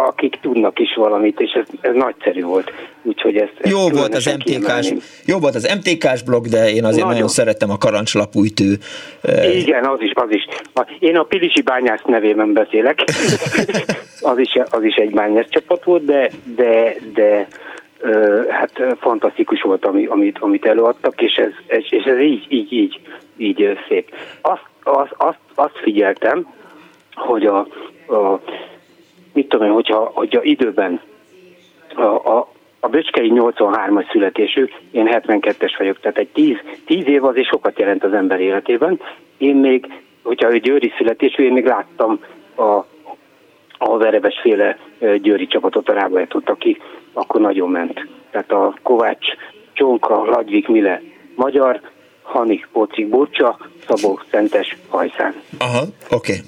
akik 0.06 0.38
tudnak 0.40 0.78
is 0.78 0.94
valamit, 0.94 1.40
és 1.40 1.52
ez, 1.52 1.66
ez 1.80 1.94
nagyszerű 1.94 2.42
volt. 2.42 2.72
Úgyhogy 3.02 3.36
ezt, 3.36 3.52
ezt 3.60 3.72
jó 3.72 3.88
volt 3.88 4.14
az 4.14 4.36
MTK-s, 4.38 4.92
jó 5.26 5.38
volt 5.38 5.54
az 5.54 5.74
MTK-s 5.74 6.22
blog, 6.22 6.46
de 6.46 6.70
én 6.70 6.84
azért 6.84 6.96
nagyon, 6.96 7.12
nagyon 7.12 7.28
szerettem 7.28 7.70
a 7.70 7.76
karancslapújtő. 7.76 8.78
Igen, 9.54 9.84
az 9.84 10.00
is, 10.00 10.12
az 10.14 10.30
is. 10.30 10.46
Én 10.98 11.16
a 11.16 11.22
Pilisi 11.22 11.62
bányász 11.62 12.02
nevében 12.06 12.52
beszélek. 12.52 13.04
az, 14.32 14.38
is, 14.38 14.52
az 14.70 14.84
is 14.84 14.94
egy 14.94 15.10
bányász 15.10 15.48
csapat 15.48 15.84
volt, 15.84 16.04
de, 16.04 16.30
de, 16.56 16.94
de 17.14 17.48
hát 18.48 18.96
fantasztikus 19.00 19.62
volt, 19.62 19.84
ami, 19.84 20.06
amit, 20.06 20.38
amit 20.38 20.66
előadtak, 20.66 21.22
és 21.22 21.34
ez, 21.34 21.52
és 21.66 22.04
ez 22.04 22.18
így, 22.18 22.46
így, 22.48 22.72
így, 22.72 23.00
így 23.36 23.78
szép. 23.88 24.14
Azt, 24.40 24.64
azt, 24.82 25.14
azt, 25.16 25.38
azt 25.54 25.78
figyeltem, 25.82 26.46
hogy 27.14 27.46
a, 27.46 27.58
a 28.08 28.40
mit 29.32 29.48
tudom 29.48 29.66
én, 29.66 29.72
hogyha, 29.72 30.10
hogyha 30.14 30.42
időben 30.42 31.00
a, 31.94 32.02
a, 32.02 32.48
a 32.80 32.88
Böcskei 32.88 33.32
83-as 33.34 34.10
születésű, 34.10 34.68
én 34.90 35.08
72-es 35.10 35.74
vagyok, 35.78 36.00
tehát 36.00 36.18
egy 36.18 36.28
10, 36.28 36.56
10 36.86 37.06
év 37.06 37.24
az 37.24 37.36
és 37.36 37.46
sokat 37.46 37.78
jelent 37.78 38.04
az 38.04 38.12
ember 38.12 38.40
életében. 38.40 39.00
Én 39.38 39.56
még, 39.56 39.86
hogyha 40.22 40.52
ő 40.52 40.58
győri 40.58 40.92
születésű, 40.96 41.44
én 41.44 41.52
még 41.52 41.66
láttam 41.66 42.20
a, 42.54 42.84
a 43.78 43.96
Verebes 43.96 44.40
féle 44.40 44.78
győri 44.98 45.46
csapatot, 45.46 45.88
a 45.88 45.92
Rábajátot, 45.92 46.50
aki 46.50 46.80
akkor 47.12 47.40
nagyon 47.40 47.68
ment. 47.70 48.06
Tehát 48.30 48.50
a 48.52 48.74
Kovács, 48.82 49.26
Csonka, 49.72 50.24
Ladvik, 50.24 50.68
Mile, 50.68 51.02
Magyar, 51.34 51.80
Hanik, 52.22 52.68
Pocik, 52.72 53.08
Burcsa, 53.08 53.58
Szabó, 53.88 54.20
Szentes, 54.30 54.76
Hajszán. 54.88 55.34
Aha, 55.58 55.80
oké. 56.10 56.32
Okay. 56.32 56.44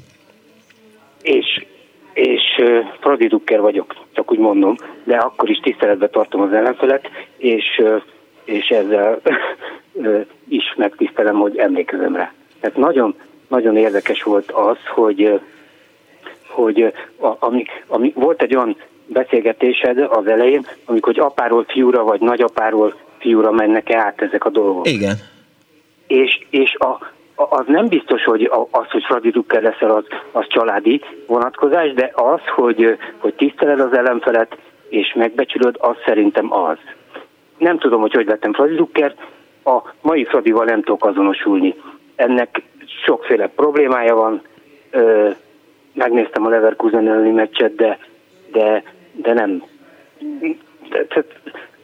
És, 1.23 1.67
és 2.13 2.43
uh, 2.59 2.79
Fradi 3.01 3.27
Dukker 3.27 3.61
vagyok, 3.61 3.95
csak 4.13 4.31
úgy 4.33 4.39
mondom, 4.39 4.75
de 5.05 5.17
akkor 5.17 5.51
is 5.51 5.59
tiszteletbe 5.59 6.09
tartom 6.09 6.41
az 6.41 6.53
ellenfelet, 6.53 7.09
és, 7.37 7.65
uh, 7.79 8.03
és 8.45 8.69
ezzel 8.69 9.21
uh, 9.93 10.27
is 10.49 10.75
megtisztelem, 10.77 11.37
hogy 11.37 11.57
emlékezem 11.57 12.17
rá. 12.17 12.33
Tehát 12.61 12.77
nagyon, 12.77 13.15
nagyon 13.49 13.77
érdekes 13.77 14.23
volt 14.23 14.51
az, 14.51 14.77
hogy 14.95 15.41
hogy 16.53 16.93
ami, 17.39 17.65
ami, 17.87 18.13
volt 18.15 18.43
egy 18.43 18.57
olyan 18.57 18.77
beszélgetésed 19.07 19.99
az 19.99 20.27
elején, 20.27 20.67
amikor 20.85 21.15
hogy 21.15 21.25
apáról 21.25 21.65
fiúra 21.69 22.03
vagy 22.03 22.21
nagyapáról 22.21 22.95
fiúra 23.19 23.51
mennek 23.51 23.91
-e 23.91 23.99
át 23.99 24.23
ezek 24.23 24.45
a 24.45 24.51
dolgok. 24.51 24.89
Igen. 24.89 25.17
És, 26.07 26.47
és 26.51 26.75
a, 26.75 27.13
az 27.35 27.65
nem 27.67 27.89
biztos, 27.89 28.25
hogy 28.25 28.51
az, 28.71 28.91
hogy 28.91 29.05
Fradi 29.05 29.31
Drucker 29.31 29.63
leszel, 29.63 29.91
az, 29.91 30.05
az 30.33 30.47
családi 30.49 31.01
vonatkozás, 31.27 31.93
de 31.93 32.11
az, 32.15 32.41
hogy, 32.55 32.99
hogy 33.19 33.35
tiszteled 33.35 33.81
az 33.81 33.97
ellenfelet 33.97 34.57
és 34.89 35.15
megbecsülöd, 35.15 35.77
az 35.79 35.97
szerintem 36.05 36.53
az. 36.53 36.77
Nem 37.59 37.79
tudom, 37.79 38.01
hogy 38.01 38.13
hogy 38.13 38.27
lettem 38.27 38.53
Fradi 38.53 38.75
Drucker, 38.75 39.15
a 39.65 39.79
mai 40.01 40.25
Fradival 40.25 40.65
nem 40.65 40.83
tudok 40.83 41.05
azonosulni. 41.05 41.75
Ennek 42.17 42.63
sokféle 43.05 43.49
problémája 43.49 44.15
van, 44.15 44.43
megnéztem 45.95 46.47
a 46.47 46.49
Leverkusen 46.49 47.09
elleni 47.09 47.31
meccset, 47.31 47.75
de, 47.75 47.99
de, 48.53 48.83
de 49.13 49.33
nem. 49.33 49.63
Tehát, 50.91 51.27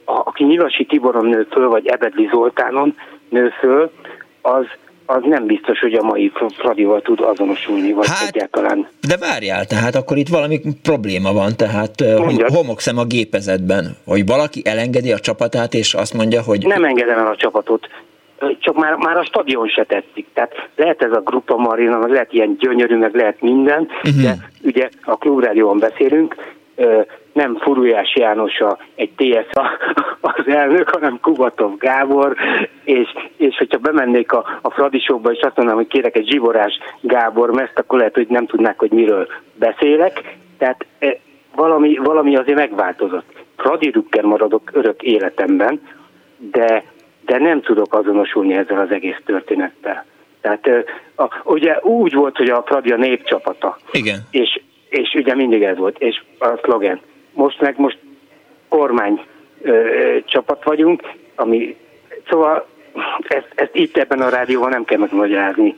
aki 0.05 0.43
Nyilasi 0.43 0.85
Tiboron 0.85 1.25
nő 1.25 1.47
föl, 1.51 1.67
vagy 1.67 1.87
Ebedli 1.87 2.29
Zoltánon 2.31 2.95
nő 3.29 3.49
föl, 3.59 3.91
az, 4.41 4.65
az 5.05 5.21
nem 5.23 5.45
biztos, 5.45 5.79
hogy 5.79 5.93
a 5.93 6.03
mai 6.03 6.31
Fradival 6.57 7.01
tud 7.01 7.19
azonosulni, 7.21 7.91
vagy 7.91 8.07
hát, 8.07 8.35
egyáltalán. 8.35 8.87
De 9.07 9.17
várjál, 9.17 9.65
tehát 9.65 9.95
akkor 9.95 10.17
itt 10.17 10.27
valami 10.27 10.59
probléma 10.83 11.33
van, 11.33 11.55
tehát 11.57 12.17
Mondjad. 12.17 12.49
homokszem 12.49 12.97
a 12.97 13.03
gépezetben, 13.03 13.85
hogy 14.05 14.25
valaki 14.25 14.61
elengedi 14.65 15.11
a 15.11 15.19
csapatát, 15.19 15.73
és 15.73 15.93
azt 15.93 16.13
mondja, 16.13 16.41
hogy... 16.41 16.65
Nem 16.65 16.83
engedem 16.83 17.17
el 17.17 17.27
a 17.27 17.35
csapatot 17.35 17.87
csak 18.59 18.75
már, 18.75 18.95
már 18.95 19.17
a 19.17 19.23
stadion 19.23 19.67
se 19.67 19.83
tetszik. 19.83 20.27
Tehát 20.33 20.69
lehet 20.75 21.01
ez 21.01 21.11
a 21.11 21.19
Grupa 21.19 21.57
Marina, 21.57 22.07
lehet 22.07 22.33
ilyen 22.33 22.55
gyönyörű, 22.59 22.97
meg 22.97 23.15
lehet 23.15 23.41
minden, 23.41 23.87
uh-huh. 24.03 24.21
de 24.21 24.49
ugye 24.63 24.89
a 25.01 25.17
klubrádióban 25.17 25.79
beszélünk, 25.79 26.35
nem 27.33 27.57
Furujás 27.57 28.15
János 28.15 28.59
a, 28.59 28.77
egy 28.95 29.11
TSZ 29.15 29.57
az 30.21 30.47
elnök, 30.47 30.89
hanem 30.89 31.19
Kubatov 31.21 31.77
Gábor, 31.77 32.35
és, 32.83 33.07
és 33.37 33.57
hogyha 33.57 33.77
bemennék 33.77 34.31
a, 34.31 34.59
a 34.61 34.69
Fradisokba, 34.69 35.31
és 35.31 35.41
azt 35.41 35.55
mondanám, 35.55 35.81
hogy 35.81 35.91
kérek 35.91 36.15
egy 36.15 36.29
zsiborás 36.29 36.79
Gábor 37.01 37.51
mert 37.51 37.79
akkor 37.79 37.97
lehet, 37.97 38.15
hogy 38.15 38.27
nem 38.27 38.45
tudnák, 38.45 38.79
hogy 38.79 38.91
miről 38.91 39.27
beszélek. 39.55 40.37
Tehát 40.57 40.85
valami, 41.55 41.95
valami 41.95 42.35
azért 42.35 42.57
megváltozott. 42.57 43.25
Fradi 43.57 43.89
Rucker 43.89 44.23
maradok 44.23 44.69
örök 44.73 45.01
életemben, 45.01 45.81
de 46.37 46.83
de 47.29 47.37
nem 47.37 47.61
tudok 47.61 47.93
azonosulni 47.93 48.53
ezzel 48.53 48.79
az 48.79 48.91
egész 48.91 49.21
történettel. 49.25 50.05
Tehát 50.41 50.67
a, 51.15 51.27
ugye 51.43 51.79
úgy 51.81 52.13
volt, 52.13 52.37
hogy 52.37 52.49
a 52.49 52.63
Fradi 52.65 52.91
a 52.91 52.97
népcsapata. 52.97 53.77
Igen. 53.91 54.19
És, 54.31 54.61
és 54.89 55.13
ugye 55.13 55.35
mindig 55.35 55.63
ez 55.63 55.77
volt, 55.77 55.99
és 55.99 56.23
a 56.39 56.59
szlogen. 56.63 56.99
Most 57.33 57.61
meg 57.61 57.77
most 57.77 57.97
kormány 58.67 59.25
ö, 59.61 59.87
csapat 60.25 60.63
vagyunk, 60.63 61.01
ami, 61.35 61.75
szóval 62.29 62.67
ezt, 63.27 63.51
ezt 63.55 63.75
itt 63.75 63.97
ebben 63.97 64.21
a 64.21 64.29
rádióban 64.29 64.69
nem 64.69 64.83
kell 64.83 64.97
megmagyarázni. 64.97 65.75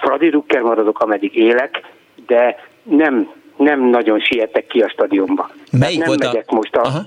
Fradi 0.00 0.28
Rucker 0.28 0.60
maradok, 0.60 0.98
ameddig 0.98 1.36
élek, 1.36 1.80
de 2.26 2.56
nem, 2.82 3.30
nem 3.56 3.88
nagyon 3.88 4.20
sietek 4.20 4.66
ki 4.66 4.80
a 4.80 4.88
stadionba. 4.88 5.50
Melyik 5.70 5.98
nem 5.98 6.06
volt 6.06 6.22
megyek 6.24 6.44
a... 6.46 6.54
most 6.54 6.76
a, 6.76 6.80
Aha. 6.80 7.00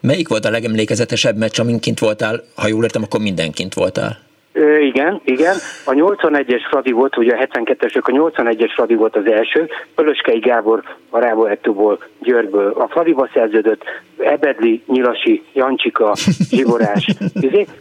Melyik 0.00 0.28
volt 0.28 0.44
a 0.44 0.50
legemlékezetesebb 0.50 1.36
meccs, 1.36 1.58
amin 1.58 1.80
kint 1.80 1.98
voltál? 1.98 2.40
Ha 2.56 2.66
jól 2.66 2.82
értem, 2.82 3.02
akkor 3.02 3.20
mindenkint 3.20 3.74
voltál. 3.74 4.18
Ö, 4.52 4.78
igen, 4.78 5.20
igen. 5.24 5.56
A 5.84 5.90
81-es 5.90 6.60
Fradi 6.70 6.92
volt, 6.92 7.16
ugye 7.16 7.34
a 7.34 7.46
72-esök, 7.46 8.02
a 8.02 8.30
81-es 8.30 8.70
Fradi 8.74 8.94
volt 8.94 9.16
az 9.16 9.26
első. 9.26 9.68
Pölöskei 9.94 10.38
Gábor 10.38 10.82
a 11.10 11.18
Rábohettóból, 11.18 11.98
Győrből 12.18 12.72
a 12.72 12.88
Fradiba 12.88 13.28
szerződött, 13.32 13.82
Ebedli, 14.18 14.82
Nyilasi, 14.86 15.42
Jancsika, 15.52 16.12
Zsivorás. 16.50 17.06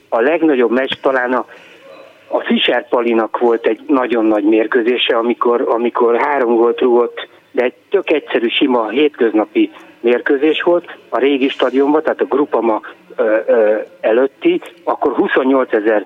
A 0.09 0.21
legnagyobb 0.21 0.71
meccs 0.71 0.93
talán 1.01 1.33
a, 1.33 1.45
a 2.27 2.39
Fischer 2.39 2.87
Palinak 2.87 3.37
volt 3.39 3.65
egy 3.65 3.79
nagyon 3.87 4.25
nagy 4.25 4.43
mérkőzése, 4.43 5.17
amikor, 5.17 5.65
amikor 5.69 6.21
három 6.21 6.55
gólt 6.55 6.79
rúgott, 6.79 7.27
de 7.51 7.63
egy 7.63 7.73
tök 7.89 8.11
egyszerű, 8.11 8.47
sima, 8.47 8.89
hétköznapi 8.89 9.71
mérkőzés 9.99 10.61
volt 10.61 10.97
a 11.09 11.19
régi 11.19 11.49
stadionban, 11.49 12.01
tehát 12.01 12.21
a 12.21 12.25
Grupama 12.25 12.81
ö, 13.15 13.37
ö, 13.45 13.77
előtti, 14.01 14.61
akkor 14.83 15.13
28 15.13 15.73
ezer 15.73 16.05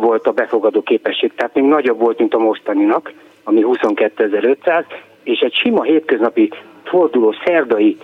volt 0.00 0.26
a 0.26 0.32
befogadó 0.32 0.82
képesség, 0.82 1.34
tehát 1.34 1.54
még 1.54 1.64
nagyobb 1.64 1.98
volt, 1.98 2.18
mint 2.18 2.34
a 2.34 2.38
mostaninak, 2.38 3.12
ami 3.44 3.62
22.500, 3.64 4.84
és 5.22 5.40
egy 5.40 5.54
sima 5.54 5.82
hétköznapi 5.82 6.52
forduló 6.84 7.34
szerdai 7.44 7.96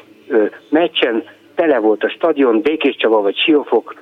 meccsen 0.68 1.24
tele 1.54 1.78
volt 1.78 2.04
a 2.04 2.08
stadion, 2.08 2.60
Békés 2.60 2.96
Csaba 2.96 3.20
vagy 3.20 3.36
Siófok, 3.36 3.94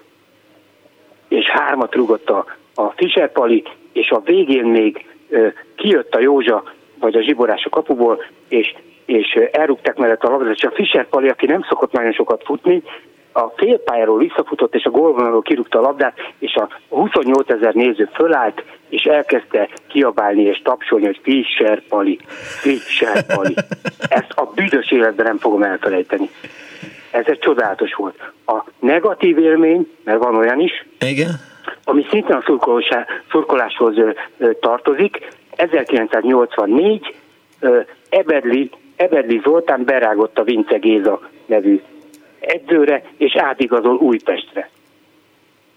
és 1.28 1.50
hármat 1.50 1.94
rúgott 1.94 2.30
a, 2.30 2.44
a 2.74 2.86
Fischer 2.96 3.32
Pali, 3.32 3.62
és 3.92 4.10
a 4.10 4.20
végén 4.24 4.64
még 4.64 5.06
ö, 5.28 5.46
kijött 5.76 6.14
a 6.14 6.20
Józsa, 6.20 6.62
vagy 6.98 7.14
a 7.14 7.22
zsiborás 7.22 7.64
a 7.64 7.68
kapuból, 7.68 8.24
és 8.48 8.74
és 9.04 9.38
elrúgták 9.52 9.96
mellett 9.96 10.22
a 10.22 10.28
labdát, 10.28 10.54
és 10.54 10.64
a 10.64 10.70
Fischer 10.70 11.08
Pali, 11.08 11.28
aki 11.28 11.46
nem 11.46 11.62
szokott 11.68 11.92
nagyon 11.92 12.12
sokat 12.12 12.42
futni, 12.44 12.82
a 13.32 13.52
félpályáról 13.56 14.18
visszafutott, 14.18 14.74
és 14.74 14.84
a 14.84 14.90
gólvonalról 14.90 15.42
kirúgta 15.42 15.78
a 15.78 15.82
labdát, 15.82 16.14
és 16.38 16.54
a 16.54 16.68
28 16.88 17.50
ezer 17.50 17.74
néző 17.74 18.08
fölállt, 18.12 18.62
és 18.88 19.02
elkezdte 19.02 19.68
kiabálni 19.88 20.42
és 20.42 20.60
tapsolni, 20.62 21.04
hogy 21.06 21.20
Fischer 21.22 21.82
Pali, 21.88 22.18
Fischer 22.60 23.26
Pali. 23.26 23.54
Ezt 24.18 24.32
a 24.34 24.50
büdös 24.54 24.90
életben 24.90 25.26
nem 25.26 25.38
fogom 25.38 25.62
elfelejteni. 25.62 26.30
Ez 27.10 27.24
egy 27.26 27.38
csodálatos 27.38 27.94
volt. 27.94 28.32
A 28.46 28.64
negatív 28.78 29.38
élmény, 29.38 29.88
mert 30.04 30.22
van 30.22 30.34
olyan 30.34 30.60
is, 30.60 30.86
Igen. 31.00 31.30
ami 31.84 32.06
szintén 32.10 32.36
a 32.36 32.42
szurkoláshoz 33.30 33.94
tartozik, 34.60 35.28
1984 35.50 37.14
Ebedli 38.08 38.70
Ebedli 38.96 39.40
Zoltán 39.44 39.84
berágott 39.84 40.38
a 40.38 40.42
Vince 40.42 40.76
Géza 40.76 41.20
nevű 41.46 41.80
edzőre, 42.40 43.02
és 43.16 43.36
átigazol 43.36 43.96
Újpestre. 43.96 44.70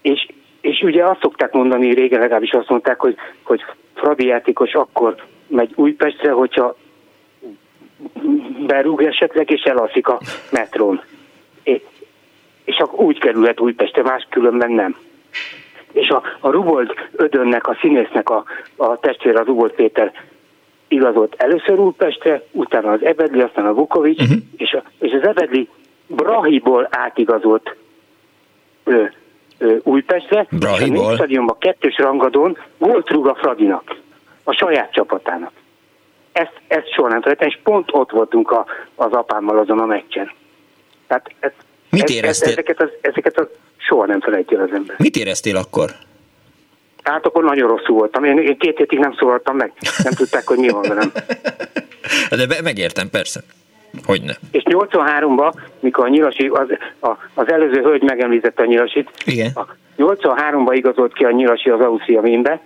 És, 0.02 0.28
és 0.60 0.80
ugye 0.82 1.04
azt 1.06 1.20
szokták 1.20 1.52
mondani, 1.52 1.94
régen 1.94 2.20
legalábbis 2.20 2.52
azt 2.52 2.68
mondták, 2.68 3.00
hogy, 3.00 3.16
hogy 3.42 3.64
Fradi 3.94 4.26
játékos 4.26 4.72
akkor 4.72 5.14
megy 5.46 5.72
Újpestre, 5.74 6.30
hogyha 6.30 6.76
berúg 8.66 9.02
esetleg, 9.02 9.50
és 9.50 9.62
elalszik 9.62 10.08
a 10.08 10.20
metrón. 10.50 11.02
És, 11.62 11.80
és 12.64 12.76
akkor 12.76 13.04
úgy 13.04 13.18
kerülhet 13.18 13.60
Újpestre, 13.60 14.02
máskülönben 14.02 14.70
nem. 14.70 14.96
És 15.92 16.08
a, 16.08 16.22
a 16.40 16.50
Rubold 16.50 16.92
Ödönnek, 17.12 17.68
a 17.68 17.76
színésznek 17.80 18.30
a, 18.30 18.44
a 18.76 18.98
testvére, 18.98 19.40
az 19.40 19.46
Rubold 19.46 19.72
Péter 19.72 20.12
igazolt 20.88 21.34
először 21.38 21.78
Újpestre, 21.78 22.42
utána 22.50 22.90
az 22.92 23.04
Ebedli, 23.04 23.40
aztán 23.40 23.66
a 23.66 23.74
Vukovics, 23.74 24.22
uh-huh. 24.22 24.38
és, 24.56 24.72
a, 24.72 24.82
és 24.98 25.12
az 25.12 25.26
Ebedli 25.28 25.68
Brahiból 26.14 26.88
átigazolt 26.90 27.76
ö, 28.84 29.04
ö, 29.58 29.76
Újpestre, 29.82 30.46
Brahiból. 30.50 31.04
és 31.04 31.10
a 31.10 31.14
stadionban 31.14 31.58
kettős 31.58 31.96
rangadón 31.96 32.58
volt 32.78 33.10
rúg 33.10 33.26
a 33.26 33.34
Fradinak, 33.34 33.96
a 34.44 34.52
saját 34.52 34.92
csapatának. 34.92 35.52
Ezt, 36.32 36.60
ezt 36.66 36.92
soha 36.92 37.08
nem 37.08 37.20
felejtem, 37.22 37.48
és 37.48 37.58
pont 37.62 37.88
ott 37.92 38.10
voltunk 38.10 38.50
a, 38.50 38.66
az 38.94 39.12
apámmal 39.12 39.58
azon 39.58 39.78
a 39.78 39.86
meccsen. 39.86 40.30
Tehát 41.06 41.30
ez, 41.40 41.52
Mit 41.90 42.08
éreztél? 42.08 42.48
Ez, 42.48 42.52
ezeket, 42.52 42.80
az, 42.80 42.88
ezeket 43.00 43.38
az 43.38 43.46
soha 43.76 44.06
nem 44.06 44.20
felejtjél 44.20 44.60
az 44.60 44.70
ember. 44.72 44.96
Mit 44.98 45.16
éreztél 45.16 45.56
akkor? 45.56 45.90
Hát 47.02 47.26
akkor 47.26 47.44
nagyon 47.44 47.68
rosszul 47.68 47.96
voltam. 47.96 48.24
Én, 48.24 48.38
én 48.38 48.58
két 48.58 48.76
hétig 48.76 48.98
nem 48.98 49.14
szólaltam 49.18 49.56
meg. 49.56 49.72
Nem 50.02 50.12
tudták, 50.12 50.46
hogy 50.46 50.58
mi 50.58 50.68
van 50.68 50.82
velem. 50.82 51.12
De 52.48 52.62
megértem, 52.62 53.10
persze. 53.10 53.40
Hogyne. 54.06 54.34
És 54.50 54.62
83-ban, 54.66 55.52
mikor 55.80 56.04
a 56.04 56.08
Nyilasi, 56.08 56.46
az, 56.46 56.68
a, 57.00 57.10
az 57.34 57.48
előző 57.48 57.82
hölgy 57.82 58.02
megemlítette 58.02 58.62
a 58.62 58.66
Nyilasit, 58.66 59.10
Igen. 59.24 59.50
A 59.54 59.66
83-ban 59.98 60.72
igazolt 60.72 61.12
ki 61.12 61.24
a 61.24 61.30
Nyilasi 61.30 61.70
az 61.70 61.80
Ausztria 61.80 62.20
Wienbe, 62.20 62.60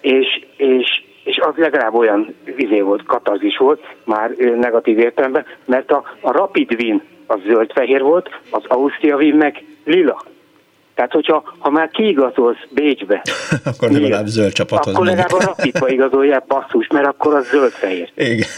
és, 0.00 0.46
és, 0.56 1.02
és 1.24 1.38
az 1.38 1.54
legalább 1.56 1.94
olyan 1.94 2.34
izé 2.56 2.80
volt, 2.80 3.02
katarzis 3.02 3.56
volt, 3.56 3.84
már 4.04 4.30
negatív 4.60 4.98
értelemben, 4.98 5.44
mert 5.64 5.90
a, 5.90 6.02
a 6.20 6.32
Rapid 6.32 6.72
Wien 6.78 7.02
az 7.26 7.38
zöld-fehér 7.46 8.02
volt, 8.02 8.28
az 8.50 8.62
Ausztria 8.66 9.16
Wien 9.16 9.36
meg 9.36 9.64
lila. 9.84 10.22
Tehát, 10.98 11.12
hogyha 11.12 11.42
ha 11.58 11.70
már 11.70 11.90
kiigazolsz 11.90 12.66
Bécsbe, 12.70 13.22
akkor 13.70 13.90
legalább 13.90 14.26
zöld 14.26 14.52
csapathoz 14.52 14.94
Akkor 14.94 15.06
legalább 15.06 15.32
a 15.32 15.44
rapidba 15.44 15.88
igazolják 15.88 16.46
basszus, 16.46 16.86
mert 16.86 17.06
akkor 17.06 17.34
az 17.34 17.48
zöld-fehér. 17.48 18.10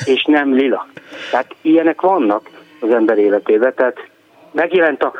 És 0.05 0.25
nem 0.25 0.55
lila. 0.55 0.87
Tehát 1.31 1.55
ilyenek 1.63 2.01
vannak 2.01 2.51
az 2.81 2.91
ember 2.91 3.19
életében. 3.19 3.75
Tehát 3.75 3.97
megjelent 4.53 5.03
a, 5.03 5.13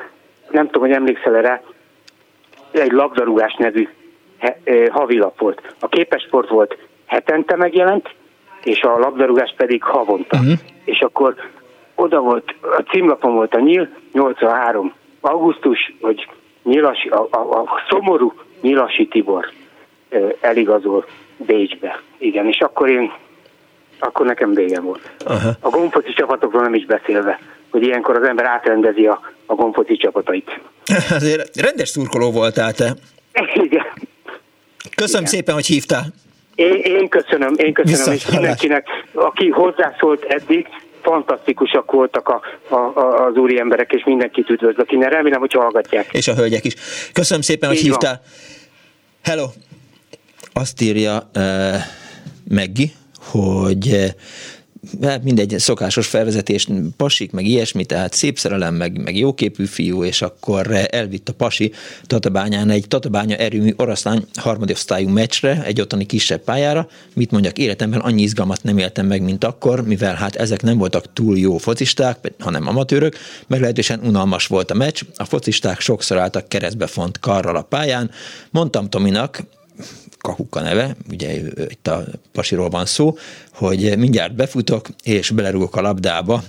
nem 0.51 0.67
tudom, 0.67 0.83
hogy 0.83 0.97
emlékszel 0.97 1.33
rá, 1.33 1.61
egy 2.71 2.93
labdarúgás 2.93 3.57
nevű 3.59 3.89
havilap 4.91 5.39
volt. 5.39 5.75
A 5.81 5.89
képesport 5.89 6.49
volt 6.49 6.77
hetente 7.07 7.57
megjelent, 7.57 8.15
és 8.63 8.83
a 8.83 8.99
labdarúgás 8.99 9.55
pedig 9.57 9.83
havonta. 9.83 10.37
Uh-huh. 10.37 10.59
És 10.85 11.01
akkor 11.01 11.35
oda 11.95 12.21
volt, 12.21 12.55
a 12.61 12.83
címlapon 12.91 13.35
volt 13.35 13.55
a 13.55 13.61
nyíl, 13.61 13.89
83 14.13 14.93
augusztus, 15.21 15.95
hogy 16.01 16.29
Nyilasi, 16.63 17.09
a, 17.09 17.29
a, 17.31 17.39
a 17.39 17.69
szomorú 17.89 18.33
Nyilasi 18.61 19.07
Tibor 19.07 19.53
eligazol 20.41 21.07
Bécsbe. 21.37 22.03
Igen, 22.19 22.47
és 22.47 22.59
akkor 22.61 22.89
én, 22.89 23.13
akkor 23.99 24.27
nekem 24.27 24.55
vége 24.55 24.81
volt. 24.81 25.11
Aha. 25.25 25.51
A 25.61 25.69
gomfoci 25.69 26.13
csapatokról 26.13 26.63
nem 26.63 26.75
is 26.75 26.85
beszélve, 26.85 27.39
hogy 27.71 27.83
ilyenkor 27.83 28.17
az 28.17 28.29
ember 28.29 28.45
átrendezi 28.45 29.07
a, 29.07 29.21
a 29.47 29.55
gomfoci 29.55 29.97
csapatait. 29.97 30.61
Azért 31.17 31.57
rendes 31.57 31.89
szurkoló 31.89 32.31
voltál 32.31 32.73
te. 32.73 32.95
Igen. 33.55 33.87
Köszönöm 34.95 35.23
Igen. 35.27 35.35
szépen, 35.35 35.55
hogy 35.55 35.67
hívtál. 35.67 36.05
Én, 36.55 36.81
én 36.83 37.09
köszönöm, 37.09 37.55
én 37.57 37.73
köszönöm, 37.73 38.15
és 38.15 38.27
mindenkinek, 38.27 38.87
aki 39.13 39.49
hozzászólt 39.49 40.25
eddig, 40.25 40.67
fantasztikusak 41.03 41.93
voltak 41.93 42.29
a, 42.29 42.41
a, 42.69 42.75
a, 42.75 43.27
az 43.27 43.37
úri 43.37 43.59
emberek, 43.59 43.93
és 43.93 44.05
mindenkit 44.05 44.51
üdvözlök 44.51 44.93
innen. 44.93 45.11
Remélem, 45.11 45.41
hogy 45.41 45.53
hallgatják. 45.53 46.09
És 46.13 46.29
a 46.29 46.35
hölgyek 46.35 46.65
is. 46.65 46.75
Köszönöm 47.13 47.43
szépen, 47.43 47.71
Így 47.71 47.77
hogy 47.77 47.87
hívtál. 47.87 48.21
Van. 48.23 48.33
Hello! 49.23 49.47
Azt 50.53 50.81
írja 50.81 51.31
uh, 51.35 51.43
Meggi, 52.49 52.93
hogy 53.31 53.87
uh, 53.87 54.05
hát 55.03 55.23
mindegy, 55.23 55.59
szokásos 55.59 56.07
felvezetés, 56.07 56.69
pasik, 56.97 57.33
meg 57.33 57.47
ilyesmi, 57.47 57.85
tehát 57.85 58.15
szép 58.15 58.39
szerelem, 58.39 58.75
meg, 58.75 59.03
meg 59.03 59.17
jóképű 59.17 59.65
fiú, 59.65 60.05
és 60.05 60.23
akkor 60.23 60.87
elvitt 60.91 61.29
a 61.29 61.33
pasi 61.33 61.73
Tatabányán 62.07 62.71
egy 62.71 62.89
Tatabánya 62.89 63.37
erőmű 63.37 63.73
oroszlány 63.77 64.25
harmadosztályú 64.35 65.09
meccsre, 65.09 65.65
egy 65.65 65.81
ottani 65.81 66.07
kisebb 66.07 66.41
pályára. 66.41 66.89
Mit 67.15 67.31
mondjak, 67.31 67.59
életemben 67.59 68.01
annyi 68.01 68.23
izgalmat 68.23 68.63
nem 68.63 68.79
éltem 68.79 69.07
meg, 69.07 69.23
mint 69.23 69.45
akkor, 69.45 69.85
mivel 69.85 70.15
hát 70.15 70.37
ezek 70.37 70.63
nem 70.63 70.79
voltak 70.79 71.13
túl 71.13 71.39
jó 71.39 71.57
focisták, 71.57 72.33
hanem 72.39 72.67
amatőrök, 72.67 73.17
meglehetősen 73.47 74.01
unalmas 74.05 74.47
volt 74.47 74.71
a 74.71 74.75
meccs. 74.75 75.03
A 75.17 75.25
focisták 75.25 75.81
sokszor 75.81 76.19
álltak 76.19 76.49
keresztbe 76.49 76.87
font 76.87 77.19
karral 77.19 77.57
a 77.57 77.63
pályán. 77.63 78.11
Mondtam 78.51 78.89
Tominak, 78.89 79.43
Kahuka 80.21 80.61
neve, 80.61 80.97
ugye 81.11 81.33
itt 81.69 81.87
a 81.87 82.05
pasiról 82.33 82.69
van 82.69 82.87
szó, 82.87 83.17
hogy 83.55 83.99
mindjárt 83.99 84.35
befutok, 84.35 84.87
és 85.03 85.31
belerúgok 85.31 85.77
a 85.77 85.81
labdába. 85.81 86.41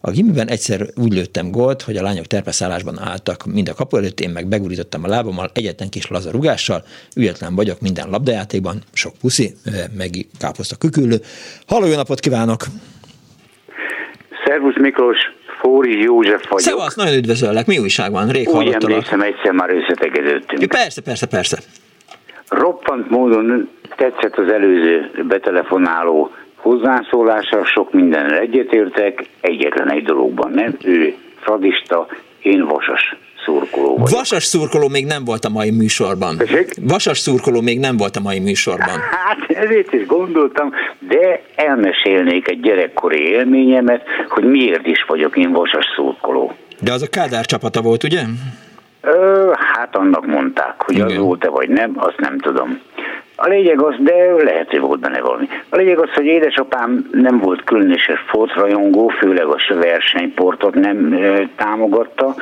A 0.00 0.10
gimiben 0.10 0.48
egyszer 0.48 0.86
úgy 0.94 1.12
lőttem 1.12 1.50
gólt, 1.50 1.82
hogy 1.82 1.96
a 1.96 2.02
lányok 2.02 2.26
terpeszállásban 2.26 2.98
álltak 3.00 3.44
mind 3.44 3.68
a 3.68 3.74
kapu 3.74 3.96
előtt, 3.96 4.20
én 4.20 4.30
meg 4.30 4.46
begurítottam 4.46 5.04
a 5.04 5.08
lábammal 5.08 5.50
egyetlen 5.54 5.88
kis 5.88 6.08
laza 6.08 6.30
rugással, 6.30 6.84
ügyetlen 7.16 7.54
vagyok 7.54 7.80
minden 7.80 8.10
labdajátékban, 8.10 8.82
sok 8.92 9.12
puszi, 9.20 9.54
meg 9.96 10.10
káposzta 10.38 10.76
küküllő. 10.76 11.20
Halló, 11.66 11.86
jó 11.86 11.94
napot 11.94 12.20
kívánok! 12.20 12.64
Szervusz 14.44 14.78
Miklós, 14.80 15.18
Fóri 15.60 16.02
József 16.02 16.42
vagyok. 16.42 16.60
Szevasz, 16.60 16.94
nagyon 16.94 17.14
üdvözöllek, 17.14 17.66
mi 17.66 17.78
újság 17.78 18.10
van? 18.10 18.28
Rég 18.28 18.48
Úgy 18.48 18.72
emlékszem, 18.72 19.20
egyszer 19.20 19.52
már 19.52 19.70
összetegedődtünk. 19.70 20.64
Persze, 20.64 21.00
persze, 21.00 21.26
persze 21.26 21.58
roppant 22.58 23.10
módon 23.10 23.68
tetszett 23.96 24.36
az 24.36 24.52
előző 24.52 25.10
betelefonáló 25.28 26.30
hozzászólása, 26.56 27.64
sok 27.64 27.92
mindenre 27.92 28.38
egyetértek, 28.38 29.24
egyetlen 29.40 29.90
egy 29.90 30.04
dologban 30.04 30.50
nem, 30.50 30.76
ő 30.84 31.14
fradista, 31.40 32.06
én 32.42 32.64
vasas 32.64 33.16
szurkoló 33.44 33.96
vagyok. 33.96 34.08
Vasas 34.08 34.44
szurkoló 34.44 34.88
még 34.88 35.06
nem 35.06 35.24
volt 35.24 35.44
a 35.44 35.48
mai 35.48 35.70
műsorban. 35.70 36.36
Tessék? 36.36 36.74
Vasas 36.80 37.18
szurkoló 37.18 37.60
még 37.60 37.78
nem 37.78 37.96
volt 37.96 38.16
a 38.16 38.20
mai 38.20 38.38
műsorban. 38.38 39.00
Hát 39.10 39.50
ezért 39.50 39.92
is 39.92 40.06
gondoltam, 40.06 40.72
de 40.98 41.42
elmesélnék 41.54 42.48
egy 42.48 42.60
gyerekkori 42.60 43.20
élményemet, 43.28 44.02
hogy 44.28 44.44
miért 44.44 44.86
is 44.86 45.04
vagyok 45.08 45.36
én 45.36 45.52
vasas 45.52 45.84
szurkoló. 45.96 46.52
De 46.80 46.92
az 46.92 47.02
a 47.02 47.06
Kádár 47.06 47.44
csapata 47.44 47.80
volt, 47.80 48.04
ugye? 48.04 48.20
Ö, 49.00 49.52
hát 49.82 49.96
annak 49.96 50.26
mondták, 50.26 50.82
hogy 50.82 50.94
Igen. 50.94 51.06
az 51.06 51.16
volt-e 51.16 51.48
vagy 51.48 51.68
nem, 51.68 51.92
azt 51.96 52.20
nem 52.20 52.38
tudom. 52.38 52.80
A 53.36 53.48
lényeg 53.48 53.82
az, 53.82 53.94
de 53.98 54.32
lehet, 54.42 54.70
hogy 54.70 54.80
volt 54.80 55.00
benne 55.00 55.20
valami. 55.20 55.48
A 55.68 55.76
lényeg 55.76 55.98
az, 55.98 56.08
hogy 56.14 56.24
édesapám 56.24 57.08
nem 57.12 57.38
volt 57.38 57.64
különösen 57.64 58.16
sportrajongó, 58.16 59.08
főleg 59.08 59.46
a 59.46 59.58
versenyportot 59.68 60.74
nem 60.74 61.12
e, 61.12 61.48
támogatta, 61.56 62.34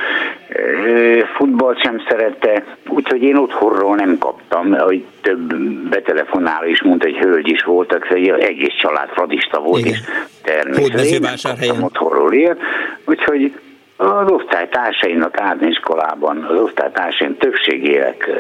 e, 0.49 1.27
futballt 1.37 1.83
sem 1.83 2.03
szerette, 2.09 2.65
úgyhogy 2.89 3.23
én 3.23 3.37
otthonról 3.37 3.97
nem 3.97 4.19
kaptam, 4.19 4.73
hogy 4.73 5.05
több 5.21 5.57
betelefonál 5.91 6.67
is 6.67 6.83
mondta, 6.83 7.07
hogy 7.07 7.19
hölgy 7.19 7.49
is 7.49 7.63
voltak, 7.63 8.11
egy 8.11 8.29
egész 8.29 8.75
család 8.81 9.09
fradista 9.09 9.61
volt, 9.61 9.81
Igen. 9.81 9.93
és 9.93 10.01
természetesen 10.43 11.11
én 11.11 11.21
nem 11.21 11.41
kaptam 11.41 11.83
otthonról 11.83 12.33
ilyet, 12.33 12.59
úgyhogy 13.05 13.53
az 14.01 14.31
osztálytársaimnak 14.31 15.41
általániskolában, 15.41 16.45
az 16.45 16.61
osztálytársaim 16.61 17.37
többségének 17.37 18.31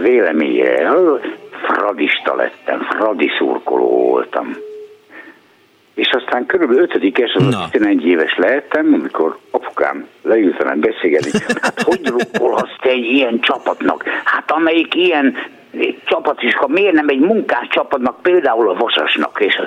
véleménye, 0.00 0.92
fradista 1.66 2.34
lettem, 2.34 2.80
fradi 2.80 3.30
szurkoló 3.38 4.08
voltam. 4.08 4.56
És 5.94 6.08
aztán 6.10 6.46
körülbelül 6.46 6.82
ötödikes, 6.82 7.34
az 7.34 7.56
11 7.70 8.06
éves 8.06 8.36
lehettem, 8.36 8.92
amikor 8.94 9.38
apukám 9.50 10.06
leült 10.22 10.56
velem 10.56 10.80
beszélgetni. 10.80 11.38
Hát 11.60 11.82
hogy 11.82 12.06
rukkolhatsz 12.06 12.76
te 12.80 12.88
egy 12.88 13.04
ilyen 13.04 13.40
csapatnak? 13.40 14.04
Hát 14.24 14.50
amelyik 14.50 14.94
ilyen 14.94 15.36
csapat 16.04 16.42
is, 16.42 16.54
ha 16.54 16.68
miért 16.68 16.94
nem 16.94 17.08
egy 17.08 17.20
munkás 17.20 17.66
csapatnak, 17.70 18.22
például 18.22 18.68
a 18.68 18.74
Vasasnak, 18.74 19.40
és 19.40 19.60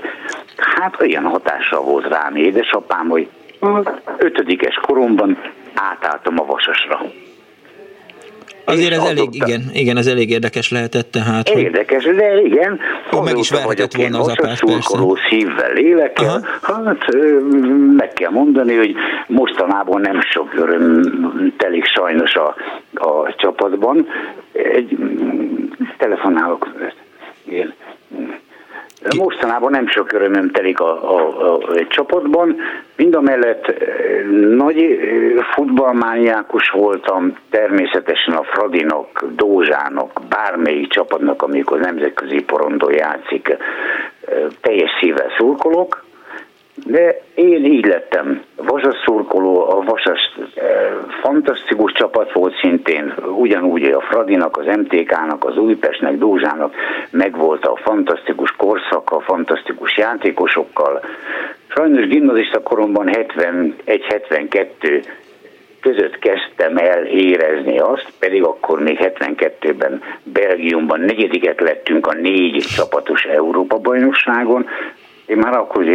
hát 0.57 1.01
olyan 1.01 1.23
hatással 1.23 1.81
volt 1.81 2.07
rám 2.07 2.35
édesapám, 2.35 3.07
hogy 3.07 3.27
ötödikes 4.17 4.75
koromban 4.75 5.37
átálltam 5.73 6.39
a 6.39 6.45
Vasasra. 6.45 7.01
Azért 8.65 8.91
ez 8.91 9.03
elég, 9.03 9.27
igen, 9.31 9.61
igen, 9.73 9.97
ez 9.97 10.07
elég 10.07 10.29
érdekes 10.29 10.71
lehetett 10.71 11.11
tehát. 11.11 11.49
Érdekes, 11.49 12.03
de 12.03 12.41
igen. 12.41 12.79
Ó, 13.13 13.21
meg 13.21 13.37
is 13.37 13.49
verhetett 13.49 13.95
volna 13.95 14.19
az 14.19 14.27
apás, 14.27 14.59
persze. 14.59 14.97
szívvel, 15.29 15.73
lélekkel. 15.73 16.45
Hát 16.61 17.05
meg 17.95 18.13
kell 18.13 18.31
mondani, 18.31 18.75
hogy 18.75 18.95
mostanában 19.27 20.01
nem 20.01 20.21
sok 20.21 20.53
öröm 20.55 21.01
telik 21.57 21.85
sajnos 21.85 22.35
a, 22.35 22.55
a 22.93 23.35
csapatban. 23.37 24.07
Egy, 24.51 24.97
telefonálok. 25.97 26.67
Igen. 27.43 27.73
Mostanában 29.17 29.71
nem 29.71 29.87
sok 29.87 30.11
örömöm 30.13 30.51
telik 30.51 30.79
a, 30.79 31.15
a, 31.15 31.41
a, 31.41 31.57
a 31.57 31.87
csapatban, 31.87 32.55
mind 32.95 33.15
a 33.15 33.21
mellett 33.21 33.67
eh, 33.67 34.25
nagy 34.55 34.81
eh, 34.81 35.43
futballmániákus 35.53 36.69
voltam, 36.69 37.37
természetesen 37.49 38.33
a 38.33 38.43
Fradinak, 38.43 39.25
Dózsának, 39.35 40.21
bármelyik 40.29 40.87
csapatnak, 40.87 41.41
amikor 41.41 41.79
nemzetközi 41.79 42.43
porondon 42.43 42.93
játszik, 42.93 43.49
eh, 43.49 43.57
teljes 44.61 44.89
szívvel 45.01 45.29
szurkolok, 45.37 46.03
de 46.85 47.21
én 47.35 47.65
így 47.65 47.85
lettem 47.85 48.43
vasas 48.55 48.95
szurkoló, 49.05 49.69
a 49.69 49.83
vasas 49.83 50.19
e, 50.55 50.61
fantasztikus 51.21 51.91
csapat 51.91 52.31
volt 52.31 52.53
szintén, 52.61 53.13
ugyanúgy 53.37 53.83
a 53.83 54.01
Fradinak, 54.01 54.57
az 54.57 54.65
MTK-nak, 54.65 55.45
az 55.45 55.57
Újpestnek, 55.57 56.17
Dózsának 56.17 56.75
megvolt 57.11 57.65
a 57.65 57.75
fantasztikus 57.75 58.51
korszak, 58.51 59.11
a 59.11 59.19
fantasztikus 59.19 59.97
játékosokkal. 59.97 61.01
Sajnos 61.67 62.07
gimnazista 62.07 62.61
koromban 62.63 63.09
71-72 63.11 65.03
között 65.81 66.19
kezdtem 66.19 66.77
el 66.77 67.05
érezni 67.05 67.79
azt, 67.79 68.07
pedig 68.19 68.43
akkor 68.43 68.79
még 68.79 68.97
72-ben 69.01 70.01
Belgiumban 70.23 70.99
negyediket 70.99 71.59
lettünk 71.59 72.07
a 72.07 72.13
négy 72.13 72.57
csapatos 72.75 73.23
Európa-bajnokságon. 73.23 74.67
Én 75.25 75.37
már 75.37 75.57
akkor 75.57 75.85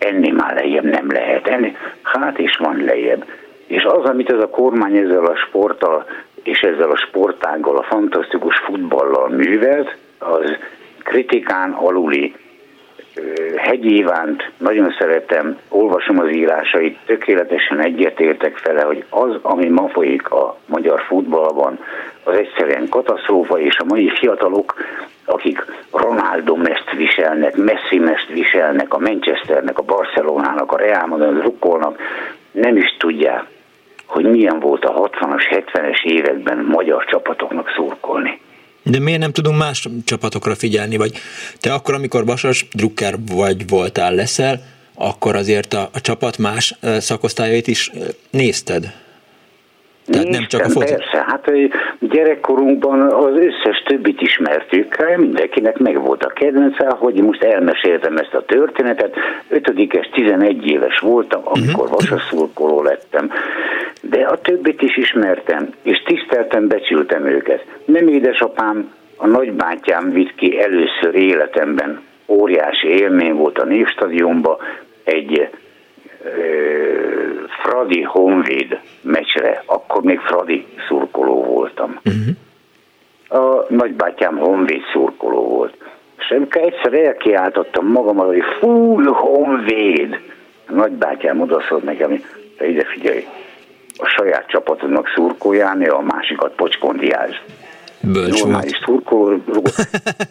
enni 0.00 0.30
már 0.30 0.54
lejjebb 0.54 0.84
nem 0.84 1.10
lehet 1.10 1.46
enni, 1.48 1.76
hát 2.02 2.38
is 2.38 2.56
van 2.56 2.84
lejjebb. 2.84 3.24
És 3.66 3.82
az, 3.82 4.04
amit 4.04 4.32
ez 4.32 4.42
a 4.42 4.48
kormány 4.48 4.96
ezzel 4.96 5.24
a 5.24 5.36
sporttal 5.36 6.06
és 6.42 6.60
ezzel 6.60 6.90
a 6.90 6.96
sportággal, 6.96 7.76
a 7.76 7.82
fantasztikus 7.82 8.58
futballal 8.58 9.28
művelt, 9.28 9.96
az 10.18 10.56
kritikán 10.98 11.70
aluli 11.70 12.34
Hegyi 13.56 13.96
Ivánt 13.96 14.50
nagyon 14.58 14.94
szeretem, 14.98 15.58
olvasom 15.68 16.18
az 16.18 16.30
írásait, 16.30 16.98
tökéletesen 17.06 17.80
egyetértek 17.80 18.56
fele, 18.56 18.82
hogy 18.82 19.04
az, 19.08 19.38
ami 19.42 19.68
ma 19.68 19.88
folyik 19.88 20.30
a 20.30 20.56
magyar 20.66 21.00
futballban, 21.00 21.78
az 22.24 22.34
egyszerűen 22.34 22.88
katasztrófa, 22.88 23.60
és 23.60 23.78
a 23.78 23.84
mai 23.84 24.10
fiatalok, 24.18 24.74
akik 25.24 25.64
Ronaldo 25.92 26.56
mest 26.56 26.92
viselnek, 26.96 27.56
Messi 27.56 27.98
mest 27.98 28.28
viselnek, 28.28 28.94
a 28.94 28.98
Manchesternek, 28.98 29.78
a 29.78 29.82
Barcelonának, 29.82 30.72
a 30.72 30.76
Real 30.76 31.06
Madrid 31.06 31.42
rukkolnak, 31.42 31.98
nem 32.50 32.76
is 32.76 32.96
tudják, 32.98 33.44
hogy 34.06 34.24
milyen 34.24 34.60
volt 34.60 34.84
a 34.84 35.08
60-as, 35.08 35.64
70-es 35.72 36.02
években 36.04 36.58
magyar 36.58 37.04
csapatoknak 37.04 37.70
szurkolni. 37.76 38.40
De 38.82 38.98
miért 38.98 39.20
nem 39.20 39.32
tudunk 39.32 39.58
más 39.58 39.88
csapatokra 40.04 40.54
figyelni? 40.54 40.96
Vagy 40.96 41.12
te 41.58 41.72
akkor, 41.72 41.94
amikor 41.94 42.24
Vasas 42.24 42.66
drukker 42.72 43.18
vagy 43.26 43.68
voltál, 43.68 44.14
leszel, 44.14 44.64
akkor 44.94 45.36
azért 45.36 45.74
a, 45.74 45.90
a 45.92 46.00
csapat 46.00 46.38
más 46.38 46.74
szakosztályait 46.98 47.66
is 47.66 47.90
nézted? 48.30 48.92
Tehát 50.06 50.28
nem 50.28 50.46
csak 50.46 50.64
a 50.64 50.68
foci. 50.68 50.94
Persze, 50.94 51.24
hát 51.26 51.50
gyerekkorunkban 51.98 53.00
az 53.00 53.34
összes 53.34 53.82
többit 53.84 54.20
ismertük, 54.20 54.96
hát 54.96 55.16
mindenkinek 55.16 55.78
megvolt 55.78 56.24
a 56.24 56.28
kedvence, 56.28 56.86
hogy 56.98 57.14
most 57.14 57.42
elmeséltem 57.42 58.16
ezt 58.16 58.34
a 58.34 58.44
történetet. 58.44 59.14
Ötödikes, 59.48 60.08
11 60.12 60.66
éves 60.66 60.98
voltam, 60.98 61.40
amikor 61.44 61.84
uh-huh. 61.84 62.00
vasaszurkoló 62.00 62.82
lettem, 62.82 63.30
de 64.02 64.20
a 64.20 64.40
többit 64.40 64.82
is 64.82 64.96
ismertem, 64.96 65.68
és 65.82 66.02
tiszteltem, 66.02 66.68
becsültem 66.68 67.26
őket. 67.26 67.64
Nem 67.84 68.08
édesapám, 68.08 68.92
a 69.16 69.26
nagybátyám 69.26 70.10
vitt 70.10 70.34
ki 70.34 70.60
először 70.60 71.14
életemben, 71.14 72.00
óriási 72.26 72.88
élmény 72.88 73.34
volt 73.34 73.58
a 73.58 73.64
Névstadionba, 73.64 74.58
egy 75.04 75.48
Fradi 77.62 78.02
Honvéd 78.02 78.78
meccsre, 79.00 79.62
akkor 79.66 80.02
még 80.02 80.18
Fradi 80.18 80.66
szurkoló 80.88 81.44
voltam. 81.44 82.00
Uh-huh. 82.04 83.42
A 83.42 83.66
nagybátyám 83.68 84.36
Honvéd 84.36 84.82
szurkoló 84.92 85.48
volt. 85.48 85.74
És 86.18 86.30
amikor 86.30 86.62
egyszer 86.62 86.94
elkiáltottam 86.94 87.86
magamat, 87.86 88.26
hogy 88.26 88.42
fúj 88.58 89.04
Honvéd, 89.04 90.20
a 90.68 90.72
nagybátyám 90.72 91.40
odaszólt 91.40 91.84
nekem, 91.84 92.08
hogy 92.08 92.68
ide 92.68 92.84
figyelj, 92.84 93.26
a 93.96 94.06
saját 94.06 94.48
csapatodnak 94.48 95.08
szurkoljálni, 95.14 95.86
a 95.86 96.00
másikat 96.00 96.54
pocskondiázs. 96.54 97.36
Bölcs 98.12 98.42
Normális 98.42 98.78
szurkoló, 98.84 99.38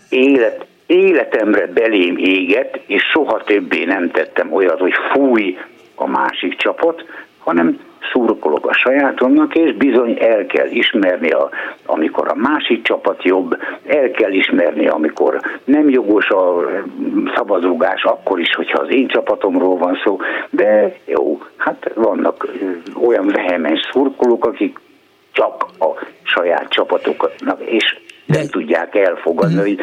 élet, 0.09 0.65
életemre 0.85 1.67
belém 1.67 2.17
éget, 2.17 2.79
és 2.87 3.03
soha 3.03 3.43
többé 3.43 3.83
nem 3.83 4.11
tettem 4.11 4.53
olyat, 4.53 4.79
hogy 4.79 4.93
fúj 5.11 5.57
a 6.01 6.07
másik 6.07 6.55
csapat, 6.55 7.05
hanem 7.39 7.79
szurkolok 8.11 8.67
a 8.67 8.73
sajátomnak, 8.73 9.55
és 9.55 9.75
bizony 9.75 10.17
el 10.19 10.45
kell 10.45 10.67
ismerni, 10.67 11.29
a, 11.29 11.49
amikor 11.85 12.27
a 12.27 12.35
másik 12.35 12.81
csapat 12.81 13.23
jobb, 13.23 13.57
el 13.87 14.11
kell 14.11 14.31
ismerni, 14.31 14.87
amikor 14.87 15.39
nem 15.63 15.89
jogos 15.89 16.29
a 16.29 16.61
szabadrugás, 17.35 18.03
akkor 18.03 18.39
is, 18.39 18.55
hogyha 18.55 18.81
az 18.81 18.89
én 18.89 19.07
csapatomról 19.07 19.77
van 19.77 19.99
szó, 20.03 20.17
de 20.49 20.95
jó, 21.05 21.41
hát 21.57 21.91
vannak 21.95 22.47
olyan 23.07 23.27
vehemens 23.27 23.79
szurkolók, 23.91 24.45
akik 24.45 24.79
csak 25.31 25.65
a 25.79 26.05
saját 26.23 26.69
csapatoknak, 26.69 27.61
és 27.65 27.97
nem 28.25 28.47
tudják 28.47 28.95
elfogadni, 28.95 29.55
mm. 29.55 29.59
hogy 29.59 29.79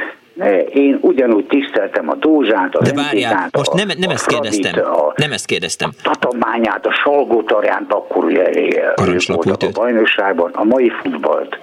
én 0.75 0.99
ugyanúgy 1.01 1.47
tiszteltem 1.47 2.09
a 2.09 2.15
Dózsát, 2.15 2.75
a 2.75 2.83
De 2.83 2.93
várjál, 2.93 3.49
most 3.53 3.73
nem, 3.73 3.89
nem 3.99 4.11
a 4.11 4.13
ezt 4.13 4.27
kérdeztem. 4.27 4.85
A, 4.85 5.13
nem 5.17 5.33
ezt 5.33 5.47
kérdeztem. 5.47 5.91
A 6.03 6.03
Tatabányát, 6.03 6.87
a 6.87 6.93
Salgótarjánt, 6.93 7.93
akkor 7.93 8.25
ugye 8.25 8.45
voltak 9.27 9.63
a 9.63 9.69
bajnokságban, 9.73 10.51
a 10.55 10.65
mai 10.65 10.93
futballt 11.03 11.59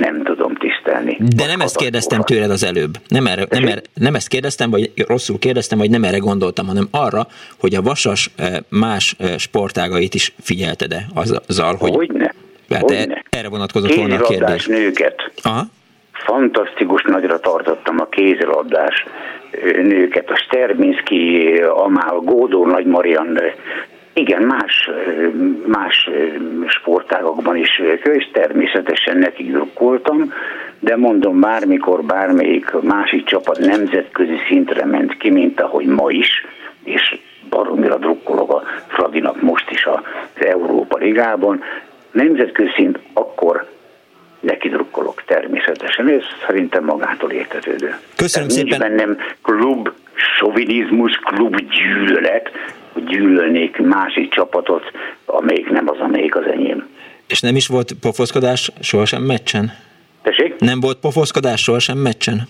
nem 0.00 0.22
tudom 0.22 0.54
tisztelni. 0.54 1.16
De 1.36 1.46
nem 1.46 1.60
ezt 1.60 1.76
kérdeztem 1.76 2.22
tőled 2.22 2.50
az 2.50 2.64
előbb. 2.64 2.96
Nem, 3.08 3.26
erre, 3.26 3.46
nem, 3.48 3.66
erre, 3.66 3.80
nem 3.94 4.14
ezt 4.14 4.28
kérdeztem, 4.28 4.70
vagy 4.70 4.92
rosszul 5.06 5.38
kérdeztem, 5.38 5.78
vagy 5.78 5.90
nem 5.90 6.04
erre 6.04 6.18
gondoltam, 6.18 6.66
hanem 6.66 6.88
arra, 6.90 7.26
hogy 7.60 7.74
a 7.74 7.82
vasas 7.82 8.30
más 8.68 9.16
sportágait 9.36 10.14
is 10.14 10.34
figyelted-e 10.40 11.06
azzal, 11.14 11.74
hogy... 11.74 11.94
Hogyne. 11.94 12.34
Hát 12.70 12.90
e- 12.90 13.24
erre 13.30 13.48
vonatkozott 13.48 13.94
volna 13.94 14.14
a 14.16 14.20
kérdés. 14.20 14.66
nőket. 14.66 15.32
Aha. 15.42 15.66
Fantasztikus 16.24 17.02
nagyra 17.02 17.38
tartottam 17.38 18.00
a 18.00 18.08
kézilabdás 18.08 19.04
nőket, 19.82 20.30
a 20.30 20.36
Sterminski, 20.36 21.54
Amál, 21.62 22.14
Gódor, 22.14 22.66
Nagy 22.66 22.86
Marian, 22.86 23.38
igen, 24.12 24.42
más, 24.42 24.90
más 25.66 26.10
sportágokban 26.66 27.56
is, 27.56 27.82
és 28.02 28.30
természetesen 28.32 29.18
nekik 29.18 29.52
drukkoltam, 29.52 30.32
de 30.78 30.96
mondom, 30.96 31.40
bármikor 31.40 32.02
bármelyik 32.02 32.70
másik 32.82 33.24
csapat 33.24 33.58
nemzetközi 33.58 34.36
szintre 34.48 34.84
ment 34.84 35.16
ki, 35.16 35.30
mint 35.30 35.60
ahogy 35.60 35.86
ma 35.86 36.10
is, 36.10 36.46
és 36.84 37.18
baromira 37.50 37.96
drukkolok 37.96 38.52
a 38.52 38.62
Fradinak 38.86 39.42
most 39.42 39.70
is 39.70 39.86
az 39.86 40.00
Európa 40.46 40.98
Ligában, 40.98 41.62
nemzetközi 42.12 42.70
szint 42.74 42.98
akkor 43.12 43.66
neki 44.40 44.68
drukkolok 44.68 45.22
természetesen, 45.26 46.08
ez 46.08 46.22
szerintem 46.46 46.84
magától 46.84 47.30
értetődő. 47.30 47.96
Köszönöm 48.16 48.48
Tehát 48.48 48.50
szépen. 48.50 48.78
Nincs 48.78 48.98
bennem 48.98 49.18
klub 49.42 49.90
sovinizmus, 50.38 51.12
klub 51.16 51.56
gyűlölet, 51.56 52.50
hogy 52.92 53.04
gyűlölnék 53.04 53.76
másik 53.76 54.30
csapatot, 54.30 54.84
amelyik 55.24 55.70
nem 55.70 55.88
az, 55.88 55.98
amelyik 55.98 56.36
az 56.36 56.44
enyém. 56.44 56.88
És 57.26 57.40
nem 57.40 57.56
is 57.56 57.66
volt 57.66 57.92
pofoszkodás 58.00 58.70
sohasem 58.80 59.22
meccsen? 59.22 59.72
Tessék? 60.22 60.54
Nem 60.58 60.80
volt 60.80 60.98
pofoszkodás 60.98 61.62
sohasem 61.62 61.98
meccsen? 61.98 62.48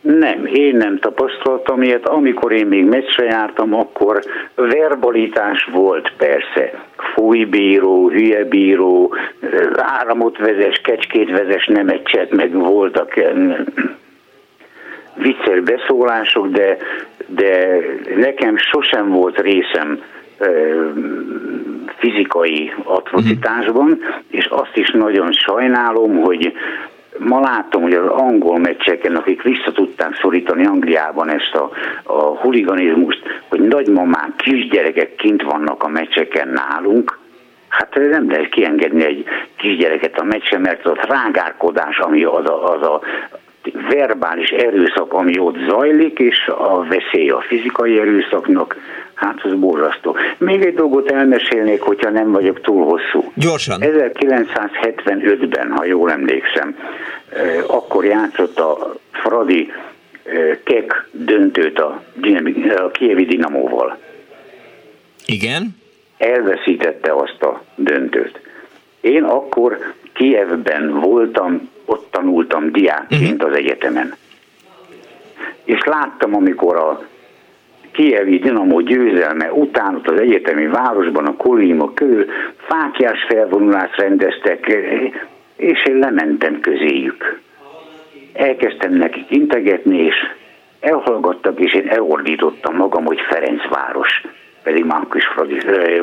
Nem, 0.00 0.46
én 0.46 0.76
nem 0.76 0.98
tapasztaltam 0.98 1.82
ilyet. 1.82 2.06
Amikor 2.06 2.52
én 2.52 2.66
még 2.66 2.84
meccsre 2.84 3.24
jártam, 3.24 3.74
akkor 3.74 4.20
verbalitás 4.54 5.68
volt 5.72 6.12
persze. 6.16 6.84
Fújbíró, 7.14 8.08
hülyebíró, 8.08 9.14
áramot 9.76 10.38
vezes, 10.38 10.80
kecskét 10.80 11.30
vezes, 11.30 11.66
nem 11.66 11.88
egyet, 11.88 12.30
meg 12.30 12.52
voltak 12.52 13.14
vicces 15.14 15.60
beszólások, 15.60 16.48
de, 16.48 16.76
de 17.26 17.78
nekem 18.16 18.56
sosem 18.56 19.08
volt 19.08 19.40
részem 19.40 20.02
fizikai 21.96 22.72
atrocitásban, 22.84 23.98
és 24.30 24.46
azt 24.46 24.76
is 24.76 24.90
nagyon 24.90 25.32
sajnálom, 25.32 26.20
hogy 26.20 26.52
ma 27.18 27.40
látom, 27.40 27.82
hogy 27.82 27.94
az 27.94 28.06
angol 28.06 28.58
meccseken, 28.58 29.16
akik 29.16 29.42
vissza 29.42 29.72
tudták 29.72 30.18
szorítani 30.20 30.66
Angliában 30.66 31.28
ezt 31.28 31.54
a, 31.54 31.70
a 32.02 32.22
huliganizmust, 32.22 33.22
hogy 33.48 33.60
nagymamák, 33.60 34.36
kisgyerekek 34.36 35.14
kint 35.14 35.42
vannak 35.42 35.82
a 35.82 35.88
meccseken 35.88 36.48
nálunk, 36.48 37.18
Hát 37.68 37.94
nem 37.94 38.30
lehet 38.30 38.48
kiengedni 38.48 39.04
egy 39.04 39.24
kisgyereket 39.56 40.18
a 40.18 40.24
meccsen, 40.24 40.60
mert 40.60 40.86
az 40.86 40.92
a 40.96 41.06
rágárkodás, 41.08 41.98
ami 41.98 42.24
az 42.24 42.46
a, 42.46 42.72
az 42.72 42.82
a 42.82 43.00
verbális 43.88 44.48
erőszak, 44.48 45.12
ami 45.12 45.38
ott 45.38 45.56
zajlik, 45.68 46.18
és 46.18 46.46
a 46.46 46.84
veszély 46.84 47.30
a 47.30 47.40
fizikai 47.40 47.98
erőszaknak, 47.98 48.76
hát 49.14 49.42
az 49.42 49.54
borzasztó. 49.54 50.16
Még 50.38 50.64
egy 50.64 50.74
dolgot 50.74 51.10
elmesélnék, 51.10 51.80
hogyha 51.80 52.10
nem 52.10 52.30
vagyok 52.32 52.60
túl 52.60 52.84
hosszú. 52.84 53.32
Gyorsan. 53.34 53.80
1975-ben, 53.84 55.70
ha 55.70 55.84
jól 55.84 56.10
emlékszem, 56.10 56.76
akkor 57.66 58.04
játszott 58.04 58.58
a 58.58 58.94
Fradi 59.10 59.72
Kek 60.64 61.08
döntőt 61.12 61.78
a, 61.78 62.02
a 62.76 62.90
Kievi 62.90 63.24
Dinamóval. 63.24 63.98
Igen? 65.26 65.76
Elveszítette 66.18 67.12
azt 67.12 67.42
a 67.42 67.62
döntőt. 67.74 68.40
Én 69.00 69.22
akkor 69.22 69.78
Kievben 70.12 71.00
voltam, 71.00 71.70
ott 71.88 72.08
tanultam 72.10 72.72
diákként 72.72 73.42
az 73.42 73.56
egyetemen. 73.56 74.14
És 75.64 75.84
láttam, 75.84 76.34
amikor 76.34 76.76
a 76.76 77.02
Kievi 77.92 78.38
Dinamo 78.38 78.80
győzelme 78.80 79.52
után 79.52 79.94
ott 79.94 80.08
az 80.08 80.20
egyetemi 80.20 80.66
városban, 80.66 81.26
a 81.26 81.36
kollémok 81.36 81.94
körül 81.94 82.26
fákjás 82.56 83.24
felvonulást 83.28 83.96
rendeztek, 83.96 84.66
és 85.56 85.84
én 85.86 85.98
lementem 85.98 86.60
közéjük. 86.60 87.40
Elkezdtem 88.32 88.92
nekik 88.92 89.30
integetni, 89.30 89.98
és 89.98 90.14
elhallgattak, 90.80 91.60
és 91.60 91.74
én 91.74 91.88
elordítottam 91.88 92.76
magam, 92.76 93.04
hogy 93.04 93.20
Ferencváros, 93.20 94.22
pedig 94.62 94.84
már 94.84 95.06
kis 95.10 95.24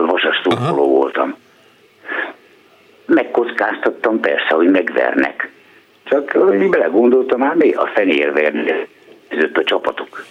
vasasztókoló 0.05 0.87
voltam. 0.87 1.35
Megkockáztattam 3.05 4.19
persze, 4.19 4.55
hogy 4.55 4.69
megvernek. 4.69 5.49
Csak 6.05 6.37
belegondoltam, 6.69 7.39
már 7.39 7.55
mi 7.55 7.71
a 7.71 7.91
fenér 7.93 8.33
verni 8.33 8.71
a 9.53 9.63
csapatok 9.63 10.25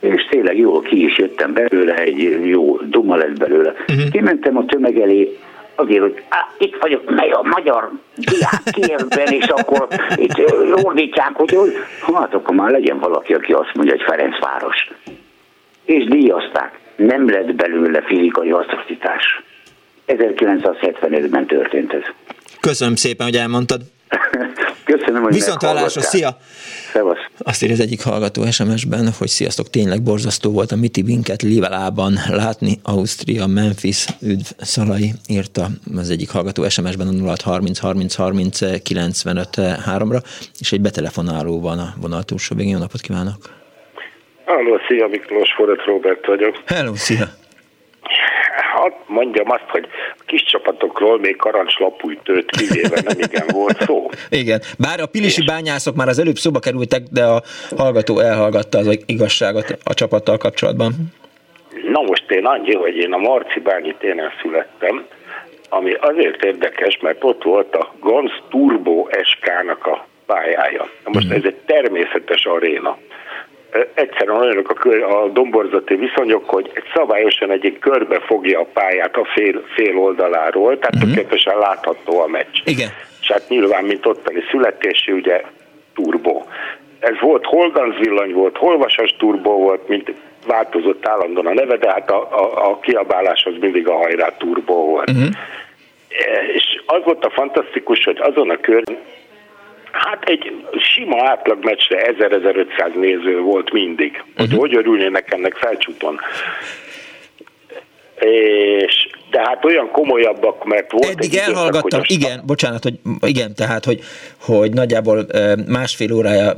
és 0.00 0.26
tényleg 0.30 0.58
jól 0.58 0.82
ki 0.82 1.04
is 1.04 1.18
jöttem 1.18 1.52
belőle, 1.52 1.94
egy 1.94 2.46
jó 2.46 2.76
duma 2.76 3.16
lett 3.16 3.38
belőle. 3.38 3.70
Uh-huh. 3.70 4.10
Kimentem 4.10 4.56
a 4.56 4.64
tömeg 4.64 5.00
elé, 5.00 5.38
azért, 5.74 6.00
hogy 6.00 6.22
á, 6.28 6.48
itt 6.58 6.76
vagyok, 6.80 7.10
mely 7.14 7.30
a 7.30 7.42
magyar 7.42 7.90
diák 8.16 8.62
kérben, 8.64 9.32
és 9.32 9.46
akkor 9.46 9.88
itt 10.16 10.52
ordítják, 10.82 11.32
hogy 11.34 11.56
hát 12.14 12.34
akkor 12.34 12.54
már 12.54 12.70
legyen 12.70 12.98
valaki, 12.98 13.34
aki 13.34 13.52
azt 13.52 13.74
mondja, 13.74 13.94
hogy 13.94 14.04
Ferencváros. 14.06 14.90
És 15.84 16.04
díjazták. 16.04 16.78
Nem 16.96 17.30
lett 17.30 17.54
belőle 17.54 18.02
fizikai 18.02 18.50
atrocitás. 18.50 19.42
1975-ben 20.06 21.46
történt 21.46 21.92
ez. 21.92 22.02
Köszönöm 22.60 22.94
szépen, 22.94 23.26
hogy 23.26 23.36
elmondtad. 23.36 23.80
Köszönöm, 24.90 25.22
hogy 25.22 25.32
Viszont 25.32 25.62
hallásra, 25.62 26.00
szia! 26.00 26.36
Szevasz. 26.92 27.18
Azt 27.38 27.62
írja 27.62 27.74
az 27.74 27.80
egyik 27.80 28.02
hallgató 28.02 28.50
SMS-ben, 28.50 29.12
hogy 29.18 29.28
sziasztok, 29.28 29.70
tényleg 29.70 30.02
borzasztó 30.02 30.50
volt 30.50 30.72
a 30.72 30.76
Miti 30.76 31.02
Binket 31.02 31.42
Livelában 31.42 32.12
látni, 32.28 32.78
Ausztria, 32.82 33.46
Memphis, 33.46 34.06
üdv 34.22 34.46
Szalai 34.58 35.12
írta 35.28 35.66
az 35.96 36.10
egyik 36.10 36.30
hallgató 36.30 36.68
SMS-ben 36.68 37.06
a 37.06 37.12
0630 37.12 37.78
30 37.78 38.14
30 38.14 38.82
95 38.82 39.48
3-ra, 39.56 40.22
és 40.58 40.72
egy 40.72 40.80
betelefonáló 40.80 41.60
van 41.60 41.78
a 41.78 41.94
vonal 42.00 42.22
túlsó 42.22 42.56
végén. 42.56 42.72
Jó 42.72 42.78
napot 42.78 43.00
kívánok! 43.00 43.36
Halló, 44.44 44.78
szia 44.88 45.06
Miklós, 45.06 45.52
Forrest 45.56 45.86
Robert 45.86 46.26
vagyok. 46.26 46.62
Hello, 46.66 46.94
szia! 46.94 47.26
Hadd 48.72 48.92
mondjam 49.06 49.50
azt, 49.50 49.68
hogy 49.68 49.88
a 50.18 50.22
kis 50.26 50.42
csapatokról 50.42 51.18
még 51.18 51.36
karancslapújtőt 51.36 52.50
kivéve 52.50 53.00
nem 53.04 53.18
igen 53.18 53.46
volt 53.52 53.82
szó. 53.82 54.10
Igen, 54.42 54.60
bár 54.78 55.00
a 55.00 55.06
pilisi 55.06 55.44
bányászok 55.44 55.94
már 55.94 56.08
az 56.08 56.18
előbb 56.18 56.36
szóba 56.36 56.58
kerültek, 56.58 57.02
de 57.10 57.24
a 57.24 57.42
hallgató 57.76 58.18
elhallgatta 58.18 58.78
az 58.78 58.98
igazságot 59.06 59.78
a 59.84 59.94
csapattal 59.94 60.36
kapcsolatban. 60.36 60.92
Na 61.92 62.00
most 62.00 62.30
én 62.30 62.44
annyi, 62.44 62.74
hogy 62.74 62.96
én 62.96 63.12
a 63.12 63.16
Marci 63.16 63.60
Bányi 63.60 63.94
téren 63.98 64.32
születtem, 64.42 65.06
ami 65.68 65.92
azért 65.92 66.44
érdekes, 66.44 66.98
mert 67.00 67.24
ott 67.24 67.42
volt 67.42 67.74
a 67.74 67.92
Gans 68.00 68.42
Turbo 68.50 69.08
SK-nak 69.22 69.86
a 69.86 70.06
pályája. 70.26 70.90
Na 71.04 71.10
most 71.12 71.30
ez 71.30 71.44
egy 71.44 71.56
természetes 71.66 72.44
aréna 72.44 72.98
egyszerűen 73.94 74.40
olyanok 74.40 74.70
a, 74.70 75.22
a 75.22 75.28
domborzati 75.28 75.94
viszonyok, 75.94 76.50
hogy 76.50 76.70
egy 76.74 76.84
szabályosan 76.94 77.50
egyik 77.50 77.78
körbe 77.78 78.20
fogja 78.20 78.60
a 78.60 78.66
pályát 78.72 79.16
a 79.16 79.24
fél, 79.24 79.64
fél 79.74 79.98
oldaláról, 79.98 80.78
tehát 80.78 80.94
uh-huh. 80.94 81.10
tökéletesen 81.10 81.58
látható 81.58 82.20
a 82.20 82.26
meccs. 82.26 82.60
Igen. 82.64 82.88
És 83.20 83.30
hát 83.32 83.48
nyilván, 83.48 83.84
mint 83.84 84.06
ottani 84.06 84.40
születési, 84.50 85.12
ugye 85.12 85.42
turbo. 85.94 86.42
Ez 86.98 87.20
volt 87.20 87.44
hol 87.44 87.92
villany 88.00 88.32
volt, 88.32 88.56
hol 88.56 88.78
vasas 88.78 89.14
turbo 89.18 89.50
volt, 89.50 89.88
mint 89.88 90.12
változott 90.46 91.06
állandóan 91.06 91.46
a 91.46 91.54
neve, 91.54 91.76
de 91.76 91.90
hát 91.90 92.10
a, 92.10 92.28
a, 92.30 92.70
a 92.70 92.78
kiabálás 92.78 93.44
az 93.44 93.54
mindig 93.60 93.88
a 93.88 93.96
hajrá 93.96 94.36
turbo 94.36 94.74
volt. 94.74 95.10
Uh-huh. 95.10 95.28
És 96.54 96.82
az 96.86 97.04
volt 97.04 97.24
a 97.24 97.30
fantasztikus, 97.30 98.04
hogy 98.04 98.18
azon 98.20 98.50
a 98.50 98.56
körön 98.56 98.98
Hát 99.92 100.24
egy 100.24 100.66
sima 100.78 101.28
átlag 101.28 101.64
meccsre 101.64 102.12
1000-1500 102.18 102.94
néző 102.94 103.40
volt 103.40 103.72
mindig. 103.72 104.22
Hogy 104.36 104.44
uh-huh. 104.44 104.60
hogy 104.60 104.76
örülnének 104.76 105.32
ennek 105.32 105.54
felcsúton. 105.54 106.20
És 108.20 109.08
de 109.30 109.40
hát 109.44 109.64
olyan 109.64 109.90
komolyabbak, 109.90 110.64
mert 110.64 110.92
volt 110.92 111.04
Eddig 111.04 111.34
egy 111.34 111.48
elhallgattam, 111.48 112.00
hogy 112.00 112.10
igen, 112.10 112.42
bocsánat, 112.46 112.82
hogy 112.82 112.94
igen, 113.20 113.54
tehát, 113.54 113.84
hogy, 113.84 114.00
hogy 114.40 114.72
nagyjából 114.72 115.26
másfél 115.66 116.12
órája 116.12 116.52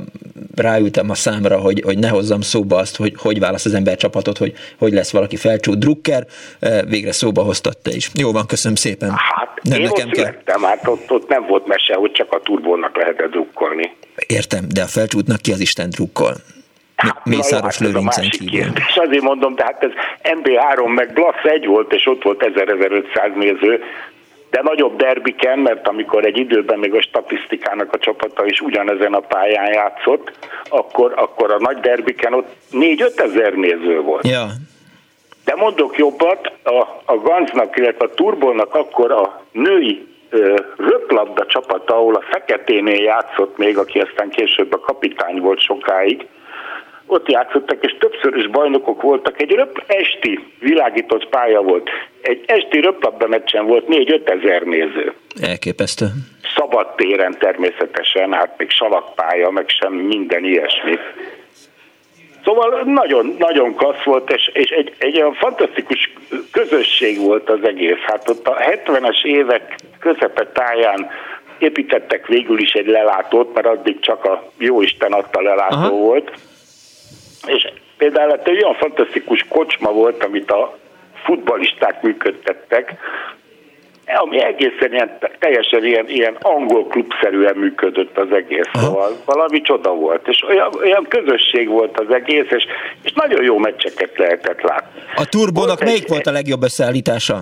ráültem 0.55 1.09
a 1.09 1.13
számra, 1.13 1.57
hogy, 1.57 1.81
hogy 1.85 1.97
ne 1.97 2.09
hozzam 2.09 2.41
szóba 2.41 2.77
azt, 2.77 2.95
hogy 2.95 3.13
hogy 3.17 3.39
válasz 3.39 3.65
az 3.65 3.73
ember 3.73 3.95
csapatot, 3.95 4.37
hogy 4.37 4.53
hogy 4.77 4.93
lesz 4.93 5.11
valaki 5.11 5.35
felcsút 5.35 5.77
drukker, 5.79 6.25
végre 6.87 7.11
szóba 7.11 7.41
hoztatta 7.41 7.91
is. 7.91 8.09
Jó 8.13 8.31
van, 8.31 8.45
köszönöm 8.45 8.75
szépen. 8.75 9.09
Hát 9.09 9.59
nem 9.61 9.79
én 9.79 9.85
nekem 9.85 10.07
ott 10.07 10.13
kell. 10.13 10.25
Lettem, 10.25 10.61
hát 10.61 10.87
ott, 10.87 11.11
ott 11.11 11.29
nem 11.29 11.45
volt 11.47 11.67
mese, 11.67 11.93
hogy 11.93 12.11
csak 12.11 12.31
a 12.31 12.39
turbónak 12.39 12.97
lehetett 12.97 13.29
drukkolni. 13.29 13.95
Értem, 14.27 14.65
de 14.73 14.81
a 14.81 14.87
felcsútnak 14.87 15.41
ki 15.41 15.51
az 15.51 15.59
Isten 15.59 15.89
drukkol? 15.89 16.33
Mészáros 17.23 17.77
hát 17.77 17.87
Lőrincen 17.87 18.29
kívül. 18.29 18.71
És 18.87 18.95
azért 18.95 19.23
mondom, 19.23 19.55
tehát 19.55 19.83
ez 19.83 19.91
MB3 20.23 20.95
meg 20.95 21.13
Blasz 21.13 21.43
egy 21.43 21.65
volt, 21.65 21.93
és 21.93 22.07
ott 22.07 22.23
volt 22.23 22.51
1000-1500 22.55 23.33
néző, 23.35 23.83
de 24.53 24.61
nagyobb 24.61 24.95
derbiken, 24.95 25.59
mert 25.59 25.87
amikor 25.87 26.25
egy 26.25 26.37
időben 26.37 26.79
még 26.79 26.93
a 26.93 27.01
statisztikának 27.01 27.93
a 27.93 27.97
csapata 27.97 28.45
is 28.45 28.61
ugyanezen 28.61 29.13
a 29.13 29.19
pályán 29.19 29.73
játszott, 29.73 30.31
akkor, 30.69 31.13
akkor 31.15 31.51
a 31.51 31.59
nagy 31.59 31.79
derbiken 31.79 32.33
ott 32.33 32.55
4-5 32.71 33.19
ezer 33.19 33.53
néző 33.53 34.01
volt. 34.01 34.27
Ja. 34.27 34.45
De 35.45 35.55
mondok 35.55 35.97
jobbat, 35.97 36.51
a, 36.63 36.77
a 37.05 37.17
Ganznak, 37.17 37.77
illetve 37.77 38.05
a 38.05 38.13
Turbónak 38.13 38.75
akkor 38.75 39.11
a 39.11 39.43
női 39.51 40.07
ö, 40.29 40.55
röplabda 40.77 41.45
csapata, 41.45 41.95
ahol 41.95 42.15
a 42.15 42.23
Feketénél 42.29 43.03
játszott 43.03 43.57
még, 43.57 43.77
aki 43.77 43.99
aztán 43.99 44.29
később 44.29 44.73
a 44.73 44.79
kapitány 44.79 45.39
volt 45.39 45.61
sokáig, 45.61 46.27
ott 47.05 47.29
játszottak, 47.29 47.83
és 47.83 47.95
többször 47.99 48.35
is 48.35 48.47
bajnokok 48.47 49.01
voltak. 49.01 49.41
Egy 49.41 49.51
röp 49.51 49.83
esti 49.87 50.39
világított 50.59 51.29
pálya 51.29 51.61
volt. 51.61 51.89
Egy 52.21 52.43
esti 52.45 52.79
röplabda 52.79 53.27
meccsen 53.27 53.65
volt 53.65 53.85
4-5 53.89 54.29
ezer 54.29 54.61
néző. 54.61 55.13
Elképesztő. 55.41 56.05
Szabad 56.55 56.95
téren 56.95 57.35
természetesen, 57.39 58.33
hát 58.33 58.53
még 58.57 58.69
salakpálya, 58.69 59.49
meg 59.49 59.69
sem 59.69 59.93
minden 59.93 60.43
ilyesmi. 60.43 60.97
Szóval 62.43 62.81
nagyon, 62.85 63.35
nagyon 63.39 63.75
klassz 63.75 64.03
volt, 64.03 64.31
és, 64.31 64.49
és 64.53 64.69
egy, 64.69 64.93
egy 64.97 65.17
olyan 65.17 65.33
fantasztikus 65.33 66.13
közösség 66.51 67.19
volt 67.19 67.49
az 67.49 67.59
egész. 67.63 67.99
Hát 68.05 68.29
ott 68.29 68.47
a 68.47 68.57
70-es 68.57 69.23
évek 69.23 69.75
közepe 69.99 70.47
táján 70.47 71.09
építettek 71.57 72.27
végül 72.27 72.59
is 72.59 72.71
egy 72.71 72.87
lelátót, 72.87 73.53
mert 73.53 73.67
addig 73.67 73.99
csak 73.99 74.25
a 74.25 74.51
jóisten 74.57 75.11
adta 75.11 75.41
lelátó 75.41 75.75
Aha. 75.75 75.89
volt 75.89 76.31
és 77.47 77.71
például 77.97 78.29
hát 78.29 78.47
egy 78.47 78.63
olyan 78.63 78.75
fantasztikus 78.75 79.45
kocsma 79.49 79.91
volt, 79.91 80.23
amit 80.23 80.51
a 80.51 80.77
futbalisták 81.23 82.01
működtettek, 82.01 82.93
ami 84.05 84.43
egészen 84.43 84.93
ilyen, 84.93 85.17
teljesen 85.39 85.85
ilyen, 85.85 86.09
ilyen 86.09 86.37
angol 86.41 86.87
klubszerűen 86.87 87.55
működött 87.55 88.17
az 88.17 88.31
egész, 88.31 88.69
szóval 88.73 89.11
valami 89.25 89.61
csoda 89.61 89.93
volt, 89.93 90.27
és 90.27 90.43
olyan, 90.49 90.69
olyan 90.81 91.05
közösség 91.09 91.67
volt 91.67 91.99
az 91.99 92.13
egész, 92.13 92.49
és, 92.49 92.65
és 93.03 93.11
nagyon 93.13 93.43
jó 93.43 93.57
meccseket 93.57 94.17
lehetett 94.17 94.61
látni. 94.61 95.01
A 95.15 95.25
turbónak 95.25 95.67
volt 95.67 95.83
melyik 95.83 96.03
egy, 96.03 96.09
volt 96.09 96.27
a 96.27 96.31
legjobb 96.31 96.63
összeállítása? 96.63 97.41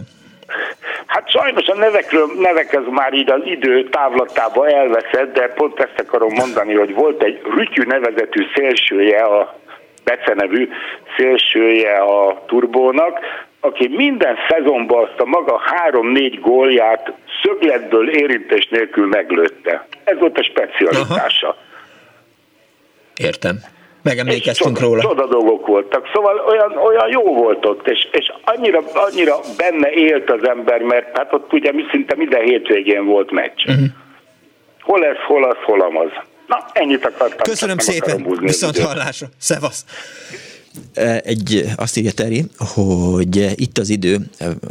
Hát 1.06 1.30
sajnos 1.30 1.68
a 1.68 1.76
nevekről, 1.76 2.28
nevek 2.40 2.74
ez 2.74 2.84
már 2.90 3.14
így 3.14 3.32
az 3.32 3.42
idő 3.44 3.90
távlatába 3.90 4.68
elveszett, 4.68 5.34
de 5.34 5.48
pont 5.48 5.80
ezt 5.80 6.00
akarom 6.00 6.34
mondani, 6.34 6.74
hogy 6.74 6.94
volt 6.94 7.24
egy 7.24 7.42
Rütyű 7.56 7.84
nevezetű 7.84 8.44
szélsője 8.56 9.24
a 9.24 9.60
Bece 10.04 10.34
nevű 10.34 10.70
szélsője 11.18 11.98
a 11.98 12.44
turbónak, 12.46 13.20
aki 13.60 13.88
minden 13.88 14.36
szezonban 14.50 15.04
azt 15.04 15.20
a 15.20 15.26
maga 15.26 15.62
három-négy 15.66 16.40
gólját 16.40 17.12
szögletből 17.44 18.10
érintés 18.10 18.68
nélkül 18.70 19.08
meglőtte. 19.08 19.88
Ez 20.04 20.20
volt 20.20 20.38
a 20.38 20.44
specialitása. 20.44 21.48
Aha. 21.48 21.58
Értem. 23.16 23.56
Megemlékeztünk 24.04 24.78
csoda, 24.78 24.88
róla. 24.88 25.02
Csoda 25.02 25.28
dolgok 25.28 25.68
voltak. 25.68 26.10
Szóval 26.14 26.38
olyan, 26.48 26.78
olyan 26.78 27.10
jó 27.10 27.34
volt 27.34 27.66
ott, 27.66 27.88
és, 27.88 28.08
és 28.12 28.32
annyira, 28.44 28.80
annyira 28.94 29.40
benne 29.58 29.92
élt 29.92 30.30
az 30.32 30.48
ember, 30.48 30.82
mert 30.82 31.18
hát 31.18 31.34
ott 31.34 31.54
ugye 31.54 31.72
mi 31.72 31.84
szinte 31.92 32.16
minden 32.16 32.42
hétvégén 32.42 33.06
volt 33.06 33.32
meccs. 33.32 33.66
Uh-huh. 33.68 33.86
Hol 34.82 35.06
ez, 35.06 35.18
hol 35.28 35.44
az, 35.44 35.58
hol 35.64 35.82
amaz. 35.82 36.10
Na, 36.52 36.66
ennyit 36.74 37.06
akartam. 37.06 37.38
Köszönöm 37.38 37.78
szépen, 37.78 38.38
viszont 38.40 38.80
hallásra. 38.80 39.28
Szevasz. 39.38 39.86
Egy, 41.24 41.66
azt 41.76 41.98
írja 41.98 42.12
Teri, 42.12 42.46
hogy 42.58 43.54
itt 43.56 43.78
az 43.78 43.90
idő, 43.90 44.18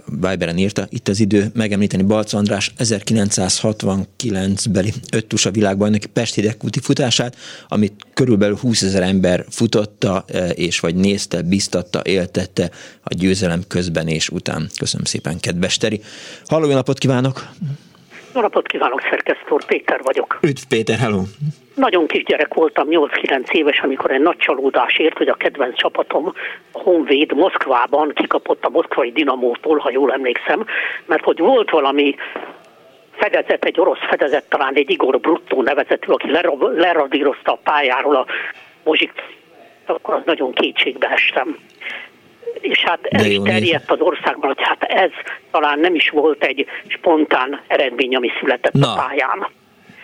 Viberen 0.05 0.59
írta, 0.59 0.87
itt 0.89 1.09
az 1.09 1.21
idő 1.21 1.47
megemlíteni 1.55 2.03
Balc 2.03 2.33
András 2.33 2.73
1969-beli 2.79 4.95
öttusa 5.13 5.51
világbajnoki 5.51 6.07
Pest 6.07 6.35
hidegkúti 6.35 6.81
futását, 6.81 7.37
amit 7.69 8.07
körülbelül 8.15 8.57
20 8.57 8.83
ezer 8.83 9.03
ember 9.03 9.45
futotta, 9.51 10.25
és 10.55 10.81
vagy 10.81 10.95
nézte, 10.95 11.43
biztatta, 11.43 12.01
éltette 12.05 12.71
a 13.03 13.15
győzelem 13.15 13.61
közben 13.69 14.09
és 14.09 14.29
után. 14.29 14.69
Köszönöm 14.79 15.05
szépen, 15.05 15.41
kedves 15.41 15.77
Teri. 15.77 16.01
Halló, 16.47 16.73
napot 16.73 16.99
kívánok! 16.99 17.49
Jó 18.35 18.41
napot 18.41 18.67
kívánok, 18.67 19.01
szerkesztő 19.11 19.57
Péter 19.67 20.01
vagyok. 20.03 20.39
Üdv 20.43 20.63
Péter, 20.69 20.99
hello! 20.99 21.23
Nagyon 21.75 22.07
kisgyerek 22.07 22.55
voltam, 22.55 22.87
8-9 22.91 23.51
éves, 23.51 23.81
amikor 23.81 24.11
egy 24.11 24.21
nagy 24.21 24.37
csalódás 24.37 24.99
ért, 24.99 25.17
hogy 25.17 25.29
a 25.29 25.35
kedvenc 25.35 25.77
csapatom, 25.77 26.33
a 26.73 26.79
Honvéd 26.79 27.33
Moszkvában 27.33 28.13
kikapott 28.15 28.65
a 28.65 28.69
moszkvai 28.69 29.13
Dinamótól, 29.13 29.79
ha 29.79 29.91
jól 29.91 30.13
emlékszem, 30.13 30.67
mert 31.07 31.25
hogy 31.25 31.39
volt 31.39 31.71
valami 31.71 32.15
fedezet, 33.11 33.65
egy 33.65 33.81
orosz 33.81 34.07
fedezet, 34.09 34.49
talán 34.49 34.75
egy 34.75 34.91
Igor 34.91 35.21
Bruttó 35.21 35.63
nevezetű, 35.63 36.13
aki 36.13 36.31
leradírozta 36.75 37.53
a 37.53 37.59
pályáról 37.63 38.17
a 38.17 38.27
mozsik, 38.85 39.13
akkor 39.87 40.15
az 40.15 40.23
nagyon 40.25 40.53
kétségbe 40.53 41.09
estem 41.09 41.57
és 42.61 42.79
hát 42.79 42.99
el 43.03 43.25
is 43.25 43.39
terjedt 43.45 43.91
az 43.91 44.01
országban, 44.01 44.55
hogy 44.55 44.65
hát 44.67 44.83
ez 44.83 45.11
talán 45.51 45.79
nem 45.79 45.95
is 45.95 46.11
volt 46.11 46.45
egy 46.45 46.67
spontán 46.87 47.61
eredmény, 47.67 48.17
ami 48.17 48.31
született 48.41 48.73
Na. 48.73 48.93
a 48.93 48.95
pályán. 48.95 49.47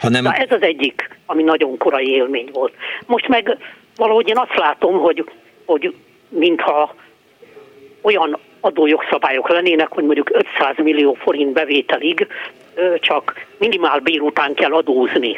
Ha 0.01 0.09
nem... 0.09 0.23
Na 0.23 0.33
ez 0.33 0.51
az 0.51 0.63
egyik, 0.63 1.19
ami 1.27 1.43
nagyon 1.43 1.77
korai 1.79 2.09
élmény 2.09 2.49
volt. 2.53 2.73
Most 3.07 3.29
meg 3.29 3.57
valahogy 3.97 4.29
én 4.29 4.39
azt 4.39 4.57
látom, 4.57 4.99
hogy, 4.99 5.25
hogy 5.65 5.95
mintha 6.29 6.95
olyan 8.03 8.39
adójogszabályok 8.61 9.49
lennének, 9.49 9.89
hogy 9.89 10.05
mondjuk 10.05 10.31
500 10.33 10.77
millió 10.77 11.15
forint 11.15 11.53
bevételig 11.53 12.27
csak 13.01 13.47
minimál 13.59 13.99
bér 13.99 14.21
után 14.21 14.55
kell 14.55 14.73
adózni. 14.73 15.37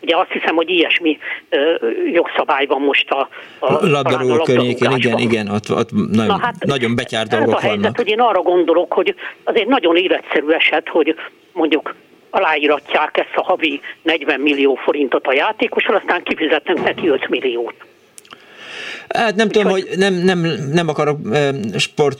Ugye 0.00 0.16
azt 0.16 0.30
hiszem, 0.30 0.54
hogy 0.54 0.70
ilyesmi 0.70 1.18
ö, 1.48 1.74
jogszabály 2.12 2.66
van 2.66 2.80
most 2.80 3.10
a, 3.10 3.28
a 3.58 3.86
labdarúgó 3.86 4.36
környékén, 4.42 4.90
igen, 4.90 5.18
igen, 5.18 5.48
ott, 5.48 5.70
ott 5.70 5.90
nagyon, 5.92 6.26
Na 6.26 6.38
hát, 6.38 6.54
nagyon 6.64 6.94
betyár 6.94 7.26
dolgok 7.26 7.54
a 7.54 7.58
helyzet, 7.58 7.80
vannak. 7.80 7.96
hogy 7.96 8.08
én 8.08 8.20
arra 8.20 8.40
gondolok, 8.40 8.92
hogy 8.92 9.14
az 9.44 9.54
egy 9.54 9.66
nagyon 9.66 9.96
életszerű 9.96 10.48
eset, 10.48 10.88
hogy 10.88 11.14
mondjuk 11.52 11.94
aláíratják 12.36 13.16
ezt 13.16 13.34
a 13.34 13.42
havi 13.42 13.80
40 14.02 14.40
millió 14.40 14.74
forintot 14.74 15.26
a 15.26 15.32
játékosra, 15.32 15.96
aztán 15.96 16.22
kifizetnek 16.22 16.82
neki 16.82 17.08
5 17.08 17.28
milliót. 17.28 17.74
Hát 19.08 19.34
nem 19.34 19.48
tudom, 19.48 19.70
hogy 19.70 19.88
nem, 19.96 20.14
nem, 20.14 20.38
nem 20.72 20.88
akarok 20.88 21.18
sport 21.78 22.18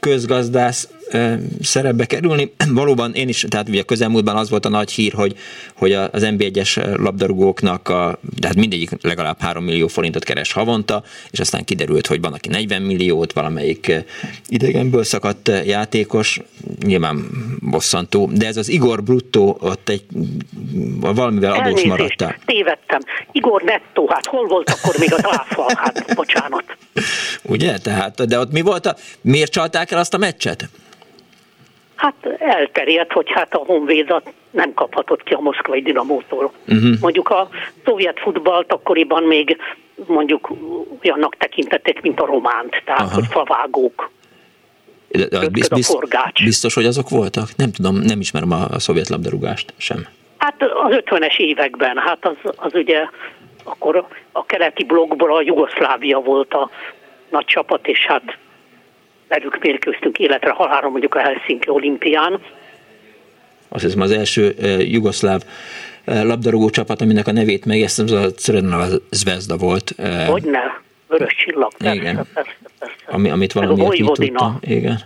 közgazdász 0.00 0.88
szerepbe 1.62 2.04
kerülni. 2.06 2.52
Valóban 2.72 3.14
én 3.14 3.28
is, 3.28 3.44
tehát 3.48 3.68
ugye 3.68 3.82
közelmúltban 3.82 4.36
az 4.36 4.50
volt 4.50 4.66
a 4.66 4.68
nagy 4.68 4.90
hír, 4.90 5.12
hogy, 5.12 5.36
hogy 5.74 5.92
az 5.92 6.08
NB1-es 6.14 6.98
labdarúgóknak, 6.98 7.88
a, 7.88 8.18
tehát 8.40 8.56
mindegyik 8.56 8.90
legalább 9.00 9.40
3 9.40 9.64
millió 9.64 9.86
forintot 9.86 10.24
keres 10.24 10.52
havonta, 10.52 11.02
és 11.30 11.40
aztán 11.40 11.64
kiderült, 11.64 12.06
hogy 12.06 12.20
van, 12.20 12.32
aki 12.32 12.48
40 12.48 12.82
milliót, 12.82 13.32
valamelyik 13.32 13.92
idegenből 14.48 15.04
szakadt 15.04 15.50
játékos, 15.66 16.40
nyilván 16.84 17.26
bosszantó, 17.60 18.30
de 18.32 18.46
ez 18.46 18.56
az 18.56 18.68
Igor 18.68 19.02
Bruttó 19.02 19.58
ott 19.60 19.88
egy 19.88 20.04
valamivel 21.00 21.52
adós 21.52 21.82
maradta. 21.82 22.34
tévedtem. 22.46 23.00
Igor 23.32 23.62
Nettó, 23.62 24.08
hát 24.08 24.26
hol 24.26 24.46
volt 24.46 24.70
akkor 24.70 24.94
még 24.98 25.12
az 25.12 25.24
áfa? 25.24 25.64
Hát 25.76 26.14
bocsánat. 26.14 26.64
Ugye? 27.42 27.78
Tehát, 27.78 28.26
de 28.26 28.38
ott 28.38 28.52
mi 28.52 28.60
volt 28.60 28.86
a, 28.86 28.96
miért 29.20 29.52
csalták 29.52 29.90
el 29.90 29.98
azt 29.98 30.14
a 30.14 30.18
meccset? 30.18 30.68
Hát 32.02 32.26
elterjedt, 32.38 33.12
hogy 33.12 33.30
hát 33.30 33.54
a 33.54 33.62
Honvédat 33.66 34.32
nem 34.50 34.74
kaphatott 34.74 35.22
ki 35.22 35.32
a 35.32 35.40
moszkvai 35.40 35.82
dinamótól. 35.82 36.52
Uh-huh. 36.68 36.90
Mondjuk 37.00 37.28
a 37.28 37.48
szovjet 37.84 38.20
futballt 38.20 38.72
akkoriban 38.72 39.22
még 39.22 39.56
mondjuk 40.06 40.52
olyannak 41.04 41.36
tekintették, 41.36 42.00
mint 42.00 42.20
a 42.20 42.26
románt, 42.26 42.82
tehát 42.84 43.00
Aha. 43.00 43.14
hogy 43.14 43.26
favágók. 43.30 44.10
De, 45.08 45.26
de 45.28 45.48
biz, 45.48 45.68
biztos, 46.44 46.74
hogy 46.74 46.84
azok 46.84 47.08
voltak? 47.08 47.48
Nem 47.56 47.72
tudom, 47.72 47.94
nem 47.94 48.20
ismerem 48.20 48.52
a, 48.52 48.68
a 48.70 48.78
szovjet 48.78 49.08
labdarúgást 49.08 49.74
sem. 49.76 50.06
Hát 50.36 50.62
az 50.62 50.94
50-es 51.06 51.36
években, 51.36 51.98
hát 51.98 52.26
az, 52.26 52.52
az 52.56 52.74
ugye 52.74 53.04
akkor 53.64 54.06
a 54.32 54.46
keleti 54.46 54.84
blokkból 54.84 55.36
a 55.36 55.42
Jugoszlávia 55.42 56.18
volt 56.18 56.54
a 56.54 56.70
nagy 57.30 57.44
csapat, 57.44 57.86
és 57.86 58.06
hát 58.06 58.38
velük 59.32 59.58
mérkőztünk 59.60 60.18
életre 60.18 60.50
halálra 60.50 60.88
mondjuk 60.88 61.14
a 61.14 61.18
Helsinki 61.18 61.68
olimpián. 61.68 62.40
Azt 63.68 63.84
hiszem 63.84 64.00
az 64.00 64.10
első 64.10 64.54
uh, 64.58 64.90
jugoszláv 64.90 65.40
uh, 66.06 66.24
labdarúgó 66.24 66.70
csapat, 66.70 67.00
aminek 67.00 67.26
a 67.26 67.32
nevét 67.32 67.64
megesztem, 67.64 68.04
az 68.04 68.12
a 68.12 68.32
Crvena 68.32 68.84
Zvezda 69.10 69.56
volt. 69.56 69.94
Uh, 69.98 70.26
Hogyne, 70.26 70.80
vörös 71.08 71.34
csillag, 71.34 71.72
persze, 71.76 71.94
igen. 71.94 72.14
persze, 72.34 72.56
persze. 72.78 72.94
Ami, 73.06 73.30
amit 73.30 73.52
valamiért 73.52 73.92
nyitottam. 73.92 74.58
Igen. 74.60 74.98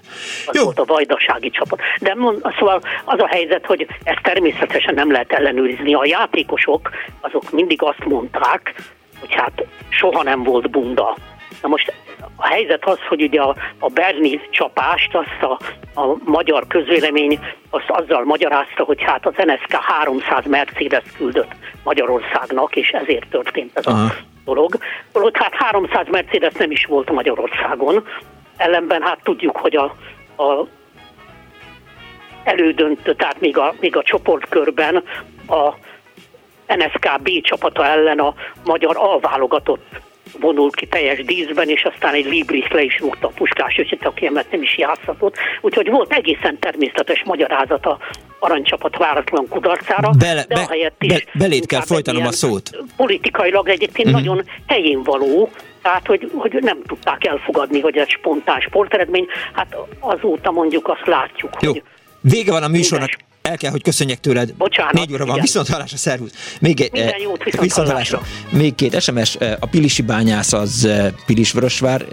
Az 0.46 0.56
Jó. 0.56 0.64
volt 0.64 0.78
a 0.78 0.84
vajdasági 0.84 1.50
csapat. 1.50 1.80
De 2.00 2.14
mond, 2.14 2.40
szóval 2.58 2.82
az 3.04 3.20
a 3.20 3.26
helyzet, 3.26 3.66
hogy 3.66 3.86
ezt 4.04 4.22
természetesen 4.22 4.94
nem 4.94 5.10
lehet 5.10 5.32
ellenőrizni. 5.32 5.94
A 5.94 6.04
játékosok 6.04 6.90
azok 7.20 7.50
mindig 7.50 7.82
azt 7.82 8.04
mondták, 8.04 8.74
hogy 9.20 9.34
hát 9.34 9.64
soha 9.88 10.22
nem 10.22 10.42
volt 10.42 10.70
bunda. 10.70 11.16
Na 11.62 11.68
most 11.68 11.92
a 12.36 12.46
helyzet 12.46 12.84
az, 12.84 12.98
hogy 13.08 13.22
ugye 13.22 13.40
a, 13.40 13.56
a 13.78 13.88
Berni 13.88 14.40
csapást, 14.50 15.14
azt 15.14 15.42
a, 15.42 15.58
a 16.00 16.16
magyar 16.24 16.66
közvélemény 16.66 17.38
azt 17.70 17.88
azzal 17.88 18.24
magyarázta, 18.24 18.84
hogy 18.84 19.02
hát 19.02 19.26
az 19.26 19.34
NSK 19.36 19.72
300 19.72 20.44
Mercedes 20.46 21.04
küldött 21.16 21.52
Magyarországnak, 21.84 22.76
és 22.76 22.88
ezért 22.88 23.28
történt 23.28 23.70
ez 23.74 23.86
Aha. 23.86 24.04
a 24.04 24.14
dolog. 24.44 24.76
Holott 25.12 25.36
hát 25.36 25.54
300 25.54 26.06
Mercedes 26.10 26.52
nem 26.52 26.70
is 26.70 26.84
volt 26.84 27.10
Magyarországon, 27.10 28.06
ellenben 28.56 29.02
hát 29.02 29.18
tudjuk, 29.22 29.56
hogy 29.56 29.76
a, 29.76 29.84
a 30.42 30.66
elődöntő, 32.44 33.14
tehát 33.14 33.40
még 33.40 33.58
a, 33.58 33.74
még 33.80 33.96
a 33.96 34.02
csoportkörben 34.02 35.02
a 35.48 35.74
NSK 36.66 37.20
B 37.22 37.40
csapata 37.40 37.86
ellen 37.86 38.18
a 38.18 38.34
magyar 38.64 38.96
alválogatott 38.96 39.84
vonult 40.40 40.74
ki 40.74 40.86
teljes 40.86 41.24
díszben, 41.24 41.68
és 41.68 41.82
aztán 41.82 42.14
egy 42.14 42.24
Libris 42.24 42.68
le 42.68 42.82
is 42.82 42.98
rúgta 43.00 43.26
a 43.26 43.32
puskás 43.34 43.78
öcsit, 43.78 44.04
aki 44.04 44.26
emet 44.26 44.50
nem 44.50 44.62
is 44.62 44.78
játszhatott. 44.78 45.36
Úgyhogy 45.60 45.90
volt 45.90 46.12
egészen 46.12 46.58
természetes 46.58 47.22
magyarázat 47.24 47.86
a 47.86 47.98
aranycsapat 48.38 48.96
váratlan 48.96 49.48
kudarcára, 49.48 50.10
Bele, 50.18 50.44
de 50.48 50.54
be, 50.54 50.66
helyett 50.68 51.02
is... 51.02 51.12
Be, 51.12 51.22
belét 51.32 51.66
kell 51.66 51.80
folytanom 51.80 52.26
a 52.26 52.32
szót. 52.32 52.70
Politikailag 52.96 53.68
egyébként 53.68 54.08
uh-huh. 54.08 54.24
nagyon 54.24 54.44
helyén 54.66 55.02
való, 55.02 55.50
tehát, 55.82 56.06
hogy, 56.06 56.30
hogy 56.34 56.52
nem 56.60 56.82
tudták 56.82 57.26
elfogadni, 57.26 57.80
hogy 57.80 57.96
ez 57.96 58.08
spontán 58.08 58.60
sporteredmény. 58.60 59.26
Hát 59.52 59.76
azóta 60.00 60.50
mondjuk 60.50 60.88
azt 60.88 61.06
látjuk, 61.06 61.50
Jó. 61.60 61.70
hogy 61.70 61.82
Vége 62.20 62.52
van 62.52 62.62
a 62.62 62.68
műsornak 62.68 63.10
el 63.46 63.56
kell, 63.56 63.70
hogy 63.70 63.82
köszönjek 63.82 64.20
tőled. 64.20 64.54
Bocsánat. 64.54 64.92
Négy 64.92 65.12
óra 65.12 65.26
van, 65.26 65.40
viszont 65.40 65.68
hallásra, 65.68 65.96
szervusz. 65.96 66.30
Még, 66.60 66.80
eh, 66.80 66.88
Minden 66.92 67.20
jót, 67.20 67.44
viszont, 67.44 67.62
viszont 67.62 67.88
hallásra. 67.88 68.22
Még 68.50 68.74
két 68.74 69.00
SMS, 69.00 69.34
eh, 69.34 69.54
a 69.60 69.66
Pilisi 69.66 70.02
bányász 70.02 70.52
az 70.52 70.84
eh, 70.84 71.12
Pilisvörösvár, 71.26 72.06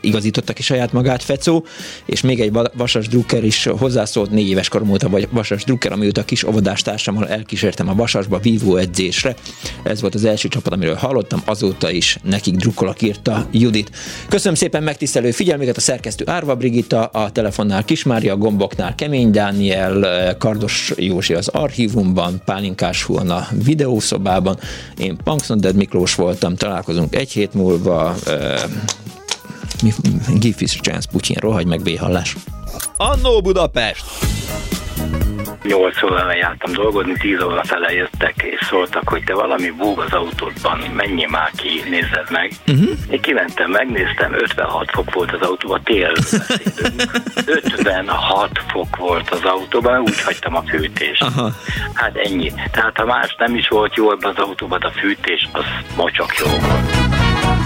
igazította 0.00 0.52
ki 0.52 0.62
saját 0.62 0.92
magát 0.92 1.22
Fecó, 1.22 1.64
és 2.04 2.20
még 2.20 2.40
egy 2.40 2.52
Vasas 2.72 3.08
Drucker 3.08 3.44
is 3.44 3.64
hozzászólt, 3.64 4.30
négy 4.30 4.48
éves 4.48 4.68
korom 4.68 4.90
óta 4.90 5.08
vagy 5.08 5.28
Vasas 5.30 5.64
Drucker, 5.64 5.92
amióta 5.92 6.24
kis 6.24 6.44
óvodástársammal 6.44 7.28
elkísértem 7.28 7.88
a 7.88 7.94
Vasasba 7.94 8.38
vívó 8.38 8.76
edzésre. 8.76 9.34
Ez 9.82 10.00
volt 10.00 10.14
az 10.14 10.24
első 10.24 10.48
csapat, 10.48 10.72
amiről 10.72 10.94
hallottam, 10.94 11.42
azóta 11.44 11.90
is 11.90 12.18
nekik 12.22 12.54
drukkolak 12.54 13.02
írta 13.02 13.46
Judit. 13.50 13.90
Köszönöm 14.28 14.54
szépen 14.54 14.82
megtisztelő 14.82 15.30
figyelmüket 15.30 15.76
a 15.76 15.80
szerkesztő 15.80 16.24
Árva 16.26 16.54
Brigitta, 16.54 17.04
a 17.04 17.30
telefonnál 17.30 17.84
Kismária, 17.84 18.32
a 18.32 18.36
gomboknál 18.36 18.94
Kemény 18.94 19.30
Dániel, 19.30 20.36
Kardos 20.38 20.79
Józsi 20.96 21.34
az 21.34 21.48
archívumban, 21.48 22.42
Pálinkás 22.44 23.02
Huan 23.02 23.30
a 23.30 23.48
videószobában, 23.64 24.58
én 24.98 25.16
Punksnoded 25.24 25.76
Miklós 25.76 26.14
voltam, 26.14 26.56
találkozunk 26.56 27.14
egy 27.14 27.30
hét 27.30 27.54
múlva, 27.54 28.14
uh, 28.26 28.60
Give 30.38 30.66
Chance, 30.66 31.08
Putyin, 31.10 31.36
rohagy 31.40 31.66
meg, 31.66 31.82
béhallás. 31.82 32.36
Annó 32.96 33.40
Budapest! 33.40 34.04
8 35.62 36.02
óra 36.02 36.34
jártam 36.34 36.72
dolgozni, 36.72 37.12
10 37.12 37.42
óra 37.42 37.64
fele 37.64 37.92
jöttek, 37.92 38.34
és 38.36 38.66
szóltak, 38.66 39.08
hogy 39.08 39.24
te 39.24 39.34
valami 39.34 39.70
búg 39.70 39.98
az 39.98 40.12
autódban, 40.12 40.78
menjél 40.78 41.28
már 41.28 41.50
ki, 41.56 41.82
nézzed 41.90 42.30
meg. 42.30 42.52
Uh-huh. 42.66 42.90
Én 43.10 43.20
kimentem, 43.20 43.70
megnéztem, 43.70 44.32
56 44.34 44.90
fok 44.90 45.14
volt 45.14 45.32
az 45.32 45.48
autóban, 45.48 45.82
tél 45.82 46.12
56 47.46 48.50
fok 48.68 48.96
volt 48.96 49.30
az 49.30 49.44
autóban, 49.44 50.00
úgy 50.00 50.20
hagytam 50.20 50.56
a 50.56 50.62
fűtést. 50.62 51.22
Aha. 51.22 51.50
Hát 51.94 52.16
ennyi. 52.16 52.52
Tehát 52.70 52.96
ha 52.96 53.04
más 53.04 53.34
nem 53.38 53.54
is 53.54 53.68
volt 53.68 53.94
jó 53.94 54.12
ebben 54.12 54.30
az 54.30 54.44
autóban, 54.44 54.80
a 54.80 54.90
fűtés 54.90 55.48
az 55.52 55.64
mocsak 55.96 56.34
jó 56.38 56.46
volt. 56.46 57.59